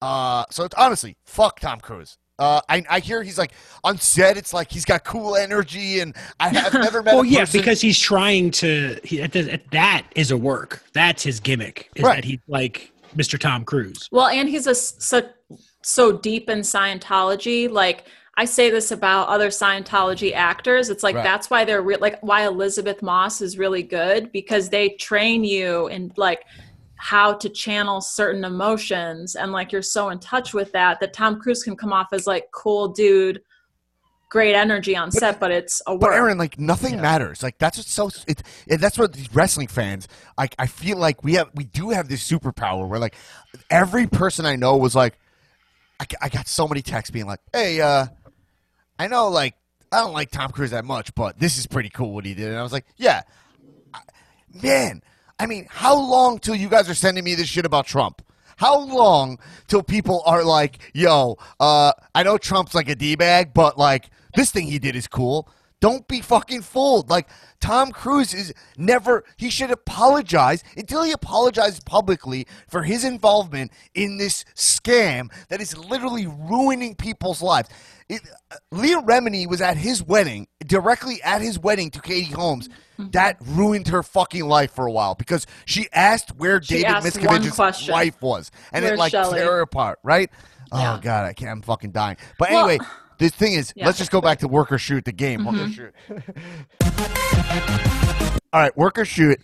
Uh, 0.00 0.44
so 0.50 0.64
it's 0.64 0.74
honestly, 0.74 1.16
fuck 1.24 1.58
Tom 1.60 1.80
Cruise. 1.80 2.18
Uh, 2.38 2.60
I, 2.68 2.82
I 2.90 2.98
hear 3.00 3.22
he's 3.22 3.38
like 3.38 3.52
on 3.84 3.98
set. 3.98 4.36
It's 4.36 4.52
like 4.52 4.70
he's 4.70 4.84
got 4.84 5.04
cool 5.04 5.36
energy, 5.36 6.00
and 6.00 6.14
I 6.40 6.48
have 6.48 6.74
never 6.74 7.02
met. 7.02 7.14
Well, 7.14 7.22
a 7.22 7.26
yeah, 7.26 7.44
because 7.50 7.80
he's 7.80 7.98
trying 7.98 8.50
to. 8.52 8.98
He, 9.04 9.18
that- 9.24 9.70
that 9.70 10.06
is 10.16 10.30
a 10.32 10.36
work. 10.36 10.82
That's 10.92 11.22
his 11.22 11.40
gimmick. 11.40 11.90
Is 11.94 12.02
Right. 12.02 12.16
that 12.16 12.24
he's 12.24 12.40
like 12.48 12.90
Mr. 13.16 13.38
Tom 13.38 13.64
Cruise? 13.64 14.08
Well, 14.10 14.26
and 14.26 14.48
he's 14.48 14.66
a 14.66 14.70
s- 14.70 14.94
so 15.82 16.12
deep 16.12 16.48
in 16.48 16.60
Scientology. 16.60 17.70
Like 17.70 18.04
I 18.36 18.44
say 18.46 18.70
this 18.70 18.90
about 18.90 19.28
other 19.28 19.48
Scientology 19.48 20.32
actors. 20.32 20.88
It's 20.88 21.02
like 21.02 21.14
Right. 21.16 21.24
that's 21.24 21.50
why 21.50 21.64
they're 21.64 21.82
re- 21.82 21.96
like 21.96 22.20
why 22.20 22.46
Elisabeth 22.46 23.02
Moss 23.02 23.40
is 23.40 23.58
really 23.58 23.82
good 23.82 24.32
because 24.32 24.70
they 24.70 24.90
train 24.90 25.44
you 25.44 25.88
in 25.88 26.12
like 26.16 26.44
how 26.96 27.34
to 27.34 27.48
channel 27.48 28.00
certain 28.00 28.44
emotions 28.44 29.34
and 29.34 29.50
like 29.50 29.72
you're 29.72 29.82
so 29.82 30.10
in 30.10 30.20
touch 30.20 30.54
with 30.54 30.70
that 30.72 31.00
that 31.00 31.12
Tom 31.12 31.40
Cruise 31.40 31.62
can 31.62 31.76
come 31.76 31.92
off 31.92 32.12
as 32.12 32.26
like 32.28 32.44
cool 32.52 32.88
dude, 32.88 33.42
great 34.30 34.54
energy 34.54 34.96
on 34.96 35.10
set, 35.10 35.40
but 35.40 35.50
it's 35.50 35.82
a 35.86 35.92
work. 35.92 36.00
But 36.00 36.12
Aaron, 36.12 36.38
like 36.38 36.58
nothing 36.60 37.00
matters. 37.00 37.42
Like 37.42 37.58
that's 37.58 37.76
what's 37.76 37.90
so. 37.92 38.08
It, 38.28 38.42
it, 38.66 38.76
that's 38.78 38.96
what 38.96 39.12
these 39.12 39.34
wrestling 39.34 39.66
fans. 39.66 40.06
Like 40.38 40.54
I 40.58 40.66
feel 40.68 40.96
like 40.96 41.22
we 41.24 41.34
have, 41.34 41.50
we 41.54 41.64
do 41.64 41.90
have 41.90 42.08
this 42.08 42.26
superpower 42.26 42.88
where 42.88 43.00
like 43.00 43.16
every 43.68 44.06
person 44.06 44.46
I 44.46 44.54
know 44.56 44.76
was 44.76 44.94
like, 44.94 45.18
I, 46.02 46.06
I 46.26 46.28
got 46.28 46.48
so 46.48 46.66
many 46.66 46.82
texts 46.82 47.10
being 47.12 47.26
like, 47.26 47.40
"Hey, 47.52 47.80
uh, 47.80 48.06
I 48.98 49.06
know 49.06 49.28
like 49.28 49.54
I 49.92 49.98
don't 50.00 50.12
like 50.12 50.30
Tom 50.30 50.50
Cruise 50.50 50.70
that 50.72 50.84
much, 50.84 51.14
but 51.14 51.38
this 51.38 51.58
is 51.58 51.66
pretty 51.66 51.90
cool 51.90 52.12
what 52.12 52.24
he 52.24 52.34
did." 52.34 52.48
And 52.48 52.58
I 52.58 52.62
was 52.62 52.72
like, 52.72 52.86
"Yeah, 52.96 53.22
I- 53.94 54.00
man." 54.62 55.02
I 55.38 55.46
mean, 55.46 55.66
how 55.70 55.96
long 55.96 56.38
till 56.38 56.54
you 56.54 56.68
guys 56.68 56.88
are 56.88 56.94
sending 56.94 57.24
me 57.24 57.34
this 57.34 57.48
shit 57.48 57.64
about 57.66 57.86
Trump? 57.86 58.22
How 58.56 58.78
long 58.78 59.38
till 59.66 59.82
people 59.82 60.22
are 60.26 60.44
like, 60.44 60.90
"Yo, 60.94 61.36
uh, 61.60 61.92
I 62.14 62.22
know 62.22 62.36
Trump's 62.38 62.74
like 62.74 62.88
a 62.88 62.94
d 62.94 63.14
bag, 63.16 63.52
but 63.54 63.78
like 63.78 64.10
this 64.34 64.50
thing 64.50 64.66
he 64.66 64.78
did 64.78 64.96
is 64.96 65.06
cool." 65.06 65.48
Don't 65.82 66.06
be 66.06 66.20
fucking 66.20 66.62
fooled. 66.62 67.10
Like 67.10 67.28
Tom 67.60 67.90
Cruise 67.90 68.32
is 68.32 68.54
never. 68.78 69.24
He 69.36 69.50
should 69.50 69.72
apologize 69.72 70.62
until 70.76 71.02
he 71.02 71.10
apologizes 71.10 71.80
publicly 71.80 72.46
for 72.68 72.84
his 72.84 73.04
involvement 73.04 73.72
in 73.92 74.16
this 74.16 74.44
scam 74.54 75.30
that 75.48 75.60
is 75.60 75.76
literally 75.76 76.28
ruining 76.28 76.94
people's 76.94 77.42
lives. 77.42 77.68
It, 78.08 78.22
uh, 78.52 78.56
Leah 78.70 79.02
Remini 79.02 79.48
was 79.48 79.60
at 79.60 79.76
his 79.76 80.04
wedding, 80.04 80.46
directly 80.64 81.20
at 81.24 81.42
his 81.42 81.58
wedding 81.58 81.90
to 81.90 82.00
Katie 82.00 82.32
Holmes. 82.32 82.68
That 82.98 83.38
ruined 83.44 83.88
her 83.88 84.04
fucking 84.04 84.44
life 84.46 84.70
for 84.70 84.86
a 84.86 84.92
while 84.92 85.16
because 85.16 85.48
she 85.64 85.88
asked 85.92 86.36
where 86.36 86.62
She 86.62 86.74
David 86.82 86.86
asked 86.90 87.16
Miscavige's 87.18 87.88
wife 87.88 88.22
was, 88.22 88.52
and 88.72 88.84
it 88.84 88.96
like 88.96 89.10
Shelley? 89.10 89.40
tear 89.40 89.50
her 89.54 89.60
apart. 89.62 89.98
Right? 90.04 90.30
Yeah. 90.72 90.94
Oh 90.94 91.00
god, 91.02 91.24
I 91.26 91.32
can't. 91.32 91.50
I'm 91.50 91.62
fucking 91.62 91.90
dying. 91.90 92.16
But 92.38 92.50
Well- 92.50 92.68
anyway, 92.68 92.86
the 93.22 93.28
thing 93.36 93.54
is, 93.54 93.72
Yeah. 93.76 93.86
let's 93.86 93.98
just 93.98 94.10
go 94.10 94.20
back 94.20 94.38
to 94.40 94.48
work 94.48 94.72
or 94.72 94.78
shoot 94.78 95.04
the 95.04 95.12
game. 95.12 95.40
Mm-hmm. 95.40 95.56
Work 95.58 95.68
or 95.68 95.72
shoot. 95.72 95.94
All 98.52 98.60
right, 98.60 98.76
work 98.76 98.98
or 98.98 99.04
shoot. 99.04 99.40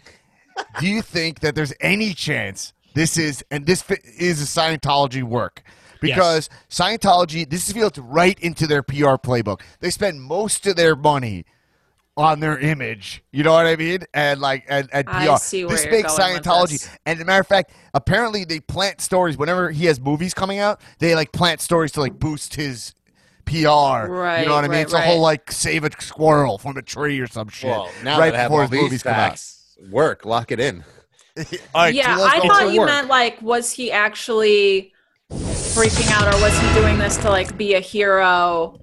Do 0.80 0.86
you 0.88 1.02
think 1.02 1.40
that 1.40 1.54
there's 1.54 1.72
any 1.80 2.12
chance 2.12 2.72
this 2.94 3.16
is 3.16 3.44
and 3.50 3.64
this 3.66 3.84
is 4.18 4.42
a 4.42 4.60
Scientology 4.60 5.22
work? 5.22 5.62
Because 6.00 6.48
Scientology, 6.68 7.48
this 7.48 7.68
is 7.68 7.74
built 7.74 7.98
right 8.02 8.38
into 8.40 8.66
their 8.66 8.82
PR 8.82 9.16
playbook. 9.16 9.62
They 9.80 9.90
spend 9.90 10.20
most 10.22 10.66
of 10.66 10.76
their 10.76 10.94
money 10.94 11.44
on 12.16 12.40
their 12.40 12.58
image. 12.58 13.22
You 13.32 13.44
know 13.44 13.52
what 13.52 13.66
I 13.66 13.76
mean? 13.76 14.00
And 14.12 14.40
like 14.40 14.64
and, 14.68 14.88
and 14.92 15.06
PR. 15.06 15.12
I 15.12 15.36
see 15.36 15.64
where 15.64 15.76
this 15.76 15.84
you're 15.84 15.92
makes 15.94 16.16
going 16.16 16.34
with 16.34 16.42
Scientology. 16.42 16.68
this. 16.70 16.90
And 17.06 17.16
as 17.18 17.22
a 17.22 17.24
matter 17.24 17.40
of 17.40 17.46
fact, 17.46 17.72
apparently 17.94 18.44
they 18.44 18.60
plant 18.60 19.00
stories 19.00 19.36
whenever 19.38 19.70
he 19.70 19.86
has 19.86 20.00
movies 20.00 20.34
coming 20.34 20.58
out. 20.58 20.80
They 20.98 21.14
like 21.14 21.32
plant 21.32 21.60
stories 21.60 21.92
to 21.92 22.00
like 22.00 22.18
boost 22.18 22.56
his 22.56 22.92
PR. 23.48 23.54
you 23.56 23.62
know 23.64 24.54
what 24.54 24.64
I 24.64 24.68
mean? 24.68 24.72
right, 24.72 24.80
It's 24.82 24.92
a 24.92 25.00
whole 25.00 25.20
like 25.20 25.50
save 25.52 25.84
a 25.84 25.90
squirrel 26.00 26.58
from 26.58 26.76
a 26.76 26.82
tree 26.82 27.18
or 27.20 27.26
some 27.26 27.48
shit. 27.48 27.70
Well, 27.70 27.90
now 28.02 28.18
right 28.18 28.30
that 28.32 28.38
I 28.38 28.42
have 28.42 28.50
before 28.50 28.62
all 28.62 28.68
his 28.68 28.70
these 28.70 28.82
movies 28.82 29.02
come 29.02 29.14
out. 29.14 29.42
work, 29.90 30.24
lock 30.24 30.52
it 30.52 30.60
in. 30.60 30.84
All 31.38 31.44
right, 31.82 31.94
yeah, 31.94 32.16
I 32.20 32.40
thought 32.40 32.72
you 32.72 32.80
work. 32.80 32.88
meant 32.88 33.06
like, 33.08 33.40
was 33.42 33.70
he 33.70 33.92
actually 33.92 34.92
freaking 35.30 36.10
out, 36.10 36.34
or 36.34 36.40
was 36.40 36.58
he 36.58 36.74
doing 36.74 36.98
this 36.98 37.16
to 37.18 37.30
like 37.30 37.56
be 37.56 37.74
a 37.74 37.80
hero 37.80 38.80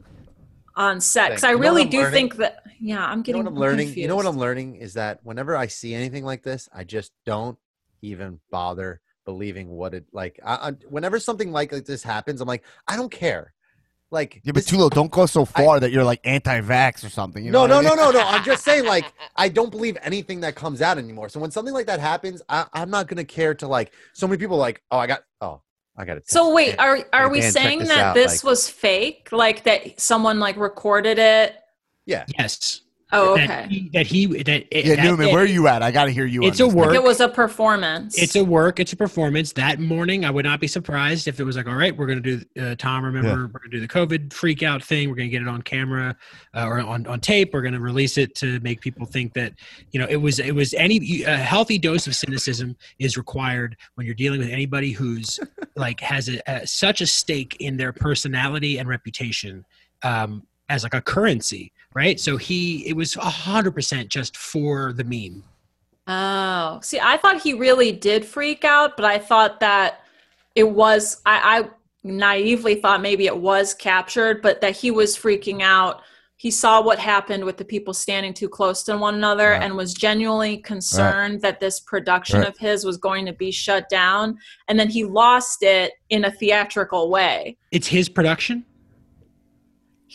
on 0.75 1.01
set? 1.01 1.29
Because 1.31 1.43
I 1.43 1.51
You 1.51 1.57
really 1.57 1.85
do 1.85 1.97
learning? 1.99 2.13
think 2.13 2.35
that. 2.37 2.63
Yeah, 2.79 3.05
I'm 3.05 3.23
You 3.25 3.33
know 3.33 3.39
getting. 3.39 3.43
what 3.43 3.51
I'm 3.51 3.55
learning? 3.59 3.93
You 3.95 4.07
know 4.07 4.15
what 4.15 4.25
I'm 4.25 4.37
learning 4.37 4.75
is 4.75 4.93
that 4.93 5.19
whenever 5.23 5.55
I 5.57 5.67
see 5.67 5.93
anything 5.93 6.23
like 6.23 6.43
this, 6.43 6.69
I 6.73 6.83
just 6.83 7.11
don't 7.25 7.57
even 8.01 8.39
bother 8.51 9.01
believing 9.25 9.69
what 9.69 9.93
it 9.93 10.05
like. 10.13 10.39
I, 10.45 10.55
I, 10.55 10.71
whenever 10.87 11.19
something 11.19 11.51
like, 11.51 11.71
like 11.71 11.85
this 11.85 12.03
happens, 12.03 12.39
I'm 12.41 12.47
like, 12.47 12.63
I 12.87 12.95
don't 12.95 13.11
care. 13.11 13.53
Like, 14.15 14.35
Yeah, 14.43 14.53
but 14.53 14.65
this- 14.65 14.71
Tulo, 14.71 14.89
don't 14.89 15.11
go 15.11 15.25
so 15.25 15.43
far 15.45 15.79
that 15.81 15.91
you're 15.91 16.03
like 16.05 16.21
anti-vax 16.23 17.03
or 17.05 17.09
something. 17.09 17.43
You 17.45 17.51
no, 17.51 17.67
know 17.67 17.81
no, 17.81 17.89
what 17.89 17.99
I 17.99 18.01
no, 18.03 18.05
mean? 18.11 18.13
no, 18.15 18.19
no. 18.21 18.27
I'm 18.27 18.43
just 18.51 18.63
saying, 18.63 18.85
like, 18.85 19.05
I 19.35 19.49
don't 19.49 19.69
believe 19.69 19.97
anything 20.01 20.39
that 20.41 20.55
comes 20.55 20.81
out 20.81 20.97
anymore. 20.97 21.27
So 21.29 21.39
when 21.39 21.51
something 21.51 21.73
like 21.73 21.85
that 21.87 21.99
happens, 21.99 22.41
I, 22.49 22.65
I'm 22.73 22.89
not 22.89 23.07
gonna 23.07 23.25
care 23.25 23.53
to 23.55 23.67
like. 23.67 23.91
So 24.13 24.25
many 24.27 24.37
people 24.39 24.55
are 24.55 24.59
like, 24.59 24.81
oh, 24.89 24.97
I 24.97 25.07
got, 25.07 25.23
oh, 25.41 25.61
I 25.97 26.05
got 26.05 26.17
it. 26.17 26.29
So 26.29 26.53
wait, 26.53 26.79
are 26.79 26.99
are 27.13 27.29
we 27.29 27.41
saying 27.41 27.79
this 27.79 27.89
that 27.89 27.97
out, 27.99 28.13
this 28.15 28.43
like- 28.43 28.49
was 28.49 28.69
fake? 28.69 29.29
Like 29.31 29.63
that 29.65 29.99
someone 29.99 30.39
like 30.39 30.55
recorded 30.57 31.19
it? 31.19 31.55
Yeah. 32.05 32.25
Yes. 32.39 32.81
Oh, 33.11 33.37
That 33.37 33.43
okay. 33.65 33.67
he, 33.69 33.89
that 33.93 34.07
he 34.07 34.25
that 34.25 34.65
it, 34.71 34.85
Yeah, 34.85 34.95
that- 34.95 35.03
Newman, 35.03 35.27
it- 35.27 35.33
where 35.33 35.43
are 35.43 35.47
you 35.47 35.67
at? 35.67 35.83
I 35.83 35.91
got 35.91 36.05
to 36.05 36.11
hear 36.11 36.25
you. 36.25 36.43
It's 36.43 36.59
on 36.59 36.65
a 36.65 36.69
this. 36.69 36.75
work. 36.75 36.87
Like 36.87 36.95
it 36.95 37.03
was 37.03 37.19
a 37.19 37.29
performance. 37.29 38.17
It's 38.17 38.35
a 38.35 38.43
work. 38.43 38.79
It's 38.79 38.93
a 38.93 38.95
performance. 38.95 39.53
That 39.53 39.79
morning, 39.79 40.25
I 40.25 40.31
would 40.31 40.43
not 40.43 40.59
be 40.59 40.67
surprised 40.67 41.27
if 41.27 41.39
it 41.39 41.43
was 41.43 41.55
like, 41.55 41.67
all 41.67 41.75
right, 41.75 41.95
we're 41.95 42.07
going 42.07 42.23
to 42.23 42.37
do 42.37 42.61
uh, 42.61 42.75
Tom. 42.77 43.05
Remember, 43.05 43.27
Yeah. 43.29 43.35
we're 43.35 43.59
going 43.59 43.69
to 43.71 43.77
do 43.77 43.79
the 43.79 43.87
COVID 43.87 44.33
freak 44.33 44.63
out 44.63 44.83
thing. 44.83 45.07
We're 45.09 45.15
going 45.15 45.29
to 45.29 45.31
get 45.31 45.43
it 45.43 45.47
on 45.47 45.61
camera 45.61 46.15
uh, 46.55 46.65
or 46.65 46.79
on, 46.79 47.05
on 47.05 47.19
tape. 47.19 47.51
We're 47.53 47.61
going 47.61 47.75
to 47.75 47.79
release 47.79 48.17
it 48.17 48.33
to 48.35 48.59
make 48.61 48.81
people 48.81 49.05
think 49.05 49.33
that 49.35 49.53
you 49.91 49.99
know 49.99 50.07
it 50.09 50.17
was 50.17 50.39
it 50.39 50.55
was 50.55 50.73
any 50.73 51.23
a 51.23 51.37
healthy 51.37 51.77
dose 51.77 52.07
of 52.07 52.15
cynicism 52.15 52.75
is 52.97 53.17
required 53.17 53.77
when 53.93 54.07
you're 54.07 54.15
dealing 54.15 54.39
with 54.39 54.49
anybody 54.49 54.91
who's 54.91 55.39
like 55.75 55.99
has 55.99 56.27
a, 56.27 56.41
a, 56.47 56.65
such 56.65 57.01
a 57.01 57.07
stake 57.07 57.55
in 57.59 57.77
their 57.77 57.93
personality 57.93 58.79
and 58.79 58.89
reputation. 58.89 59.63
Um, 60.01 60.47
as 60.67 60.81
like 60.81 60.95
a 60.95 61.01
currency, 61.01 61.71
right? 61.95 62.19
So 62.19 62.37
he, 62.37 62.87
it 62.87 62.95
was 62.95 63.15
a 63.15 63.21
hundred 63.21 63.71
percent 63.71 64.09
just 64.09 64.37
for 64.37 64.93
the 64.93 65.03
meme. 65.03 65.43
Oh, 66.07 66.79
see, 66.83 66.99
I 67.01 67.17
thought 67.17 67.41
he 67.41 67.53
really 67.53 67.91
did 67.91 68.23
freak 68.23 68.63
out, 68.63 68.95
but 68.95 69.05
I 69.05 69.17
thought 69.17 69.59
that 69.61 70.01
it 70.53 70.69
was. 70.69 71.21
I, 71.25 71.59
I 71.61 71.69
naively 72.03 72.75
thought 72.75 73.01
maybe 73.01 73.25
it 73.25 73.35
was 73.35 73.73
captured, 73.73 74.43
but 74.43 74.61
that 74.61 74.75
he 74.75 74.91
was 74.91 75.17
freaking 75.17 75.63
out. 75.63 76.01
He 76.37 76.51
saw 76.51 76.79
what 76.83 76.99
happened 76.99 77.43
with 77.43 77.57
the 77.57 77.65
people 77.65 77.93
standing 77.93 78.33
too 78.33 78.49
close 78.49 78.83
to 78.83 78.95
one 78.97 79.15
another 79.15 79.51
Right. 79.51 79.63
and 79.63 79.75
was 79.75 79.93
genuinely 79.95 80.57
concerned 80.57 81.41
that 81.41 81.59
this 81.59 81.79
production 81.79 82.39
Right. 82.41 82.49
of 82.49 82.57
his 82.59 82.85
was 82.85 82.97
going 82.97 83.25
to 83.25 83.33
be 83.33 83.49
shut 83.51 83.89
down. 83.89 84.37
And 84.67 84.77
then 84.77 84.89
he 84.89 85.05
lost 85.05 85.63
it 85.63 85.93
in 86.09 86.25
a 86.25 86.31
theatrical 86.31 87.09
way. 87.09 87.57
It's 87.71 87.87
his 87.87 88.09
production. 88.09 88.65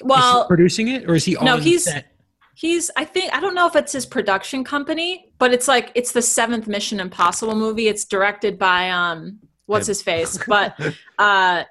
Is 0.01 0.07
he 0.07 0.09
Well, 0.09 0.47
producing 0.47 0.89
it, 0.89 1.09
or 1.09 1.15
is 1.15 1.25
he 1.25 1.37
no, 1.43 1.57
he's- 1.59 1.85
set? 1.85 2.07
He's 2.55 2.91
I 2.95 3.07
think 3.07 3.33
I 3.35 3.41
don't 3.41 3.55
know 3.55 3.67
if 3.67 3.75
it's 3.75 3.93
his 3.93 4.05
production 4.05 4.65
company, 4.65 5.33
but 5.39 5.51
it's 5.55 5.67
like 5.67 5.93
it's 5.95 6.13
the 6.13 6.21
seventh 6.21 6.67
Mission 6.67 7.01
Impossible 7.01 7.55
movie. 7.55 7.89
It's 7.89 8.05
directed 8.05 8.59
by 8.59 8.91
um 8.91 9.39
what's 9.65 9.87
his 9.87 10.03
face? 10.03 10.37
But 10.47 10.79
uh 11.19 11.65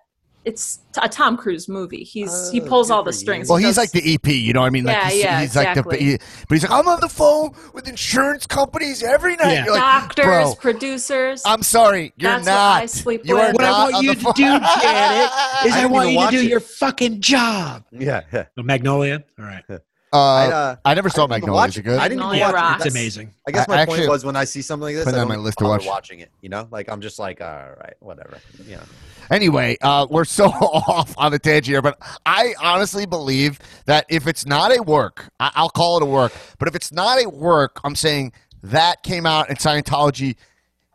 it's 0.50 0.80
a 1.02 1.08
Tom 1.08 1.38
Cruise 1.38 1.70
movie. 1.70 2.04
He's 2.04 2.50
he 2.52 2.60
Oh, 2.62 2.66
pulls 2.66 2.90
all 2.92 3.04
the 3.04 3.14
strings. 3.14 3.48
Well, 3.48 3.58
He 3.58 3.66
he's 3.66 3.76
does- 3.76 3.94
like 3.94 4.04
the 4.04 4.14
EP. 4.16 4.28
You 4.28 4.54
know 4.54 4.62
what 4.62 4.68
I 4.68 4.70
mean? 4.72 4.84
Like 4.86 4.96
Yeah, 4.98 5.10
he's, 5.10 5.24
yeah, 5.24 5.42
he's 5.42 5.56
like 5.56 5.76
the. 5.76 5.96
He, 5.98 6.18
but 6.18 6.56
he's 6.56 6.64
like, 6.64 6.72
I'm 6.72 6.88
on 6.88 7.00
the 7.00 7.08
phone 7.10 7.52
with 7.74 7.88
insurance 7.88 8.46
companies 8.48 9.04
every 9.04 9.36
night. 9.36 9.54
Yeah. 9.54 9.66
You're 9.66 9.74
like, 9.76 9.82
doctors, 10.16 10.26
bro, 10.26 10.56
producers. 10.56 11.44
I'm 11.46 11.64
sorry, 11.64 12.14
you're 12.18 12.32
That's 12.32 12.46
what 12.48 12.52
not. 12.54 12.82
I 12.84 12.86
sleep 12.88 13.22
you 13.26 13.36
with. 13.36 13.44
are 13.44 13.54
What 13.54 13.64
I 13.64 13.72
want 13.92 14.04
you 14.04 14.14
to 14.14 14.20
phone. 14.20 14.34
do, 14.34 14.44
Janet, 14.44 14.60
is 15.66 15.74
I 15.74 15.84
I, 15.84 15.86
want 15.86 16.10
you 16.12 16.20
to 16.26 16.32
do 16.32 16.40
it. 16.40 16.50
your 16.50 16.60
fucking 16.60 17.22
job. 17.22 17.84
Yeah, 17.92 18.22
yeah. 18.34 18.46
Magnolia. 18.58 19.24
All 19.38 19.46
right, 19.46 19.64
Uh, 19.70 19.78
I, 20.12 20.46
uh, 20.48 20.76
I 20.86 20.94
never 20.96 21.10
saw 21.10 21.26
I 21.26 21.28
Magnolia. 21.28 21.54
watch 21.54 21.70
Is 21.72 21.78
it 21.78 21.80
it. 21.82 21.84
good? 21.84 22.00
I 22.00 22.08
didn't 22.08 22.22
even 22.24 22.32
Magnolia 22.40 22.54
watch 22.54 22.56
it. 22.56 22.76
it's 22.76 22.84
That's- 22.86 22.94
amazing. 22.96 23.34
I 23.48 23.52
guess 23.52 23.66
I- 23.70 23.72
my 23.76 23.82
actually- 23.82 23.98
point 24.00 24.10
was 24.10 24.26
when 24.26 24.36
I 24.36 24.44
see 24.46 24.62
something 24.64 24.84
like 24.86 24.96
this, 24.96 25.06
I 25.08 25.12
that 25.12 25.20
on 25.20 25.28
don't 25.28 25.38
my 25.38 25.44
list 25.44 25.60
to 25.60 25.66
bother 25.66 25.78
watch. 25.78 25.86
watching 25.86 26.20
it. 26.20 26.32
You 26.42 26.50
know, 26.50 26.68
like 26.72 26.90
I'm 26.90 27.02
just 27.02 27.20
like, 27.20 27.42
all 27.42 27.48
right, 27.80 27.94
whatever. 28.00 28.40
You 28.66 28.78
know, 28.78 28.82
Anyway, 29.32 29.78
uh, 29.82 30.08
we're 30.10 30.26
so 30.26 30.46
off 30.50 31.14
on 31.18 31.32
the 31.32 31.40
tangent 31.40 31.68
here, 31.68 31.82
but 31.82 31.98
I 32.26 32.56
honestly 32.62 33.06
believe 33.06 33.60
that 33.86 34.06
if 34.10 34.28
it's 34.28 34.46
not 34.46 34.76
a 34.76 34.82
work, 34.82 35.30
I- 35.40 35.52
I'll 35.56 35.70
call 35.70 35.98
it 35.98 36.04
a 36.04 36.06
work. 36.06 36.34
But 36.58 36.68
if 36.68 36.76
it's 36.76 36.92
not 36.92 37.24
a 37.24 37.30
work, 37.30 37.80
I'm 37.84 37.96
saying 37.96 38.34
that 38.64 39.04
came 39.04 39.26
out 39.26 39.50
in 39.50 39.56
Scientology. 39.56 40.36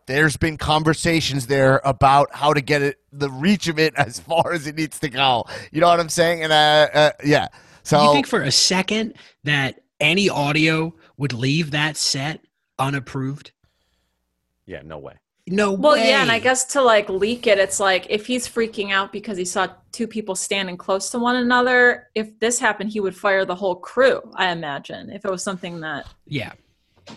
There's 0.07 0.37
been 0.37 0.59
conversations 0.59 1.47
there 1.47 1.81
about 1.85 2.35
how 2.35 2.53
to 2.53 2.61
get 2.61 2.83
it, 2.83 2.99
the 3.13 3.31
reach 3.31 3.69
of 3.69 3.79
it 3.79 3.95
as 3.97 4.19
far 4.21 4.53
as 4.53 4.67
it 4.67 4.75
needs 4.75 4.99
to 5.01 5.09
go. 5.09 5.45
You 5.73 5.81
know 5.81 5.89
what 5.89 6.01
I'm 6.01 6.09
saying? 6.11 6.43
And 6.43 6.53
uh, 6.53 6.89
uh, 6.93 7.11
yeah, 7.25 7.49
so 7.83 8.03
you 8.03 8.13
think 8.13 8.27
for 8.27 8.43
a 8.43 8.51
second 8.51 9.15
that 9.45 9.81
any 10.01 10.29
audio 10.29 10.95
would 11.17 11.33
leave 11.33 11.71
that 11.71 11.97
set 11.97 12.41
unapproved? 12.79 13.53
yeah, 14.67 14.83
no 14.85 14.99
way. 14.99 15.15
No 15.47 15.73
well, 15.73 15.93
way. 15.93 16.09
yeah, 16.09 16.23
and 16.23 16.31
I 16.31 16.39
guess 16.39 16.65
to 16.67 16.81
like 16.81 17.09
leak 17.11 17.47
it, 17.47 17.59
it's 17.59 17.79
like 17.79 18.07
if 18.09 18.27
he's 18.27 18.49
freaking 18.49 18.93
out 18.93 19.13
because 19.13 19.37
he 19.37 19.45
saw 19.45 19.69
two 19.93 20.07
people 20.07 20.35
standing 20.35 20.79
close 20.79 21.11
to 21.11 21.19
one 21.19 21.37
another, 21.37 22.09
if 22.15 22.39
this 22.41 22.59
happened, 22.59 22.91
he 22.91 23.01
would 23.01 23.15
fire 23.15 23.45
the 23.45 23.55
whole 23.55 23.77
crew, 23.77 24.23
I 24.37 24.51
imagine, 24.53 25.11
if 25.11 25.25
it 25.25 25.31
was 25.31 25.43
something 25.43 25.81
that 25.81 26.07
yeah. 26.27 26.53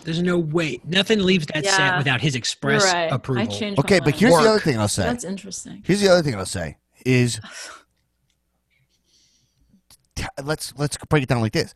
There's 0.04 0.20
no 0.20 0.38
way. 0.38 0.80
Nothing 0.84 1.20
leaves 1.20 1.46
that 1.46 1.64
set 1.64 1.96
without 1.96 2.20
his 2.20 2.34
express 2.34 2.84
right. 2.84 3.10
approval. 3.10 3.42
I 3.42 3.46
changed 3.46 3.78
my 3.78 3.84
okay, 3.86 4.00
but 4.00 4.08
mind. 4.08 4.16
here's 4.16 4.34
the 4.34 4.50
other 4.50 4.60
thing 4.60 4.78
I'll 4.78 4.86
say. 4.86 5.04
That's 5.04 5.24
interesting. 5.24 5.82
Here's 5.86 6.02
the 6.02 6.08
other 6.08 6.22
thing 6.22 6.34
I'll 6.34 6.44
say 6.44 6.76
is 7.06 7.40
t- 10.14 10.24
let's 10.44 10.74
let's 10.76 10.98
break 11.08 11.22
it 11.22 11.28
down 11.30 11.40
like 11.40 11.52
this. 11.52 11.72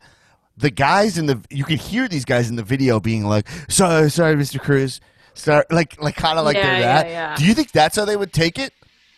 The 0.55 0.69
guys 0.69 1.17
in 1.17 1.25
the 1.25 1.43
you 1.49 1.63
can 1.63 1.77
hear 1.77 2.07
these 2.07 2.25
guys 2.25 2.49
in 2.49 2.55
the 2.55 2.63
video 2.63 2.99
being 2.99 3.23
like, 3.23 3.47
"Sorry, 3.67 4.11
sorry, 4.11 4.35
Mr. 4.35 4.59
Cruise. 4.61 5.01
Start 5.35 5.71
like 5.71 6.01
like 6.01 6.15
kind 6.15 6.37
of 6.39 6.45
like 6.45 6.55
Yeah, 6.57 6.63
they're 6.63 6.79
yeah, 6.79 7.03
that. 7.03 7.09
yeah. 7.09 7.35
Do 7.35 7.45
you 7.45 7.53
think 7.53 7.71
that's 7.71 7.95
how 7.95 8.05
they 8.05 8.15
would 8.17 8.33
take 8.33 8.59
it? 8.59 8.73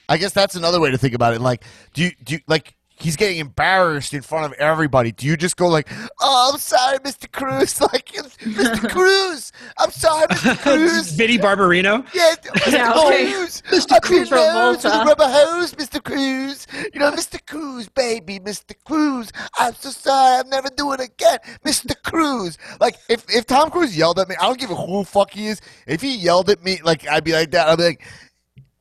I 0.07 0.17
guess 0.17 0.33
that's 0.33 0.55
another 0.55 0.79
way 0.79 0.91
to 0.91 0.97
think 0.97 1.15
about 1.15 1.33
it. 1.33 1.41
Like, 1.41 1.63
do 1.93 2.03
you 2.03 2.11
do 2.23 2.35
you, 2.35 2.39
like 2.47 2.74
he's 2.95 3.15
getting 3.15 3.37
embarrassed 3.37 4.13
in 4.13 4.21
front 4.21 4.45
of 4.45 4.53
everybody? 4.53 5.11
Do 5.11 5.25
you 5.25 5.37
just 5.37 5.57
go 5.57 5.67
like, 5.67 5.87
"Oh, 6.19 6.51
I'm 6.53 6.59
sorry, 6.59 6.99
Mr. 6.99 7.31
Cruise," 7.31 7.79
like, 7.93 8.07
"Mr. 8.07 8.89
Cruise, 8.91 9.51
I'm 9.77 9.91
sorry, 9.91 10.27
Mr. 10.27 10.57
Cruise." 10.61 11.11
Vinny 11.11 11.37
Barbarino. 11.37 12.05
Yeah, 12.13 12.35
Mr. 12.35 12.71
Yeah, 12.71 12.93
okay. 12.93 13.31
Cruise. 13.31 13.61
Mr. 13.69 14.01
Cruise 14.01 14.31
nose 14.31 14.83
with 14.83 14.93
a 14.93 15.03
rubber 15.05 15.27
hose, 15.27 15.73
Mr. 15.73 16.03
Cruise. 16.03 16.67
You 16.93 16.99
know, 16.99 17.11
Mr. 17.11 17.39
Cruise, 17.45 17.89
baby, 17.89 18.39
Mr. 18.39 18.73
Cruise. 18.85 19.31
I'm 19.57 19.73
so 19.75 19.89
sorry. 19.89 20.39
I'm 20.39 20.49
never 20.49 20.69
doing 20.69 20.99
it 20.99 21.11
again, 21.11 21.39
Mr. 21.65 21.93
Cruise. 22.03 22.57
Like, 22.79 22.95
if, 23.09 23.25
if 23.29 23.45
Tom 23.45 23.69
Cruise 23.69 23.97
yelled 23.97 24.19
at 24.19 24.29
me, 24.29 24.35
I 24.39 24.43
don't 24.43 24.59
give 24.59 24.71
a 24.71 24.75
who 24.75 25.03
fuck 25.03 25.31
he 25.31 25.47
is. 25.47 25.61
If 25.87 26.01
he 26.01 26.15
yelled 26.15 26.49
at 26.49 26.63
me, 26.63 26.79
like, 26.83 27.07
I'd 27.07 27.23
be 27.23 27.33
like 27.33 27.51
that. 27.51 27.67
I'd 27.67 27.77
be 27.77 27.83
like, 27.83 28.03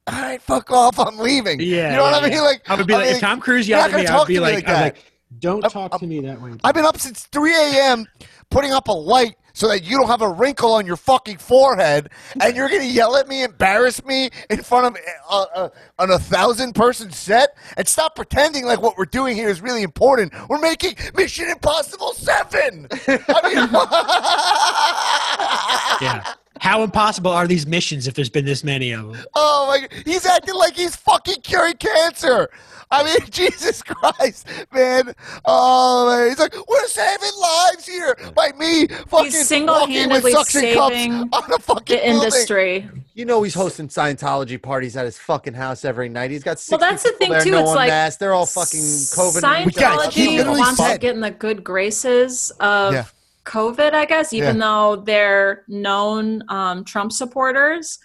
all 0.06 0.20
right, 0.20 0.40
fuck 0.42 0.70
off. 0.70 0.98
I'm 0.98 1.18
leaving. 1.18 1.60
Yeah, 1.60 1.90
You 1.90 1.96
know 1.96 2.02
what 2.02 2.14
I 2.14 2.22
mean? 2.22 2.32
yeah. 2.32 2.40
Like, 2.42 2.62
I 2.68 2.74
would 2.76 2.86
be 2.86 2.94
I 2.94 2.98
like, 2.98 3.06
mean, 3.06 3.14
if 3.16 3.20
Tom 3.20 3.40
Cruise 3.40 3.68
you're 3.68 3.78
yelled 3.78 3.92
at 3.92 3.96
me, 4.00 4.06
gonna 4.06 4.18
I'd 4.20 4.26
be 4.26 4.34
to 4.34 4.40
me 4.40 4.46
like, 4.46 4.54
like 4.56 4.66
that. 4.66 4.82
like, 4.82 5.04
don't 5.38 5.64
I'm- 5.64 5.70
talk 5.70 5.92
I'm- 5.92 6.00
to 6.00 6.06
me 6.06 6.20
that 6.20 6.40
way. 6.40 6.52
I've 6.62 6.74
been 6.74 6.84
up 6.84 6.98
since 6.98 7.24
3 7.26 7.54
a.m. 7.54 8.06
putting 8.50 8.72
up 8.72 8.88
a 8.88 8.92
light 8.92 9.36
so 9.56 9.68
that 9.68 9.84
you 9.84 9.96
don't 9.96 10.08
have 10.08 10.20
a 10.20 10.28
wrinkle 10.28 10.72
on 10.72 10.84
your 10.84 10.96
fucking 10.96 11.38
forehead, 11.38 12.10
and 12.42 12.56
you're 12.56 12.68
gonna 12.68 12.82
yell 12.82 13.16
at 13.16 13.28
me, 13.28 13.44
embarrass 13.44 14.04
me 14.04 14.28
in 14.50 14.60
front 14.62 14.84
of 14.96 15.00
uh, 15.30 15.68
on 15.98 16.10
a 16.10 16.18
thousand 16.18 16.74
person 16.74 17.08
set, 17.12 17.56
and 17.76 17.86
stop 17.86 18.16
pretending 18.16 18.64
like 18.66 18.82
what 18.82 18.98
we're 18.98 19.04
doing 19.04 19.36
here 19.36 19.48
is 19.48 19.60
really 19.60 19.82
important. 19.84 20.32
We're 20.48 20.58
making 20.60 20.96
Mission 21.16 21.48
Impossible 21.48 22.14
Seven. 22.14 22.88
I 22.90 23.40
mean, 23.44 23.68
yeah. 26.02 26.34
How 26.64 26.82
impossible 26.82 27.30
are 27.30 27.46
these 27.46 27.66
missions 27.66 28.06
if 28.08 28.14
there's 28.14 28.30
been 28.30 28.46
this 28.46 28.64
many 28.64 28.92
of 28.92 29.12
them? 29.12 29.22
Oh 29.34 29.66
my! 29.68 29.86
He's 30.06 30.24
acting 30.24 30.54
like 30.54 30.74
he's 30.74 30.96
fucking 30.96 31.42
curing 31.42 31.74
cancer. 31.76 32.48
I 32.90 33.04
mean, 33.04 33.16
Jesus 33.30 33.82
Christ, 33.82 34.48
man! 34.72 35.12
Oh, 35.44 36.08
man. 36.08 36.28
he's 36.30 36.38
like, 36.38 36.54
we're 36.66 36.86
saving 36.86 37.30
lives 37.38 37.86
here 37.86 38.16
by 38.34 38.52
me 38.58 38.86
fucking 38.86 38.96
He's 38.96 39.10
walking 39.10 39.28
with 39.30 39.46
single-handedly 39.46 40.32
cups 40.32 40.50
saving 40.52 41.12
on 41.32 41.52
a 41.52 41.58
fucking 41.58 41.96
the 41.96 42.02
building. 42.02 42.22
industry. 42.22 42.88
You 43.14 43.26
know 43.26 43.42
he's 43.42 43.54
hosting 43.54 43.88
Scientology 43.88 44.60
parties 44.60 44.96
at 44.96 45.04
his 45.04 45.18
fucking 45.18 45.54
house 45.54 45.84
every 45.84 46.08
night. 46.08 46.30
He's 46.30 46.42
got 46.42 46.58
60 46.58 46.72
Well, 46.72 46.90
that's 46.90 47.02
the 47.02 47.12
thing, 47.12 47.30
there, 47.30 47.42
too. 47.42 47.50
no 47.52 47.60
It's 47.60 47.74
like 47.74 47.88
masked. 47.90 48.20
They're 48.20 48.32
all 48.32 48.46
fucking 48.46 48.80
COVID. 48.80 49.66
We 49.66 49.72
got- 49.72 50.12
he 50.14 50.26
Scientology 50.28 50.36
literally 50.38 50.60
wants 50.60 50.82
to 50.82 50.98
get 50.98 51.14
in 51.14 51.20
the 51.20 51.30
good 51.30 51.62
graces 51.62 52.50
of 52.60 52.92
Yeah. 52.94 53.04
COVID, 53.44 53.92
I 53.92 54.04
guess, 54.04 54.32
even 54.32 54.56
Yeah. 54.56 54.66
though 54.66 54.96
they're 54.96 55.64
known 55.68 56.42
um, 56.48 56.84
Trump 56.84 57.12
supporters. 57.12 57.98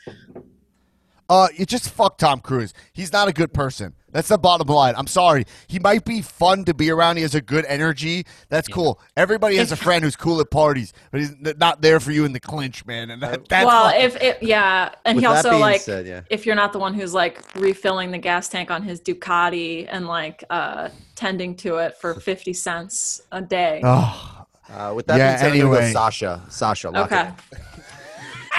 Uh, 1.30 1.48
you 1.56 1.64
just 1.64 1.92
fuck 1.92 2.18
Tom 2.18 2.40
Cruise. 2.40 2.74
He's 2.92 3.14
not 3.14 3.28
a 3.28 3.32
good 3.32 3.54
person. 3.54 3.94
That's 4.12 4.30
the 4.30 4.40
bottom 4.40 4.68
line. 4.68 4.96
I'm 4.98 5.06
sorry. 5.06 5.46
He 5.68 5.78
might 5.78 6.04
be 6.04 6.24
fun 6.24 6.66
to 6.66 6.74
be 6.74 6.90
around. 6.90 7.18
He 7.18 7.22
has 7.22 7.36
a 7.36 7.42
good 7.42 7.66
energy. 7.66 8.26
That's 8.50 8.68
cool. 8.68 9.00
Everybody 9.16 9.58
has 9.58 9.72
a 9.72 9.76
friend 9.76 10.04
who's 10.04 10.16
cool 10.16 10.42
at 10.42 10.50
parties, 10.50 10.92
but 11.12 11.20
he's 11.22 11.36
not 11.58 11.84
there 11.84 12.00
for 12.00 12.12
you 12.12 12.26
in 12.26 12.34
the 12.34 12.40
clinch, 12.40 12.84
man. 12.88 13.12
And 13.12 13.22
that, 13.22 13.48
that's 13.48 13.68
well, 13.68 13.92
fucking- 13.92 14.02
if 14.06 14.16
it, 14.16 14.42
yeah, 14.42 14.90
and 15.06 15.20
he 15.20 15.28
also 15.28 15.60
like 15.60 15.82
said, 15.82 16.08
yeah. 16.08 16.22
if 16.32 16.48
you're 16.48 16.56
not 16.56 16.74
the 16.74 16.80
one 16.80 16.96
who's 16.96 17.14
like 17.14 17.44
refilling 17.56 18.10
the 18.10 18.18
gas 18.18 18.50
tank 18.50 18.72
on 18.72 18.82
his 18.82 19.00
Ducati 19.00 19.86
and 19.88 20.08
like 20.08 20.44
uh 20.50 20.90
tending 21.14 21.56
to 21.58 21.78
it 21.78 21.96
for 21.98 22.14
50 22.20 22.52
cents 22.54 23.22
a 23.32 23.44
day. 23.44 23.82
Oh, 23.84 24.39
Uh, 24.72 24.94
with 24.96 25.08
that 25.08 25.18
Yeah, 25.18 25.32
being 25.32 25.38
said, 25.40 25.52
I'm 25.52 25.58
gonna 25.60 25.78
anyway. 25.80 25.94
go 25.94 26.00
Sasha. 26.00 26.42
Sasha. 26.50 26.90
Lock 26.92 27.12
okay. 27.12 27.32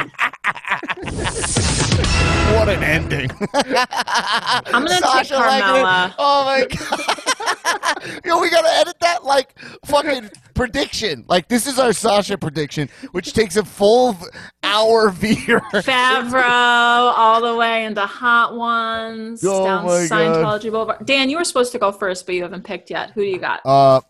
what 2.55 2.69
an 2.69 2.83
ending. 2.83 3.31
I'm 3.55 4.85
gonna 4.85 4.89
take 4.89 5.01
Sasha 5.05 5.37
Langley. 5.37 5.81
Carmella. 5.81 6.15
Oh 6.19 6.45
my 6.45 6.67
god. 8.07 8.21
Yo, 8.25 8.41
we 8.41 8.51
gotta 8.51 8.69
edit 8.79 8.97
that 9.01 9.25
like 9.25 9.59
fucking 9.85 10.31
prediction. 10.55 11.25
Like 11.29 11.49
this 11.49 11.67
is 11.67 11.79
our 11.79 11.93
Sasha 11.93 12.39
prediction, 12.39 12.89
which 13.13 13.33
takes 13.33 13.57
a 13.57 13.65
full 13.65 14.17
hour 14.63 15.11
veer. 15.11 15.61
Favreau 15.73 17.13
all 17.17 17.41
the 17.41 17.57
way 17.57 17.85
into 17.85 18.05
Hot 18.07 18.57
Ones 18.57 19.43
Oh 19.45 19.65
down 19.65 19.85
my 19.85 20.07
God. 20.07 20.11
Scientology 20.11 20.71
Boulevard. 20.71 21.07
Dan, 21.07 21.31
you 21.31 21.37
were 21.37 21.45
supposed 21.45 21.73
to 21.73 21.79
go 21.79 21.93
first, 21.93 22.27
but 22.27 22.35
you 22.35 22.43
haven't 22.43 22.65
picked 22.65 22.91
yet. 22.91 23.11
Who 23.13 23.23
do 23.23 23.29
you 23.29 23.39
got? 23.39 23.61
Uh 23.65 24.01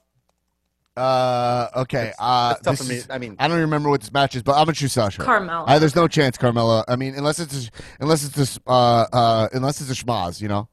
uh 0.96 1.68
okay. 1.76 2.12
Uh 2.18 2.50
That's 2.50 2.60
tough 2.62 2.78
this 2.78 2.86
for 2.86 2.92
me. 2.92 2.98
is- 2.98 3.06
I 3.10 3.18
mean- 3.18 3.36
I 3.38 3.48
don't 3.48 3.60
remember 3.60 3.88
what 3.88 4.00
this 4.00 4.12
match 4.12 4.34
is, 4.36 4.42
but 4.42 4.52
I'm 4.52 4.64
gonna 4.64 4.72
choose 4.72 4.92
Sasha. 4.92 5.22
Carmella. 5.22 5.64
Uh, 5.68 5.78
there's 5.78 5.94
no 5.96 6.08
chance, 6.08 6.36
Carmella. 6.36 6.84
I 6.88 6.96
mean, 6.96 7.14
unless 7.14 7.38
it's 7.38 7.68
a, 7.68 7.70
unless 8.00 8.24
it's 8.24 8.36
a, 8.38 8.42
s- 8.42 8.58
uh 8.66 9.06
uh 9.12 9.48
unless 9.52 9.80
it's 9.80 9.90
a 9.90 10.04
schmaz, 10.04 10.40
you 10.40 10.48
know. 10.48 10.68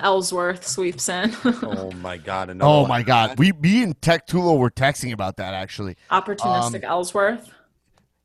Ellsworth 0.00 0.66
sweeps 0.66 1.08
in. 1.08 1.34
Oh 1.62 1.90
my 2.02 2.16
god. 2.18 2.50
Another 2.50 2.70
Oh 2.70 2.80
one. 2.82 2.88
my 2.88 3.02
god. 3.02 3.38
We 3.38 3.52
me 3.52 3.82
and 3.82 4.00
Tech 4.02 4.26
Tulo 4.26 4.58
were 4.58 4.70
texting 4.70 5.12
about 5.12 5.36
that 5.38 5.54
actually. 5.54 5.96
Opportunistic 6.10 6.84
Um, 6.84 6.90
Ellsworth. 6.90 7.50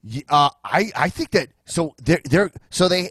Ye- 0.04 0.26
Uh, 0.30 0.50
I 0.64 0.92
I 0.96 1.10
think 1.10 1.32
that 1.32 1.50
so 1.66 1.96
they're 2.04 2.22
they're 2.26 2.52
so 2.70 2.88
they 2.88 3.10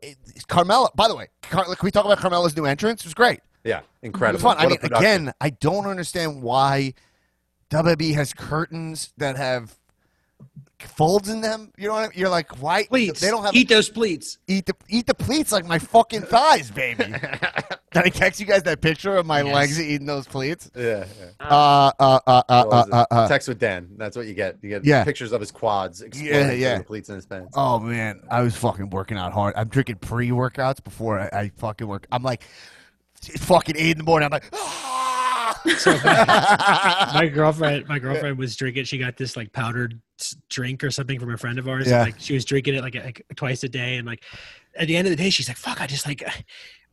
Carmella. 0.48 0.94
By 0.94 1.08
the 1.08 1.16
way, 1.16 1.28
Car, 1.42 1.64
can 1.64 1.76
we 1.82 1.90
talk 1.90 2.04
about 2.04 2.18
Carmella's 2.18 2.56
new 2.56 2.64
entrance? 2.66 3.00
It 3.02 3.06
was 3.06 3.14
great. 3.14 3.40
Yeah, 3.64 3.78
It 3.80 3.84
incredible. 4.02 4.36
was 4.48 4.54
fun. 4.54 4.56
I 4.58 4.66
What 4.68 4.78
a 4.78 4.82
mean, 4.88 4.92
again, 4.94 5.32
I 5.40 5.50
don't 5.50 5.86
understand 5.86 6.42
why 6.42 6.94
WWE 7.70 8.14
has 8.14 8.32
curtains 8.32 9.12
that 9.16 9.36
have 9.36 9.76
folds 10.80 11.28
in 11.28 11.40
them. 11.42 11.72
You 11.76 11.88
know 11.88 11.94
what 11.94 11.98
I 12.00 12.02
mean? 12.08 12.12
You're 12.14 12.28
like, 12.30 12.60
why 12.62 12.84
Pleats. 12.84 13.20
they 13.20 13.28
don't 13.30 13.44
have 13.44 13.54
Eat 13.54 13.68
those 13.68 13.88
pleats. 13.90 14.38
eat 14.48 14.66
the 14.66 14.74
eat 14.88 15.06
the 15.06 15.14
pleats 15.14 15.52
like 15.52 15.66
my 15.66 15.78
fucking 15.78 16.22
thighs, 16.22 16.70
baby. 16.70 17.04
Did 17.92 18.04
I 18.04 18.08
text 18.08 18.38
you 18.40 18.46
guys 18.46 18.62
that 18.62 18.80
picture 18.80 19.16
of 19.16 19.26
my 19.26 19.42
Yes. 19.42 19.54
legs 19.54 19.80
eating 19.80 20.06
those 20.06 20.26
pleats? 20.26 20.70
Yeah. 20.76 21.04
yeah. 21.20 21.46
Uh, 21.48 21.90
uh, 21.98 22.20
uh, 22.26 22.42
uh, 22.48 22.64
uh, 22.70 22.84
uh, 22.92 23.06
uh, 23.10 23.28
Text 23.28 23.48
with 23.48 23.58
Dan. 23.58 23.88
That's 23.96 24.16
what 24.16 24.26
you 24.26 24.34
get. 24.34 24.58
You 24.62 24.68
get 24.70 24.84
Yeah. 24.84 25.02
pictures 25.04 25.32
of 25.32 25.40
his 25.40 25.50
quads 25.50 26.00
exploding 26.00 26.34
Yeah, 26.34 26.52
yeah. 26.52 26.78
the 26.78 26.84
pleats 26.84 27.08
in 27.08 27.16
his 27.16 27.26
pants. 27.26 27.52
Oh 27.56 27.78
man, 27.80 28.20
I 28.30 28.42
was 28.42 28.56
fucking 28.56 28.90
working 28.90 29.18
out 29.18 29.32
hard. 29.32 29.54
I'm 29.56 29.68
drinking 29.68 29.96
pre-workouts 29.96 30.82
before 30.84 31.18
I, 31.20 31.28
I 31.38 31.50
fucking 31.56 31.86
work. 31.86 32.06
I'm 32.12 32.22
like, 32.22 32.44
it's 33.26 33.44
fucking 33.44 33.76
eight 33.76 33.92
in 33.92 33.98
the 33.98 34.04
morning. 34.04 34.26
I'm 34.26 34.30
like, 34.32 34.48
ah! 34.52 35.09
my 35.84 37.30
girlfriend 37.32 37.86
my 37.88 37.98
girlfriend 37.98 38.38
was 38.38 38.56
drinking 38.56 38.84
she 38.84 38.98
got 38.98 39.16
this 39.16 39.36
like 39.36 39.52
powdered 39.52 40.00
drink 40.48 40.82
or 40.84 40.90
something 40.90 41.18
from 41.18 41.32
a 41.32 41.36
friend 41.36 41.58
of 41.58 41.68
ours 41.68 41.86
Yeah. 41.88 42.02
and, 42.02 42.12
like 42.12 42.20
she 42.20 42.34
was 42.34 42.44
drinking 42.44 42.74
it 42.74 42.82
like, 42.82 42.94
like 42.94 43.22
twice 43.36 43.62
a 43.64 43.68
day 43.68 43.96
and 43.96 44.06
like 44.06 44.24
at 44.76 44.86
the 44.88 44.96
end 44.96 45.06
of 45.06 45.10
the 45.10 45.16
day 45.22 45.30
she's 45.30 45.48
like 45.48 45.56
fuck 45.56 45.80
i 45.80 45.86
just 45.86 46.06
like 46.06 46.22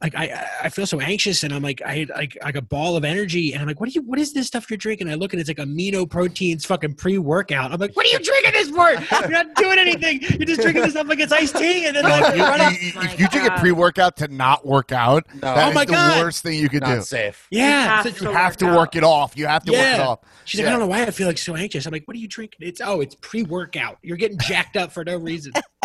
like 0.02 0.14
I, 0.14 0.48
I 0.66 0.70
feel 0.70 0.86
so 0.86 1.00
anxious 1.00 1.44
and 1.44 1.52
I'm 1.52 1.64
like 1.64 1.82
I 1.84 1.96
had 1.98 2.10
like 2.10 2.38
like 2.44 2.56
a 2.56 2.62
ball 2.62 2.96
of 2.96 3.04
energy 3.04 3.54
and 3.54 3.62
I'm 3.64 3.68
like 3.68 3.80
what 3.80 3.90
do 3.90 3.94
you 3.96 4.04
what 4.04 4.20
is 4.20 4.32
this 4.32 4.46
stuff 4.46 4.70
you're 4.70 4.78
drinking 4.78 5.10
I 5.10 5.16
look 5.16 5.34
and 5.34 5.40
it's 5.40 5.50
like 5.50 5.58
amino 5.58 6.08
proteins 6.08 6.66
fucking 6.66 6.94
pre 6.96 7.18
workout 7.18 7.72
I'm 7.72 7.80
like 7.80 7.96
what 7.96 8.06
are 8.06 8.10
you 8.10 8.20
drinking 8.20 8.52
this 8.54 8.70
for 8.70 8.92
you're 9.22 9.30
not 9.32 9.56
doing 9.56 9.80
anything 9.80 10.22
you're 10.22 10.46
just 10.46 10.62
drinking 10.62 10.84
this 10.84 10.92
stuff 10.92 11.08
like 11.08 11.20
it's 11.20 11.32
iced 11.34 11.58
tea 11.58 11.88
and 11.88 11.96
then 11.96 12.04
like 12.04 12.36
You- 12.36 12.42
you 12.44 12.48
run 12.48 12.62
out 12.62 12.82
you- 12.82 12.92
My 12.96 13.06
if 13.06 13.20
you 13.20 13.28
drink 13.30 13.48
a 13.50 13.58
pre-workout 13.60 14.18
to 14.18 14.28
not 14.28 14.66
work 14.68 14.92
out, 14.92 15.26
that 15.36 15.70
Oh 15.70 15.74
my 15.74 15.84
the 15.86 15.94
God. 15.94 16.24
worst 16.24 16.44
thing 16.44 16.60
you 16.60 16.70
could 16.70 16.84
Not 16.84 16.96
do. 16.98 17.02
safe. 17.02 17.48
yeah 17.50 17.98
have 17.98 18.06
it's- 18.06 18.22
You 18.22 18.28
to 18.28 18.34
have 18.34 18.52
work 18.52 18.58
to 18.60 18.68
out. 18.68 18.78
work 18.78 18.96
it 18.96 19.04
off. 19.04 19.36
You 19.36 19.48
have 19.48 19.64
to 19.66 19.72
work 19.72 19.82
it 19.82 20.00
off. 20.00 20.20
She's 20.46 20.60
like, 20.60 20.66
Yeah. 20.66 20.70
I 20.70 20.72
don't 20.74 20.80
know 20.82 20.88
why 20.88 21.04
I 21.04 21.12
feel 21.12 21.28
like 21.28 21.38
so 21.40 21.56
anxious. 21.56 21.86
I'm 21.88 21.92
like, 21.92 22.08
what 22.08 22.16
are 22.16 22.20
you 22.20 22.28
drinking? 22.28 22.60
It's 22.68 22.82
oh, 22.84 23.02
it's 23.02 23.16
pre-workout. 23.16 23.98
You're 24.04 24.16
getting 24.18 24.38
jacked 24.38 24.78
up 24.78 24.92
for 24.92 25.04
no 25.04 25.18
reason. 25.18 25.54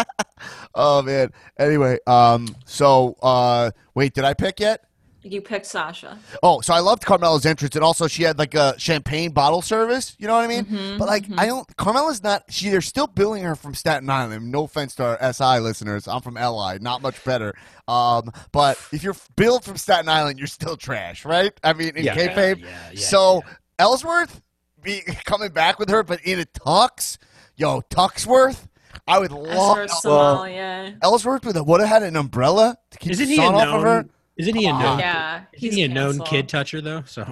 Oh 0.75 1.03
man. 1.03 1.31
Anyway, 1.59 1.99
um, 2.07 2.49
so 2.65 3.17
uh, 3.23 3.71
wait, 3.95 4.15
did 4.15 4.25
I 4.25 4.35
pick 4.35 4.59
yet? 4.61 4.85
You 5.25 5.41
picked 5.41 5.67
Sasha. 5.67 6.19
Oh, 6.43 6.61
so 6.63 6.75
I 6.75 6.81
loved 6.81 7.05
Carmella's 7.05 7.47
entrance, 7.47 7.77
and 7.77 7.85
also 7.85 8.09
she 8.09 8.25
had 8.25 8.39
like 8.41 8.55
a 8.55 8.75
champagne 8.77 9.31
bottle 9.31 9.63
service. 9.63 10.17
You 10.19 10.27
know 10.27 10.35
what 10.35 10.43
I 10.45 10.49
mean? 10.49 10.65
Mhm, 10.65 10.99
But 10.99 11.07
like, 11.07 11.27
I 11.39 11.47
don't. 11.47 11.65
Carmella's 11.77 12.25
not. 12.25 12.43
She. 12.49 12.71
They're 12.71 12.81
still 12.81 13.07
billing 13.07 13.45
her 13.45 13.55
from 13.55 13.75
Staten 13.75 14.11
Island. 14.11 14.51
No 14.51 14.65
offense 14.65 14.97
to 14.97 15.05
our 15.05 15.33
SI 15.33 15.61
listeners. 15.61 16.09
I'm 16.09 16.23
from 16.23 16.35
LI. 16.35 16.79
Not 16.81 17.03
much 17.03 17.23
better. 17.25 17.55
Um, 17.87 18.33
but 18.51 18.79
if 18.93 19.05
you're 19.05 19.15
billed 19.37 19.65
from 19.65 19.77
Staten 19.77 20.09
Island, 20.09 20.39
you're 20.41 20.49
still 20.49 20.77
trash, 20.77 21.25
right? 21.25 21.53
I 21.63 21.73
mean, 21.75 21.97
in 21.97 22.05
Yeah. 22.05 22.17
kayfabe. 22.17 22.61
Yeah, 22.63 22.69
yeah, 22.93 23.01
so 23.01 23.45
Ellsworth 23.79 24.43
be 24.83 25.03
coming 25.25 25.51
back 25.51 25.79
with 25.79 25.89
her, 25.91 26.03
but 26.03 26.21
in 26.25 26.41
a 26.41 26.45
tux. 26.47 27.19
Yo, 27.55 27.83
Tuxworth. 27.83 28.67
I 29.07 29.19
would 29.19 29.33
love 29.33 29.79
Esther 29.79 30.09
Somalia. 30.09 30.97
Ellsworth 31.03 31.45
with 31.45 31.57
a 31.57 31.65
would 31.65 31.81
have 31.81 31.89
had 31.89 32.03
an 32.03 32.17
umbrella 32.17 32.77
to 32.93 32.99
keep 32.99 33.13
Isn't 33.13 33.27
the 33.29 33.35
he 33.35 33.41
a 33.41 33.45
sun 33.45 33.55
off 33.57 33.63
of 33.69 33.83
her. 33.83 33.95
known? 34.03 34.11
Isn't 34.37 34.55
he 34.57 34.67
a 34.67 34.71
Come 34.71 34.81
known? 34.83 34.93
on. 34.93 34.99
Yeah, 35.01 35.37
Isn't 35.53 35.59
he's 35.61 35.75
he 35.75 35.83
a 35.83 35.89
known 35.89 36.11
canceled. 36.13 36.29
kid 36.29 36.49
toucher 36.49 36.81
though? 36.81 37.03
So 37.07 37.25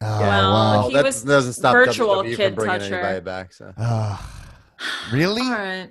Oh, 0.00 0.20
Well, 0.20 0.52
wow. 0.82 0.88
he 0.88 0.94
that 0.94 1.04
was 1.04 1.22
doesn't 1.24 1.54
stop 1.54 1.72
virtual 1.72 2.22
WWE 2.22 2.36
kid 2.36 2.54
from 2.54 2.54
bringing 2.54 2.80
toucher. 2.80 2.94
anybody 3.00 3.20
back. 3.24 3.52
So. 3.52 3.72
Ah, 3.76 4.46
really? 5.12 5.42
All 5.42 5.50
right. 5.50 5.90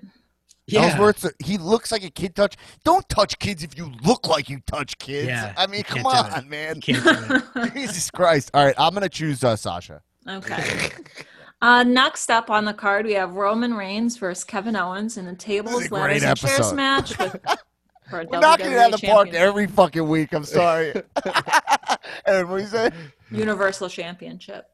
yeah, 0.66 0.82
Ellsworth's 0.84 1.26
a, 1.26 1.32
he 1.44 1.58
looks 1.58 1.92
like 1.92 2.06
a 2.06 2.10
kid 2.10 2.34
touch. 2.34 2.56
Don't 2.86 3.08
touch 3.10 3.38
kids 3.38 3.64
if 3.64 3.78
you 3.78 3.92
look 4.06 4.28
like 4.28 4.50
you 4.50 4.62
touch 4.66 4.98
kids. 4.98 5.28
Yeah, 5.28 5.54
I 5.58 5.68
mean, 5.68 5.80
you 5.80 5.84
come 5.84 6.04
can't 6.04 6.30
do 6.30 6.36
on, 6.38 6.50
man. 6.50 6.80
can't 6.80 7.04
do 7.04 7.36
it. 7.62 7.74
Jesus 7.74 8.10
Christ. 8.10 8.50
All 8.54 8.66
right, 8.66 8.76
I'm 8.78 8.94
gonna 8.94 9.10
choose 9.10 9.44
uh, 9.44 9.58
Sasha. 9.58 10.02
Okay. 10.28 10.90
Uh, 11.62 11.84
next 11.84 12.30
up 12.30 12.50
on 12.50 12.66
the 12.66 12.74
card, 12.74 13.06
we 13.06 13.14
have 13.14 13.34
Roman 13.34 13.74
Reigns 13.74 14.18
versus 14.18 14.44
Kevin 14.44 14.76
Owens 14.76 15.18
in 15.18 15.28
a 15.28 15.36
tables, 15.36 15.88
a 15.88 15.94
ladders, 15.94 16.20
great 16.20 16.24
and 16.24 16.38
chairs 16.38 16.74
match. 16.74 17.18
With, 17.18 17.32
for 18.10 18.26
We're 18.30 18.40
knocking 18.40 18.68
it 18.68 18.70
WWE 18.70 18.80
out 18.80 18.94
of 18.94 19.02
the 19.02 19.08
park 19.08 19.34
every 19.34 19.68
fucking 19.68 20.08
week. 20.08 20.34
I'm 20.34 20.44
sorry. 20.44 20.94
and 22.26 22.50
what 22.50 22.62
you 22.62 22.68
say? 22.68 22.92
Universal 23.32 23.90
Championship. 23.90 24.68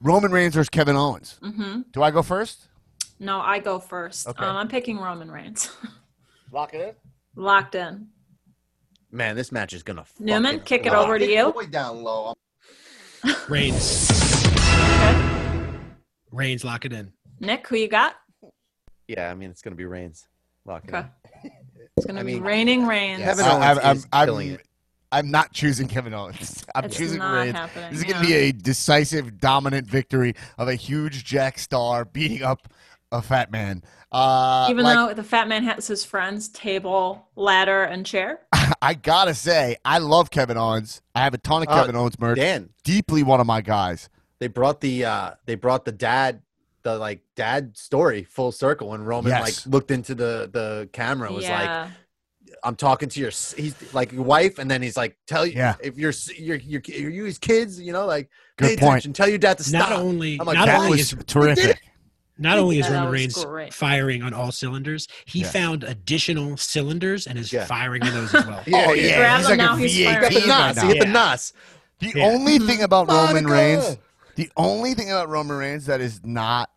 Roman 0.00 0.32
Reigns 0.32 0.54
versus 0.54 0.68
Kevin 0.68 0.96
Owens. 0.96 1.38
hmm 1.42 1.82
Do 1.92 2.02
I 2.02 2.10
go 2.10 2.22
first? 2.22 2.66
No, 3.20 3.40
I 3.40 3.58
go 3.58 3.78
first. 3.78 4.26
Okay. 4.26 4.44
Um, 4.44 4.56
I'm 4.56 4.68
picking 4.68 4.98
Roman 4.98 5.30
Reigns. 5.30 5.70
Lock 6.52 6.74
it 6.74 6.80
in. 6.80 7.42
Locked 7.42 7.74
in. 7.76 8.08
Man, 9.12 9.36
this 9.36 9.52
match 9.52 9.72
is 9.72 9.82
gonna. 9.82 10.04
Newman, 10.18 10.60
kick 10.60 10.86
it 10.86 10.92
over 10.92 11.18
to 11.18 11.26
you. 11.26 11.50
Way 11.50 11.66
down 11.66 12.02
low. 12.02 12.34
Reigns. 13.48 14.10
Okay. 14.44 15.29
Reigns, 16.32 16.64
lock 16.64 16.84
it 16.84 16.92
in. 16.92 17.12
Nick, 17.40 17.66
who 17.66 17.76
you 17.76 17.88
got? 17.88 18.16
Yeah, 19.08 19.30
I 19.30 19.34
mean 19.34 19.50
it's 19.50 19.62
gonna 19.62 19.76
be 19.76 19.84
Reigns. 19.86 20.26
Lock 20.64 20.84
it 20.86 20.94
Okay. 20.94 21.06
in. 21.44 21.50
It's 21.96 22.06
gonna 22.06 22.20
I 22.20 22.22
be 22.22 22.34
mean, 22.34 22.42
reigning 22.42 22.86
Reigns. 22.86 23.20
Kevin 23.22 23.44
I- 23.44 23.50
Owens 23.50 23.80
I'm, 23.84 23.96
is 23.96 24.06
I'm, 24.12 24.26
killing 24.26 24.48
I'm, 24.50 24.54
it. 24.54 24.66
I'm 25.12 25.30
not 25.30 25.52
choosing 25.52 25.88
Kevin 25.88 26.14
Owens. 26.14 26.64
I'm 26.74 26.84
It's 26.84 26.96
choosing 26.96 27.18
not 27.18 27.34
Reigns. 27.34 27.56
happening, 27.56 27.90
This 27.90 27.98
is 27.98 28.04
going 28.04 28.22
to 28.22 28.26
be 28.28 28.32
a 28.34 28.52
decisive, 28.52 29.40
dominant 29.40 29.88
victory 29.88 30.34
of 30.56 30.68
a 30.68 30.76
huge 30.76 31.24
Jack 31.24 31.58
Star 31.58 32.04
beating 32.04 32.44
up 32.44 32.68
a 33.10 33.20
fat 33.20 33.50
man. 33.50 33.82
Uh, 34.12 34.68
Even 34.70 34.84
like, 34.84 34.94
though 34.94 35.12
the 35.12 35.24
fat 35.24 35.48
man 35.48 35.64
has 35.64 35.88
his 35.88 36.04
friends, 36.04 36.48
table, 36.50 37.26
ladder, 37.34 37.82
and 37.82 38.06
chair. 38.06 38.38
I 38.82 38.94
gotta 38.94 39.34
say, 39.34 39.76
I 39.84 39.98
love 39.98 40.30
Kevin 40.30 40.56
Owens. 40.56 41.02
I 41.16 41.24
have 41.24 41.34
a 41.34 41.38
ton 41.38 41.62
of 41.62 41.68
Uh, 41.68 41.80
Kevin 41.80 41.96
Owens 41.96 42.16
merch. 42.20 42.36
Dan, 42.36 42.70
Deeply 42.84 43.24
one 43.24 43.40
of 43.40 43.48
my 43.48 43.62
guys. 43.62 44.08
They 44.40 44.48
brought 44.48 44.80
the 44.80 45.04
uh 45.04 45.30
they 45.46 45.54
brought 45.54 45.84
the 45.84 45.92
dad 45.92 46.42
the 46.82 46.96
like 46.98 47.20
dad 47.36 47.76
story 47.76 48.24
full 48.24 48.50
circle 48.52 48.88
when 48.88 49.02
Roman 49.04 49.30
Yes. 49.30 49.42
like 49.66 49.72
looked 49.72 49.90
into 49.90 50.14
the 50.14 50.48
the 50.52 50.88
camera 50.92 51.28
and 51.28 51.36
was 51.36 51.48
like. 51.48 51.90
I'm 52.64 52.74
talking 52.74 53.08
to 53.08 53.20
your 53.20 53.30
he's 53.30 53.74
like 53.94 54.12
your 54.12 54.24
wife 54.24 54.58
and 54.58 54.68
then 54.70 54.82
he's 54.82 54.96
like 54.96 55.16
tell 55.26 55.46
you 55.46 55.52
Yeah. 55.56 55.76
if 55.80 55.96
you're 55.96 56.10
s- 56.10 56.36
you're 56.38 56.56
you're 56.56 56.82
you 56.88 57.24
his 57.24 57.38
kids 57.38 57.80
you 57.80 57.92
know 57.92 58.04
like 58.06 58.28
Good 58.56 58.66
pay 58.70 58.76
point. 58.76 58.90
attention 58.94 59.12
tell 59.14 59.28
your 59.28 59.38
dad 59.38 59.56
to 59.58 59.64
stop 59.64 59.88
Not 59.90 59.98
only, 60.00 60.36
I'm 60.38 60.46
like, 60.46 60.56
not 60.56 60.66
that 60.66 60.72
That 60.72 60.84
only 60.84 60.90
was 60.98 61.12
is 61.12 61.24
terrific. 61.26 61.80
not 62.38 62.58
only 62.58 62.80
is 62.80 62.86
Yeah, 62.86 62.90
that 62.92 62.96
Roman 63.04 63.10
was 63.12 63.20
Reigns 63.20 63.44
great. 63.44 63.72
firing 63.74 64.22
on 64.22 64.34
all 64.34 64.50
cylinders, 64.52 65.06
he 65.26 65.40
Yeah. 65.40 65.50
found 65.50 65.84
additional 65.84 66.56
cylinders 66.56 67.26
and 67.26 67.38
is 67.38 67.52
Yeah. 67.52 67.64
firing 67.66 68.02
on 68.02 68.12
those 68.12 68.34
as 68.34 68.44
well. 68.46 68.62
Yeah, 68.66 68.86
oh 68.88 68.92
yeah. 68.94 69.06
yeah, 69.20 69.36
he's 69.38 69.46
like 69.48 69.56
now, 69.58 69.74
a 69.74 69.78
he's 69.78 69.94
he 69.94 70.04
V8 70.04 70.20
got 70.20 70.20
the 70.32 70.36
right 70.38 70.46
nos 70.48 70.76
he 70.76 70.82
now. 70.82 70.88
hit 70.88 70.98
the 71.00 71.06
Yeah. 71.06 71.12
nos 71.12 71.52
The 72.00 72.12
Yeah. 72.16 72.24
only 72.26 72.58
thing 72.58 72.82
about 72.82 73.08
Roman 73.08 73.44
Monica! 73.44 73.52
Reigns, 73.52 73.98
the 74.40 74.50
only 74.56 74.94
thing 74.94 75.10
about 75.10 75.28
Roman 75.28 75.58
Reigns 75.58 75.84
that 75.84 76.00
is 76.00 76.22
not 76.24 76.70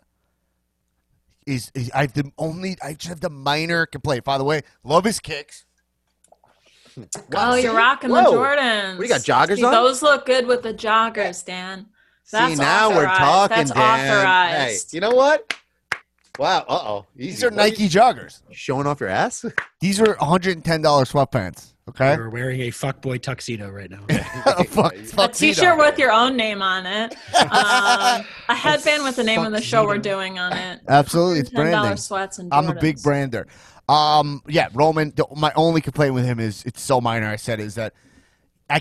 is, 1.46 1.72
is 1.74 1.90
I 1.96 2.02
have 2.02 2.14
the 2.14 2.30
only 2.38 2.76
I 2.84 2.92
just 2.92 3.08
have 3.08 3.22
the 3.22 3.30
minor 3.30 3.86
complaint. 3.86 4.26
By 4.26 4.38
the 4.38 4.44
way, 4.44 4.64
love 4.84 5.06
his 5.06 5.22
kicks. 5.22 5.64
Oh, 7.34 7.56
you're 7.56 7.74
rocking 7.74 8.10
Whoa. 8.10 8.24
the 8.32 8.38
Jordans. 8.38 8.98
We 8.98 9.08
got 9.08 9.22
joggers 9.22 9.56
See, 9.56 9.64
on? 9.64 9.72
Those 9.72 10.02
look 10.02 10.26
good 10.26 10.46
with 10.46 10.62
the 10.62 10.74
joggers, 10.74 11.46
Dan. 11.46 11.86
That's 12.30 12.56
See 12.56 12.60
now 12.62 12.90
we're 12.90 13.06
talking 13.06 13.56
That's 13.56 13.72
Dan. 13.72 14.00
Hey, 14.00 14.12
authorized. 14.12 14.94
you 14.94 15.00
know 15.00 15.12
what 15.12 15.54
wow 16.40 16.66
uh 16.68 16.82
oh 16.84 17.06
These 17.16 17.44
are 17.44 17.52
Nike 17.52 17.88
joggers. 17.88 18.42
showing 18.52 18.88
off 18.88 19.00
your 19.00 19.10
ass 19.10 19.46
These 19.80 20.02
are 20.02 20.16
110 20.18 20.82
dollars 20.82 21.12
sweatpants. 21.12 21.73
Okay, 21.90 22.16
You're 22.16 22.30
wearing 22.30 22.62
a 22.62 22.70
fuckboy 22.70 23.22
tuxedo 23.22 23.70
right 23.70 23.90
now. 23.90 24.00
fuck, 24.68 24.96
A 24.96 25.04
fuck 25.04 25.34
T-shirt 25.34 25.78
with 25.78 25.98
your 26.00 26.14
own 26.14 26.38
name 26.38 26.62
on 26.62 26.86
it. 26.86 27.14
Um, 27.36 28.26
a 28.48 28.56
headband 28.56 29.04
with 29.04 29.18
the 29.18 29.24
name 29.24 29.44
of 29.44 29.52
the 29.52 29.62
show 29.62 29.86
we're 29.86 29.98
doing 29.98 30.40
on 30.40 30.54
it. 30.54 30.80
Absolutely, 30.88 31.40
it's 31.40 31.50
Ten 31.50 31.72
branding. 31.72 31.98
sweats 31.98 32.40
and 32.40 32.54
I'm 32.54 32.70
a 32.70 32.76
big 32.76 33.02
brander. 33.04 33.48
Um, 33.90 34.42
yeah, 34.48 34.70
Roman. 34.74 35.12
The, 35.14 35.28
my 35.36 35.52
only 35.58 35.82
complaint 35.82 36.14
with 36.14 36.24
him 36.24 36.40
is 36.40 36.64
it's 36.64 36.82
so 36.82 37.02
minor. 37.02 37.28
I 37.28 37.36
said 37.36 37.60
is 37.60 37.76
that 37.76 37.94
I 38.70 38.80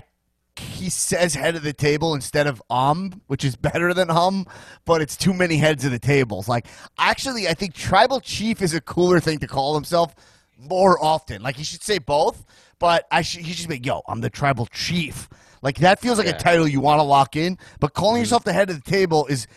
he 0.55 0.89
says 0.89 1.33
head 1.33 1.57
of 1.57 1.63
the 1.63 1.73
table 1.73 2.13
instead 2.13 2.47
of 2.47 2.63
um, 2.69 3.21
which 3.27 3.43
is 3.43 3.57
better 3.57 3.93
than 3.93 4.07
hum, 4.07 4.45
but 4.85 5.01
it's 5.01 5.17
too 5.17 5.33
many 5.33 5.57
heads 5.57 5.83
of 5.83 5.91
the 5.91 5.99
tables. 5.99 6.47
Like 6.47 6.67
actually, 6.97 7.49
I 7.49 7.53
think 7.53 7.73
tribal 7.73 8.21
chief 8.21 8.61
is 8.61 8.73
a 8.73 8.79
cooler 8.79 9.19
thing 9.19 9.39
to 9.39 9.47
call 9.47 9.73
himself 9.75 10.15
more 10.57 11.03
often. 11.03 11.41
Like 11.41 11.55
he 11.55 11.63
should 11.63 11.83
say 11.83 11.97
both, 11.99 12.45
but 12.79 13.05
I 13.11 13.21
should 13.21 13.41
he 13.41 13.53
should 13.53 13.69
be 13.69 13.79
yo, 13.79 14.01
I'm 14.07 14.21
the 14.21 14.29
tribal 14.29 14.65
chief. 14.67 15.29
Like 15.61 15.77
that 15.79 15.99
feels 15.99 16.17
like 16.17 16.27
a 16.27 16.33
title 16.33 16.67
you 16.67 16.81
want 16.81 16.99
to 16.99 17.03
lock 17.03 17.35
in, 17.35 17.57
but 17.79 17.93
calling 17.93 18.19
yourself 18.21 18.43
the 18.43 18.53
head 18.53 18.69
of 18.69 18.83
the 18.83 18.89
table 18.91 19.25
is 19.27 19.47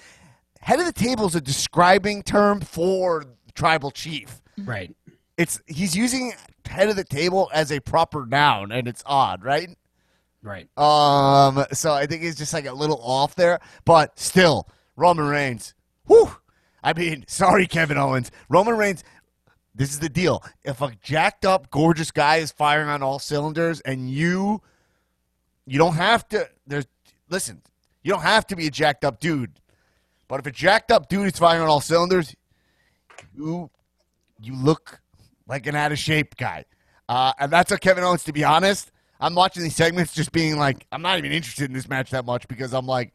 head 0.61 0.79
of 0.81 0.87
the 0.87 0.93
table 0.93 1.27
is 1.27 1.35
a 1.35 1.41
describing 1.41 2.23
term 2.23 2.61
for 2.61 3.25
tribal 3.55 3.91
chief 3.93 4.43
right. 4.59 4.95
it's 5.39 5.61
he's 5.67 5.97
using 5.97 6.33
head 6.69 6.89
of 6.89 6.97
the 6.97 7.05
table 7.05 7.49
as 7.55 7.71
a 7.71 7.79
proper 7.81 8.27
noun 8.27 8.71
and 8.73 8.87
it's 8.89 9.03
odd 9.07 9.43
right 9.45 9.71
Right. 10.43 10.69
um 10.77 11.65
so 11.73 11.93
i 11.93 12.05
think 12.07 12.23
he's 12.23 12.35
just 12.37 12.53
like 12.53 12.67
a 12.67 12.73
little 12.73 13.01
off 13.03 13.35
there 13.37 13.61
but 13.85 14.19
still 14.19 14.69
roman 14.97 15.27
reigns 15.27 15.73
whew 16.07 16.31
i 16.83 16.93
mean 16.93 17.25
sorry 17.29 17.67
kevin 17.67 17.97
owens 17.97 18.31
roman 18.49 18.77
reigns 18.77 19.05
this 19.77 19.91
is 19.91 19.99
the 19.99 20.09
deal 20.09 20.43
if 20.65 20.81
a 20.81 20.91
jacked 21.03 21.45
up 21.45 21.71
gorgeous 21.71 22.11
guy 22.11 22.37
is 22.37 22.51
firing 22.51 22.89
on 22.89 23.03
all 23.03 23.19
cylinders 23.19 23.81
and 23.83 24.11
you 24.11 24.61
you 25.67 25.79
don't 25.79 25.95
have 25.95 26.27
to 26.29 26.49
there's 26.67 26.87
listen 27.29 27.61
you 28.03 28.13
don't 28.13 28.23
have 28.23 28.47
to 28.47 28.57
be 28.57 28.67
a 28.67 28.71
jacked 28.71 29.05
up 29.05 29.21
dude 29.21 29.53
but 30.29 30.41
if 30.41 30.47
a 30.47 30.51
jacked 30.51 30.91
up 30.91 31.09
dude 31.09 31.27
is 31.27 31.39
firing 31.39 31.63
on 31.63 31.69
all 31.69 31.81
cylinders 31.81 32.35
you 33.37 33.71
you 34.41 34.55
look 34.55 35.01
like 35.47 35.67
an 35.67 35.75
out 35.77 35.93
of 35.93 35.99
shape 35.99 36.37
guy. 36.37 36.65
Uh, 37.09 37.33
and 37.39 37.53
that's 37.53 37.71
what 37.71 37.81
Kevin 37.81 38.05
Owens, 38.05 38.25
to 38.25 38.33
be 38.33 38.45
honest. 38.45 38.91
I'm 39.21 39.35
watching 39.35 39.63
these 39.63 39.77
segments 39.77 40.13
just 40.13 40.33
being 40.33 40.59
like, 40.59 40.87
I'm 40.93 41.03
not 41.03 41.19
even 41.19 41.33
interested 41.33 41.65
in 41.65 41.73
this 41.73 41.89
match 41.89 42.11
that 42.11 42.25
much 42.25 42.47
because 42.49 42.75
I'm 42.75 42.87
like, 42.87 43.15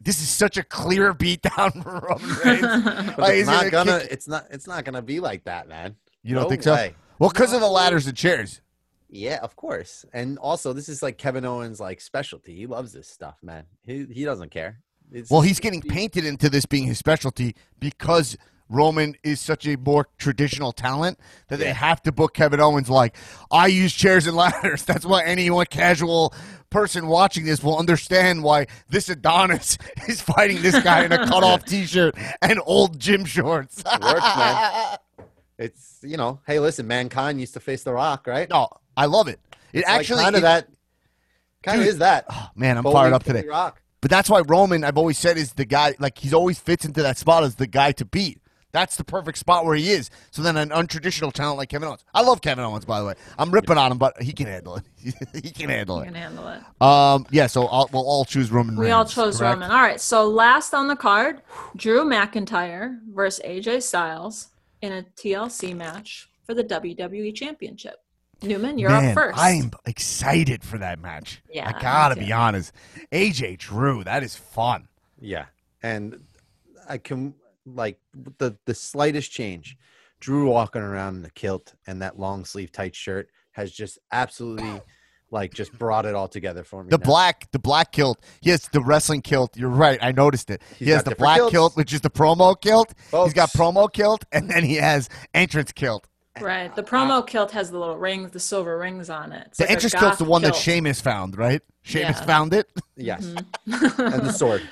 this 0.00 0.20
is 0.20 0.28
such 0.28 0.56
a 0.56 0.62
clear 0.62 1.12
beatdown 1.14 1.82
for 1.82 2.00
Roman 2.08 2.36
Reigns. 2.44 3.16
Like, 3.18 3.34
it's 3.34 3.46
not 3.48 3.70
gonna 3.70 4.00
kick- 4.00 4.10
it's 4.12 4.28
not 4.28 4.46
it's 4.50 4.66
not 4.66 4.84
gonna 4.84 5.02
be 5.02 5.20
like 5.20 5.44
that 5.44 5.68
man 5.68 5.96
You 6.22 6.34
don't 6.34 6.44
No 6.44 6.48
think 6.50 6.62
so? 6.62 6.90
Well, 7.18 7.30
because 7.30 7.52
of 7.52 7.60
the 7.60 7.68
ladders 7.68 8.06
and 8.06 8.16
chairs. 8.16 8.60
Yeah, 9.08 9.38
of 9.42 9.56
course. 9.56 10.04
And 10.12 10.36
also, 10.38 10.72
this 10.72 10.88
is 10.88 11.02
like 11.02 11.16
Kevin 11.16 11.44
Owens' 11.46 11.80
like 11.80 12.00
specialty. 12.00 12.54
He 12.56 12.66
loves 12.66 12.92
this 12.92 13.08
stuff, 13.08 13.36
man. 13.42 13.64
He 13.84 14.04
he 14.12 14.24
doesn't 14.24 14.50
care. 14.50 14.80
It's- 15.12 15.30
Well, 15.30 15.40
he's 15.40 15.60
getting 15.60 15.80
painted 15.80 16.24
into 16.26 16.50
this 16.50 16.66
being 16.66 16.84
his 16.84 16.98
specialty 16.98 17.54
because 17.78 18.36
Roman 18.68 19.14
is 19.22 19.40
such 19.40 19.64
a 19.66 19.76
more 19.76 20.08
traditional 20.18 20.72
talent 20.72 21.20
that 21.48 21.60
they 21.60 21.72
have 21.72 22.02
to 22.02 22.10
book 22.12 22.34
Kevin 22.34 22.60
Owens 22.60 22.90
like, 22.90 23.16
I 23.50 23.68
use 23.68 23.94
chairs 23.94 24.26
and 24.26 24.36
ladders. 24.42 24.82
That's 24.82 25.06
why 25.06 25.22
anyone 25.24 25.66
casual 25.70 26.34
person 26.76 27.06
watching 27.06 27.46
this 27.46 27.64
will 27.64 27.78
understand 27.78 28.42
why 28.42 28.66
this 28.90 29.08
Adonis 29.08 29.78
is 30.08 30.20
fighting 30.20 30.60
this 30.60 30.78
guy 30.82 31.06
in 31.06 31.12
a 31.12 31.26
cutoff 31.26 31.64
t 31.66 31.86
shirt 31.86 32.14
and 32.42 32.60
old 32.66 32.98
gym 32.98 33.24
shorts. 33.24 33.80
It 33.80 34.02
works, 34.02 34.36
man. 34.36 34.96
It's 35.58 36.00
you 36.02 36.18
know, 36.18 36.38
hey, 36.46 36.58
listen, 36.58 36.86
mankind 36.86 37.40
used 37.40 37.54
to 37.54 37.60
face 37.60 37.82
the 37.82 37.90
Rock, 37.90 38.26
right? 38.26 38.46
No, 38.50 38.68
I 38.94 39.06
love 39.06 39.26
it. 39.26 39.40
It 39.72 39.78
It's 39.78 39.88
actually 39.88 40.22
kind 40.22 40.36
of 40.36 40.42
that. 40.42 40.68
Kind 41.62 41.80
of 41.80 41.86
is 41.86 41.96
that. 41.96 42.26
Oh, 42.28 42.50
man, 42.54 42.76
I'm 42.76 42.84
fired 42.84 43.14
up 43.14 43.24
today. 43.24 43.46
Rock. 43.48 43.80
But 44.02 44.10
that's 44.10 44.28
why 44.28 44.42
Roman, 44.42 44.84
I've 44.84 44.98
always 44.98 45.16
said, 45.16 45.38
is 45.38 45.54
the 45.54 45.64
guy. 45.64 45.94
Like 45.98 46.18
he's 46.18 46.34
always 46.34 46.58
fits 46.58 46.84
into 46.84 47.02
that 47.04 47.16
spot 47.16 47.42
as 47.42 47.54
the 47.54 47.66
guy 47.66 47.92
to 47.92 48.04
beat. 48.04 48.38
That's 48.76 48.96
the 48.96 49.04
perfect 49.04 49.38
spot 49.38 49.64
where 49.64 49.74
he 49.74 49.88
is. 49.88 50.10
So 50.32 50.42
then, 50.42 50.58
an 50.58 50.68
untraditional 50.68 51.32
talent 51.32 51.56
like 51.56 51.70
Kevin 51.70 51.88
Owens. 51.88 52.04
I 52.12 52.20
love 52.20 52.42
Kevin 52.42 52.62
Owens, 52.62 52.84
by 52.84 53.00
the 53.00 53.06
way. 53.06 53.14
I'm 53.38 53.50
ripping 53.50 53.78
on 53.78 53.90
him, 53.90 53.96
but 53.96 54.20
he 54.20 54.34
can 54.34 54.48
handle 54.48 54.76
it. 54.76 54.84
he 55.32 55.50
can 55.50 55.70
handle 55.70 55.96
You 55.96 56.02
it. 56.02 56.04
can 56.04 56.14
handle 56.14 56.46
it. 56.48 56.82
Um, 56.82 57.24
yeah. 57.30 57.46
So 57.46 57.68
I'll, 57.68 57.88
we'll 57.90 58.06
all 58.06 58.26
choose 58.26 58.50
Roman. 58.50 58.76
Reigns. 58.76 58.86
We 58.88 58.90
all 58.90 59.06
chose 59.06 59.38
correct? 59.38 59.54
Roman. 59.54 59.70
All 59.70 59.80
right. 59.80 59.98
So 59.98 60.28
last 60.28 60.74
on 60.74 60.88
the 60.88 60.94
card, 60.96 61.40
Drew 61.74 62.04
McIntyre 62.04 62.98
versus 63.14 63.42
AJ 63.46 63.82
Styles 63.82 64.48
in 64.82 64.92
a 64.92 65.02
TLC 65.16 65.74
match 65.74 66.28
for 66.44 66.52
the 66.52 66.62
WWE 66.62 67.34
Championship. 67.34 68.02
Newman, 68.42 68.76
you're 68.78 68.90
Man, 68.90 69.08
up 69.08 69.14
first. 69.14 69.38
I'm 69.38 69.70
excited 69.86 70.62
for 70.62 70.76
that 70.76 70.98
match. 71.00 71.40
Yeah, 71.50 71.72
I 71.74 71.80
gotta 71.80 72.16
be 72.16 72.30
honest. 72.30 72.74
AJ 73.10 73.56
Drew, 73.56 74.04
that 74.04 74.22
is 74.22 74.36
fun. 74.36 74.88
Yeah, 75.18 75.46
and 75.82 76.22
I 76.86 76.98
can 76.98 77.32
like 77.66 77.98
the 78.38 78.56
the 78.64 78.74
slightest 78.74 79.30
change. 79.32 79.76
Drew 80.20 80.48
walking 80.48 80.80
around 80.82 81.16
in 81.16 81.22
the 81.22 81.30
kilt 81.30 81.74
and 81.86 82.00
that 82.00 82.18
long 82.18 82.44
sleeve 82.46 82.72
tight 82.72 82.94
shirt 82.96 83.28
has 83.52 83.70
just 83.70 83.98
absolutely 84.12 84.80
like 85.30 85.52
just 85.52 85.76
brought 85.78 86.06
it 86.06 86.14
all 86.14 86.28
together 86.28 86.62
for 86.64 86.82
me. 86.84 86.88
The 86.90 86.96
now. 86.98 87.04
black, 87.04 87.50
the 87.50 87.58
black 87.58 87.92
kilt. 87.92 88.22
Yes, 88.40 88.68
the 88.68 88.80
wrestling 88.80 89.20
kilt. 89.22 89.56
You're 89.56 89.68
right. 89.68 89.98
I 90.00 90.12
noticed 90.12 90.48
it. 90.50 90.62
He's 90.78 90.86
he 90.86 90.92
has 90.92 91.02
the 91.04 91.14
black 91.16 91.36
kilts. 91.38 91.52
kilt, 91.52 91.76
which 91.76 91.92
is 91.92 92.00
the 92.00 92.08
promo 92.10 92.58
kilt. 92.60 92.94
He's 93.10 93.34
got 93.34 93.50
promo 93.50 93.92
kilt, 93.92 94.24
and 94.32 94.48
then 94.48 94.64
he 94.64 94.76
has 94.76 95.08
entrance 95.34 95.72
kilt. 95.72 96.06
Right. 96.40 96.74
The 96.74 96.82
promo 96.82 97.26
kilt 97.26 97.50
has 97.52 97.70
the 97.70 97.78
little 97.78 97.96
rings, 97.98 98.30
the 98.30 98.40
silver 98.40 98.78
rings 98.78 99.10
on 99.10 99.32
it. 99.32 99.46
It's 99.48 99.58
The 99.58 99.64
like 99.64 99.70
entrance 99.72 99.94
kilt's 99.94 100.18
the 100.18 100.24
goth 100.24 100.30
one 100.30 100.42
that 100.42 100.52
kilt. 100.52 100.62
Sheamus 100.62 101.00
found, 101.00 101.36
right? 101.36 101.60
Sheamus 101.82 102.18
Yeah. 102.20 102.24
found 102.24 102.54
it. 102.54 102.70
Yes, 102.96 103.24
Mhm. 103.26 103.98
and 104.14 104.22
the 104.26 104.32
sword. 104.42 104.62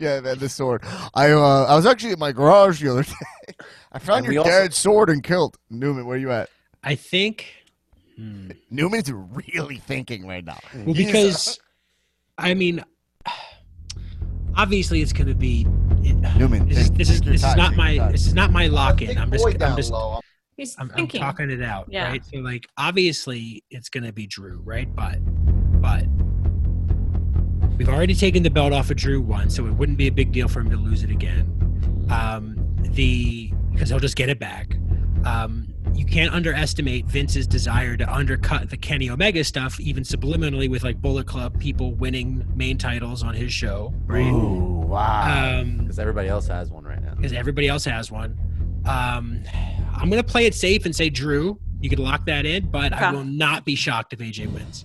Yeah, 0.00 0.20
man, 0.20 0.38
the 0.38 0.48
sword. 0.48 0.82
I 1.14 1.30
uh, 1.32 1.66
I 1.68 1.76
was 1.76 1.86
actually 1.86 2.12
in 2.12 2.18
my 2.18 2.32
garage 2.32 2.82
the 2.82 2.90
other 2.90 3.02
day. 3.48 3.54
I 3.92 3.98
found 3.98 4.20
And 4.20 4.28
we 4.28 4.34
your 4.34 4.44
also- 4.44 4.62
dad's 4.62 4.76
sword 4.76 5.08
and 5.10 5.22
kilt. 5.22 5.56
Newman, 5.70 6.04
where 6.06 6.16
are 6.16 6.20
you 6.20 6.30
at? 6.32 6.50
I 6.82 6.94
think. 6.96 7.46
Hmm. 8.16 8.50
Newman's 8.70 9.10
really 9.12 9.78
thinking 9.78 10.26
right 10.26 10.44
now. 10.44 10.58
Well, 10.74 10.94
He's- 10.94 11.06
because 11.06 11.58
I 12.38 12.54
mean, 12.54 12.82
obviously 14.56 15.00
it's 15.02 15.12
going 15.12 15.28
to 15.28 15.34
be. 15.34 15.66
It, 16.02 16.16
Newman, 16.36 16.68
this 16.68 16.78
is 16.78 16.90
this 16.92 17.08
is 17.10 17.20
take 17.20 17.24
your 17.26 17.32
this 17.32 17.44
is 17.44 17.56
not 17.56 17.76
my 17.76 17.96
time. 17.96 18.12
this 18.12 18.26
is 18.26 18.34
not 18.34 18.52
my 18.52 18.66
lock 18.66 19.00
in. 19.00 19.16
I'm 19.16 19.30
just 19.30 19.46
I'm 19.62 19.76
just 19.76 19.90
low. 19.90 20.20
He's 20.56 20.76
I'm, 20.78 20.90
I'm 20.96 21.08
talking 21.08 21.50
it 21.50 21.62
out, 21.62 21.86
Yeah. 21.90 22.08
right? 22.08 22.22
So 22.24 22.38
like 22.40 22.68
obviously 22.76 23.64
it's 23.70 23.88
going 23.88 24.04
to 24.04 24.12
be 24.12 24.26
Drew, 24.26 24.60
right? 24.64 24.92
But 24.94 25.18
but 25.80 26.04
we've 27.76 27.88
already 27.88 28.14
taken 28.14 28.42
the 28.42 28.50
belt 28.50 28.72
off 28.72 28.90
of 28.90 28.96
Drew 28.96 29.20
once, 29.20 29.54
so 29.56 29.66
it 29.66 29.72
wouldn't 29.72 29.98
be 29.98 30.06
a 30.06 30.12
big 30.12 30.32
deal 30.32 30.48
for 30.48 30.60
him 30.60 30.70
to 30.70 30.76
lose 30.76 31.02
it 31.02 31.10
again. 31.10 32.06
Um, 32.10 32.56
the 32.80 33.52
because 33.72 33.88
he'll 33.88 33.98
just 34.00 34.16
get 34.16 34.28
it 34.28 34.38
back. 34.38 34.76
Um, 35.24 35.68
you 35.94 36.04
can't 36.04 36.32
underestimate 36.34 37.06
Vince's 37.06 37.46
desire 37.46 37.96
to 37.96 38.12
undercut 38.12 38.68
the 38.70 38.76
Kenny 38.76 39.08
Omega 39.10 39.42
stuff, 39.44 39.78
even 39.80 40.02
subliminally 40.02 40.68
with 40.68 40.82
like 40.84 41.00
Bullet 41.00 41.26
Club 41.26 41.58
people 41.58 41.94
winning 41.94 42.44
main 42.54 42.78
titles 42.78 43.22
on 43.22 43.34
his 43.34 43.52
show, 43.52 43.92
right? 44.06 44.26
Ooh, 44.26 44.82
wow. 44.86 45.60
Um, 45.60 45.78
Because 45.78 45.98
everybody 45.98 46.28
else 46.28 46.46
has 46.48 46.70
one 46.70 46.84
right 46.84 47.00
now. 47.02 47.14
because 47.14 47.32
everybody 47.32 47.68
else 47.68 47.84
has 47.84 48.10
one. 48.10 48.38
Um, 48.86 49.42
I'm 49.96 50.10
gonna 50.10 50.22
play 50.22 50.46
it 50.46 50.54
safe 50.54 50.84
and 50.84 50.94
say 50.94 51.10
Drew. 51.10 51.58
You 51.80 51.88
could 51.90 51.98
lock 52.00 52.26
that 52.26 52.44
in, 52.46 52.70
but 52.70 52.92
I 52.92 53.12
will 53.12 53.24
not 53.24 53.64
be 53.64 53.74
shocked 53.74 54.12
if 54.12 54.18
AJ 54.18 54.46
wins. 54.52 54.84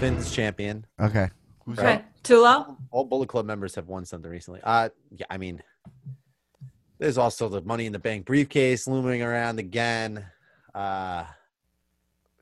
Finn's 0.00 0.30
champion. 0.32 0.86
okay. 0.98 1.28
Who's 1.66 1.78
Okay, 1.78 1.94
up? 1.96 2.04
Tulo. 2.24 2.76
All 2.90 3.04
Bullet 3.04 3.28
Club 3.28 3.44
members 3.44 3.74
have 3.74 3.86
won 3.86 4.06
something 4.06 4.30
recently. 4.30 4.60
Uh, 4.64 4.88
yeah, 5.14 5.26
I 5.28 5.36
mean, 5.36 5.62
there's 6.98 7.18
also 7.18 7.50
the 7.50 7.60
Money 7.60 7.84
in 7.84 7.92
the 7.92 7.98
Bank 7.98 8.24
briefcase 8.24 8.86
looming 8.86 9.22
around 9.22 9.58
again. 9.58 10.24
Uh, 10.74 11.24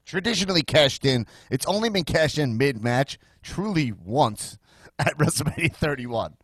Traditionally 0.06 0.62
cashed 0.62 1.04
in. 1.04 1.26
It's 1.50 1.66
only 1.66 1.88
been 1.90 2.04
cashed 2.04 2.38
in 2.38 2.56
mid 2.56 2.80
match, 2.82 3.18
truly 3.42 3.92
once 4.04 4.56
at 5.00 5.18
WrestleMania 5.18 5.74
31. 5.74 6.34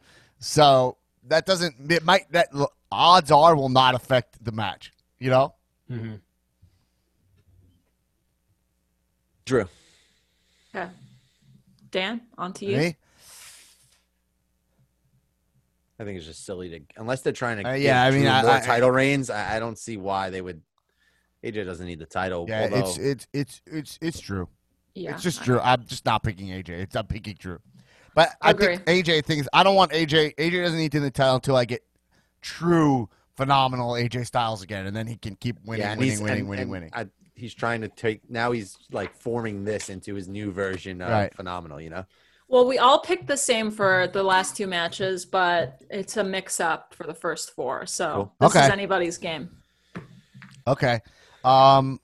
So 0.40 0.96
that 1.28 1.46
doesn't. 1.46 1.90
It 1.92 2.04
might. 2.04 2.30
That 2.32 2.48
odds 2.90 3.30
are 3.30 3.54
will 3.54 3.68
not 3.68 3.94
affect 3.94 4.44
the 4.44 4.52
match. 4.52 4.92
You 5.20 5.30
know. 5.30 5.54
Mm-hmm. 5.90 6.14
Drew. 9.46 9.66
Okay. 10.74 10.90
Dan, 11.94 12.22
on 12.36 12.52
to 12.54 12.66
you. 12.66 12.76
Me? 12.76 12.96
I 16.00 16.02
think 16.02 16.16
it's 16.18 16.26
just 16.26 16.44
silly 16.44 16.68
to 16.70 16.80
unless 16.96 17.20
they're 17.22 17.32
trying 17.32 17.62
to 17.62 17.68
Uh, 17.68 17.74
give 17.74 17.82
yeah, 17.82 18.02
I 18.02 18.10
mean, 18.10 18.22
Drew 18.22 18.30
I- 18.30 18.42
more 18.42 18.50
I- 18.50 18.60
title 18.60 18.90
reigns. 18.90 19.30
I, 19.30 19.56
I 19.56 19.58
don't 19.60 19.78
see 19.78 19.96
why 19.96 20.28
they 20.30 20.42
would. 20.42 20.60
AJ 21.44 21.64
doesn't 21.64 21.86
need 21.86 22.00
the 22.00 22.06
title. 22.06 22.46
Yeah. 22.48 22.62
although, 22.62 22.78
It's 22.78 22.98
it's 22.98 23.26
it's 23.32 23.62
it's 23.66 23.98
it's 24.02 24.20
true. 24.20 24.48
Yeah. 24.96 25.12
It's 25.14 25.22
just 25.22 25.44
Drew. 25.44 25.60
I'm 25.60 25.84
just 25.86 26.04
not 26.04 26.24
picking 26.24 26.48
AJ. 26.48 26.70
It's 26.70 26.96
I'm 26.96 27.06
picking 27.06 27.36
Drew. 27.38 27.60
But 28.16 28.30
I 28.42 28.50
Agree. 28.50 28.78
think 28.78 29.06
AJ 29.06 29.24
thinks 29.24 29.46
I 29.52 29.62
don't 29.62 29.76
want 29.76 29.92
AJ. 29.92 30.34
AJ 30.36 30.62
doesn't 30.64 30.78
need 30.78 30.90
to 30.92 31.00
the 31.00 31.12
title 31.12 31.36
until 31.36 31.56
I 31.56 31.64
get 31.64 31.84
true 32.40 33.08
phenomenal 33.36 33.92
AJ 33.92 34.26
Styles 34.26 34.62
again, 34.62 34.86
and 34.86 34.96
then 34.96 35.06
he 35.06 35.16
can 35.16 35.36
keep 35.36 35.58
winning, 35.64 35.84
yeah, 35.86 35.94
winning, 35.96 36.20
winning, 36.22 36.38
and- 36.40 36.48
winning, 36.48 36.62
and 36.62 36.70
winning. 36.72 36.90
I, 36.92 37.06
he's 37.34 37.54
trying 37.54 37.80
to 37.82 37.88
take 37.88 38.28
now. 38.30 38.52
He's 38.52 38.76
like 38.92 39.14
forming 39.16 39.64
this 39.64 39.88
into 39.90 40.14
his 40.14 40.28
new 40.28 40.50
version 40.52 41.00
of 41.02 41.10
Right. 41.10 41.34
phenomenal. 41.34 41.80
You 41.80 41.90
know. 41.90 42.04
Well, 42.48 42.66
we 42.66 42.78
all 42.78 43.00
picked 43.00 43.26
the 43.26 43.36
same 43.36 43.70
for 43.70 44.06
the 44.06 44.22
last 44.22 44.56
two 44.56 44.66
matches, 44.66 45.24
but 45.24 45.80
it's 45.90 46.16
a 46.16 46.22
mix 46.24 46.60
up 46.60 46.94
for 46.94 47.04
the 47.06 47.14
first 47.14 47.54
four. 47.54 47.86
So 47.86 48.14
Cool. 48.14 48.32
this 48.40 48.56
Okay. 48.56 48.66
is 48.66 48.70
anybody's 48.72 49.18
game. 49.18 49.50
Okay. 50.66 51.00
Um. 51.42 52.00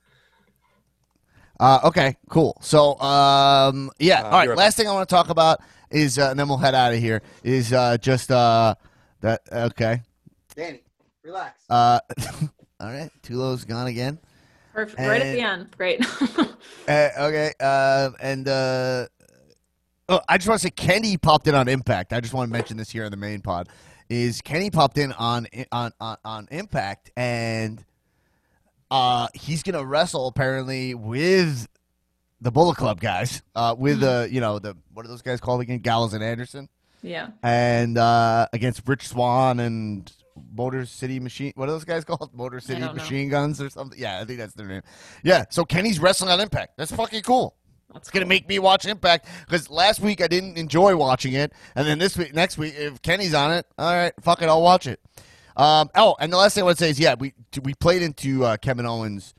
Uh, 1.58 1.80
okay. 1.84 2.16
Cool. 2.30 2.56
So, 2.62 2.98
um, 3.00 3.90
yeah. 3.98 4.22
Uh, 4.22 4.24
all 4.24 4.30
right. 4.32 4.44
you're 4.44 4.52
up. 4.54 4.58
Last 4.58 4.76
thing 4.78 4.88
I 4.88 4.92
want 4.92 5.06
to 5.08 5.14
talk 5.14 5.28
about 5.28 5.60
is, 5.90 6.18
uh, 6.18 6.30
and 6.30 6.38
then 6.38 6.48
we'll 6.48 6.56
head 6.56 6.74
out 6.74 6.92
of 6.94 6.98
here. 6.98 7.20
Is 7.42 7.72
uh, 7.72 7.98
just 7.98 8.30
uh, 8.30 8.74
that 9.20 9.42
okay. 9.52 10.00
Danny, 10.56 10.82
relax. 11.22 11.62
Uh, 11.68 12.00
all 12.80 12.88
right. 12.90 13.10
Tulo's 13.22 13.64
gone 13.64 13.88
again. 13.88 14.18
Perfect. 14.72 15.00
right 15.00 15.22
at 15.22 15.32
the 15.32 15.40
end. 15.40 15.70
Great. 15.76 16.04
Uh, 16.88 17.08
okay. 17.18 17.52
Uh, 17.60 18.10
and 18.20 18.48
uh, 18.48 19.06
oh, 20.08 20.20
I 20.28 20.38
just 20.38 20.48
want 20.48 20.60
to 20.60 20.66
say 20.66 20.70
Kenny 20.70 21.16
popped 21.16 21.46
in 21.48 21.54
on 21.54 21.68
Impact. 21.68 22.12
I 22.12 22.20
just 22.20 22.34
want 22.34 22.48
to 22.48 22.52
mention 22.52 22.76
this 22.76 22.90
here 22.90 23.04
on 23.04 23.10
the 23.10 23.16
main 23.16 23.40
pod. 23.40 23.68
Is 24.08 24.40
Kenny 24.40 24.70
popped 24.70 24.98
in 24.98 25.12
on 25.12 25.46
on 25.70 25.92
on, 26.00 26.16
on 26.24 26.48
Impact 26.50 27.10
and 27.16 27.84
uh, 28.90 29.28
he's 29.34 29.62
gonna 29.62 29.84
wrestle 29.84 30.26
apparently 30.26 30.94
with 30.94 31.68
the 32.40 32.50
Bullet 32.50 32.76
Club 32.76 33.00
guys. 33.00 33.42
Uh, 33.54 33.74
with 33.78 34.00
the 34.00 34.28
you 34.30 34.40
know 34.40 34.58
the 34.58 34.76
what 34.92 35.04
are 35.04 35.08
those 35.08 35.22
guys 35.22 35.40
called 35.40 35.60
again? 35.60 35.78
Gallows 35.78 36.12
and 36.12 36.24
Anderson, 36.24 36.68
yeah. 37.02 37.28
and 37.42 37.96
uh, 37.96 38.48
against 38.52 38.82
Rich 38.86 39.08
Swann 39.08 39.60
and 39.60 40.12
Motor 40.54 40.86
City 40.86 41.20
Machine. 41.20 41.52
What 41.56 41.68
are 41.68 41.72
those 41.72 41.84
guys 41.84 42.04
called? 42.06 42.30
Motor 42.34 42.60
City. 42.60 42.80
Machine 42.80 43.28
Guns 43.28 43.60
or 43.60 43.70
something? 43.70 43.98
Yeah, 43.98 44.20
I 44.20 44.24
think 44.24 44.38
that's 44.38 44.54
their 44.54 44.66
name. 44.66 44.82
Yeah, 45.22 45.44
so 45.50 45.64
Kenny's 45.64 45.98
wrestling 45.98 46.30
on 46.30 46.40
Impact. 46.40 46.76
That's 46.76 46.92
fucking 46.92 47.22
cool. 47.22 47.56
That's 47.92 48.08
It's 48.08 48.10
gonna 48.10 48.26
make 48.26 48.48
me 48.48 48.58
watch 48.58 48.86
Impact 48.86 49.26
because 49.46 49.68
last 49.68 50.00
week 50.00 50.20
I 50.20 50.28
didn't 50.28 50.56
enjoy 50.56 50.94
watching 50.96 51.32
it, 51.32 51.52
and 51.74 51.86
then 51.86 51.98
this 51.98 52.16
week, 52.16 52.34
next 52.34 52.56
week, 52.56 52.74
if 52.76 53.02
Kenny's 53.02 53.34
on 53.34 53.52
it, 53.52 53.66
all 53.78 53.92
right, 53.92 54.12
fuck 54.20 54.42
it, 54.42 54.48
I'll 54.48 54.62
watch 54.62 54.86
it. 54.86 55.00
Um, 55.56 55.90
oh, 55.94 56.16
and 56.20 56.32
the 56.32 56.36
last 56.36 56.54
thing 56.54 56.62
I 56.62 56.66
want 56.66 56.78
to 56.78 56.84
say 56.84 56.90
is, 56.90 57.00
yeah, 57.00 57.14
we 57.18 57.34
we 57.62 57.74
played 57.74 58.02
into 58.02 58.44
uh, 58.44 58.56
Kevin 58.56 58.86
Owens. 58.86 59.34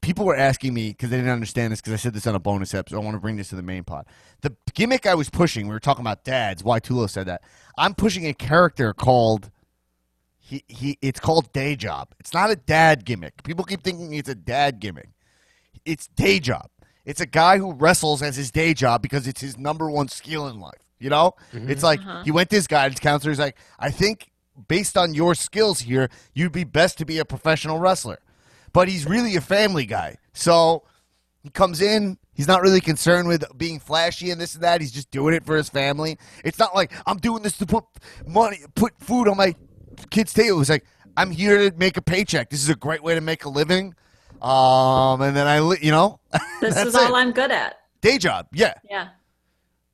People 0.00 0.26
were 0.26 0.36
asking 0.36 0.74
me 0.74 0.90
because 0.90 1.08
they 1.08 1.16
didn't 1.16 1.30
understand 1.32 1.72
this 1.72 1.80
because 1.80 1.94
I 1.94 1.96
said 1.96 2.12
this 2.12 2.26
on 2.26 2.34
a 2.34 2.38
bonus 2.38 2.74
episode. 2.74 2.96
I 2.96 3.00
want 3.00 3.14
to 3.14 3.20
bring 3.20 3.36
this 3.36 3.48
to 3.48 3.56
the 3.56 3.62
main 3.62 3.84
pod. 3.84 4.04
The 4.42 4.54
gimmick 4.74 5.06
I 5.06 5.14
was 5.14 5.30
pushing, 5.30 5.66
we 5.66 5.72
were 5.72 5.80
talking 5.80 6.02
about 6.02 6.24
dads. 6.24 6.62
Why 6.62 6.78
Tulo 6.78 7.08
said 7.08 7.24
that. 7.26 7.40
I'm 7.78 7.94
pushing 7.94 8.26
a 8.26 8.34
character 8.34 8.92
called 8.92 9.50
he 10.44 10.62
he. 10.68 10.98
It's 11.00 11.18
called 11.18 11.50
day 11.54 11.74
job. 11.74 12.08
It's 12.20 12.34
not 12.34 12.50
a 12.50 12.56
dad 12.56 13.06
gimmick. 13.06 13.42
People 13.44 13.64
keep 13.64 13.82
thinking 13.82 14.12
it's 14.12 14.28
a 14.28 14.34
dad 14.34 14.78
gimmick. 14.78 15.08
It's 15.86 16.06
day 16.06 16.38
job. 16.38 16.68
It's 17.06 17.20
a 17.20 17.26
guy 17.26 17.56
who 17.56 17.72
wrestles 17.72 18.22
as 18.22 18.36
his 18.36 18.50
day 18.50 18.74
job 18.74 19.00
because 19.00 19.26
it's 19.26 19.40
his 19.40 19.56
number 19.56 19.90
one 19.90 20.08
skill 20.08 20.46
in 20.48 20.60
life. 20.60 20.80
You 20.98 21.10
know, 21.10 21.32
mm-hmm. 21.52 21.70
it's 21.70 21.82
like 21.82 22.00
uh-huh. 22.00 22.24
he 22.24 22.30
went 22.30 22.50
to 22.50 22.56
his 22.56 22.66
guidance 22.66 23.00
counselor. 23.00 23.30
He's 23.32 23.38
like, 23.38 23.56
I 23.78 23.90
think 23.90 24.30
based 24.68 24.98
on 24.98 25.14
your 25.14 25.34
skills 25.34 25.80
here, 25.80 26.10
you'd 26.34 26.52
be 26.52 26.64
best 26.64 26.98
to 26.98 27.06
be 27.06 27.18
a 27.18 27.24
professional 27.24 27.78
wrestler. 27.78 28.18
But 28.74 28.88
he's 28.88 29.06
really 29.06 29.36
a 29.36 29.40
family 29.40 29.86
guy. 29.86 30.18
So 30.34 30.84
he 31.42 31.48
comes 31.48 31.80
in. 31.80 32.18
He's 32.34 32.48
not 32.48 32.60
really 32.60 32.80
concerned 32.80 33.28
with 33.28 33.44
being 33.56 33.78
flashy 33.78 34.30
and 34.30 34.40
this 34.40 34.54
and 34.54 34.64
that. 34.64 34.80
He's 34.80 34.92
just 34.92 35.10
doing 35.10 35.34
it 35.34 35.46
for 35.46 35.56
his 35.56 35.70
family. 35.70 36.18
It's 36.44 36.58
not 36.58 36.74
like 36.74 36.92
I'm 37.06 37.18
doing 37.18 37.42
this 37.42 37.56
to 37.58 37.66
put 37.66 37.84
money, 38.26 38.58
put 38.74 38.92
food 38.98 39.28
on 39.28 39.36
my 39.36 39.54
kid's 40.10 40.32
table. 40.32 40.58
was 40.58 40.68
like 40.70 40.84
I'm 41.16 41.30
here 41.30 41.70
to 41.70 41.76
make 41.76 41.96
a 41.96 42.02
paycheck. 42.02 42.50
This 42.50 42.62
is 42.62 42.68
a 42.68 42.74
great 42.74 43.02
way 43.02 43.14
to 43.14 43.20
make 43.20 43.44
a 43.44 43.48
living. 43.48 43.94
Um, 44.42 45.22
and 45.22 45.34
then 45.34 45.46
I, 45.46 45.58
you 45.80 45.90
know, 45.90 46.20
This 46.60 46.76
is 46.76 46.94
all 46.94 47.14
it. 47.14 47.18
I'm 47.18 47.32
good 47.32 47.50
at. 47.50 47.76
day 48.02 48.18
job. 48.18 48.46
Yeah, 48.52 48.74
Yeah. 48.90 49.08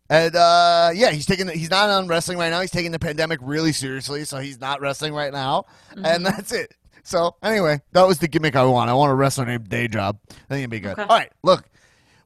and 0.09 0.35
uh, 0.35 0.91
yeah, 0.95 1.11
he's 1.11 1.27
taking. 1.27 1.47
The, 1.47 1.53
he's 1.53 1.71
not 1.71 1.89
on 1.89 2.09
wrestling 2.09 2.37
right 2.39 2.51
now. 2.51 2.61
He's 2.61 2.71
taking 2.73 2.91
the 2.91 2.99
pandemic 2.99 3.39
really 3.43 3.73
seriously, 3.73 4.25
so 4.25 4.39
he's 4.39 4.61
not 4.61 4.81
wrestling 4.81 5.15
right 5.15 5.33
now, 5.33 5.67
and 6.03 6.25
that's 6.27 6.53
it. 6.53 6.75
So 7.05 7.37
anyway, 7.43 7.81
that 7.93 8.07
was 8.07 8.19
the 8.19 8.29
gimmick 8.29 8.57
I 8.57 8.65
want. 8.65 8.91
I 8.91 8.95
want 8.95 9.13
a 9.13 9.15
wrestler 9.15 9.47
named 9.47 9.69
Day 9.69 9.87
Job. 9.89 10.19
I 10.31 10.35
think 10.49 10.59
it'd 10.61 10.71
be 10.71 10.81
good. 10.81 10.93
Okay. 10.99 11.03
All 11.03 11.09
right, 11.17 11.31
look, 11.45 11.65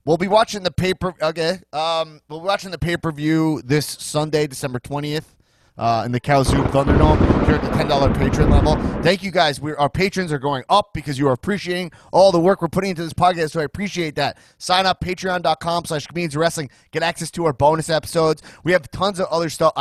we'll 0.06 0.16
be 0.16 0.28
watching 0.28 0.62
the 0.62 0.70
paper. 0.70 1.14
Okay, 1.20 1.58
um, 1.74 2.20
we'll 2.30 2.40
be 2.40 2.46
watching 2.46 2.70
the 2.70 2.78
pay 2.78 2.96
per 2.96 3.12
view 3.12 3.60
this 3.64 3.86
Sunday, 3.86 4.46
December 4.46 4.78
twentieth. 4.78 5.34
Uh, 5.76 6.04
in 6.06 6.12
the 6.12 6.20
Kowzoom 6.20 6.64
Thunderdome 6.68 7.18
here 7.46 7.56
at 7.56 7.62
the 7.62 7.70
ten 7.70 7.88
dollar 7.88 8.14
patron 8.14 8.48
level. 8.48 8.76
Thank 9.02 9.24
you 9.24 9.32
guys. 9.32 9.60
We're, 9.60 9.76
our 9.76 9.90
patrons 9.90 10.30
are 10.32 10.38
going 10.38 10.62
up 10.68 10.94
because 10.94 11.18
you 11.18 11.26
are 11.26 11.32
appreciating 11.32 11.90
all 12.12 12.30
the 12.30 12.38
work 12.38 12.62
we're 12.62 12.68
putting 12.68 12.90
into 12.90 13.02
this 13.02 13.12
podcast. 13.12 13.50
So 13.50 13.60
I 13.60 13.64
appreciate 13.64 14.14
that. 14.14 14.38
Sign 14.58 14.86
up 14.86 15.00
patreon.com 15.00 15.86
slash 15.86 16.06
comedians 16.06 16.36
wrestling. 16.36 16.70
Get 16.92 17.02
access 17.02 17.32
to 17.32 17.44
our 17.46 17.52
bonus 17.52 17.90
episodes. 17.90 18.40
We 18.62 18.70
have 18.70 18.88
tons 18.92 19.18
of 19.18 19.26
other 19.32 19.50
stuff, 19.50 19.72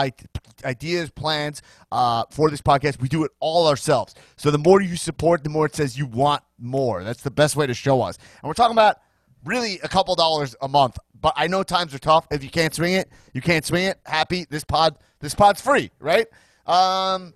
ideas, 0.66 1.12
plans 1.12 1.62
uh, 1.92 2.24
for 2.32 2.50
this 2.50 2.62
podcast. 2.62 3.00
We 3.00 3.08
do 3.08 3.24
it 3.24 3.32
all 3.40 3.68
ourselves. 3.68 4.16
So 4.36 4.50
the 4.50 4.58
more 4.58 4.82
you 4.82 4.96
support, 4.96 5.44
the 5.44 5.52
more 5.52 5.68
it 5.68 5.76
says 5.76 5.96
you 5.96 6.08
want 6.08 6.42
more. 6.58 7.04
That's 7.04 7.22
the 7.22 7.30
best 7.30 7.56
way 7.56 7.68
to 7.68 7.74
show 7.76 8.02
us. 8.02 8.18
And 8.42 8.48
we're 8.48 8.56
talking 8.56 8.76
about 8.76 8.98
really 9.46 9.80
a 9.84 9.88
couple 9.88 10.16
dollars 10.16 10.56
a 10.60 10.68
month. 10.68 10.98
But 11.24 11.34
I 11.38 11.48
know 11.48 11.64
times 11.64 11.96
are 11.96 12.00
tough. 12.00 12.28
If 12.30 12.44
you 12.44 12.50
can't 12.52 12.76
swing 12.76 12.94
it, 12.94 13.10
you 13.34 13.42
can't 13.42 13.66
swing 13.66 13.86
it. 13.86 13.98
Happy 14.06 14.46
this 14.50 14.64
pod, 14.64 14.98
this 15.22 15.34
pod's 15.34 15.62
free, 15.62 15.90
right? 16.00 16.28
Um, 16.68 17.34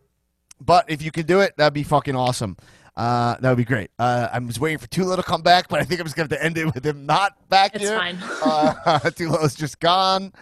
but 0.61 0.85
if 0.89 1.01
you 1.01 1.09
can 1.09 1.25
do 1.25 1.39
it, 1.39 1.55
that'd 1.57 1.73
be 1.73 1.83
fucking 1.83 2.15
awesome. 2.15 2.57
Uh, 2.97 3.35
that 3.39 3.49
would 3.49 3.57
be 3.57 3.63
great. 3.63 3.89
Uh, 3.97 4.27
I 4.31 4.39
was 4.39 4.59
waiting 4.59 4.77
for 4.79 4.87
Tulo 4.87 5.15
to 5.15 5.23
come 5.23 5.41
back, 5.41 5.69
but 5.69 5.79
I 5.79 5.83
think 5.83 6.01
I'm 6.01 6.05
just 6.05 6.15
going 6.17 6.27
to 6.27 6.35
have 6.35 6.41
to 6.41 6.45
end 6.45 6.57
it 6.57 6.65
with 6.73 6.85
him 6.85 7.05
not 7.05 7.47
back 7.47 7.75
It's 7.75 7.83
here. 7.85 7.97
fine. 7.97 8.17
uh, 8.43 9.09
just 9.55 9.79
gone. 9.79 10.33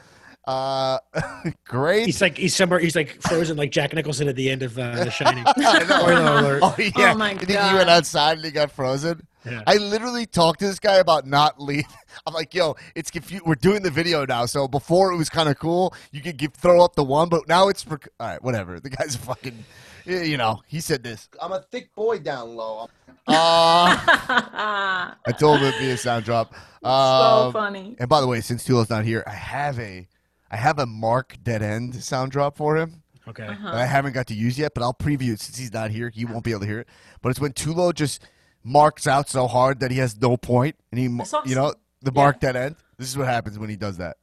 Uh, 0.48 1.00
great. 1.66 2.06
He's 2.06 2.22
like 2.22 2.38
he's 2.38 2.56
somewhere. 2.56 2.80
He's 2.80 2.96
like 2.96 3.22
frozen, 3.22 3.58
like 3.58 3.72
Jack 3.72 3.94
Nicholson 3.94 4.28
at 4.28 4.36
the 4.36 4.50
end 4.50 4.62
of 4.64 4.78
uh, 4.78 5.04
The 5.06 5.10
Shining. 5.12 5.44
I 5.58 5.80
know. 5.80 6.00
Spoiler 6.00 6.40
alert. 6.40 6.60
Oh 6.64 6.76
yeah. 6.78 7.14
Oh, 7.14 7.18
my 7.18 7.32
You 7.32 7.38
think 7.40 7.50
he 7.60 7.74
went 7.76 7.90
outside 7.90 8.38
and 8.38 8.46
he 8.46 8.52
got 8.52 8.72
frozen? 8.72 9.26
Yeah. 9.44 9.62
I 9.68 9.78
literally 9.78 10.26
talked 10.26 10.60
to 10.62 10.68
this 10.68 10.80
guy 10.80 10.96
about 10.96 11.28
not 11.28 11.62
leaving. 11.62 11.86
I'm 12.28 12.34
like, 12.34 12.54
yo, 12.56 12.76
it's 12.96 13.12
confused. 13.12 13.44
We're 13.46 13.56
doing 13.56 13.84
the 13.84 13.92
video 13.92 14.26
now, 14.26 14.46
so 14.48 14.68
before 14.68 15.12
it 15.12 15.18
was 15.18 15.30
kind 15.30 15.50
of 15.50 15.60
cool. 15.60 15.94
You 16.12 16.22
could 16.22 16.38
give, 16.38 16.54
throw 16.54 16.84
up 16.84 16.96
the 16.96 17.04
one, 17.04 17.30
but 17.30 17.48
now 17.48 17.68
it's 17.68 17.84
for. 17.84 18.00
All 18.20 18.28
right, 18.28 18.44
whatever. 18.44 18.80
The 18.80 18.90
guy's 18.90 19.16
fucking. 19.16 19.64
You 20.06 20.38
know, 20.38 20.62
he 20.68 20.80
said 20.82 21.02
this. 21.04 21.28
I'm 21.42 21.52
a 21.52 21.62
thick 21.72 21.94
boy 21.96 22.20
down 22.20 22.56
low. 22.56 22.88
Uh, 23.28 23.98
I 24.00 25.32
told 25.40 25.60
him 25.60 25.66
it'd 25.68 25.80
be 25.80 25.90
a 25.92 25.98
sound 25.98 26.26
drop. 26.26 26.54
so 26.84 26.90
Um, 26.90 27.54
funny. 27.54 27.96
And 28.00 28.08
by 28.08 28.22
the 28.22 28.28
way, 28.28 28.42
since 28.42 28.64
Tulo's 28.64 28.90
not 28.90 29.04
here, 29.06 29.24
I 29.26 29.32
have 29.34 29.80
a, 29.80 30.08
I 30.56 30.58
have 30.58 30.80
a 30.80 30.86
Mark 30.86 31.36
Dead 31.44 31.62
End 31.62 32.02
sound 32.02 32.32
drop 32.32 32.56
for 32.56 32.78
him. 32.78 33.04
Okay. 33.28 33.44
Uh-huh. 33.46 33.72
that 33.72 33.76
I 33.82 33.86
haven't 33.86 34.14
got 34.14 34.28
to 34.28 34.34
use 34.34 34.58
yet, 34.58 34.74
but 34.74 34.84
I'll 34.84 34.94
preview 34.94 35.34
it 35.34 35.42
since 35.42 35.58
he's 35.58 35.74
not 35.74 35.92
here. 35.92 36.10
He 36.10 36.24
won't 36.24 36.46
be 36.46 36.52
able 36.52 36.62
to 36.62 36.66
hear 36.66 36.80
it. 36.80 36.88
But 37.22 37.32
it's 37.32 37.42
when 37.42 37.52
Tulo 37.52 37.94
just 37.94 38.26
marks 38.64 39.06
out 39.06 39.28
so 39.28 39.48
hard 39.48 39.82
that 39.82 39.92
he 39.92 39.98
has 39.98 40.16
no 40.22 40.38
point, 40.38 40.78
and 40.92 41.00
he, 41.00 41.08
That's 41.08 41.34
you 41.46 41.56
know, 41.56 41.66
awesome. 41.66 41.80
the 42.04 42.12
Yeah. 42.16 42.22
mark 42.22 42.40
dead 42.40 42.56
end. 42.56 42.78
This 42.98 43.10
is 43.10 43.18
what 43.18 43.28
happens 43.28 43.60
when 43.60 43.70
he 43.70 43.76
does 43.76 43.98
that. 43.98 44.16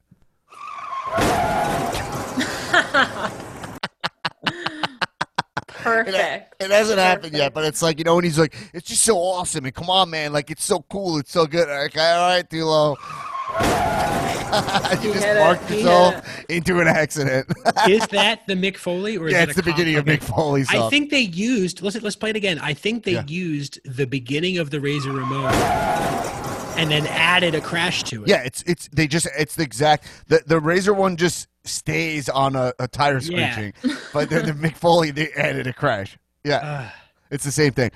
Perfect. 5.67 6.55
It 6.61 6.71
hasn't 6.71 6.99
happened 6.99 7.35
yet, 7.35 7.53
but 7.55 7.65
it's 7.65 7.83
like 7.83 7.99
you 7.99 8.05
know 8.05 8.15
when 8.15 8.25
he's 8.25 8.39
like, 8.39 8.55
it's 8.73 8.89
just 8.89 9.03
so 9.03 9.19
awesome, 9.19 9.65
and 9.65 9.75
come 9.75 9.91
on, 9.91 10.11
man, 10.11 10.33
like 10.33 10.51
it's 10.51 10.65
so 10.65 10.85
cool, 10.91 11.19
it's 11.19 11.33
so 11.33 11.47
good. 11.47 11.69
Like, 11.69 11.97
all 11.97 12.29
right, 12.29 12.49
Tulo. 12.49 14.22
you 15.03 15.09
He 15.09 15.13
just 15.15 15.25
hit 15.25 15.37
it. 15.37 15.41
marked 15.41 15.69
He 15.69 15.77
yourself 15.79 16.45
into 16.49 16.81
an 16.81 16.89
accident. 16.89 17.47
Is 17.89 18.07
that 18.09 18.47
the 18.47 18.55
Mick 18.55 18.77
Foley 18.77 19.17
or 19.17 19.27
is 19.29 19.33
yeah, 19.33 19.43
it's 19.45 19.53
a 19.53 19.55
the 19.57 19.63
com- 19.63 19.73
beginning 19.73 19.97
of 19.97 20.09
okay. 20.09 20.19
Mick 20.19 20.23
Foley 20.23 20.65
I 20.69 20.89
think 20.91 21.11
they 21.11 21.21
used. 21.21 21.83
Let's 21.83 22.01
let's 22.03 22.17
play 22.17 22.31
it 22.31 22.37
again. 22.37 22.59
I 22.59 22.75
think 22.75 23.05
they 23.05 23.13
Yeah. 23.13 23.25
used 23.27 23.81
the 23.85 24.07
beginning 24.07 24.59
of 24.59 24.71
the 24.71 24.81
Razor 24.81 25.13
Ramon 25.13 25.53
and 26.77 26.91
then 26.91 27.07
added 27.07 27.55
a 27.55 27.61
crash 27.61 28.03
to 28.05 28.23
it. 28.25 28.29
Yeah, 28.29 28.43
it's 28.45 28.63
it's 28.67 28.89
they 28.93 29.07
just 29.07 29.27
it's 29.39 29.55
the 29.57 29.63
exact 29.63 30.07
the 30.29 30.43
the 30.47 30.59
razor 30.61 30.95
one 30.95 31.17
just 31.17 31.49
stays 31.65 32.29
on 32.29 32.57
a, 32.57 32.73
a 32.79 32.89
tire 32.89 33.19
Yeah. 33.21 33.55
screeching, 33.55 33.97
but 34.13 34.31
then 34.31 34.47
the 34.47 34.53
Mick 34.53 34.77
Foley 34.77 35.11
they 35.11 35.31
added 35.33 35.67
a 35.67 35.73
crash. 35.73 36.19
Yeah, 36.45 36.57
Uh, 36.57 36.91
it's 37.33 37.45
the 37.45 37.51
same 37.51 37.73
thing. 37.73 37.91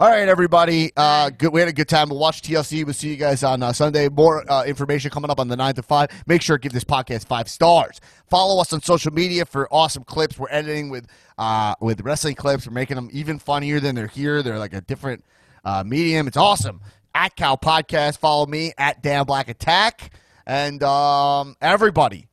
All 0.00 0.08
right, 0.08 0.28
everybody. 0.28 0.92
Uh, 0.96 1.30
good. 1.30 1.52
We 1.52 1.60
had 1.60 1.68
a 1.68 1.72
good 1.72 1.88
time. 1.88 2.08
We'll 2.08 2.18
watch 2.18 2.42
TLC. 2.42 2.84
We'll 2.84 2.94
see 2.94 3.10
you 3.10 3.16
guys 3.16 3.44
on 3.44 3.62
uh, 3.62 3.72
Sunday. 3.72 4.08
More 4.08 4.50
uh, 4.50 4.64
information 4.64 5.10
coming 5.10 5.30
up 5.30 5.38
on 5.38 5.48
the 5.48 5.56
nine 5.56 5.74
to 5.74 5.82
five. 5.82 6.08
Make 6.26 6.42
sure 6.42 6.58
to 6.58 6.60
give 6.60 6.72
this 6.72 6.84
podcast 6.84 7.26
five 7.26 7.48
stars. 7.48 8.00
Follow 8.28 8.60
us 8.60 8.72
on 8.72 8.80
social 8.80 9.12
media 9.12 9.44
for 9.44 9.68
awesome 9.72 10.04
clips. 10.04 10.38
We're 10.38 10.48
editing 10.50 10.88
with 10.88 11.06
uh, 11.38 11.74
with 11.80 12.00
wrestling 12.00 12.34
clips. 12.34 12.66
We're 12.66 12.72
making 12.72 12.96
them 12.96 13.10
even 13.12 13.38
funnier 13.38 13.78
than 13.78 13.94
they're 13.94 14.06
here. 14.06 14.42
They're 14.42 14.58
like 14.58 14.74
a 14.74 14.80
different 14.80 15.24
uh, 15.64 15.84
medium. 15.86 16.26
It's 16.26 16.36
awesome. 16.36 16.80
At 17.14 17.36
Cow 17.36 17.56
Podcast. 17.56 18.18
Follow 18.18 18.46
me 18.46 18.72
at 18.78 19.02
Dan 19.02 19.24
Black 19.24 19.48
Attack. 19.48 20.12
And 20.46 20.82
um, 20.82 21.56
everybody, 21.60 22.26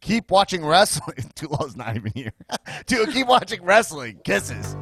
keep 0.00 0.30
watching 0.30 0.64
wrestling. 0.64 1.16
Tulo's 1.34 1.74
not 1.76 1.96
even 1.96 2.12
here. 2.14 2.32
Tulo, 2.86 3.10
keep 3.12 3.26
watching 3.26 3.64
wrestling. 3.64 4.20
Kisses. 4.22 4.76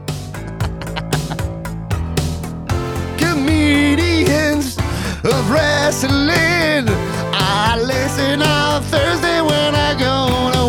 Ingredients 3.72 4.76
of 5.24 5.50
wrestling. 5.50 6.84
I 7.32 7.80
listen 7.82 8.42
on 8.42 8.82
Thursday 8.82 9.40
when 9.40 9.74
I 9.74 9.94
go 9.98 10.50
to 10.52 10.66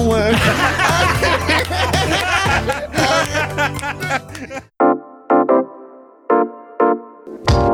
work. 7.59 7.69